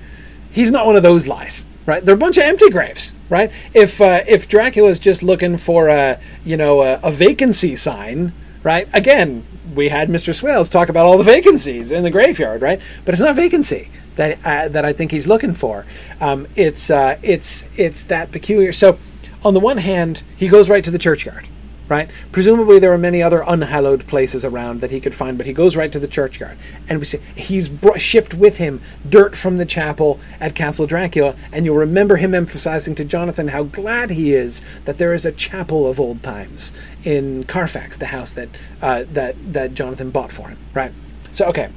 He's 0.51 0.71
not 0.71 0.87
one 0.87 0.97
of 0.97 1.03
those 1.03 1.27
lies, 1.27 1.65
right? 1.87 2.05
They're 2.05 2.15
a 2.15 2.19
bunch 2.19 2.37
of 2.37 2.45
empty 2.45 2.71
graves, 2.71 3.15
right? 3.29 3.53
If 3.73 4.01
uh, 4.01 4.23
if 4.27 4.49
Dracula's 4.49 4.99
just 4.99 5.23
looking 5.23 5.57
for 5.57 5.89
a 5.89 6.19
you 6.45 6.57
know 6.57 6.83
a, 6.83 7.01
a 7.03 7.13
vacancy 7.13 7.77
sign, 7.77 8.33
right? 8.63 8.89
Again, 8.93 9.47
we 9.75 9.89
had 9.89 10.09
Mr. 10.09 10.35
Swales 10.35 10.69
talk 10.69 10.89
about 10.89 11.07
all 11.07 11.19
the 11.19 11.25
vacancies 11.25 11.91
in 11.91 12.03
the 12.03 12.11
graveyard, 12.11 12.63
right? 12.63 12.81
But 13.05 13.15
it's 13.15 13.21
not 13.21 13.37
vacancy 13.37 13.91
that 14.17 14.39
uh, 14.45 14.69
that 14.69 14.85
I 14.85 14.93
think 14.93 15.11
he's 15.11 15.27
looking 15.27 15.55
for. 15.55 15.87
Um, 16.21 16.47
it's 16.57 16.91
uh, 16.91 17.19
it's 17.23 17.69
it's 17.77 18.03
that 18.05 18.33
peculiar. 18.33 18.73
So, 18.73 18.99
on 19.45 19.55
the 19.55 19.61
one 19.61 19.79
hand, 19.79 20.23
he 20.37 20.49
goes 20.49 20.69
right 20.69 20.85
to 20.85 20.91
the 20.91 20.99
churchyard, 20.99 21.47
right? 21.91 22.09
Presumably, 22.31 22.79
there 22.79 22.93
are 22.93 22.99
many 22.99 23.21
other 23.21 23.43
unhallowed 23.47 24.07
places 24.07 24.45
around 24.45 24.81
that 24.81 24.93
he 24.93 25.01
could 25.01 25.15
find, 25.15 25.37
but 25.37 25.45
he 25.45 25.53
goes 25.53 25.75
right 25.75 25.91
to 25.91 25.99
the 25.99 26.07
churchyard, 26.07 26.57
and 26.89 27.01
we 27.01 27.05
see 27.05 27.19
he's 27.35 27.69
shipped 27.99 28.33
with 28.33 28.59
him 28.59 28.81
dirt 29.07 29.37
from 29.37 29.59
the 29.59 29.67
chapel 29.67 30.21
at 30.39 30.55
Castle 30.55 30.87
Dracula, 30.87 31.35
and 31.53 31.67
you'll 31.67 31.77
remember 31.77 32.17
him 32.17 32.33
emphasizing 32.33 32.95
to 32.95 33.05
Jonathan 33.05 33.49
how 33.49 33.65
glad 33.65 34.11
he 34.11 34.33
is 34.33 34.63
that 34.85 34.99
there 34.99 35.13
is 35.13 35.27
a 35.27 35.33
chapel 35.33 35.89
of 35.89 35.99
old 35.99 36.23
times 36.23 36.73
in 37.03 37.43
Carfax, 37.45 37.99
the 37.99 38.07
house 38.07 38.31
that 38.33 38.49
uh, 38.81 39.05
that 39.13 39.35
that 39.53 39.75
Jonathan 39.75 40.11
bought 40.11 40.31
for 40.31 40.49
him, 40.49 40.59
right? 40.73 40.93
So, 41.33 41.47
okay. 41.47 41.71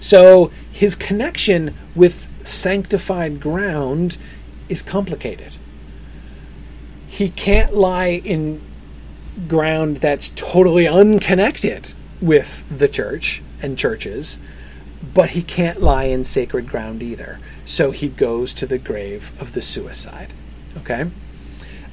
So 0.00 0.50
his 0.72 0.96
connection 0.96 1.76
with 1.94 2.26
sanctified 2.44 3.40
ground 3.40 4.18
is 4.68 4.82
complicated. 4.82 5.58
He 7.06 7.28
can't 7.28 7.74
lie 7.74 8.20
in 8.24 8.62
ground 9.48 9.98
that's 9.98 10.30
totally 10.30 10.86
unconnected 10.86 11.94
with 12.20 12.66
the 12.76 12.88
church 12.88 13.42
and 13.62 13.78
churches, 13.78 14.38
but 15.14 15.30
he 15.30 15.42
can't 15.42 15.80
lie 15.80 16.04
in 16.04 16.24
sacred 16.24 16.68
ground 16.68 17.02
either. 17.02 17.40
So 17.64 17.90
he 17.90 18.08
goes 18.08 18.52
to 18.54 18.66
the 18.66 18.78
grave 18.78 19.32
of 19.40 19.52
the 19.52 19.62
suicide. 19.62 20.32
Okay? 20.78 21.10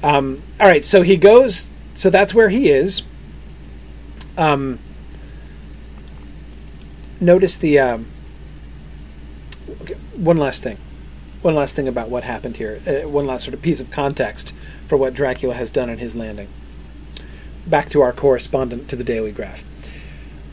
Um, 0.02 0.42
all 0.60 0.68
right, 0.68 0.84
so 0.84 1.02
he 1.02 1.16
goes, 1.16 1.70
so 1.94 2.10
that's 2.10 2.34
where 2.34 2.48
he 2.48 2.68
is. 2.68 3.02
Um, 4.36 4.78
notice 7.20 7.58
the. 7.58 7.78
Um, 7.78 8.06
one 10.14 10.36
last 10.36 10.62
thing. 10.62 10.78
One 11.42 11.54
last 11.54 11.76
thing 11.76 11.86
about 11.86 12.10
what 12.10 12.24
happened 12.24 12.56
here. 12.56 12.80
Uh, 12.86 13.08
one 13.08 13.26
last 13.26 13.44
sort 13.44 13.54
of 13.54 13.62
piece 13.62 13.80
of 13.80 13.90
context 13.90 14.52
for 14.88 14.96
what 14.96 15.14
Dracula 15.14 15.54
has 15.54 15.70
done 15.70 15.88
in 15.88 15.98
his 15.98 16.16
landing 16.16 16.48
back 17.70 17.90
to 17.90 18.00
our 18.00 18.12
correspondent 18.12 18.88
to 18.88 18.96
the 18.96 19.04
Dailygraph. 19.04 19.64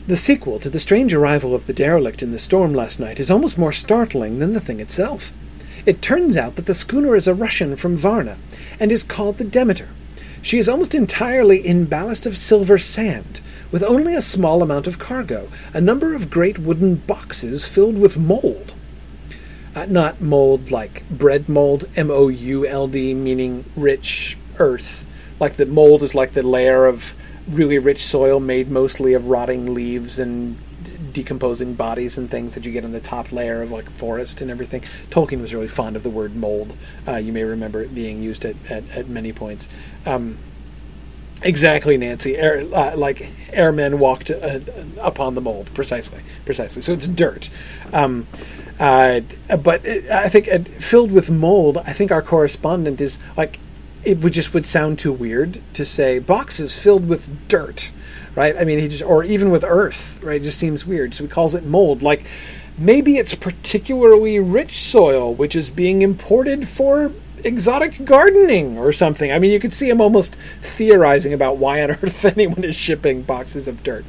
The 0.06 0.16
sequel 0.16 0.60
to 0.60 0.70
the 0.70 0.78
strange 0.78 1.12
arrival 1.12 1.54
of 1.54 1.66
the 1.66 1.72
derelict 1.72 2.22
in 2.22 2.30
the 2.30 2.38
storm 2.38 2.72
last 2.72 3.00
night 3.00 3.18
is 3.18 3.30
almost 3.30 3.58
more 3.58 3.72
startling 3.72 4.38
than 4.38 4.52
the 4.52 4.60
thing 4.60 4.78
itself. 4.78 5.32
It 5.84 6.02
turns 6.02 6.36
out 6.36 6.56
that 6.56 6.66
the 6.66 6.74
schooner 6.74 7.16
is 7.16 7.26
a 7.26 7.34
Russian 7.34 7.76
from 7.76 7.96
Varna 7.96 8.38
and 8.78 8.92
is 8.92 9.02
called 9.02 9.38
the 9.38 9.44
Demeter. 9.44 9.88
She 10.42 10.58
is 10.58 10.68
almost 10.68 10.94
entirely 10.94 11.66
in 11.66 11.86
ballast 11.86 12.26
of 12.26 12.38
silver 12.38 12.78
sand, 12.78 13.40
with 13.72 13.82
only 13.82 14.14
a 14.14 14.22
small 14.22 14.62
amount 14.62 14.86
of 14.86 14.98
cargo, 14.98 15.48
a 15.72 15.80
number 15.80 16.14
of 16.14 16.30
great 16.30 16.58
wooden 16.58 16.96
boxes 16.96 17.64
filled 17.64 17.98
with 17.98 18.16
mold. 18.16 18.74
Uh, 19.74 19.86
not 19.86 20.20
mold 20.20 20.70
like 20.70 21.08
bread 21.08 21.48
mold, 21.48 21.84
M 21.96 22.10
O 22.10 22.28
U 22.28 22.66
L 22.66 22.88
D, 22.88 23.12
meaning 23.12 23.64
rich 23.76 24.38
earth, 24.58 25.05
like 25.40 25.56
the 25.56 25.66
mold 25.66 26.02
is 26.02 26.14
like 26.14 26.32
the 26.32 26.42
layer 26.42 26.86
of 26.86 27.14
really 27.48 27.78
rich 27.78 28.04
soil 28.04 28.40
made 28.40 28.70
mostly 28.70 29.14
of 29.14 29.28
rotting 29.28 29.74
leaves 29.74 30.18
and 30.18 30.58
decomposing 31.12 31.74
bodies 31.74 32.18
and 32.18 32.30
things 32.30 32.54
that 32.54 32.64
you 32.64 32.72
get 32.72 32.84
in 32.84 32.92
the 32.92 33.00
top 33.00 33.32
layer 33.32 33.62
of 33.62 33.70
like 33.70 33.88
forest 33.88 34.40
and 34.40 34.50
everything. 34.50 34.82
Tolkien 35.10 35.40
was 35.40 35.54
really 35.54 35.68
fond 35.68 35.96
of 35.96 36.02
the 36.02 36.10
word 36.10 36.36
mold. 36.36 36.76
Uh, 37.06 37.16
you 37.16 37.32
may 37.32 37.42
remember 37.42 37.80
it 37.80 37.94
being 37.94 38.22
used 38.22 38.44
at, 38.44 38.56
at, 38.68 38.88
at 38.90 39.08
many 39.08 39.32
points. 39.32 39.68
Um, 40.04 40.38
Exactly, 41.42 41.98
Nancy. 41.98 42.36
Air, 42.36 42.66
uh, 42.74 42.96
like 42.96 43.30
airmen 43.52 43.98
walked 43.98 44.30
uh, 44.30 44.60
upon 44.98 45.34
the 45.34 45.40
mold, 45.42 45.68
precisely, 45.74 46.20
precisely. 46.46 46.80
So 46.80 46.94
it's 46.94 47.06
dirt. 47.06 47.50
Um, 47.92 48.26
uh, 48.80 49.20
but 49.62 49.86
I 49.86 50.28
think 50.28 50.48
uh, 50.48 50.60
filled 50.80 51.12
with 51.12 51.30
mold. 51.30 51.78
I 51.78 51.92
think 51.92 52.10
our 52.10 52.22
correspondent 52.22 53.00
is 53.00 53.18
like 53.36 53.58
it 54.06 54.18
would 54.18 54.32
just 54.32 54.54
would 54.54 54.64
sound 54.64 54.98
too 54.98 55.12
weird 55.12 55.60
to 55.74 55.84
say 55.84 56.20
boxes 56.20 56.78
filled 56.78 57.08
with 57.08 57.48
dirt, 57.48 57.90
right? 58.36 58.56
I 58.56 58.64
mean, 58.64 58.78
he 58.78 58.86
just 58.88 59.02
or 59.02 59.24
even 59.24 59.50
with 59.50 59.64
earth, 59.66 60.22
right? 60.22 60.40
It 60.40 60.44
just 60.44 60.58
seems 60.58 60.86
weird. 60.86 61.12
So 61.12 61.24
he 61.24 61.28
calls 61.28 61.54
it 61.56 61.64
mold. 61.64 62.02
Like 62.02 62.24
maybe 62.78 63.18
it's 63.18 63.34
particularly 63.34 64.38
rich 64.38 64.78
soil 64.78 65.34
which 65.34 65.56
is 65.56 65.70
being 65.70 66.02
imported 66.02 66.68
for 66.68 67.10
exotic 67.44 68.04
gardening 68.04 68.78
or 68.78 68.92
something. 68.92 69.32
I 69.32 69.38
mean, 69.38 69.50
you 69.50 69.60
could 69.60 69.72
see 69.72 69.88
him 69.88 70.00
almost 70.00 70.36
theorizing 70.62 71.32
about 71.32 71.58
why 71.58 71.82
on 71.82 71.90
earth 72.02 72.24
anyone 72.24 72.64
is 72.64 72.76
shipping 72.76 73.22
boxes 73.22 73.68
of 73.68 73.82
dirt. 73.82 74.04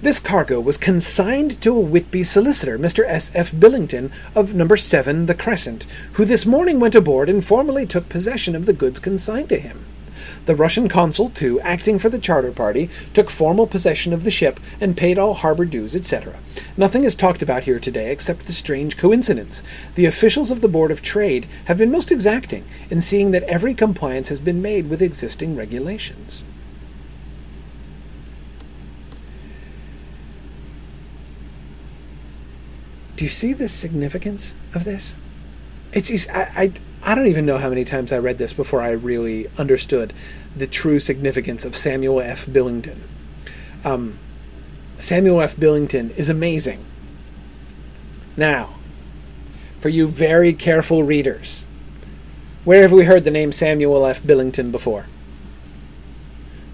This 0.00 0.20
cargo 0.20 0.60
was 0.60 0.76
consigned 0.76 1.60
to 1.62 1.76
a 1.76 1.80
Whitby 1.80 2.22
solicitor, 2.22 2.78
Mr. 2.78 3.04
S. 3.04 3.32
F. 3.34 3.50
Billington, 3.50 4.12
of 4.34 4.54
number 4.54 4.76
7 4.76 5.26
The 5.26 5.34
Crescent, 5.34 5.88
who 6.12 6.24
this 6.24 6.46
morning 6.46 6.78
went 6.78 6.94
aboard 6.94 7.28
and 7.28 7.44
formally 7.44 7.84
took 7.84 8.08
possession 8.08 8.54
of 8.54 8.66
the 8.66 8.72
goods 8.72 9.00
consigned 9.00 9.48
to 9.48 9.58
him. 9.58 9.84
The 10.48 10.56
Russian 10.56 10.88
consul, 10.88 11.28
too, 11.28 11.60
acting 11.60 11.98
for 11.98 12.08
the 12.08 12.18
charter 12.18 12.52
party, 12.52 12.88
took 13.12 13.28
formal 13.28 13.66
possession 13.66 14.14
of 14.14 14.24
the 14.24 14.30
ship 14.30 14.58
and 14.80 14.96
paid 14.96 15.18
all 15.18 15.34
harbor 15.34 15.66
dues, 15.66 15.94
etc. 15.94 16.38
Nothing 16.74 17.04
is 17.04 17.14
talked 17.14 17.42
about 17.42 17.64
here 17.64 17.78
today 17.78 18.10
except 18.10 18.46
the 18.46 18.54
strange 18.54 18.96
coincidence. 18.96 19.62
The 19.94 20.06
officials 20.06 20.50
of 20.50 20.62
the 20.62 20.68
Board 20.68 20.90
of 20.90 21.02
Trade 21.02 21.46
have 21.66 21.76
been 21.76 21.90
most 21.90 22.10
exacting 22.10 22.64
in 22.88 23.02
seeing 23.02 23.30
that 23.32 23.42
every 23.42 23.74
compliance 23.74 24.30
has 24.30 24.40
been 24.40 24.62
made 24.62 24.88
with 24.88 25.02
existing 25.02 25.54
regulations. 25.54 26.44
Do 33.16 33.24
you 33.26 33.30
see 33.30 33.52
the 33.52 33.68
significance 33.68 34.54
of 34.72 34.84
this? 34.84 35.14
It's, 35.92 36.08
it's 36.08 36.26
I, 36.30 36.40
I 36.56 36.72
I 37.02 37.14
don't 37.14 37.28
even 37.28 37.46
know 37.46 37.58
how 37.58 37.68
many 37.68 37.84
times 37.84 38.12
I 38.12 38.18
read 38.18 38.38
this 38.38 38.52
before 38.52 38.80
I 38.82 38.90
really 38.90 39.46
understood 39.56 40.12
the 40.56 40.66
true 40.66 40.98
significance 40.98 41.64
of 41.64 41.76
Samuel 41.76 42.20
F. 42.20 42.50
Billington. 42.50 43.02
Um, 43.84 44.18
Samuel 44.98 45.40
F. 45.40 45.58
Billington 45.58 46.10
is 46.12 46.28
amazing. 46.28 46.84
Now, 48.36 48.74
for 49.78 49.88
you 49.88 50.06
very 50.06 50.52
careful 50.52 51.02
readers, 51.02 51.66
where 52.64 52.82
have 52.82 52.92
we 52.92 53.04
heard 53.04 53.24
the 53.24 53.30
name 53.30 53.52
Samuel 53.52 54.06
F. 54.06 54.24
Billington 54.24 54.70
before? 54.70 55.06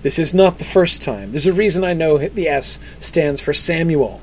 This 0.03 0.19
is 0.19 0.35
not 0.35 0.59
the 0.59 0.65
first 0.65 1.03
time. 1.03 1.33
There's 1.33 1.47
a 1.47 1.53
reason 1.53 1.83
I 1.83 1.95
know 1.95 2.19
the 2.19 2.49
S 2.49 2.79
stands 3.01 3.41
for 3.41 3.55
Samuel. 3.55 4.21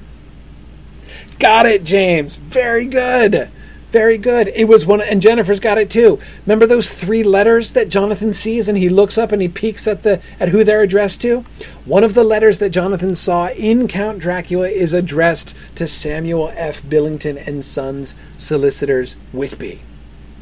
Got 1.39 1.65
it, 1.65 1.83
James. 1.83 2.35
Very 2.35 2.85
good. 2.85 3.49
Very 3.91 4.17
good. 4.17 4.47
It 4.47 4.69
was 4.69 4.85
one, 4.85 5.01
and 5.01 5.21
Jennifer's 5.21 5.59
got 5.59 5.77
it 5.77 5.89
too. 5.89 6.17
Remember 6.45 6.65
those 6.65 6.89
three 6.89 7.23
letters 7.23 7.73
that 7.73 7.89
Jonathan 7.89 8.31
sees, 8.31 8.69
and 8.69 8.77
he 8.77 8.87
looks 8.87 9.17
up 9.17 9.33
and 9.33 9.41
he 9.41 9.49
peeks 9.49 9.85
at 9.85 10.03
the 10.03 10.21
at 10.39 10.49
who 10.49 10.63
they're 10.63 10.81
addressed 10.81 11.21
to. 11.21 11.41
One 11.83 12.05
of 12.05 12.13
the 12.13 12.23
letters 12.23 12.59
that 12.59 12.69
Jonathan 12.69 13.15
saw 13.15 13.49
in 13.49 13.89
Count 13.89 14.19
Dracula 14.19 14.69
is 14.69 14.93
addressed 14.93 15.55
to 15.75 15.89
Samuel 15.89 16.53
F. 16.55 16.87
Billington 16.87 17.37
and 17.37 17.65
Sons, 17.65 18.15
solicitors, 18.37 19.17
Whitby. 19.33 19.81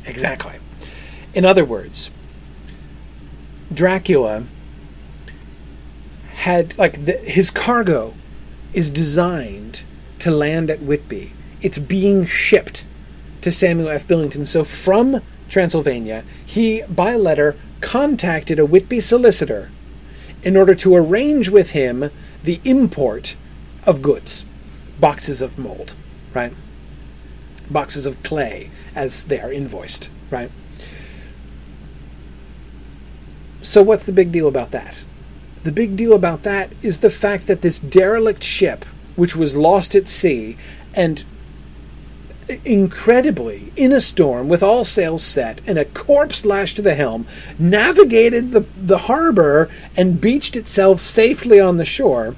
Exactly. 0.05 0.53
In 1.33 1.43
other 1.43 1.65
words, 1.65 2.11
Dracula 3.73 4.43
had 6.35 6.77
like 6.77 7.05
the, 7.05 7.13
his 7.13 7.49
cargo 7.49 8.13
is 8.73 8.91
designed 8.91 9.81
to 10.19 10.29
land 10.29 10.69
at 10.69 10.83
Whitby. 10.83 11.33
It's 11.61 11.79
being 11.79 12.27
shipped 12.27 12.85
to 13.49 13.55
Samuel 13.55 13.89
F. 13.89 14.07
Billington. 14.07 14.45
So 14.45 14.63
from 14.63 15.21
Transylvania, 15.49 16.23
he, 16.45 16.83
by 16.83 17.15
letter, 17.15 17.55
contacted 17.81 18.59
a 18.59 18.65
Whitby 18.65 18.99
solicitor 18.99 19.71
in 20.43 20.55
order 20.55 20.75
to 20.75 20.95
arrange 20.95 21.49
with 21.49 21.71
him 21.71 22.11
the 22.43 22.61
import 22.63 23.35
of 23.85 24.01
goods, 24.01 24.45
boxes 24.99 25.41
of 25.41 25.57
mold, 25.57 25.95
right? 26.33 26.53
Boxes 27.69 28.05
of 28.05 28.21
clay, 28.23 28.69
as 28.95 29.25
they 29.25 29.39
are 29.39 29.51
invoiced, 29.51 30.09
right? 30.29 30.51
So, 33.61 33.81
what's 33.81 34.05
the 34.05 34.13
big 34.13 34.31
deal 34.31 34.47
about 34.47 34.71
that? 34.71 35.03
The 35.63 35.71
big 35.71 35.97
deal 35.97 36.13
about 36.13 36.43
that 36.43 36.71
is 36.81 36.99
the 36.99 37.09
fact 37.09 37.47
that 37.47 37.61
this 37.61 37.79
derelict 37.79 38.43
ship, 38.43 38.85
which 39.15 39.35
was 39.35 39.57
lost 39.57 39.95
at 39.95 40.07
sea 40.07 40.55
and 40.93 41.23
incredibly, 42.65 43.71
in 43.75 43.91
a 43.91 44.01
storm, 44.01 44.49
with 44.49 44.63
all 44.63 44.83
sails 44.83 45.23
set 45.23 45.61
and 45.67 45.77
a 45.77 45.85
corpse 45.85 46.45
lashed 46.45 46.77
to 46.77 46.81
the 46.81 46.95
helm, 46.95 47.27
navigated 47.57 48.51
the, 48.51 48.65
the 48.77 48.99
harbor 48.99 49.69
and 49.95 50.21
beached 50.21 50.55
itself 50.55 50.99
safely 50.99 51.59
on 51.59 51.77
the 51.77 51.85
shore, 51.85 52.35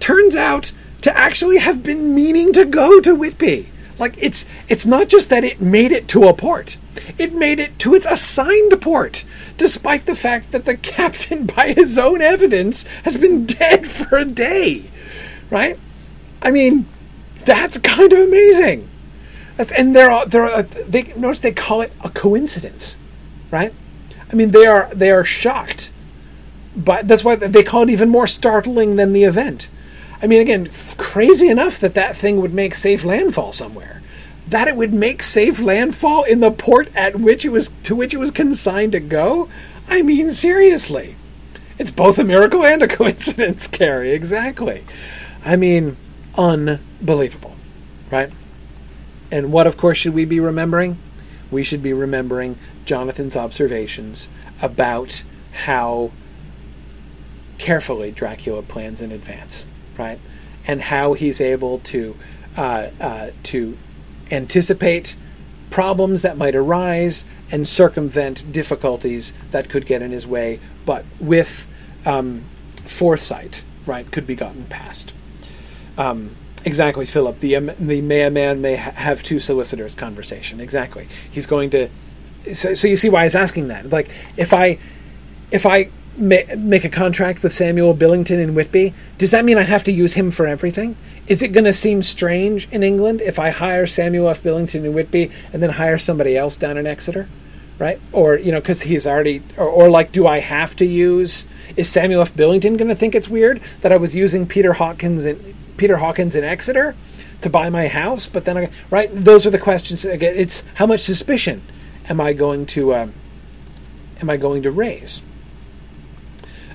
turns 0.00 0.34
out 0.34 0.72
to 1.02 1.16
actually 1.16 1.58
have 1.58 1.82
been 1.82 2.14
meaning 2.14 2.52
to 2.52 2.64
go 2.64 3.00
to 3.00 3.14
Whitby. 3.14 3.70
Like 3.98 4.14
it's 4.18 4.44
it's 4.68 4.86
not 4.86 5.08
just 5.08 5.28
that 5.28 5.44
it 5.44 5.60
made 5.60 5.92
it 5.92 6.08
to 6.08 6.24
a 6.24 6.34
port. 6.34 6.76
It 7.18 7.34
made 7.34 7.58
it 7.58 7.78
to 7.80 7.94
its 7.94 8.06
assigned 8.06 8.80
port, 8.80 9.24
despite 9.56 10.06
the 10.06 10.14
fact 10.14 10.52
that 10.52 10.64
the 10.64 10.76
captain, 10.96 11.46
by 11.46 11.72
his 11.72 11.98
own 11.98 12.20
evidence, 12.20 12.84
has 13.04 13.16
been 13.16 13.46
dead 13.46 13.86
for 13.86 14.16
a 14.16 14.24
day. 14.24 14.90
Right? 15.50 15.78
I 16.40 16.50
mean, 16.50 16.86
that's 17.44 17.78
kind 17.78 18.12
of 18.12 18.18
amazing. 18.18 18.88
And 19.58 19.94
they're 19.94 20.26
they're 20.26 20.62
they 20.62 21.12
notice 21.16 21.40
they 21.40 21.52
call 21.52 21.82
it 21.82 21.92
a 22.02 22.10
coincidence, 22.10 22.96
right? 23.50 23.72
I 24.30 24.34
mean 24.34 24.50
they 24.50 24.66
are 24.66 24.92
they 24.94 25.10
are 25.10 25.24
shocked, 25.24 25.90
but 26.74 27.06
that's 27.06 27.24
why 27.24 27.36
they 27.36 27.62
call 27.62 27.82
it 27.82 27.90
even 27.90 28.08
more 28.08 28.26
startling 28.26 28.96
than 28.96 29.12
the 29.12 29.24
event. 29.24 29.68
I 30.22 30.28
mean, 30.28 30.40
again, 30.40 30.68
crazy 30.98 31.48
enough 31.48 31.80
that 31.80 31.94
that 31.94 32.16
thing 32.16 32.40
would 32.40 32.54
make 32.54 32.76
safe 32.76 33.04
landfall 33.04 33.52
somewhere. 33.52 34.02
That 34.46 34.68
it 34.68 34.76
would 34.76 34.94
make 34.94 35.22
safe 35.22 35.60
landfall 35.60 36.22
in 36.22 36.38
the 36.38 36.52
port 36.52 36.88
at 36.94 37.16
which 37.16 37.44
it 37.44 37.48
was 37.48 37.72
to 37.84 37.96
which 37.96 38.14
it 38.14 38.18
was 38.18 38.30
consigned 38.30 38.92
to 38.92 39.00
go. 39.00 39.48
I 39.88 40.02
mean, 40.02 40.30
seriously, 40.30 41.16
it's 41.76 41.90
both 41.90 42.18
a 42.18 42.24
miracle 42.24 42.64
and 42.64 42.82
a 42.82 42.88
coincidence, 42.96 43.66
Carrie. 43.66 44.12
Exactly. 44.12 44.84
I 45.44 45.56
mean, 45.56 45.96
unbelievable, 46.36 47.56
right? 48.10 48.30
And 49.32 49.50
what, 49.50 49.66
of 49.66 49.78
course, 49.78 49.96
should 49.96 50.12
we 50.12 50.26
be 50.26 50.38
remembering? 50.38 50.98
We 51.50 51.64
should 51.64 51.82
be 51.82 51.94
remembering 51.94 52.58
Jonathan's 52.84 53.34
observations 53.34 54.28
about 54.60 55.24
how 55.52 56.12
carefully 57.56 58.12
Dracula 58.12 58.62
plans 58.62 59.00
in 59.00 59.10
advance, 59.10 59.66
right? 59.96 60.20
And 60.66 60.82
how 60.82 61.14
he's 61.14 61.40
able 61.40 61.78
to 61.80 62.16
uh, 62.56 62.90
uh, 63.00 63.30
to 63.44 63.78
anticipate 64.30 65.16
problems 65.70 66.20
that 66.20 66.36
might 66.36 66.54
arise 66.54 67.24
and 67.50 67.66
circumvent 67.66 68.52
difficulties 68.52 69.32
that 69.50 69.70
could 69.70 69.86
get 69.86 70.02
in 70.02 70.10
his 70.10 70.26
way, 70.26 70.60
but 70.84 71.06
with 71.18 71.66
um, 72.04 72.44
foresight, 72.84 73.64
right, 73.86 74.10
could 74.12 74.26
be 74.26 74.34
gotten 74.34 74.64
past. 74.66 75.14
Um, 75.96 76.36
Exactly, 76.64 77.06
Philip. 77.06 77.40
The 77.40 77.56
um, 77.56 77.70
the 77.78 78.00
may 78.00 78.22
a 78.22 78.30
man 78.30 78.60
may 78.60 78.76
ha- 78.76 78.92
have 78.92 79.22
two 79.22 79.40
solicitors 79.40 79.94
conversation. 79.94 80.60
Exactly. 80.60 81.08
He's 81.30 81.46
going 81.46 81.70
to. 81.70 81.88
So, 82.52 82.74
so 82.74 82.88
you 82.88 82.96
see 82.96 83.08
why 83.08 83.24
was 83.24 83.34
asking 83.34 83.68
that. 83.68 83.90
Like, 83.90 84.10
if 84.36 84.52
I 84.52 84.78
if 85.50 85.66
I 85.66 85.90
ma- 86.16 86.54
make 86.56 86.84
a 86.84 86.88
contract 86.88 87.42
with 87.42 87.52
Samuel 87.52 87.94
Billington 87.94 88.38
in 88.38 88.54
Whitby, 88.54 88.94
does 89.18 89.30
that 89.30 89.44
mean 89.44 89.58
I 89.58 89.62
have 89.62 89.84
to 89.84 89.92
use 89.92 90.14
him 90.14 90.30
for 90.30 90.46
everything? 90.46 90.96
Is 91.26 91.42
it 91.42 91.48
going 91.48 91.64
to 91.64 91.72
seem 91.72 92.02
strange 92.02 92.68
in 92.70 92.82
England 92.82 93.20
if 93.20 93.38
I 93.38 93.50
hire 93.50 93.86
Samuel 93.86 94.28
F. 94.28 94.42
Billington 94.42 94.84
in 94.84 94.92
Whitby 94.92 95.30
and 95.52 95.62
then 95.62 95.70
hire 95.70 95.98
somebody 95.98 96.36
else 96.36 96.56
down 96.56 96.76
in 96.76 96.86
Exeter? 96.86 97.28
Right? 97.78 98.00
Or, 98.12 98.38
you 98.38 98.52
know, 98.52 98.60
because 98.60 98.82
he's 98.82 99.06
already, 99.06 99.42
or, 99.56 99.66
or 99.66 99.90
like, 99.90 100.12
do 100.12 100.26
I 100.26 100.38
have 100.38 100.76
to 100.76 100.84
use, 100.84 101.46
is 101.76 101.88
Samuel 101.88 102.22
F. 102.22 102.36
Billington 102.36 102.76
going 102.76 102.88
to 102.88 102.94
think 102.94 103.14
it's 103.14 103.28
weird 103.28 103.60
that 103.80 103.90
I 103.90 103.96
was 103.96 104.14
using 104.14 104.46
Peter 104.46 104.74
Hawkins 104.74 105.24
in, 105.24 105.54
Peter 105.76 105.96
Hawkins 105.98 106.34
in 106.34 106.44
Exeter 106.44 106.94
to 107.40 107.50
buy 107.50 107.70
my 107.70 107.88
house, 107.88 108.26
but 108.26 108.44
then 108.44 108.56
I 108.56 108.70
right. 108.90 109.10
Those 109.12 109.46
are 109.46 109.50
the 109.50 109.58
questions. 109.58 110.04
Again, 110.04 110.36
it's 110.36 110.64
how 110.74 110.86
much 110.86 111.00
suspicion 111.00 111.62
am 112.08 112.20
I 112.20 112.32
going 112.32 112.66
to 112.66 112.94
um, 112.94 113.14
am 114.20 114.30
I 114.30 114.36
going 114.36 114.62
to 114.62 114.70
raise? 114.70 115.22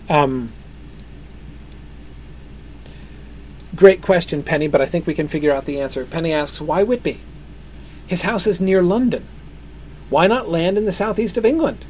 Um, 0.10 0.54
great 3.76 4.02
question, 4.02 4.44
Penny, 4.44 4.68
but 4.68 4.82
I 4.82 4.86
think 4.86 5.06
we 5.06 5.14
can 5.14 5.28
figure 5.28 5.52
out 5.52 5.66
the 5.66 5.80
answer. 5.80 6.06
Penny 6.06 6.32
asks, 6.32 6.62
why 6.62 6.84
Whitby? 6.84 7.20
His 8.06 8.22
house 8.22 8.48
is 8.48 8.62
near 8.62 8.82
London. 8.82 9.28
Why 10.10 10.28
not 10.28 10.48
land 10.48 10.78
in 10.78 10.86
the 10.86 10.94
southeast 10.94 11.36
of 11.36 11.46
England? 11.46 11.84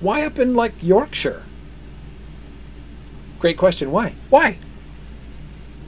Why 0.00 0.26
up 0.26 0.38
in 0.38 0.54
like 0.54 0.74
Yorkshire? 0.82 1.44
great 3.44 3.58
question. 3.58 3.90
Why? 3.90 4.14
Why? 4.30 4.58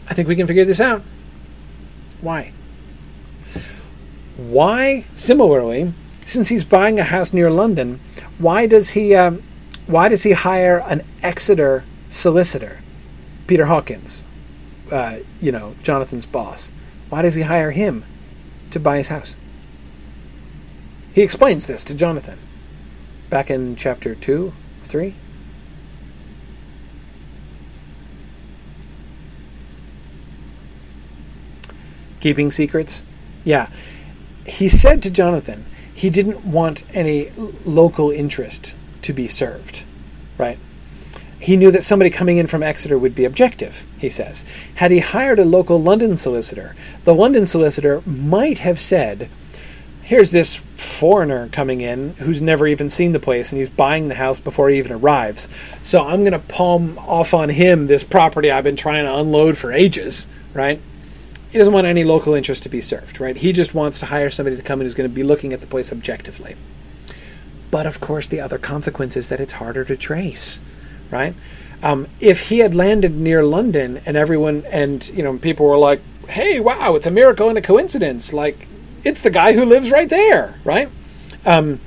I 0.09 0.15
think 0.15 0.28
we 0.28 0.37
can 0.37 0.47
figure 0.47 0.65
this 0.65 0.81
out. 0.81 1.03
Why? 2.20 2.53
Why, 4.37 5.05
similarly, 5.15 5.93
since 6.24 6.49
he's 6.49 6.65
buying 6.65 6.99
a 6.99 7.05
house 7.05 7.33
near 7.33 7.51
London, 7.51 8.01
why 8.39 8.66
does 8.66 8.91
he 8.91 9.15
um, 9.15 9.43
why 9.87 10.09
does 10.09 10.24
he 10.24 10.33
hire 10.33 10.78
an 10.87 11.03
Exeter 11.23 11.85
solicitor, 12.09 12.83
Peter 13.47 13.66
Hawkins, 13.66 14.24
uh, 14.91 15.19
you 15.41 15.53
know 15.53 15.74
Jonathan's 15.83 16.27
boss? 16.27 16.70
Why 17.09 17.23
does 17.23 17.35
he 17.35 17.43
hire 17.43 17.70
him 17.70 18.05
to 18.70 18.81
buy 18.81 18.99
his 18.99 19.09
house? 19.09 19.37
He 21.15 21.23
explains 21.23 21.66
this 21.66 21.83
to 21.85 21.95
Jonathan 21.95 22.39
back 23.31 23.51
in 23.51 23.77
chapter 23.77 24.15
two, 24.15 24.53
three. 24.85 25.15
Keeping 32.27 32.51
secrets, 32.51 33.05
yeah. 33.44 33.69
He 34.44 34.69
said 34.69 35.01
to 35.05 35.12
Jonathan, 35.12 35.65
he 35.94 36.11
didn't 36.11 36.44
want 36.44 36.82
any 36.93 37.31
local 37.65 38.11
interest 38.11 38.74
to 39.03 39.12
be 39.12 39.28
served, 39.28 39.85
right? 40.36 40.59
He 41.39 41.57
knew 41.57 41.70
that 41.70 41.85
somebody 41.85 42.11
coming 42.11 42.39
in 42.39 42.48
from 42.48 42.65
Exeter 42.65 42.98
would 42.98 43.15
be 43.15 43.24
objective, 43.24 43.86
he 43.98 44.11
says. 44.11 44.44
Had 44.74 44.90
he 44.90 44.98
hired 44.98 45.39
a 45.39 45.44
local 45.44 45.81
London 45.81 46.16
solicitor, 46.16 46.74
the 47.05 47.15
London 47.15 47.47
solicitor 47.47 48.03
might 48.05 48.59
have 48.59 48.81
said, 48.81 49.31
Here's 50.03 50.32
this 50.32 50.57
foreigner 50.77 51.48
coming 51.51 51.81
in 51.81 52.15
who's 52.15 52.43
never 52.43 52.66
even 52.66 52.89
seen 52.89 53.12
the 53.12 53.20
place 53.20 53.53
and 53.53 53.61
he's 53.61 53.70
buying 53.70 54.09
the 54.09 54.16
house 54.16 54.40
before 54.40 54.69
he 54.69 54.78
even 54.78 54.90
arrives. 54.90 55.48
So 55.85 56.05
I'm 56.05 56.24
going 56.24 56.32
to 56.32 56.40
palm 56.40 56.98
off 56.98 57.35
on 57.35 57.51
him 57.51 57.86
this 57.86 58.03
property 58.03 58.51
I've 58.51 58.65
been 58.65 58.74
trying 58.74 59.05
to 59.05 59.16
unload 59.16 59.57
for 59.57 59.73
ages, 59.73 60.27
right? 60.53 60.82
He 61.57 61.59
doesn't 61.59 61.73
want 61.73 61.87
any 61.87 62.05
local 62.05 62.35
interest 62.35 62.65
to 62.65 62.69
be 62.69 62.83
served, 62.83 63.19
right? 63.19 63.35
He 63.35 63.51
just 63.51 63.74
wants 63.74 63.99
to 64.01 64.05
hire 64.05 64.28
somebody 64.28 64.57
to 64.57 64.62
come 64.62 64.83
in 64.83 64.87
who's 64.87 64.93
going 64.93 65.09
to 65.09 65.15
be 65.15 65.23
looking 65.23 65.55
at 65.55 65.62
the 65.62 65.66
place 65.66 65.91
objectively. 65.91 66.55
But 67.70 67.87
of 67.87 67.99
course, 67.99 68.28
the 68.28 68.41
other 68.41 68.59
consequence 68.59 69.16
is 69.16 69.31
that 69.31 69.41
it's 69.41 69.55
harder 69.55 69.83
to 69.87 69.97
trace, 69.97 70.61
right? 71.11 71.35
Um, 71.83 72.09
if 72.20 72.51
he 72.51 72.59
had 72.59 72.74
landed 72.74 73.15
near 73.15 73.43
London 73.43 74.03
and 74.05 74.19
everyone 74.19 74.66
and 74.70 75.09
you 75.09 75.23
know 75.23 75.39
people 75.39 75.65
were 75.65 75.78
like, 75.78 76.03
"Hey, 76.28 76.61
wow, 76.61 76.95
it's 76.95 77.07
a 77.07 77.11
miracle 77.11 77.49
and 77.49 77.57
a 77.57 77.62
coincidence," 77.62 78.35
like 78.35 78.69
it's 79.03 79.23
the 79.23 79.31
guy 79.31 79.55
who 79.55 79.65
lives 79.65 79.91
right 79.91 80.11
there, 80.11 80.61
right? 80.62 80.91
Um, 81.47 81.81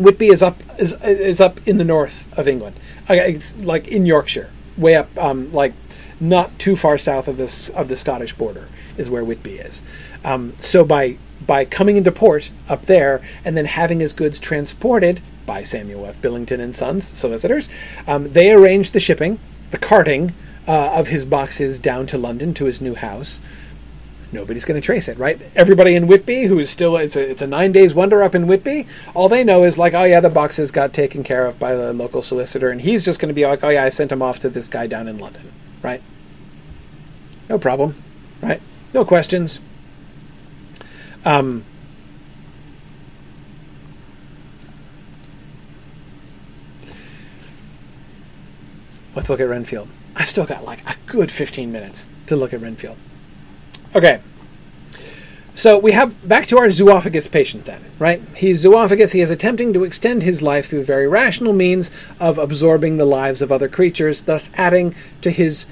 Whitby 0.00 0.30
is 0.30 0.42
up 0.42 0.60
is, 0.80 0.94
is 1.04 1.40
up 1.40 1.60
in 1.64 1.76
the 1.76 1.84
north 1.84 2.26
of 2.36 2.48
England, 2.48 2.74
it's 3.08 3.56
like 3.58 3.86
in 3.86 4.04
Yorkshire, 4.04 4.50
way 4.76 4.96
up, 4.96 5.16
um, 5.16 5.52
like 5.52 5.74
not 6.20 6.58
too 6.58 6.76
far 6.76 6.98
south 6.98 7.26
of 7.28 7.36
this 7.36 7.70
of 7.70 7.88
the 7.88 7.96
Scottish 7.96 8.34
border 8.34 8.68
is 8.96 9.08
where 9.08 9.24
Whitby 9.24 9.58
is. 9.58 9.82
Um, 10.24 10.54
so 10.60 10.84
by 10.84 11.16
by 11.46 11.64
coming 11.64 11.96
into 11.96 12.12
port 12.12 12.50
up 12.68 12.86
there 12.86 13.22
and 13.44 13.56
then 13.56 13.64
having 13.64 14.00
his 14.00 14.12
goods 14.12 14.38
transported 14.38 15.22
by 15.46 15.62
Samuel 15.62 16.06
F. 16.06 16.20
Billington 16.20 16.60
and 16.60 16.76
Sons 16.76 17.06
solicitors, 17.08 17.68
um, 18.06 18.32
they 18.32 18.52
arranged 18.52 18.92
the 18.92 19.00
shipping, 19.00 19.40
the 19.70 19.78
carting 19.78 20.34
uh, 20.68 20.92
of 20.94 21.08
his 21.08 21.24
boxes 21.24 21.80
down 21.80 22.06
to 22.06 22.18
London 22.18 22.54
to 22.54 22.66
his 22.66 22.80
new 22.80 22.94
house. 22.94 23.40
Nobody's 24.32 24.64
going 24.64 24.80
to 24.80 24.84
trace 24.84 25.08
it, 25.08 25.18
right? 25.18 25.40
Everybody 25.56 25.96
in 25.96 26.06
Whitby, 26.06 26.44
who 26.44 26.60
is 26.60 26.70
still 26.70 26.96
it's 26.96 27.16
a, 27.16 27.28
it's 27.28 27.42
a 27.42 27.48
nine 27.48 27.72
days 27.72 27.94
wonder 27.94 28.22
up 28.22 28.36
in 28.36 28.46
Whitby, 28.46 28.86
all 29.12 29.28
they 29.28 29.42
know 29.42 29.64
is 29.64 29.76
like, 29.76 29.92
oh 29.92 30.04
yeah, 30.04 30.20
the 30.20 30.30
boxes 30.30 30.70
got 30.70 30.92
taken 30.92 31.24
care 31.24 31.46
of 31.46 31.58
by 31.58 31.74
the 31.74 31.92
local 31.92 32.22
solicitor, 32.22 32.68
and 32.68 32.80
he's 32.80 33.04
just 33.04 33.18
going 33.18 33.30
to 33.30 33.34
be 33.34 33.44
like, 33.44 33.64
oh 33.64 33.70
yeah, 33.70 33.82
I 33.82 33.88
sent 33.88 34.10
them 34.10 34.22
off 34.22 34.38
to 34.40 34.48
this 34.48 34.68
guy 34.68 34.86
down 34.86 35.08
in 35.08 35.18
London, 35.18 35.50
right? 35.82 36.02
No 37.48 37.58
problem, 37.58 38.00
right? 38.42 38.60
No 38.94 39.04
questions. 39.04 39.60
Um, 41.24 41.64
let's 49.14 49.28
look 49.28 49.40
at 49.40 49.48
Renfield. 49.48 49.88
I've 50.16 50.28
still 50.28 50.46
got 50.46 50.64
like 50.64 50.88
a 50.88 50.96
good 51.06 51.30
15 51.30 51.70
minutes 51.70 52.06
to 52.26 52.36
look 52.36 52.52
at 52.52 52.60
Renfield. 52.60 52.96
Okay. 53.94 54.20
So 55.60 55.76
we 55.76 55.92
have 55.92 56.26
back 56.26 56.46
to 56.46 56.56
our 56.56 56.68
zoophagous 56.68 57.30
patient 57.30 57.66
then, 57.66 57.84
right? 57.98 58.22
He's 58.34 58.64
zoophagous. 58.64 59.12
He 59.12 59.20
is 59.20 59.30
attempting 59.30 59.74
to 59.74 59.84
extend 59.84 60.22
his 60.22 60.40
life 60.40 60.70
through 60.70 60.84
very 60.84 61.06
rational 61.06 61.52
means 61.52 61.90
of 62.18 62.38
absorbing 62.38 62.96
the 62.96 63.04
lives 63.04 63.42
of 63.42 63.52
other 63.52 63.68
creatures, 63.68 64.22
thus 64.22 64.48
adding 64.54 64.94
to 65.20 65.30
his 65.30 65.66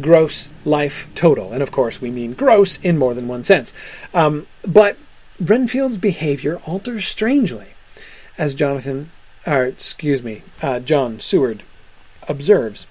gross 0.00 0.48
life 0.64 1.08
total. 1.14 1.52
And 1.52 1.62
of 1.62 1.70
course, 1.70 2.00
we 2.00 2.10
mean 2.10 2.32
gross 2.32 2.80
in 2.80 2.98
more 2.98 3.14
than 3.14 3.28
one 3.28 3.44
sense. 3.44 3.72
Um, 4.12 4.48
but 4.66 4.96
Renfield's 5.38 5.98
behavior 5.98 6.56
alters 6.66 7.04
strangely, 7.04 7.74
as 8.36 8.56
Jonathan, 8.56 9.12
or 9.46 9.66
excuse 9.66 10.24
me, 10.24 10.42
uh, 10.62 10.80
John 10.80 11.20
Seward 11.20 11.62
observes. 12.26 12.88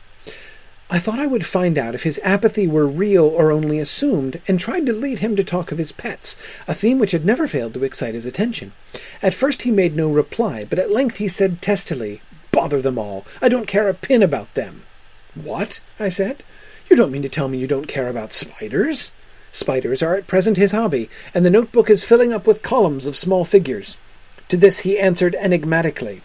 I 0.93 0.99
thought 0.99 1.19
I 1.19 1.25
would 1.25 1.45
find 1.45 1.77
out 1.77 1.95
if 1.95 2.03
his 2.03 2.19
apathy 2.21 2.67
were 2.67 2.85
real 2.85 3.23
or 3.23 3.49
only 3.49 3.79
assumed, 3.79 4.41
and 4.45 4.59
tried 4.59 4.85
to 4.87 4.93
lead 4.93 5.19
him 5.19 5.37
to 5.37 5.43
talk 5.43 5.71
of 5.71 5.77
his 5.77 5.93
pets, 5.93 6.35
a 6.67 6.75
theme 6.75 6.99
which 6.99 7.13
had 7.13 7.23
never 7.23 7.47
failed 7.47 7.75
to 7.75 7.85
excite 7.85 8.13
his 8.13 8.25
attention. 8.25 8.73
At 9.23 9.33
first 9.33 9.61
he 9.61 9.71
made 9.71 9.95
no 9.95 10.11
reply, 10.11 10.65
but 10.65 10.77
at 10.77 10.91
length 10.91 11.15
he 11.15 11.29
said 11.29 11.61
testily, 11.61 12.21
Bother 12.51 12.81
them 12.81 12.99
all! 12.99 13.25
I 13.41 13.47
don't 13.47 13.69
care 13.69 13.87
a 13.87 13.93
pin 13.93 14.21
about 14.21 14.53
them. 14.53 14.83
What? 15.33 15.79
I 15.97 16.09
said. 16.09 16.43
You 16.89 16.97
don't 16.97 17.11
mean 17.11 17.21
to 17.21 17.29
tell 17.29 17.47
me 17.47 17.57
you 17.57 17.67
don't 17.67 17.87
care 17.87 18.09
about 18.09 18.33
spiders? 18.33 19.13
Spiders 19.53 20.03
are 20.03 20.15
at 20.15 20.27
present 20.27 20.57
his 20.57 20.73
hobby, 20.73 21.09
and 21.33 21.45
the 21.45 21.49
notebook 21.49 21.89
is 21.89 22.03
filling 22.03 22.33
up 22.33 22.45
with 22.45 22.61
columns 22.61 23.05
of 23.05 23.15
small 23.15 23.45
figures. 23.45 23.95
To 24.49 24.57
this 24.57 24.79
he 24.79 24.99
answered 24.99 25.35
enigmatically 25.35 26.21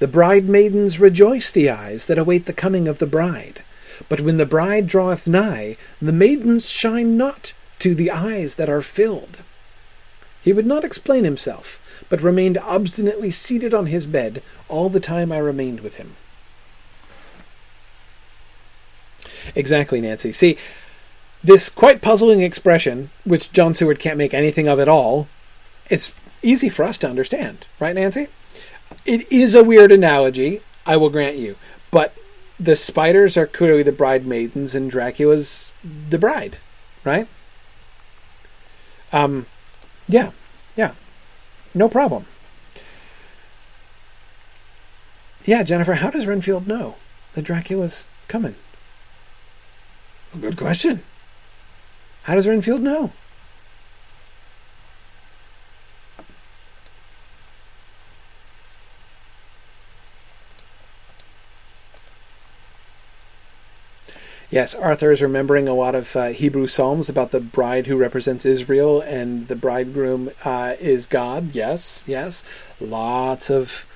The 0.00 0.06
bride 0.06 0.50
maidens 0.50 1.00
rejoice 1.00 1.50
the 1.50 1.70
eyes 1.70 2.04
that 2.06 2.18
await 2.18 2.44
the 2.44 2.52
coming 2.52 2.86
of 2.86 2.98
the 2.98 3.06
bride. 3.06 3.62
But 4.08 4.20
when 4.20 4.36
the 4.36 4.46
bride 4.46 4.86
draweth 4.86 5.26
nigh, 5.26 5.76
the 6.00 6.12
maidens 6.12 6.68
shine 6.68 7.16
not 7.16 7.52
to 7.80 7.94
the 7.94 8.10
eyes 8.10 8.56
that 8.56 8.68
are 8.68 8.82
filled. 8.82 9.42
He 10.42 10.52
would 10.52 10.66
not 10.66 10.84
explain 10.84 11.24
himself, 11.24 11.78
but 12.08 12.22
remained 12.22 12.58
obstinately 12.58 13.30
seated 13.30 13.74
on 13.74 13.86
his 13.86 14.06
bed 14.06 14.42
all 14.68 14.88
the 14.88 15.00
time 15.00 15.30
I 15.30 15.38
remained 15.38 15.80
with 15.80 15.96
him. 15.96 16.16
Exactly, 19.54 20.00
Nancy. 20.00 20.32
See, 20.32 20.56
this 21.42 21.68
quite 21.68 22.02
puzzling 22.02 22.42
expression, 22.42 23.10
which 23.24 23.52
John 23.52 23.74
Seward 23.74 23.98
can't 23.98 24.18
make 24.18 24.34
anything 24.34 24.68
of 24.68 24.78
at 24.78 24.88
all, 24.88 25.28
it's 25.88 26.12
easy 26.42 26.68
for 26.68 26.84
us 26.84 26.98
to 26.98 27.08
understand, 27.08 27.66
right, 27.78 27.94
Nancy? 27.94 28.28
It 29.04 29.30
is 29.30 29.54
a 29.54 29.64
weird 29.64 29.92
analogy, 29.92 30.60
I 30.86 30.96
will 30.96 31.10
grant 31.10 31.36
you, 31.36 31.56
but 31.90 32.14
the 32.60 32.76
spiders 32.76 33.38
are 33.38 33.46
clearly 33.46 33.82
the 33.82 33.90
bridemaidens 33.90 34.74
and 34.74 34.90
Dracula's 34.90 35.72
the 35.82 36.18
bride, 36.18 36.58
right? 37.04 37.26
Um, 39.12 39.46
yeah, 40.06 40.32
yeah, 40.76 40.92
no 41.74 41.88
problem. 41.88 42.26
Yeah, 45.46 45.62
Jennifer, 45.62 45.94
how 45.94 46.10
does 46.10 46.26
Renfield 46.26 46.68
know 46.68 46.96
that 47.32 47.42
Dracula's 47.42 48.08
coming? 48.28 48.56
Good 50.38 50.58
question. 50.58 51.02
How 52.24 52.34
does 52.34 52.46
Renfield 52.46 52.82
know? 52.82 53.10
Yes, 64.50 64.74
Arthur 64.74 65.12
is 65.12 65.22
remembering 65.22 65.68
a 65.68 65.74
lot 65.74 65.94
of 65.94 66.16
uh, 66.16 66.28
Hebrew 66.28 66.66
psalms 66.66 67.08
about 67.08 67.30
the 67.30 67.38
bride 67.40 67.86
who 67.86 67.96
represents 67.96 68.44
Israel, 68.44 69.00
and 69.00 69.46
the 69.46 69.54
bridegroom 69.54 70.32
uh, 70.44 70.74
is 70.80 71.06
God. 71.06 71.54
Yes, 71.54 72.02
yes, 72.06 72.42
lots 72.80 73.48
of 73.48 73.86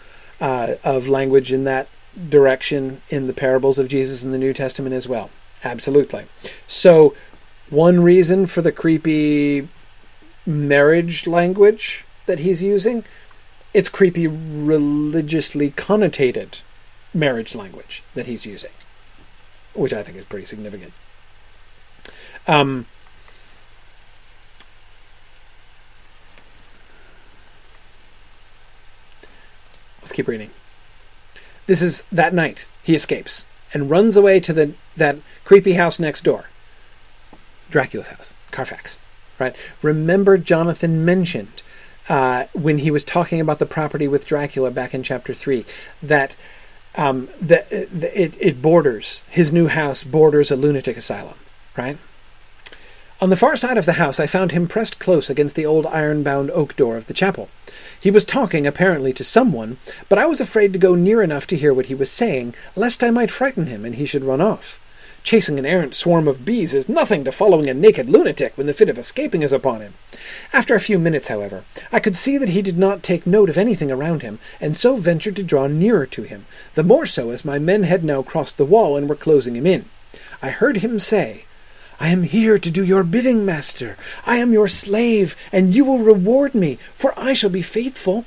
uh, 0.40 0.76
of 0.84 1.08
language 1.08 1.52
in 1.52 1.64
that 1.64 1.88
direction 2.28 3.02
in 3.08 3.26
the 3.26 3.32
parables 3.32 3.78
of 3.78 3.88
Jesus 3.88 4.22
in 4.22 4.30
the 4.30 4.38
New 4.38 4.52
Testament 4.52 4.94
as 4.94 5.08
well. 5.08 5.30
Absolutely. 5.64 6.26
So, 6.66 7.14
one 7.70 8.00
reason 8.00 8.46
for 8.46 8.62
the 8.62 8.72
creepy 8.72 9.68
marriage 10.46 11.26
language 11.26 12.04
that 12.26 12.40
he's 12.40 12.62
using, 12.62 13.04
it's 13.72 13.88
creepy 13.88 14.26
religiously 14.28 15.70
connotated 15.72 16.62
marriage 17.12 17.54
language 17.54 18.02
that 18.14 18.26
he's 18.26 18.44
using, 18.46 18.70
which 19.74 19.92
I 19.92 20.02
think 20.02 20.16
is 20.16 20.24
pretty 20.24 20.46
significant. 20.46 20.92
Um, 22.46 22.86
let's 30.00 30.12
keep 30.12 30.28
reading. 30.28 30.50
This 31.66 31.80
is 31.82 32.04
that 32.12 32.34
night 32.34 32.66
he 32.82 32.94
escapes 32.94 33.46
and 33.72 33.90
runs 33.90 34.16
away 34.16 34.40
to 34.40 34.52
the 34.52 34.74
that 34.96 35.18
creepy 35.44 35.74
house 35.74 35.98
next 35.98 36.22
door. 36.22 36.50
Dracula's 37.70 38.08
house, 38.08 38.34
Carfax. 38.50 38.98
Right? 39.38 39.56
Remember, 39.82 40.38
Jonathan 40.38 41.04
mentioned 41.04 41.62
uh, 42.08 42.44
when 42.52 42.78
he 42.78 42.90
was 42.90 43.04
talking 43.04 43.40
about 43.40 43.58
the 43.58 43.66
property 43.66 44.06
with 44.06 44.26
Dracula 44.26 44.70
back 44.70 44.94
in 44.94 45.02
chapter 45.02 45.34
three 45.34 45.64
that 46.02 46.36
um, 46.96 47.28
that 47.40 47.70
it, 47.70 48.36
it 48.40 48.62
borders 48.62 49.24
his 49.28 49.52
new 49.52 49.68
house 49.68 50.04
borders 50.04 50.50
a 50.50 50.56
lunatic 50.56 50.96
asylum. 50.96 51.38
Right? 51.76 51.98
On 53.20 53.30
the 53.30 53.36
far 53.36 53.56
side 53.56 53.78
of 53.78 53.86
the 53.86 53.94
house, 53.94 54.18
I 54.18 54.26
found 54.26 54.52
him 54.52 54.66
pressed 54.66 54.98
close 54.98 55.30
against 55.30 55.56
the 55.56 55.64
old 55.64 55.86
iron 55.86 56.22
bound 56.22 56.50
oak 56.50 56.76
door 56.76 56.96
of 56.96 57.06
the 57.06 57.14
chapel. 57.14 57.48
He 57.98 58.10
was 58.10 58.24
talking, 58.24 58.66
apparently, 58.66 59.12
to 59.14 59.24
someone, 59.24 59.78
but 60.08 60.18
I 60.18 60.26
was 60.26 60.40
afraid 60.40 60.72
to 60.72 60.78
go 60.78 60.94
near 60.94 61.22
enough 61.22 61.46
to 61.48 61.56
hear 61.56 61.72
what 61.72 61.86
he 61.86 61.94
was 61.94 62.10
saying, 62.10 62.54
lest 62.76 63.02
I 63.02 63.10
might 63.10 63.30
frighten 63.30 63.66
him 63.66 63.84
and 63.84 63.94
he 63.94 64.04
should 64.04 64.24
run 64.24 64.40
off. 64.40 64.80
Chasing 65.24 65.58
an 65.58 65.64
errant 65.64 65.94
swarm 65.94 66.28
of 66.28 66.44
bees 66.44 66.74
is 66.74 66.86
nothing 66.86 67.24
to 67.24 67.32
following 67.32 67.66
a 67.66 67.72
naked 67.72 68.10
lunatic 68.10 68.58
when 68.58 68.66
the 68.66 68.74
fit 68.74 68.90
of 68.90 68.98
escaping 68.98 69.40
is 69.40 69.52
upon 69.52 69.80
him. 69.80 69.94
After 70.52 70.74
a 70.74 70.80
few 70.80 70.98
minutes, 70.98 71.28
however, 71.28 71.64
I 71.90 71.98
could 71.98 72.14
see 72.14 72.36
that 72.36 72.50
he 72.50 72.60
did 72.60 72.76
not 72.76 73.02
take 73.02 73.26
note 73.26 73.48
of 73.48 73.56
anything 73.56 73.90
around 73.90 74.20
him, 74.20 74.38
and 74.60 74.76
so 74.76 74.96
ventured 74.96 75.36
to 75.36 75.42
draw 75.42 75.66
nearer 75.66 76.04
to 76.04 76.24
him, 76.24 76.44
the 76.74 76.82
more 76.82 77.06
so 77.06 77.30
as 77.30 77.42
my 77.42 77.58
men 77.58 77.84
had 77.84 78.04
now 78.04 78.22
crossed 78.22 78.58
the 78.58 78.66
wall 78.66 78.98
and 78.98 79.08
were 79.08 79.16
closing 79.16 79.56
him 79.56 79.66
in. 79.66 79.86
I 80.42 80.50
heard 80.50 80.76
him 80.78 80.98
say, 80.98 81.46
I 81.98 82.08
am 82.08 82.24
here 82.24 82.58
to 82.58 82.70
do 82.70 82.84
your 82.84 83.02
bidding, 83.02 83.46
master. 83.46 83.96
I 84.26 84.36
am 84.36 84.52
your 84.52 84.68
slave, 84.68 85.36
and 85.50 85.74
you 85.74 85.86
will 85.86 86.00
reward 86.00 86.54
me, 86.54 86.76
for 86.94 87.18
I 87.18 87.32
shall 87.32 87.48
be 87.48 87.62
faithful. 87.62 88.26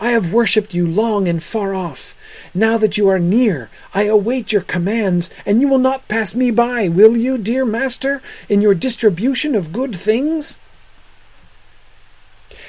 I 0.00 0.10
have 0.10 0.32
worshipped 0.32 0.74
you 0.74 0.86
long 0.86 1.28
and 1.28 1.42
far 1.42 1.74
off. 1.74 2.16
Now 2.52 2.76
that 2.78 2.98
you 2.98 3.08
are 3.08 3.18
near, 3.18 3.70
I 3.94 4.04
await 4.04 4.52
your 4.52 4.62
commands, 4.62 5.30
and 5.46 5.60
you 5.60 5.68
will 5.68 5.78
not 5.78 6.08
pass 6.08 6.34
me 6.34 6.50
by, 6.50 6.88
will 6.88 7.16
you, 7.16 7.38
dear 7.38 7.64
master, 7.64 8.22
in 8.48 8.60
your 8.60 8.74
distribution 8.74 9.54
of 9.54 9.72
good 9.72 9.94
things? 9.94 10.58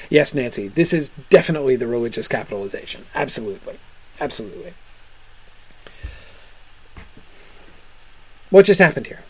Yes, 0.08 0.34
Nancy, 0.34 0.68
this 0.68 0.92
is 0.92 1.12
definitely 1.30 1.76
the 1.76 1.86
religious 1.86 2.28
capitalization. 2.28 3.04
Absolutely. 3.14 3.78
Absolutely. 4.20 4.74
What 8.50 8.66
just 8.66 8.80
happened 8.80 9.08
here? 9.08 9.24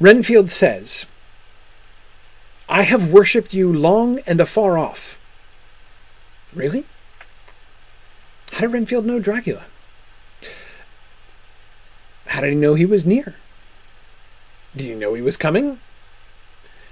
Renfield 0.00 0.50
says, 0.50 1.06
I 2.72 2.84
have 2.84 3.12
worshipped 3.12 3.52
you 3.52 3.70
long 3.70 4.20
and 4.20 4.40
afar 4.40 4.78
off. 4.78 5.20
Really? 6.54 6.86
How 8.50 8.60
did 8.60 8.72
Renfield 8.72 9.04
know 9.04 9.20
Dracula? 9.20 9.64
How 12.28 12.40
did 12.40 12.54
he 12.54 12.56
know 12.56 12.72
he 12.72 12.86
was 12.86 13.04
near? 13.04 13.36
Did 14.74 14.86
he 14.86 14.94
know 14.94 15.12
he 15.12 15.20
was 15.20 15.36
coming? 15.36 15.80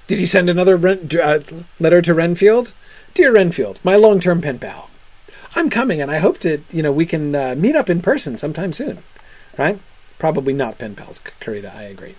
Did 0.07 0.19
he 0.19 0.27
send 0.27 0.51
another 0.51 0.77
Ren- 0.77 1.09
uh, 1.19 1.40
letter 1.78 2.02
to 2.02 2.12
Renfield? 2.12 2.74
Dear 3.15 3.32
Renfield, 3.32 3.81
my 3.82 3.97
long-term 3.97 4.43
pen 4.43 4.59
pal, 4.59 4.90
I'm 5.57 5.70
coming, 5.70 6.02
and 6.02 6.11
I 6.11 6.19
hope 6.19 6.40
to, 6.40 6.62
you 6.70 6.82
know, 6.82 6.93
we 6.93 7.07
can 7.07 7.35
uh, 7.35 7.55
meet 7.57 7.74
up 7.74 7.89
in 7.89 8.02
person 8.02 8.36
sometime 8.36 8.74
soon. 8.74 8.98
Right? 9.57 9.81
Probably 10.19 10.52
not 10.52 10.77
pen 10.77 10.94
pals, 10.94 11.23
Karita. 11.40 11.74
I 11.74 11.85
agree. 11.85 12.16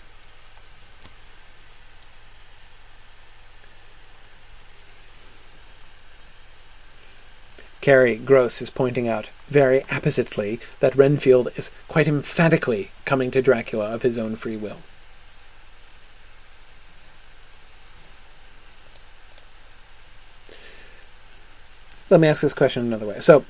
Carrie 7.81 8.15
Gross 8.15 8.61
is 8.61 8.69
pointing 8.69 9.07
out 9.07 9.31
very 9.49 9.81
appositely 9.89 10.59
that 10.79 10.95
Renfield 10.95 11.49
is 11.55 11.71
quite 11.87 12.07
emphatically 12.07 12.91
coming 13.05 13.31
to 13.31 13.41
Dracula 13.41 13.85
of 13.85 14.03
his 14.03 14.17
own 14.17 14.35
free 14.35 14.55
will. 14.55 14.77
Let 22.09 22.19
me 22.19 22.27
ask 22.27 22.41
this 22.41 22.53
question 22.53 22.85
another 22.85 23.07
way. 23.07 23.19
So, 23.21 23.45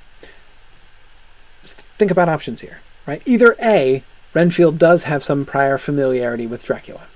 think 1.63 2.11
about 2.11 2.29
options 2.29 2.61
here, 2.61 2.81
right? 3.07 3.21
Either 3.25 3.55
A, 3.61 4.03
Renfield 4.33 4.77
does 4.77 5.03
have 5.03 5.23
some 5.23 5.45
prior 5.45 5.77
familiarity 5.77 6.47
with 6.47 6.63
Dracula, 6.63 7.07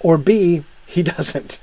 or 0.00 0.16
B, 0.16 0.64
he 0.86 1.02
doesn't 1.02 1.60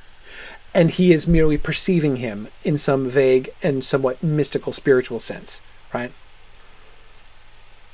and 0.73 0.91
he 0.91 1.11
is 1.11 1.27
merely 1.27 1.57
perceiving 1.57 2.17
him 2.17 2.47
in 2.63 2.77
some 2.77 3.07
vague 3.07 3.49
and 3.63 3.83
somewhat 3.83 4.21
mystical 4.23 4.71
spiritual 4.71 5.19
sense, 5.19 5.61
right? 5.93 6.11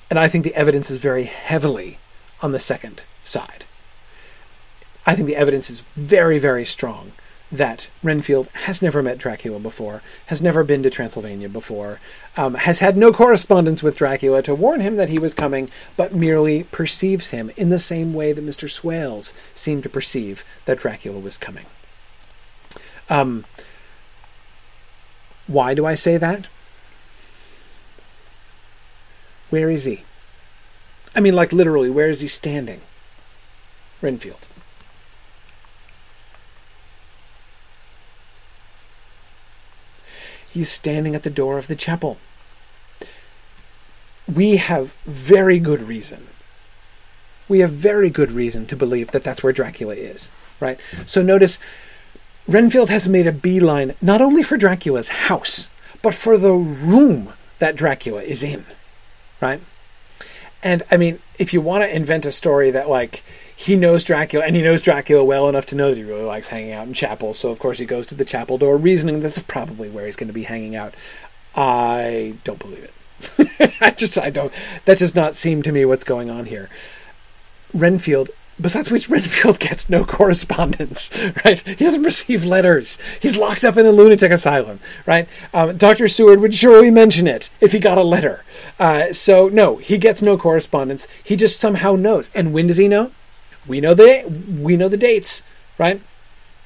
And 0.09 0.19
I 0.19 0.27
think 0.27 0.43
the 0.43 0.55
evidence 0.55 0.91
is 0.91 0.97
very 0.97 1.23
heavily 1.23 1.99
on 2.41 2.51
the 2.51 2.59
second 2.59 3.03
side. 3.23 3.65
I 5.05 5.15
think 5.15 5.27
the 5.27 5.35
evidence 5.35 5.69
is 5.69 5.81
very, 5.93 6.39
very 6.39 6.65
strong 6.65 7.13
that 7.51 7.87
Renfield 8.03 8.47
has 8.53 8.81
never 8.81 9.03
met 9.03 9.17
Dracula 9.17 9.59
before, 9.59 10.01
has 10.27 10.41
never 10.41 10.63
been 10.63 10.83
to 10.83 10.89
Transylvania 10.89 11.47
before, 11.47 11.99
um, 12.35 12.55
has 12.55 12.79
had 12.79 12.97
no 12.97 13.13
correspondence 13.13 13.83
with 13.83 13.95
Dracula 13.95 14.41
to 14.43 14.55
warn 14.55 14.81
him 14.81 14.95
that 14.95 15.09
he 15.09 15.19
was 15.19 15.33
coming, 15.33 15.69
but 15.95 16.13
merely 16.13 16.63
perceives 16.63 17.29
him 17.29 17.51
in 17.55 17.69
the 17.69 17.79
same 17.79 18.13
way 18.13 18.33
that 18.33 18.45
Mr. 18.45 18.69
Swales 18.69 19.33
seemed 19.53 19.83
to 19.83 19.89
perceive 19.89 20.43
that 20.65 20.79
Dracula 20.79 21.19
was 21.19 21.37
coming. 21.37 21.65
Um, 23.09 23.45
why 25.47 25.73
do 25.73 25.85
I 25.85 25.95
say 25.95 26.17
that? 26.17 26.47
Where 29.49 29.69
is 29.69 29.85
he? 29.85 30.03
I 31.15 31.19
mean, 31.19 31.35
like 31.35 31.53
literally, 31.53 31.89
where 31.89 32.09
is 32.09 32.21
he 32.21 32.27
standing? 32.27 32.81
Renfield. 34.01 34.47
He's 40.51 40.69
standing 40.69 41.15
at 41.15 41.23
the 41.23 41.29
door 41.29 41.57
of 41.57 41.67
the 41.67 41.75
chapel. 41.75 42.17
We 44.33 44.57
have 44.57 44.95
very 45.05 45.59
good 45.59 45.83
reason. 45.83 46.27
We 47.47 47.59
have 47.59 47.71
very 47.71 48.09
good 48.09 48.31
reason 48.31 48.65
to 48.67 48.75
believe 48.75 49.11
that 49.11 49.23
that's 49.23 49.43
where 49.43 49.53
Dracula 49.53 49.95
is, 49.95 50.31
right? 50.59 50.79
So 51.05 51.21
notice 51.21 51.59
Renfield 52.47 52.89
has 52.89 53.07
made 53.07 53.27
a 53.27 53.31
beeline 53.31 53.95
not 54.01 54.21
only 54.21 54.43
for 54.43 54.57
Dracula's 54.57 55.09
house, 55.09 55.69
but 56.01 56.13
for 56.13 56.37
the 56.37 56.53
room 56.53 57.33
that 57.59 57.75
Dracula 57.75 58.21
is 58.21 58.43
in, 58.43 58.65
right? 59.41 59.61
And 60.61 60.83
I 60.91 60.97
mean, 60.97 61.19
if 61.39 61.53
you 61.53 61.61
want 61.61 61.83
to 61.83 61.95
invent 61.95 62.25
a 62.25 62.31
story 62.31 62.71
that 62.71 62.89
like 62.89 63.23
he 63.55 63.75
knows 63.75 64.03
Dracula 64.03 64.45
and 64.45 64.55
he 64.55 64.61
knows 64.61 64.81
Dracula 64.81 65.23
well 65.23 65.47
enough 65.47 65.65
to 65.67 65.75
know 65.75 65.89
that 65.89 65.97
he 65.97 66.03
really 66.03 66.23
likes 66.23 66.49
hanging 66.49 66.73
out 66.73 66.87
in 66.87 66.93
chapels, 66.93 67.39
so 67.39 67.49
of 67.51 67.59
course 67.59 67.79
he 67.79 67.85
goes 67.85 68.05
to 68.07 68.15
the 68.15 68.25
chapel 68.25 68.57
door, 68.57 68.77
reasoning 68.77 69.21
that's 69.21 69.39
probably 69.39 69.89
where 69.89 70.05
he's 70.05 70.15
going 70.15 70.27
to 70.27 70.33
be 70.33 70.43
hanging 70.43 70.75
out. 70.75 70.93
I 71.55 72.35
don't 72.43 72.59
believe 72.59 72.83
it. 72.83 73.71
I 73.81 73.91
just 73.91 74.17
I 74.17 74.29
don't. 74.29 74.53
That 74.85 74.99
does 74.99 75.15
not 75.15 75.35
seem 75.35 75.63
to 75.63 75.71
me 75.71 75.85
what's 75.85 76.03
going 76.03 76.29
on 76.29 76.45
here. 76.45 76.69
Renfield 77.73 78.29
Besides 78.59 78.89
which, 78.89 79.09
Renfield 79.09 79.59
gets 79.59 79.89
no 79.89 80.05
correspondence, 80.05 81.11
right? 81.45 81.59
He 81.59 81.75
doesn't 81.75 82.03
receive 82.03 82.45
letters. 82.45 82.97
He's 83.21 83.37
locked 83.37 83.65
up 83.65 83.75
in 83.75 83.85
a 83.85 83.91
lunatic 83.91 84.31
asylum, 84.31 84.79
right? 85.05 85.27
Um, 85.53 85.75
Dr. 85.75 86.07
Seward 86.07 86.39
would 86.39 86.55
surely 86.55 86.89
mention 86.89 87.27
it 87.27 87.49
if 87.59 87.73
he 87.73 87.79
got 87.79 87.97
a 87.97 88.03
letter. 88.03 88.45
Uh, 88.79 89.11
so, 89.11 89.49
no, 89.49 89.75
he 89.77 89.97
gets 89.97 90.21
no 90.21 90.37
correspondence. 90.37 91.07
He 91.21 91.35
just 91.35 91.59
somehow 91.59 91.95
knows. 91.95 92.29
And 92.33 92.53
when 92.53 92.67
does 92.67 92.77
he 92.77 92.87
know? 92.87 93.11
We 93.67 93.81
know 93.81 93.93
the 93.93 94.23
we 94.61 94.77
know 94.77 94.87
the 94.87 94.97
dates, 94.97 95.41
right? 95.77 96.01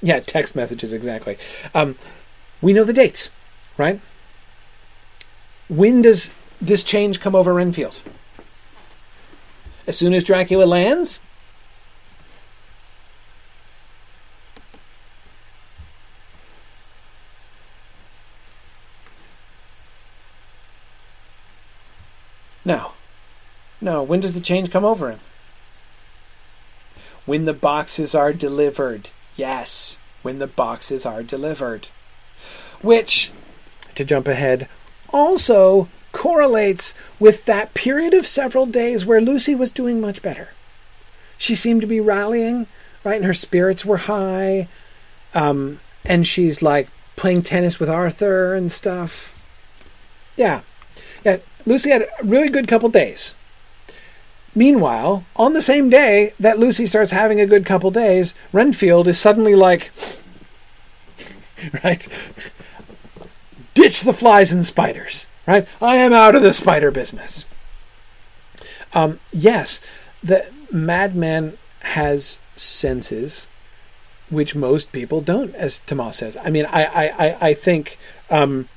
Yeah, 0.02 0.20
text 0.20 0.56
messages 0.56 0.94
exactly. 0.94 1.38
Um, 1.74 1.96
we 2.62 2.74
know 2.74 2.84
the 2.84 2.94
dates, 2.94 3.30
right? 3.78 4.00
When 5.70 6.02
does 6.02 6.32
this 6.62 6.84
change 6.84 7.20
come 7.20 7.36
over 7.36 7.54
Renfield? 7.54 8.02
As 9.88 9.98
soon 9.98 10.14
as 10.14 10.24
Dracula 10.24 10.66
lands, 10.66 11.20
No. 22.66 22.94
No. 23.82 24.04
When 24.04 24.20
does 24.20 24.34
the 24.34 24.42
change 24.42 24.72
come 24.72 24.86
over 24.86 25.10
him? 25.12 25.20
When 27.26 27.46
the 27.46 27.54
boxes 27.54 28.16
are 28.16 28.34
delivered. 28.34 29.10
Yes. 29.36 29.98
When 30.22 30.40
the 30.40 30.48
boxes 30.48 31.06
are 31.06 31.24
delivered. 31.24 31.90
Which, 32.82 33.32
to 33.96 34.04
jump 34.06 34.28
ahead, 34.28 34.68
also 35.10 35.90
correlates 36.12 36.94
with 37.20 37.46
that 37.46 37.74
period 37.74 38.14
of 38.14 38.26
several 38.26 38.66
days 38.66 39.06
where 39.06 39.22
Lucy 39.22 39.56
was 39.56 39.72
doing 39.72 40.02
much 40.02 40.22
better. 40.22 40.54
She 41.38 41.56
seemed 41.56 41.82
to 41.82 41.88
be 41.88 42.00
rallying, 42.00 42.68
right? 43.04 43.16
And 43.16 43.26
her 43.26 43.34
spirits 43.34 43.86
were 43.86 43.98
high. 43.98 44.68
Um, 45.34 45.80
and 46.04 46.26
she's 46.26 46.62
like 46.62 46.90
playing 47.16 47.44
tennis 47.44 47.80
with 47.80 47.90
Arthur 47.90 48.56
and 48.56 48.72
stuff. 48.72 49.50
Yeah. 50.36 50.62
Lucy 51.66 51.90
had 51.90 52.04
a 52.04 52.08
really 52.24 52.50
good 52.50 52.68
couple 52.68 52.90
days. 52.90 53.36
Meanwhile, 54.56 55.26
on 55.36 55.54
the 55.54 55.62
same 55.62 55.90
day 55.90 56.34
that 56.40 56.60
Lucy 56.60 56.88
starts 56.88 57.12
having 57.12 57.40
a 57.40 57.46
good 57.46 57.66
couple 57.66 57.92
days, 57.92 58.34
Renfield 58.52 59.08
is 59.08 59.20
suddenly 59.20 59.56
like, 59.56 59.92
right? 61.84 62.08
Ditch 63.74 64.02
the 64.02 64.14
flies 64.14 64.52
and 64.52 64.66
spiders, 64.66 65.28
right? 65.48 65.68
I 65.82 65.98
am 65.98 66.14
out 66.14 66.36
of 66.36 66.42
the 66.42 66.54
spider 66.54 66.92
business. 66.92 67.46
Um, 68.94 69.20
yes, 69.32 69.82
the 70.24 70.48
madman 70.72 71.58
has 71.82 72.40
senses 72.56 73.48
which 74.30 74.56
most 74.56 74.92
people 74.92 75.22
don't, 75.22 75.56
as 75.56 75.80
Tomas 75.80 76.18
says. 76.18 76.38
I 76.38 76.50
mean, 76.50 76.66
I, 76.66 76.86
I, 76.86 77.28
I, 77.28 77.38
I 77.50 77.54
think 77.54 77.98
um, 78.30 78.70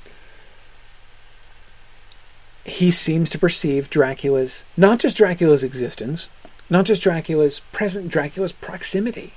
he 2.65 2.91
seems 2.91 3.29
to 3.29 3.39
perceive 3.39 3.89
Dracula's, 3.89 4.63
not 4.77 4.99
just 4.99 5.17
Dracula's 5.17 5.63
existence, 5.63 6.29
not 6.69 6.85
just 6.85 7.01
Dracula's 7.01 7.61
present, 7.71 8.09
Dracula's 8.09 8.53
proximity. 8.53 9.33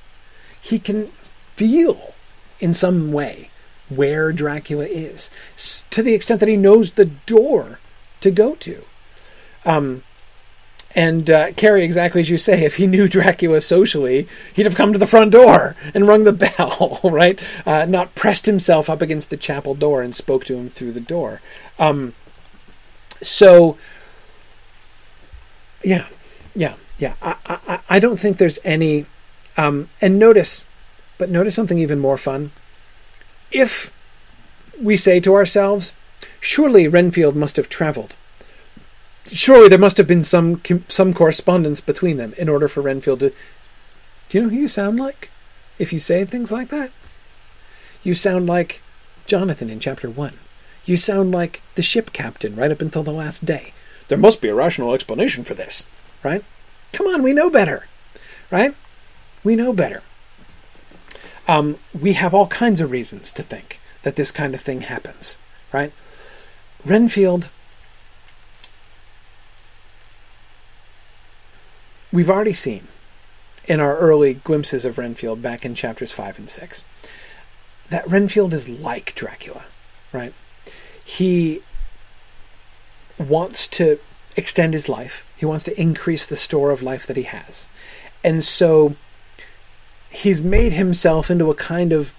He 0.60 0.78
can 0.78 1.08
feel 1.54 2.14
in 2.60 2.72
some 2.72 3.12
way 3.12 3.50
where 3.88 4.32
Dracula 4.32 4.84
is, 4.84 5.30
to 5.90 6.02
the 6.02 6.14
extent 6.14 6.40
that 6.40 6.48
he 6.48 6.56
knows 6.56 6.92
the 6.92 7.04
door 7.04 7.78
to 8.20 8.30
go 8.30 8.54
to. 8.56 8.84
Um, 9.64 10.02
and 10.94 11.28
uh, 11.28 11.52
Carrie, 11.52 11.84
exactly 11.84 12.22
as 12.22 12.30
you 12.30 12.38
say, 12.38 12.64
if 12.64 12.76
he 12.76 12.86
knew 12.86 13.06
Dracula 13.08 13.60
socially, 13.60 14.26
he'd 14.54 14.66
have 14.66 14.76
come 14.76 14.92
to 14.92 14.98
the 14.98 15.06
front 15.06 15.32
door 15.32 15.76
and 15.94 16.08
rung 16.08 16.24
the 16.24 16.32
bell, 16.56 17.00
right? 17.04 17.38
Uh, 17.66 17.84
not 17.84 18.14
pressed 18.14 18.46
himself 18.46 18.88
up 18.88 19.02
against 19.02 19.30
the 19.30 19.36
chapel 19.36 19.74
door 19.74 20.00
and 20.00 20.14
spoke 20.14 20.44
to 20.46 20.56
him 20.56 20.68
through 20.70 20.92
the 20.92 21.00
door. 21.00 21.42
Um, 21.78 22.14
so, 23.22 23.76
yeah, 25.82 26.06
yeah, 26.55 26.74
yeah. 26.98 27.14
I, 27.22 27.36
I, 27.47 27.80
I 27.88 27.98
don't 27.98 28.18
think 28.18 28.36
there's 28.36 28.59
any. 28.64 29.06
Um, 29.56 29.88
and 30.02 30.18
notice, 30.18 30.66
but 31.16 31.30
notice 31.30 31.55
something 31.55 31.78
even 31.78 31.98
more 31.98 32.18
fun. 32.18 32.52
If 33.51 33.93
we 34.80 34.97
say 34.97 35.18
to 35.20 35.34
ourselves, 35.34 35.94
surely 36.40 36.88
Renfield 36.88 37.36
must 37.36 37.56
have 37.56 37.68
traveled 37.70 38.14
surely 39.32 39.68
there 39.68 39.78
must 39.78 39.97
have 39.97 40.06
been 40.06 40.22
some 40.22 40.60
some 40.88 41.14
correspondence 41.14 41.80
between 41.80 42.16
them 42.16 42.32
in 42.38 42.48
order 42.48 42.68
for 42.68 42.80
Renfield 42.80 43.20
to. 43.20 43.30
Do 44.28 44.38
you 44.38 44.43
know 44.43 44.51
who 44.51 44.56
you 44.56 44.68
sound 44.68 44.98
like? 44.98 45.30
If 45.78 45.93
you 45.93 46.01
say 46.01 46.24
things 46.24 46.51
like 46.51 46.68
that, 46.70 46.90
you 48.02 48.14
sound 48.14 48.47
like 48.47 48.82
Jonathan 49.26 49.70
in 49.70 49.80
chapter 49.80 50.10
one. 50.10 50.34
You 50.86 50.96
sound 50.96 51.32
like 51.32 51.62
the 51.74 51.82
ship 51.82 52.12
captain 52.12 52.56
right 52.56 52.70
up 52.70 52.80
until 52.80 53.02
the 53.02 53.12
last 53.12 53.44
day. 53.44 53.74
There 54.08 54.16
must 54.16 54.40
be 54.40 54.48
a 54.48 54.54
rational 54.54 54.94
explanation 54.94 55.44
for 55.44 55.54
this, 55.54 55.84
right? 56.22 56.44
Come 56.92 57.08
on, 57.08 57.22
we 57.22 57.32
know 57.32 57.50
better, 57.50 57.88
right? 58.50 58.74
We 59.42 59.56
know 59.56 59.72
better. 59.72 60.02
Um, 61.48 61.78
we 61.98 62.14
have 62.14 62.32
all 62.32 62.46
kinds 62.46 62.80
of 62.80 62.90
reasons 62.90 63.32
to 63.32 63.42
think 63.42 63.80
that 64.02 64.16
this 64.16 64.30
kind 64.30 64.54
of 64.54 64.60
thing 64.60 64.82
happens, 64.82 65.38
right? 65.72 65.92
Renfield 66.84 67.50
we've 72.12 72.30
already 72.30 72.54
seen 72.54 72.88
in 73.66 73.80
our 73.80 73.96
early 73.98 74.34
glimpses 74.34 74.84
of 74.84 74.96
Renfield 74.96 75.42
back 75.42 75.64
in 75.64 75.74
chapters 75.74 76.12
5 76.12 76.38
and 76.38 76.48
6 76.48 76.84
that 77.90 78.08
Renfield 78.08 78.54
is 78.54 78.68
like 78.68 79.14
Dracula, 79.14 79.66
right? 80.12 80.32
He 81.06 81.62
wants 83.16 83.66
to 83.68 83.98
extend 84.36 84.74
his 84.74 84.88
life, 84.88 85.24
he 85.36 85.46
wants 85.46 85.64
to 85.64 85.80
increase 85.80 86.26
the 86.26 86.36
store 86.36 86.70
of 86.70 86.82
life 86.82 87.06
that 87.06 87.16
he 87.16 87.22
has. 87.22 87.68
And 88.22 88.44
so 88.44 88.96
he's 90.10 90.40
made 90.40 90.72
himself 90.72 91.30
into 91.30 91.50
a 91.50 91.54
kind 91.54 91.92
of, 91.92 92.14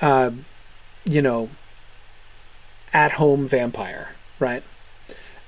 uh, 0.00 0.30
you 1.04 1.20
know, 1.20 1.50
at 2.92 3.12
home 3.12 3.46
vampire, 3.46 4.14
right? 4.38 4.62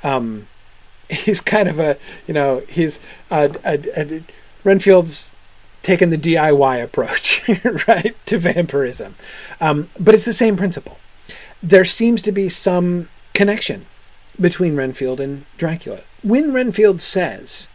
Um, 0.02 0.46
he's 1.10 1.40
kind 1.40 1.68
of 1.68 1.78
a 1.78 1.96
you 2.26 2.34
know 2.34 2.62
he's 2.68 3.00
a, 3.30 3.50
a, 3.64 4.00
a 4.00 4.22
Renfield's 4.62 5.34
taken 5.82 6.10
the 6.10 6.18
DIY 6.18 6.82
approach 6.82 7.48
right 7.88 8.14
to 8.26 8.38
vampirism, 8.38 9.16
um, 9.60 9.88
but 9.98 10.14
it's 10.14 10.26
the 10.26 10.34
same 10.34 10.56
principle. 10.56 10.98
There 11.62 11.84
seems 11.84 12.22
to 12.22 12.32
be 12.32 12.48
some 12.48 13.08
connection 13.34 13.86
between 14.40 14.76
Renfield 14.76 15.20
and 15.20 15.44
Dracula. 15.58 16.02
When 16.22 16.52
Renfield 16.52 17.00
says, 17.00 17.68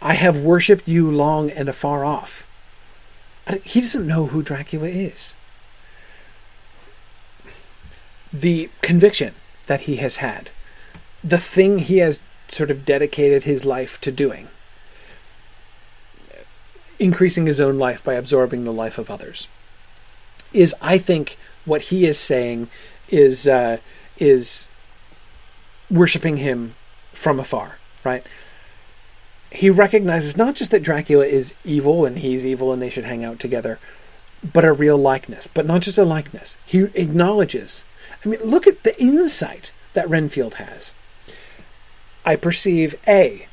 "I 0.00 0.14
have 0.14 0.36
worshipped 0.36 0.86
you 0.86 1.10
long 1.10 1.50
and 1.50 1.68
afar 1.68 2.04
off," 2.04 2.46
he 3.64 3.80
doesn't 3.80 4.06
know 4.06 4.26
who 4.26 4.42
Dracula 4.42 4.88
is. 4.88 5.34
The 8.32 8.70
conviction 8.82 9.34
that 9.66 9.82
he 9.82 9.96
has 9.96 10.16
had, 10.16 10.50
the 11.22 11.38
thing 11.38 11.80
he 11.80 11.98
has 11.98 12.20
sort 12.48 12.70
of 12.70 12.84
dedicated 12.84 13.44
his 13.44 13.64
life 13.64 14.00
to 14.02 14.12
doing, 14.12 14.48
increasing 16.98 17.46
his 17.46 17.60
own 17.60 17.78
life 17.78 18.04
by 18.04 18.14
absorbing 18.14 18.64
the 18.64 18.72
life 18.72 18.98
of 18.98 19.10
others, 19.10 19.48
is 20.52 20.74
I 20.80 20.98
think 20.98 21.36
what 21.64 21.82
he 21.82 22.06
is 22.06 22.18
saying 22.18 22.68
is 23.08 23.46
uh, 23.46 23.78
is 24.18 24.70
worshiping 25.90 26.38
him 26.38 26.74
from 27.12 27.38
afar, 27.38 27.78
right? 28.04 28.24
He 29.50 29.70
recognizes 29.70 30.36
not 30.36 30.56
just 30.56 30.70
that 30.72 30.82
Dracula 30.82 31.24
is 31.24 31.54
evil 31.64 32.04
and 32.04 32.18
he's 32.18 32.44
evil 32.44 32.72
and 32.72 32.82
they 32.82 32.90
should 32.90 33.04
hang 33.04 33.24
out 33.24 33.38
together, 33.38 33.78
but 34.52 34.64
a 34.64 34.72
real 34.72 34.98
likeness. 34.98 35.46
But 35.46 35.66
not 35.66 35.82
just 35.82 35.98
a 35.98 36.04
likeness. 36.04 36.56
He 36.66 36.80
acknowledges. 36.94 37.84
I 38.24 38.28
mean, 38.28 38.40
look 38.42 38.66
at 38.66 38.82
the 38.82 39.00
insight 39.00 39.72
that 39.92 40.08
Renfield 40.10 40.54
has. 40.54 40.92
I 42.24 42.36
perceive 42.36 42.98
A, 43.06 43.46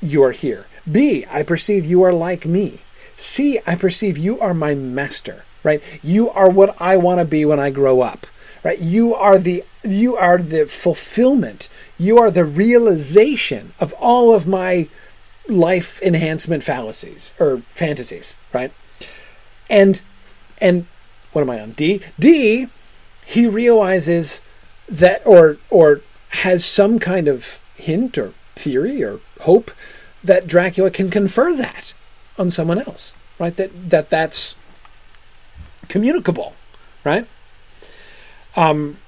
you 0.00 0.22
are 0.24 0.32
here. 0.32 0.66
B, 0.90 1.26
I 1.30 1.42
perceive 1.42 1.84
you 1.84 2.02
are 2.02 2.12
like 2.12 2.46
me. 2.46 2.80
C, 3.16 3.60
I 3.66 3.76
perceive 3.76 4.18
you 4.18 4.38
are 4.40 4.54
my 4.54 4.74
master, 4.74 5.44
right? 5.66 5.82
You 6.00 6.30
are 6.30 6.48
what 6.48 6.80
I 6.80 6.96
want 6.96 7.18
to 7.18 7.24
be 7.24 7.44
when 7.44 7.58
I 7.58 7.70
grow 7.70 8.00
up, 8.00 8.28
right? 8.62 8.78
You 8.78 9.14
are 9.16 9.36
the 9.36 9.64
you 9.82 10.16
are 10.16 10.38
the 10.38 10.66
fulfillment. 10.66 11.68
You 11.98 12.18
are 12.18 12.30
the 12.30 12.44
realization 12.44 13.72
of 13.80 13.92
all 13.94 14.32
of 14.32 14.46
my 14.46 14.88
life 15.48 16.00
enhancement 16.02 16.62
fallacies 16.62 17.32
or 17.40 17.58
fantasies, 17.66 18.36
right? 18.52 18.72
And 19.68 20.00
and 20.58 20.86
what 21.32 21.42
am 21.42 21.50
I 21.50 21.60
on? 21.60 21.72
D. 21.72 22.00
D. 22.18 22.68
He 23.24 23.48
realizes 23.48 24.42
that, 24.88 25.26
or 25.26 25.58
or 25.68 26.02
has 26.28 26.64
some 26.64 27.00
kind 27.00 27.26
of 27.26 27.60
hint 27.74 28.16
or 28.16 28.34
theory 28.54 29.02
or 29.02 29.18
hope 29.40 29.72
that 30.22 30.46
Dracula 30.46 30.92
can 30.92 31.10
confer 31.10 31.56
that 31.56 31.92
on 32.38 32.52
someone 32.52 32.78
else, 32.78 33.14
right? 33.40 33.56
That 33.56 33.90
that 33.90 34.10
that's 34.10 34.54
communicable, 35.88 36.54
right? 37.04 37.26
Um. 38.56 38.98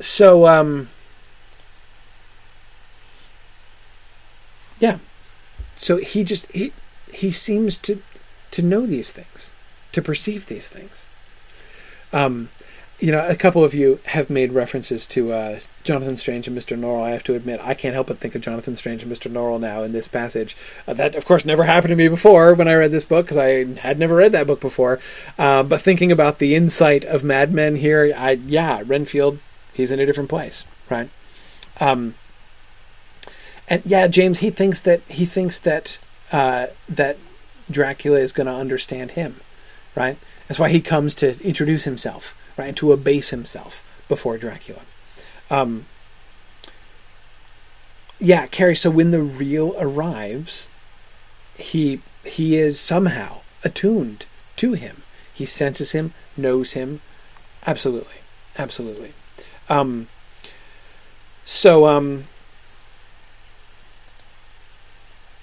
So 0.00 0.46
um. 0.46 0.88
Yeah. 4.78 4.98
So 5.76 5.96
he 5.96 6.24
just 6.24 6.50
he 6.52 6.72
he 7.12 7.30
seems 7.30 7.76
to 7.78 8.02
to 8.52 8.62
know 8.62 8.86
these 8.86 9.12
things, 9.12 9.54
to 9.92 10.02
perceive 10.02 10.46
these 10.46 10.68
things. 10.68 11.08
Um, 12.12 12.50
you 13.02 13.10
know, 13.10 13.28
a 13.28 13.34
couple 13.34 13.64
of 13.64 13.74
you 13.74 13.98
have 14.04 14.30
made 14.30 14.52
references 14.52 15.08
to 15.08 15.32
uh, 15.32 15.58
Jonathan 15.82 16.16
Strange 16.16 16.46
and 16.46 16.56
Mr. 16.56 16.78
Norrell. 16.78 17.02
I 17.02 17.10
have 17.10 17.24
to 17.24 17.34
admit, 17.34 17.58
I 17.60 17.74
can't 17.74 17.94
help 17.94 18.06
but 18.06 18.20
think 18.20 18.36
of 18.36 18.42
Jonathan 18.42 18.76
Strange 18.76 19.02
and 19.02 19.10
Mr. 19.10 19.28
Norrell 19.28 19.58
now 19.58 19.82
in 19.82 19.90
this 19.90 20.06
passage. 20.06 20.56
Uh, 20.86 20.94
that, 20.94 21.16
of 21.16 21.24
course, 21.24 21.44
never 21.44 21.64
happened 21.64 21.90
to 21.90 21.96
me 21.96 22.06
before 22.06 22.54
when 22.54 22.68
I 22.68 22.74
read 22.74 22.92
this 22.92 23.04
book 23.04 23.26
because 23.26 23.38
I 23.38 23.64
had 23.80 23.98
never 23.98 24.14
read 24.14 24.30
that 24.32 24.46
book 24.46 24.60
before. 24.60 25.00
Uh, 25.36 25.64
but 25.64 25.82
thinking 25.82 26.12
about 26.12 26.38
the 26.38 26.54
insight 26.54 27.04
of 27.04 27.24
Mad 27.24 27.52
Men 27.52 27.74
here, 27.74 28.14
I 28.16 28.32
yeah, 28.32 28.84
Renfield, 28.86 29.40
he's 29.74 29.90
in 29.90 29.98
a 29.98 30.06
different 30.06 30.30
place, 30.30 30.64
right? 30.88 31.10
Um, 31.80 32.14
and 33.66 33.82
yeah, 33.84 34.06
James, 34.06 34.38
he 34.38 34.50
thinks 34.50 34.80
that 34.82 35.00
he 35.08 35.26
thinks 35.26 35.58
that 35.58 35.98
uh, 36.30 36.68
that 36.88 37.18
Dracula 37.68 38.20
is 38.20 38.32
going 38.32 38.46
to 38.46 38.54
understand 38.54 39.12
him, 39.12 39.40
right? 39.96 40.18
That's 40.46 40.60
why 40.60 40.68
he 40.68 40.80
comes 40.80 41.16
to 41.16 41.40
introduce 41.44 41.82
himself 41.82 42.36
right, 42.56 42.74
to 42.76 42.92
abase 42.92 43.30
himself 43.30 43.82
before 44.08 44.38
Dracula. 44.38 44.82
Um, 45.50 45.86
yeah, 48.18 48.46
Carrie. 48.46 48.76
So 48.76 48.90
when 48.90 49.10
the 49.10 49.22
real 49.22 49.74
arrives, 49.78 50.68
he 51.54 52.02
he 52.24 52.56
is 52.56 52.78
somehow 52.78 53.40
attuned 53.64 54.26
to 54.56 54.72
him. 54.74 55.02
He 55.32 55.46
senses 55.46 55.92
him, 55.92 56.14
knows 56.36 56.72
him. 56.72 57.00
Absolutely, 57.66 58.16
absolutely. 58.58 59.14
Um, 59.68 60.08
so, 61.44 61.86
um, 61.86 62.24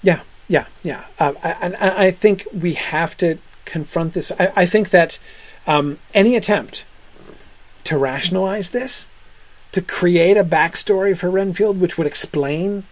yeah, 0.02 0.20
yeah, 0.48 0.66
yeah. 0.82 1.04
Uh, 1.18 1.34
I, 1.42 1.50
and 1.60 1.76
I, 1.76 2.10
think 2.10 2.46
we 2.52 2.74
have 2.74 3.16
to 3.18 3.38
confront 3.64 4.14
this. 4.14 4.32
I, 4.38 4.52
I 4.56 4.66
think 4.66 4.90
that 4.90 5.18
um, 5.66 5.98
any 6.14 6.36
attempt 6.36 6.84
to 7.84 7.98
rationalize 7.98 8.70
this, 8.70 9.06
to 9.72 9.80
create 9.80 10.36
a 10.36 10.44
backstory 10.44 11.16
for 11.16 11.30
Renfield, 11.30 11.80
which 11.80 11.96
would 11.96 12.06
explain 12.06 12.84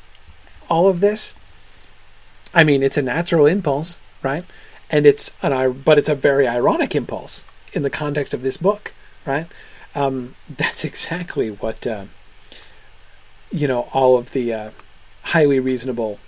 all 0.69 0.89
of 0.89 1.01
this, 1.01 1.35
I 2.55 2.65
mean, 2.65 2.83
it's 2.83 2.97
a 2.97 3.03
natural 3.03 3.47
impulse, 3.47 4.01
right? 4.23 4.45
And 4.91 5.07
it's 5.07 5.35
an 5.43 5.83
but 5.85 5.99
it's 5.99 6.09
a 6.09 6.15
very 6.15 6.47
ironic 6.47 6.95
impulse 6.95 7.45
in 7.73 7.83
the 7.83 7.91
context 7.91 8.33
of 8.33 8.43
this 8.43 8.57
book, 8.57 8.95
right? 9.27 9.47
Um, 9.95 10.35
that's 10.49 10.85
exactly 10.85 11.51
what 11.51 11.87
uh, 11.87 12.07
you 13.51 13.69
know 13.69 13.89
all 13.93 14.17
of 14.17 14.33
the 14.33 14.53
uh, 14.53 14.71
highly 15.23 15.61
reasonable 15.61 16.19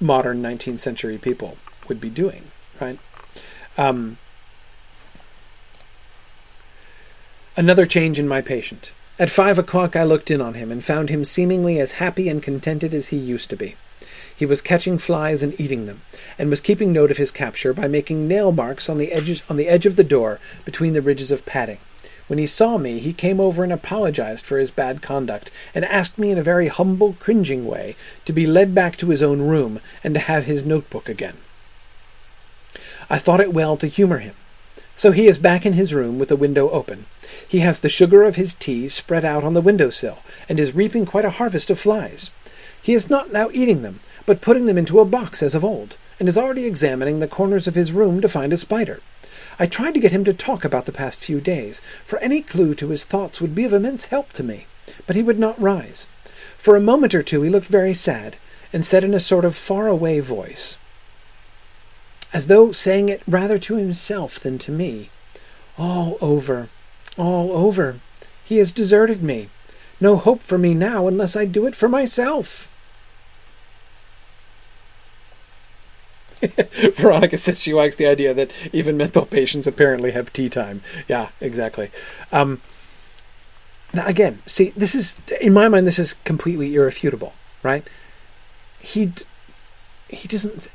modern 0.00 0.42
19th 0.42 0.80
century 0.80 1.18
people 1.18 1.56
would 1.88 2.00
be 2.00 2.10
doing, 2.10 2.50
right? 2.80 2.98
Um, 3.78 4.18
another 7.56 7.86
change 7.86 8.18
in 8.18 8.26
my 8.26 8.40
patient. 8.40 8.92
At 9.18 9.30
five 9.30 9.58
o'clock, 9.58 9.94
I 9.94 10.04
looked 10.04 10.30
in 10.30 10.40
on 10.40 10.54
him 10.54 10.72
and 10.72 10.82
found 10.82 11.10
him 11.10 11.24
seemingly 11.24 11.78
as 11.78 11.92
happy 11.92 12.28
and 12.28 12.42
contented 12.42 12.94
as 12.94 13.08
he 13.08 13.16
used 13.16 13.50
to 13.50 13.56
be. 13.56 13.76
He 14.34 14.46
was 14.46 14.62
catching 14.62 14.98
flies 14.98 15.42
and 15.42 15.58
eating 15.60 15.86
them, 15.86 16.00
and 16.38 16.48
was 16.48 16.60
keeping 16.60 16.92
note 16.92 17.10
of 17.10 17.18
his 17.18 17.30
capture 17.30 17.72
by 17.72 17.88
making 17.88 18.26
nail 18.26 18.50
marks 18.50 18.88
on 18.88 18.98
the 18.98 19.12
edges 19.12 19.42
on 19.48 19.56
the 19.56 19.68
edge 19.68 19.86
of 19.86 19.96
the 19.96 20.04
door 20.04 20.40
between 20.64 20.94
the 20.94 21.02
ridges 21.02 21.30
of 21.30 21.44
padding. 21.46 21.78
When 22.26 22.38
he 22.38 22.46
saw 22.46 22.78
me, 22.78 22.98
he 22.98 23.12
came 23.12 23.40
over 23.40 23.62
and 23.62 23.72
apologized 23.72 24.46
for 24.46 24.58
his 24.58 24.70
bad 24.70 25.02
conduct, 25.02 25.50
and 25.74 25.84
asked 25.84 26.18
me 26.18 26.30
in 26.30 26.38
a 26.38 26.42
very 26.42 26.68
humble, 26.68 27.14
cringing 27.20 27.66
way 27.66 27.94
to 28.24 28.32
be 28.32 28.46
led 28.46 28.74
back 28.74 28.96
to 28.96 29.10
his 29.10 29.22
own 29.22 29.42
room 29.42 29.80
and 30.02 30.14
to 30.14 30.20
have 30.20 30.44
his 30.44 30.64
notebook 30.64 31.08
again. 31.08 31.36
I 33.10 33.18
thought 33.18 33.40
it 33.40 33.52
well 33.52 33.76
to 33.76 33.86
humor 33.86 34.18
him. 34.18 34.34
So 34.96 35.12
he 35.12 35.26
is 35.26 35.38
back 35.38 35.66
in 35.66 35.74
his 35.74 35.92
room 35.92 36.18
with 36.18 36.30
the 36.30 36.36
window 36.36 36.70
open. 36.70 37.06
He 37.52 37.58
has 37.58 37.80
the 37.80 37.90
sugar 37.90 38.22
of 38.22 38.36
his 38.36 38.54
tea 38.54 38.88
spread 38.88 39.26
out 39.26 39.44
on 39.44 39.52
the 39.52 39.60
window 39.60 39.90
sill, 39.90 40.20
and 40.48 40.58
is 40.58 40.74
reaping 40.74 41.04
quite 41.04 41.26
a 41.26 41.36
harvest 41.36 41.68
of 41.68 41.78
flies. 41.78 42.30
He 42.80 42.94
is 42.94 43.10
not 43.10 43.30
now 43.30 43.50
eating 43.52 43.82
them, 43.82 44.00
but 44.24 44.40
putting 44.40 44.64
them 44.64 44.78
into 44.78 45.00
a 45.00 45.04
box 45.04 45.42
as 45.42 45.54
of 45.54 45.62
old, 45.62 45.98
and 46.18 46.30
is 46.30 46.38
already 46.38 46.64
examining 46.64 47.20
the 47.20 47.28
corners 47.28 47.66
of 47.66 47.74
his 47.74 47.92
room 47.92 48.22
to 48.22 48.28
find 48.30 48.54
a 48.54 48.56
spider. 48.56 49.00
I 49.58 49.66
tried 49.66 49.92
to 49.92 50.00
get 50.00 50.12
him 50.12 50.24
to 50.24 50.32
talk 50.32 50.64
about 50.64 50.86
the 50.86 50.92
past 50.92 51.20
few 51.20 51.42
days, 51.42 51.82
for 52.06 52.18
any 52.20 52.40
clue 52.40 52.74
to 52.76 52.88
his 52.88 53.04
thoughts 53.04 53.38
would 53.38 53.54
be 53.54 53.66
of 53.66 53.74
immense 53.74 54.06
help 54.06 54.32
to 54.32 54.42
me, 54.42 54.66
but 55.06 55.14
he 55.14 55.22
would 55.22 55.38
not 55.38 55.60
rise. 55.60 56.08
For 56.56 56.74
a 56.74 56.80
moment 56.80 57.14
or 57.14 57.22
two 57.22 57.42
he 57.42 57.50
looked 57.50 57.66
very 57.66 57.92
sad, 57.92 58.36
and 58.72 58.82
said 58.82 59.04
in 59.04 59.12
a 59.12 59.20
sort 59.20 59.44
of 59.44 59.54
far 59.54 59.88
away 59.88 60.20
voice, 60.20 60.78
as 62.32 62.46
though 62.46 62.72
saying 62.72 63.10
it 63.10 63.20
rather 63.28 63.58
to 63.58 63.74
himself 63.74 64.40
than 64.40 64.58
to 64.60 64.72
me, 64.72 65.10
All 65.76 66.16
over, 66.22 66.70
all 67.16 67.52
over. 67.52 68.00
He 68.44 68.58
has 68.58 68.72
deserted 68.72 69.22
me. 69.22 69.48
No 70.00 70.16
hope 70.16 70.42
for 70.42 70.58
me 70.58 70.74
now 70.74 71.06
unless 71.06 71.36
I 71.36 71.44
do 71.44 71.66
it 71.66 71.76
for 71.76 71.88
myself. 71.88 72.68
Veronica 76.94 77.36
says 77.36 77.62
she 77.62 77.72
likes 77.72 77.96
the 77.96 78.06
idea 78.06 78.34
that 78.34 78.50
even 78.72 78.96
mental 78.96 79.24
patients 79.24 79.66
apparently 79.66 80.10
have 80.10 80.32
tea 80.32 80.48
time. 80.48 80.82
Yeah, 81.06 81.28
exactly. 81.40 81.90
Um, 82.32 82.60
now, 83.94 84.06
again, 84.06 84.42
see, 84.46 84.70
this 84.70 84.94
is, 84.94 85.20
in 85.40 85.52
my 85.52 85.68
mind, 85.68 85.86
this 85.86 85.98
is 85.98 86.14
completely 86.24 86.74
irrefutable, 86.74 87.34
right? 87.62 87.86
He, 88.80 89.12
he 90.08 90.26
doesn't, 90.26 90.68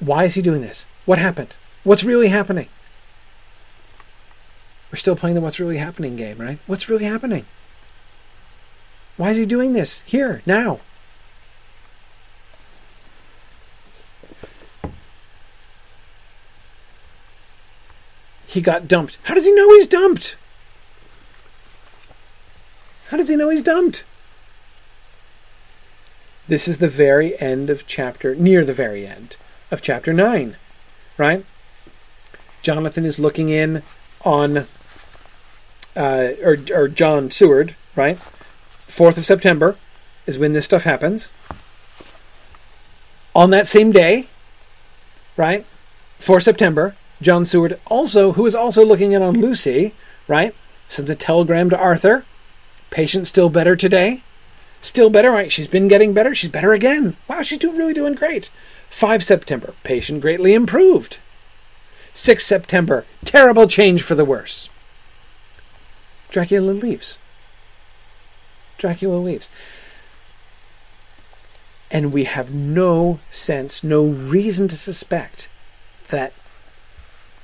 why 0.00 0.24
is 0.24 0.34
he 0.34 0.42
doing 0.42 0.60
this? 0.60 0.84
What 1.06 1.18
happened? 1.18 1.54
What's 1.84 2.04
really 2.04 2.28
happening? 2.28 2.68
We're 4.94 4.98
still 4.98 5.16
playing 5.16 5.34
the 5.34 5.40
what's 5.40 5.58
really 5.58 5.78
happening 5.78 6.14
game, 6.14 6.38
right? 6.38 6.60
What's 6.68 6.88
really 6.88 7.04
happening? 7.04 7.46
Why 9.16 9.30
is 9.30 9.38
he 9.38 9.44
doing 9.44 9.72
this 9.72 10.02
here, 10.02 10.40
now? 10.46 10.78
he 18.46 18.60
got 18.60 18.86
dumped. 18.86 19.18
How 19.24 19.34
does 19.34 19.44
he 19.44 19.52
know 19.52 19.68
he's 19.74 19.88
dumped? 19.88 20.36
How 23.08 23.16
does 23.16 23.28
he 23.28 23.34
know 23.34 23.48
he's 23.48 23.62
dumped? 23.62 24.04
This 26.46 26.68
is 26.68 26.78
the 26.78 26.86
very 26.86 27.36
end 27.40 27.68
of 27.68 27.84
chapter, 27.88 28.36
near 28.36 28.64
the 28.64 28.72
very 28.72 29.08
end 29.08 29.38
of 29.72 29.82
chapter 29.82 30.12
9, 30.12 30.56
right? 31.18 31.44
Jonathan 32.62 33.04
is 33.04 33.18
looking 33.18 33.48
in 33.48 33.82
on, 34.24 34.68
uh, 35.96 36.30
or, 36.42 36.56
or 36.72 36.88
John 36.88 37.30
Seward, 37.30 37.76
right? 37.96 38.16
4th 38.88 39.18
of 39.18 39.26
September 39.26 39.76
is 40.26 40.38
when 40.38 40.52
this 40.52 40.64
stuff 40.64 40.84
happens. 40.84 41.30
On 43.34 43.50
that 43.50 43.66
same 43.66 43.92
day, 43.92 44.28
right? 45.36 45.66
4 46.18 46.40
September, 46.40 46.96
John 47.20 47.44
Seward, 47.44 47.78
also 47.86 48.32
who 48.32 48.46
is 48.46 48.54
also 48.54 48.84
looking 48.84 49.12
in 49.12 49.22
on 49.22 49.40
Lucy, 49.40 49.94
right? 50.28 50.54
Sends 50.88 51.10
a 51.10 51.16
telegram 51.16 51.70
to 51.70 51.78
Arthur. 51.78 52.24
Patient 52.90 53.26
still 53.26 53.48
better 53.48 53.74
today. 53.74 54.22
Still 54.80 55.10
better, 55.10 55.30
right? 55.30 55.50
She's 55.50 55.66
been 55.66 55.88
getting 55.88 56.12
better. 56.12 56.34
She's 56.34 56.50
better 56.50 56.72
again. 56.72 57.16
Wow, 57.26 57.42
she's 57.42 57.58
doing, 57.58 57.76
really 57.76 57.94
doing 57.94 58.14
great. 58.14 58.50
5 58.90 59.24
September, 59.24 59.74
patient 59.82 60.20
greatly 60.20 60.54
improved. 60.54 61.18
6 62.12 62.46
September, 62.46 63.04
terrible 63.24 63.66
change 63.66 64.02
for 64.02 64.14
the 64.14 64.24
worse. 64.24 64.68
Dracula 66.34 66.72
leaves. 66.72 67.16
Dracula 68.76 69.18
leaves. 69.18 69.52
And 71.92 72.12
we 72.12 72.24
have 72.24 72.52
no 72.52 73.20
sense, 73.30 73.84
no 73.84 74.04
reason 74.04 74.66
to 74.66 74.76
suspect 74.76 75.48
that 76.08 76.32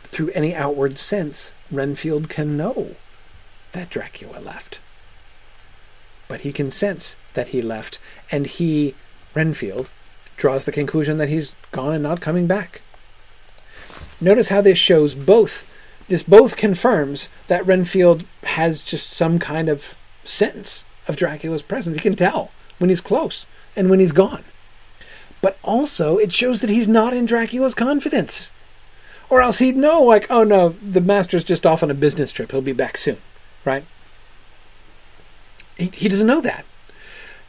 through 0.02 0.30
any 0.30 0.56
outward 0.56 0.98
sense, 0.98 1.52
Renfield 1.70 2.28
can 2.28 2.56
know 2.56 2.96
that 3.70 3.90
Dracula 3.90 4.40
left. 4.40 4.80
But 6.26 6.40
he 6.40 6.52
can 6.52 6.72
sense 6.72 7.14
that 7.34 7.48
he 7.48 7.62
left, 7.62 8.00
and 8.32 8.44
he, 8.44 8.96
Renfield, 9.36 9.88
draws 10.36 10.64
the 10.64 10.72
conclusion 10.72 11.16
that 11.18 11.28
he's 11.28 11.54
gone 11.70 11.94
and 11.94 12.02
not 12.02 12.20
coming 12.20 12.48
back. 12.48 12.82
Notice 14.20 14.48
how 14.48 14.62
this 14.62 14.78
shows 14.78 15.14
both. 15.14 15.69
This 16.10 16.24
both 16.24 16.56
confirms 16.56 17.28
that 17.46 17.64
Renfield 17.64 18.24
has 18.42 18.82
just 18.82 19.10
some 19.10 19.38
kind 19.38 19.68
of 19.68 19.96
sense 20.24 20.84
of 21.06 21.14
Dracula's 21.14 21.62
presence. 21.62 21.94
He 21.94 22.02
can 22.02 22.16
tell 22.16 22.50
when 22.78 22.90
he's 22.90 23.00
close 23.00 23.46
and 23.76 23.88
when 23.88 24.00
he's 24.00 24.10
gone. 24.10 24.42
But 25.40 25.56
also, 25.62 26.18
it 26.18 26.32
shows 26.32 26.62
that 26.62 26.68
he's 26.68 26.88
not 26.88 27.14
in 27.14 27.26
Dracula's 27.26 27.76
confidence. 27.76 28.50
Or 29.28 29.40
else 29.40 29.58
he'd 29.58 29.76
know, 29.76 30.02
like, 30.02 30.28
oh 30.28 30.42
no, 30.42 30.70
the 30.82 31.00
master's 31.00 31.44
just 31.44 31.64
off 31.64 31.84
on 31.84 31.92
a 31.92 31.94
business 31.94 32.32
trip. 32.32 32.50
He'll 32.50 32.60
be 32.60 32.72
back 32.72 32.98
soon, 32.98 33.18
right? 33.64 33.84
He, 35.76 35.92
he 35.94 36.08
doesn't 36.08 36.26
know 36.26 36.40
that. 36.40 36.64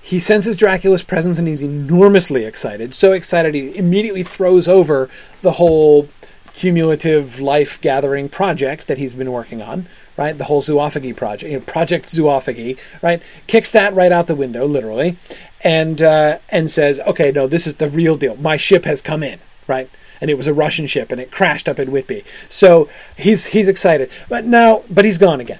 He 0.03 0.19
senses 0.19 0.55
Dracula's 0.55 1.01
presence 1.01 1.39
and 1.39 1.47
he's 1.47 1.63
enormously 1.63 2.45
excited. 2.45 2.93
So 2.93 3.11
excited 3.11 3.55
he 3.55 3.75
immediately 3.75 4.21
throws 4.21 4.67
over 4.67 5.09
the 5.41 5.53
whole 5.53 6.09
cumulative 6.53 7.40
life 7.40 7.80
gathering 7.82 8.30
project 8.30 8.88
that 8.88 8.98
he's 8.98 9.14
been 9.14 9.32
working 9.32 9.61
on, 9.61 9.88
right? 10.18 10.38
The 10.38 10.45
whole 10.45 10.61
zoophagy 10.61 11.15
project, 11.15 11.52
you 11.52 11.60
know, 11.60 11.65
Project 11.65 12.07
Zoophagy, 12.07 12.78
right? 13.02 13.22
Kicks 13.48 13.72
that 13.72 13.94
right 13.94 14.11
out 14.11 14.28
the 14.28 14.36
window, 14.36 14.65
literally, 14.65 15.18
and 15.64 16.02
uh, 16.02 16.40
and 16.49 16.69
says, 16.69 16.99
"Okay, 17.02 17.32
no, 17.32 17.48
this 17.48 17.65
is 17.68 17.76
the 17.76 17.90
real 17.90 18.15
deal. 18.15 18.36
My 18.36 18.57
ship 18.57 18.86
has 18.86 19.02
come 19.02 19.23
in, 19.23 19.40
right? 19.68 19.90
and 20.22 20.30
it 20.30 20.36
was 20.36 20.45
a 20.48 20.53
Russian 20.53 20.86
ship, 20.86 21.11
and 21.11 21.19
it 21.19 21.32
crashed 21.32 21.68
up 21.68 21.80
at 21.80 21.90
Whitby. 21.90 22.23
So 22.48 22.88
he's 23.18 23.48
he's 23.48 23.68
excited, 23.68 24.10
but 24.30 24.45
now, 24.45 24.84
but 24.90 25.03
he's 25.03 25.18
gone 25.18 25.41
again, 25.41 25.60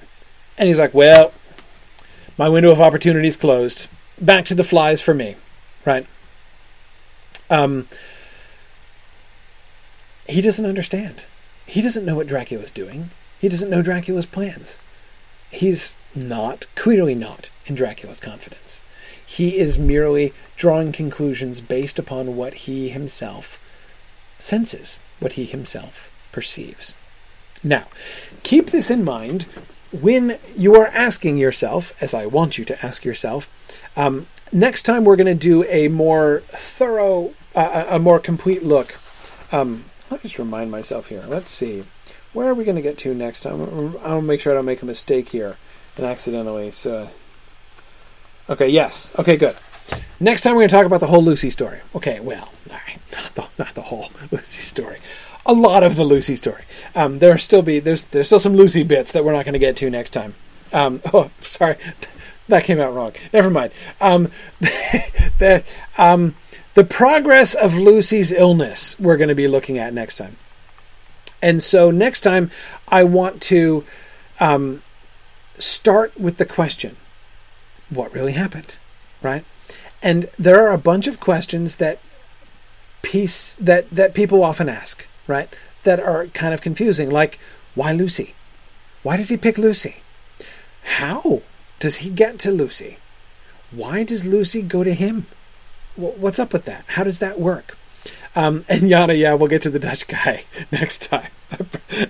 and 0.58 0.68
he's 0.68 0.78
like, 0.78 0.94
well, 0.94 1.34
my 2.38 2.48
window 2.48 2.72
of 2.72 2.80
opportunity 2.80 3.28
is 3.28 3.36
closed. 3.36 3.88
Back 4.20 4.46
to 4.46 4.56
the 4.56 4.64
flies 4.64 5.02
for 5.02 5.16
me, 5.16 5.36
right? 5.84 6.06
Um, 7.50 7.88
he 10.28 10.42
doesn't 10.42 10.66
understand. 10.66 11.24
He 11.66 11.82
doesn't 11.82 12.06
know 12.06 12.16
what 12.16 12.28
Dracula's 12.28 12.72
doing. 12.72 13.12
He 13.40 13.50
doesn't 13.50 13.70
know 13.70 13.82
Dracula's 13.82 14.26
plans. 14.26 14.80
He's 15.50 15.96
not, 16.16 16.68
clearly 16.76 17.16
not, 17.16 17.50
in 17.66 17.76
Dracula's 17.76 18.20
confidence. 18.20 18.82
He 19.26 19.58
is 19.58 19.78
merely 19.78 20.34
drawing 20.56 20.92
conclusions 20.92 21.62
based 21.62 21.98
upon 21.98 22.36
what 22.36 22.54
he 22.54 22.90
himself 22.90 23.60
senses 24.42 25.00
what 25.20 25.34
he 25.34 25.46
himself 25.46 26.12
perceives. 26.32 26.94
Now, 27.64 27.88
keep 28.44 28.72
this 28.72 28.90
in 28.90 29.04
mind 29.04 29.44
when 29.92 30.40
you 30.58 30.76
are 30.76 30.88
asking 30.88 31.38
yourself, 31.38 31.94
as 32.02 32.14
I 32.14 32.26
want 32.26 32.58
you 32.58 32.66
to 32.66 32.86
ask 32.86 33.06
yourself, 33.06 33.50
um, 33.96 34.28
next 34.52 34.84
time 34.84 35.04
we're 35.04 35.16
going 35.16 35.28
to 35.28 35.36
do 35.36 35.64
a 35.66 35.88
more 35.90 36.42
thorough, 36.48 37.34
uh, 37.56 37.86
a 37.88 38.00
more 38.00 38.20
complete 38.20 38.64
look. 38.64 38.98
Um, 39.52 39.86
I'll 40.12 40.18
just 40.18 40.38
remind 40.38 40.70
myself 40.72 41.08
here. 41.08 41.24
Let's 41.28 41.50
see. 41.50 41.86
Where 42.34 42.50
are 42.50 42.54
we 42.54 42.66
going 42.66 42.76
to 42.76 42.82
get 42.82 42.98
to 43.00 43.14
next 43.14 43.42
time? 43.42 43.98
I'll 44.04 44.22
make 44.22 44.42
sure 44.42 44.52
I 44.52 44.56
don't 44.56 44.66
make 44.66 44.82
a 44.82 44.86
mistake 44.86 45.30
here 45.30 45.58
and 45.96 46.06
accidentally. 46.06 46.72
So, 46.72 47.10
okay, 48.50 48.68
yes. 48.68 49.14
Okay, 49.18 49.38
good. 49.38 49.56
Next 50.20 50.42
time 50.42 50.54
we're 50.54 50.62
going 50.62 50.70
to 50.70 50.76
talk 50.76 50.86
about 50.86 51.00
the 51.00 51.08
whole 51.08 51.24
Lucy 51.24 51.50
story. 51.50 51.80
Okay, 51.96 52.20
well, 52.20 52.50
all 52.70 52.78
right, 52.88 53.00
not 53.12 53.36
the, 53.36 53.64
not 53.64 53.74
the 53.74 53.82
whole 53.84 54.10
Lucy 54.32 54.62
story. 54.62 55.00
A 55.46 55.54
lot 55.54 55.82
of 55.82 55.96
the 55.96 56.04
Lucy 56.04 56.36
story. 56.36 56.64
Um, 56.94 57.20
there 57.20 57.38
still 57.38 57.62
be 57.62 57.80
there's 57.80 58.04
there's 58.04 58.28
still 58.28 58.40
some 58.40 58.56
Lucy 58.56 58.84
bits 58.84 59.12
that 59.14 59.26
we're 59.26 59.34
not 59.34 59.46
going 59.46 59.54
to 59.54 59.60
get 59.60 59.76
to 59.78 59.90
next 59.90 60.12
time. 60.12 60.36
Um, 60.72 61.02
oh, 61.14 61.32
sorry, 61.42 61.78
that 62.48 62.64
came 62.66 62.80
out 62.80 62.94
wrong. 62.94 63.14
Never 63.34 63.50
mind. 63.50 63.72
Um, 64.00 64.32
um, 65.98 66.36
the 66.74 66.84
progress 66.84 67.54
of 67.54 67.76
Lucy's 67.76 68.32
illness 68.32 69.00
we're 69.00 69.18
going 69.18 69.30
to 69.30 69.36
be 69.36 69.48
looking 69.48 69.78
at 69.78 69.94
next 69.94 70.16
time. 70.16 70.38
And 71.42 71.62
so 71.62 71.92
next 71.92 72.22
time 72.22 72.52
I 72.88 73.04
want 73.04 73.42
to 73.44 73.84
um, 74.40 74.84
start 75.58 76.20
with 76.20 76.38
the 76.38 76.46
question, 76.46 76.98
what 77.90 78.14
really 78.14 78.34
happened, 78.34 78.78
right? 79.22 79.44
And 80.02 80.30
there 80.38 80.66
are 80.66 80.74
a 80.74 80.78
bunch 80.78 81.08
of 81.08 81.20
questions 81.20 81.76
that 81.78 82.00
piece 83.02 83.56
that 83.56 83.90
that 83.90 84.14
people 84.14 84.44
often 84.44 84.70
ask, 84.70 85.08
right? 85.28 85.50
That 85.84 86.00
are 86.00 86.28
kind 86.28 86.54
of 86.54 86.62
confusing, 86.62 87.10
like 87.10 87.40
why 87.76 87.92
Lucy? 87.92 88.36
Why 89.04 89.18
does 89.18 89.30
he 89.30 89.38
pick 89.38 89.58
Lucy? 89.58 89.98
How 90.84 91.42
does 91.80 91.98
he 91.98 92.10
get 92.10 92.40
to 92.40 92.52
Lucy? 92.52 92.98
Why 93.72 94.04
does 94.04 94.26
Lucy 94.26 94.62
go 94.62 94.84
to 94.84 94.94
him? 94.94 95.26
What's 95.96 96.40
up 96.40 96.54
with 96.54 96.64
that? 96.64 96.86
How 96.88 97.04
does 97.04 97.20
that 97.20 97.40
work? 97.40 97.78
Um, 98.36 98.64
and 98.70 98.84
Yana, 98.84 99.18
yeah, 99.18 99.34
we'll 99.34 99.50
get 99.50 99.62
to 99.64 99.70
the 99.70 99.80
Dutch 99.80 100.08
guy 100.08 100.46
next 100.72 101.04
time. 101.10 101.30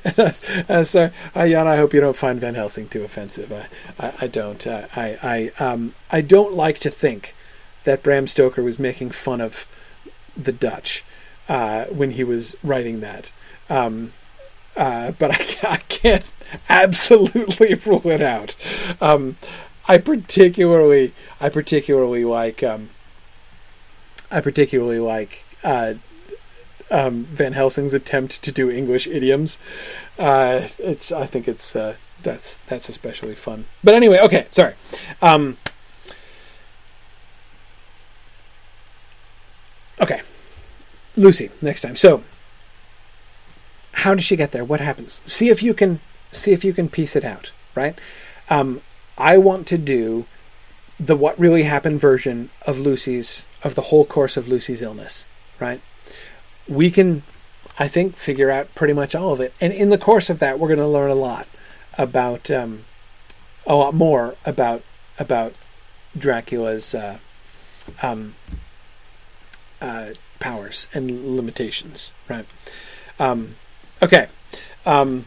uh, 0.06 0.32
uh, 0.70 0.84
sorry, 0.84 1.12
uh, 1.34 1.42
Yana, 1.42 1.68
I 1.68 1.78
hope 1.78 1.94
you 1.94 2.00
don't 2.00 2.16
find 2.16 2.40
Van 2.40 2.54
Helsing 2.54 2.88
too 2.88 3.04
offensive. 3.04 3.52
I, 3.52 3.68
I, 4.00 4.14
I 4.22 4.28
don't. 4.28 4.66
Uh, 4.66 4.88
I, 4.96 5.52
I, 5.60 5.64
um, 5.64 5.96
I 6.12 6.22
don't 6.22 6.54
like 6.54 6.80
to 6.80 6.92
think 6.92 7.36
that 7.84 8.04
Bram 8.04 8.28
Stoker 8.28 8.62
was 8.62 8.78
making 8.78 9.12
fun 9.12 9.42
of 9.42 9.66
the 10.38 10.52
Dutch 10.52 11.04
uh, 11.50 11.86
when 11.86 12.12
he 12.12 12.24
was 12.24 12.56
writing 12.64 13.00
that. 13.02 13.32
Um, 13.70 14.14
but 14.76 15.32
I, 15.32 15.46
I, 15.64 15.78
can't 15.90 16.26
absolutely 16.70 17.74
rule 17.86 18.08
it 18.08 18.22
out. 18.22 18.56
Um, 19.02 19.38
I 19.88 19.98
particularly, 19.98 21.14
I 21.40 21.50
particularly 21.50 22.26
like, 22.26 22.62
um, 22.62 22.90
I 24.32 24.42
particularly 24.42 25.00
like 25.00 25.44
uh, 25.64 25.96
um, 26.90 27.26
Van 27.26 27.54
Helsing's 27.54 27.94
attempt 27.94 28.44
to 28.44 28.52
do 28.52 28.70
English 28.70 29.08
idioms. 29.08 29.58
Uh, 30.18 30.68
it's, 30.80 31.12
I 31.12 31.26
think 31.26 31.48
it's 31.48 31.76
uh, 31.76 31.96
that's 32.22 32.56
that's 32.68 32.90
especially 32.90 33.36
fun. 33.36 33.66
But 33.84 33.94
anyway, 33.96 34.20
okay, 34.20 34.48
sorry. 34.52 34.76
Um, 35.22 35.58
Okay. 40.02 40.22
Lucy, 41.16 41.52
next 41.62 41.82
time. 41.82 41.96
So, 41.96 42.24
how 43.94 44.16
does 44.16 44.24
she 44.24 44.36
get 44.36 44.52
there? 44.52 44.66
What 44.66 44.80
happens? 44.80 45.22
See 45.26 45.50
if 45.50 45.62
you 45.62 45.74
can 45.76 46.00
see 46.32 46.52
if 46.52 46.66
you 46.66 46.74
can 46.74 46.90
piece 46.90 47.16
it 47.16 47.24
out, 47.24 47.52
right? 47.76 47.98
Um, 48.50 48.82
I 49.18 49.38
want 49.38 49.68
to 49.68 49.78
do 49.78 50.26
the 51.02 51.16
what 51.16 51.38
really 51.40 51.64
happened 51.64 52.00
version 52.00 52.50
of 52.68 52.80
Lucy's 52.80 53.48
of 53.64 53.76
the 53.76 53.82
whole 53.82 54.06
course 54.06 54.38
of 54.38 54.48
Lucy's 54.48 54.82
illness, 54.82 55.26
right? 55.60 55.82
We 56.68 56.92
can 56.92 57.24
I 57.80 57.88
think 57.88 58.16
figure 58.16 58.52
out 58.52 58.74
pretty 58.76 58.94
much 58.94 59.16
all 59.16 59.34
of 59.34 59.40
it. 59.40 59.54
And 59.60 59.74
in 59.74 59.90
the 59.90 59.98
course 59.98 60.30
of 60.30 60.40
that, 60.40 60.60
we're 60.60 60.68
going 60.68 60.80
to 60.80 60.88
learn 60.88 61.10
a 61.10 61.16
lot 61.16 61.48
about 61.98 62.52
um, 62.52 62.86
a 63.66 63.76
lot 63.76 63.94
more 63.94 64.36
about 64.46 64.84
about 65.18 65.56
Dracula's 66.18 66.94
uh, 66.94 67.18
um, 68.04 68.36
uh, 69.82 70.12
powers 70.40 70.88
and 70.94 71.36
limitations, 71.36 72.12
right? 72.30 72.46
Um, 73.20 73.56
okay. 74.02 74.28
Um, 74.86 75.26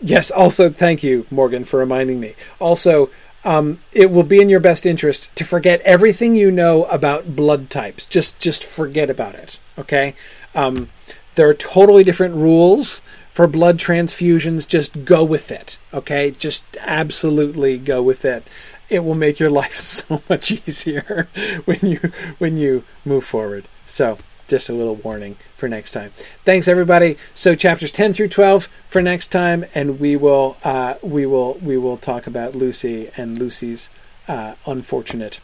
yes. 0.00 0.30
Also, 0.30 0.70
thank 0.70 1.02
you, 1.02 1.26
Morgan, 1.30 1.64
for 1.64 1.78
reminding 1.78 2.20
me. 2.20 2.34
Also, 2.58 3.10
um, 3.44 3.80
it 3.92 4.10
will 4.10 4.22
be 4.22 4.40
in 4.40 4.48
your 4.48 4.60
best 4.60 4.84
interest 4.84 5.34
to 5.36 5.44
forget 5.44 5.80
everything 5.80 6.34
you 6.34 6.50
know 6.50 6.84
about 6.84 7.34
blood 7.34 7.70
types. 7.70 8.06
Just, 8.06 8.38
just 8.40 8.64
forget 8.64 9.10
about 9.10 9.34
it. 9.34 9.58
Okay. 9.78 10.14
Um, 10.54 10.90
there 11.34 11.48
are 11.48 11.54
totally 11.54 12.04
different 12.04 12.34
rules 12.34 13.02
for 13.32 13.46
blood 13.46 13.78
transfusions. 13.78 14.66
Just 14.66 15.04
go 15.04 15.24
with 15.24 15.50
it. 15.50 15.78
Okay. 15.94 16.30
Just 16.30 16.64
absolutely 16.78 17.78
go 17.78 18.02
with 18.02 18.24
it 18.24 18.44
it 18.90 19.04
will 19.04 19.14
make 19.14 19.38
your 19.38 19.50
life 19.62 19.76
so 19.76 20.22
much 20.28 20.50
easier 20.50 21.28
when 21.64 21.78
you 21.80 22.12
when 22.38 22.58
you 22.58 22.84
move 23.04 23.24
forward. 23.24 23.64
So, 23.86 24.18
just 24.50 24.68
a 24.68 24.74
little 24.74 24.96
warning 24.96 25.36
for 25.54 25.68
next 25.68 25.92
time. 25.92 26.12
Thanks 26.44 26.68
everybody. 26.68 27.16
So 27.32 27.54
chapters 27.54 27.90
10 27.90 28.12
through 28.12 28.28
12 28.28 28.68
for 28.84 29.00
next 29.00 29.28
time 29.28 29.64
and 29.74 29.98
we 29.98 30.16
will 30.16 30.58
uh, 30.64 30.94
we 31.02 31.24
will 31.24 31.54
we 31.54 31.78
will 31.78 31.96
talk 31.96 32.26
about 32.26 32.54
Lucy 32.54 33.10
and 33.16 33.38
Lucy's 33.38 33.88
uh, 34.28 34.54
unfortunate 34.66 35.40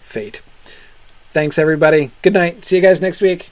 fate. 0.00 0.42
Thanks 1.32 1.58
everybody. 1.58 2.10
Good 2.22 2.32
night. 2.32 2.64
See 2.64 2.76
you 2.76 2.82
guys 2.82 3.00
next 3.00 3.20
week. 3.20 3.50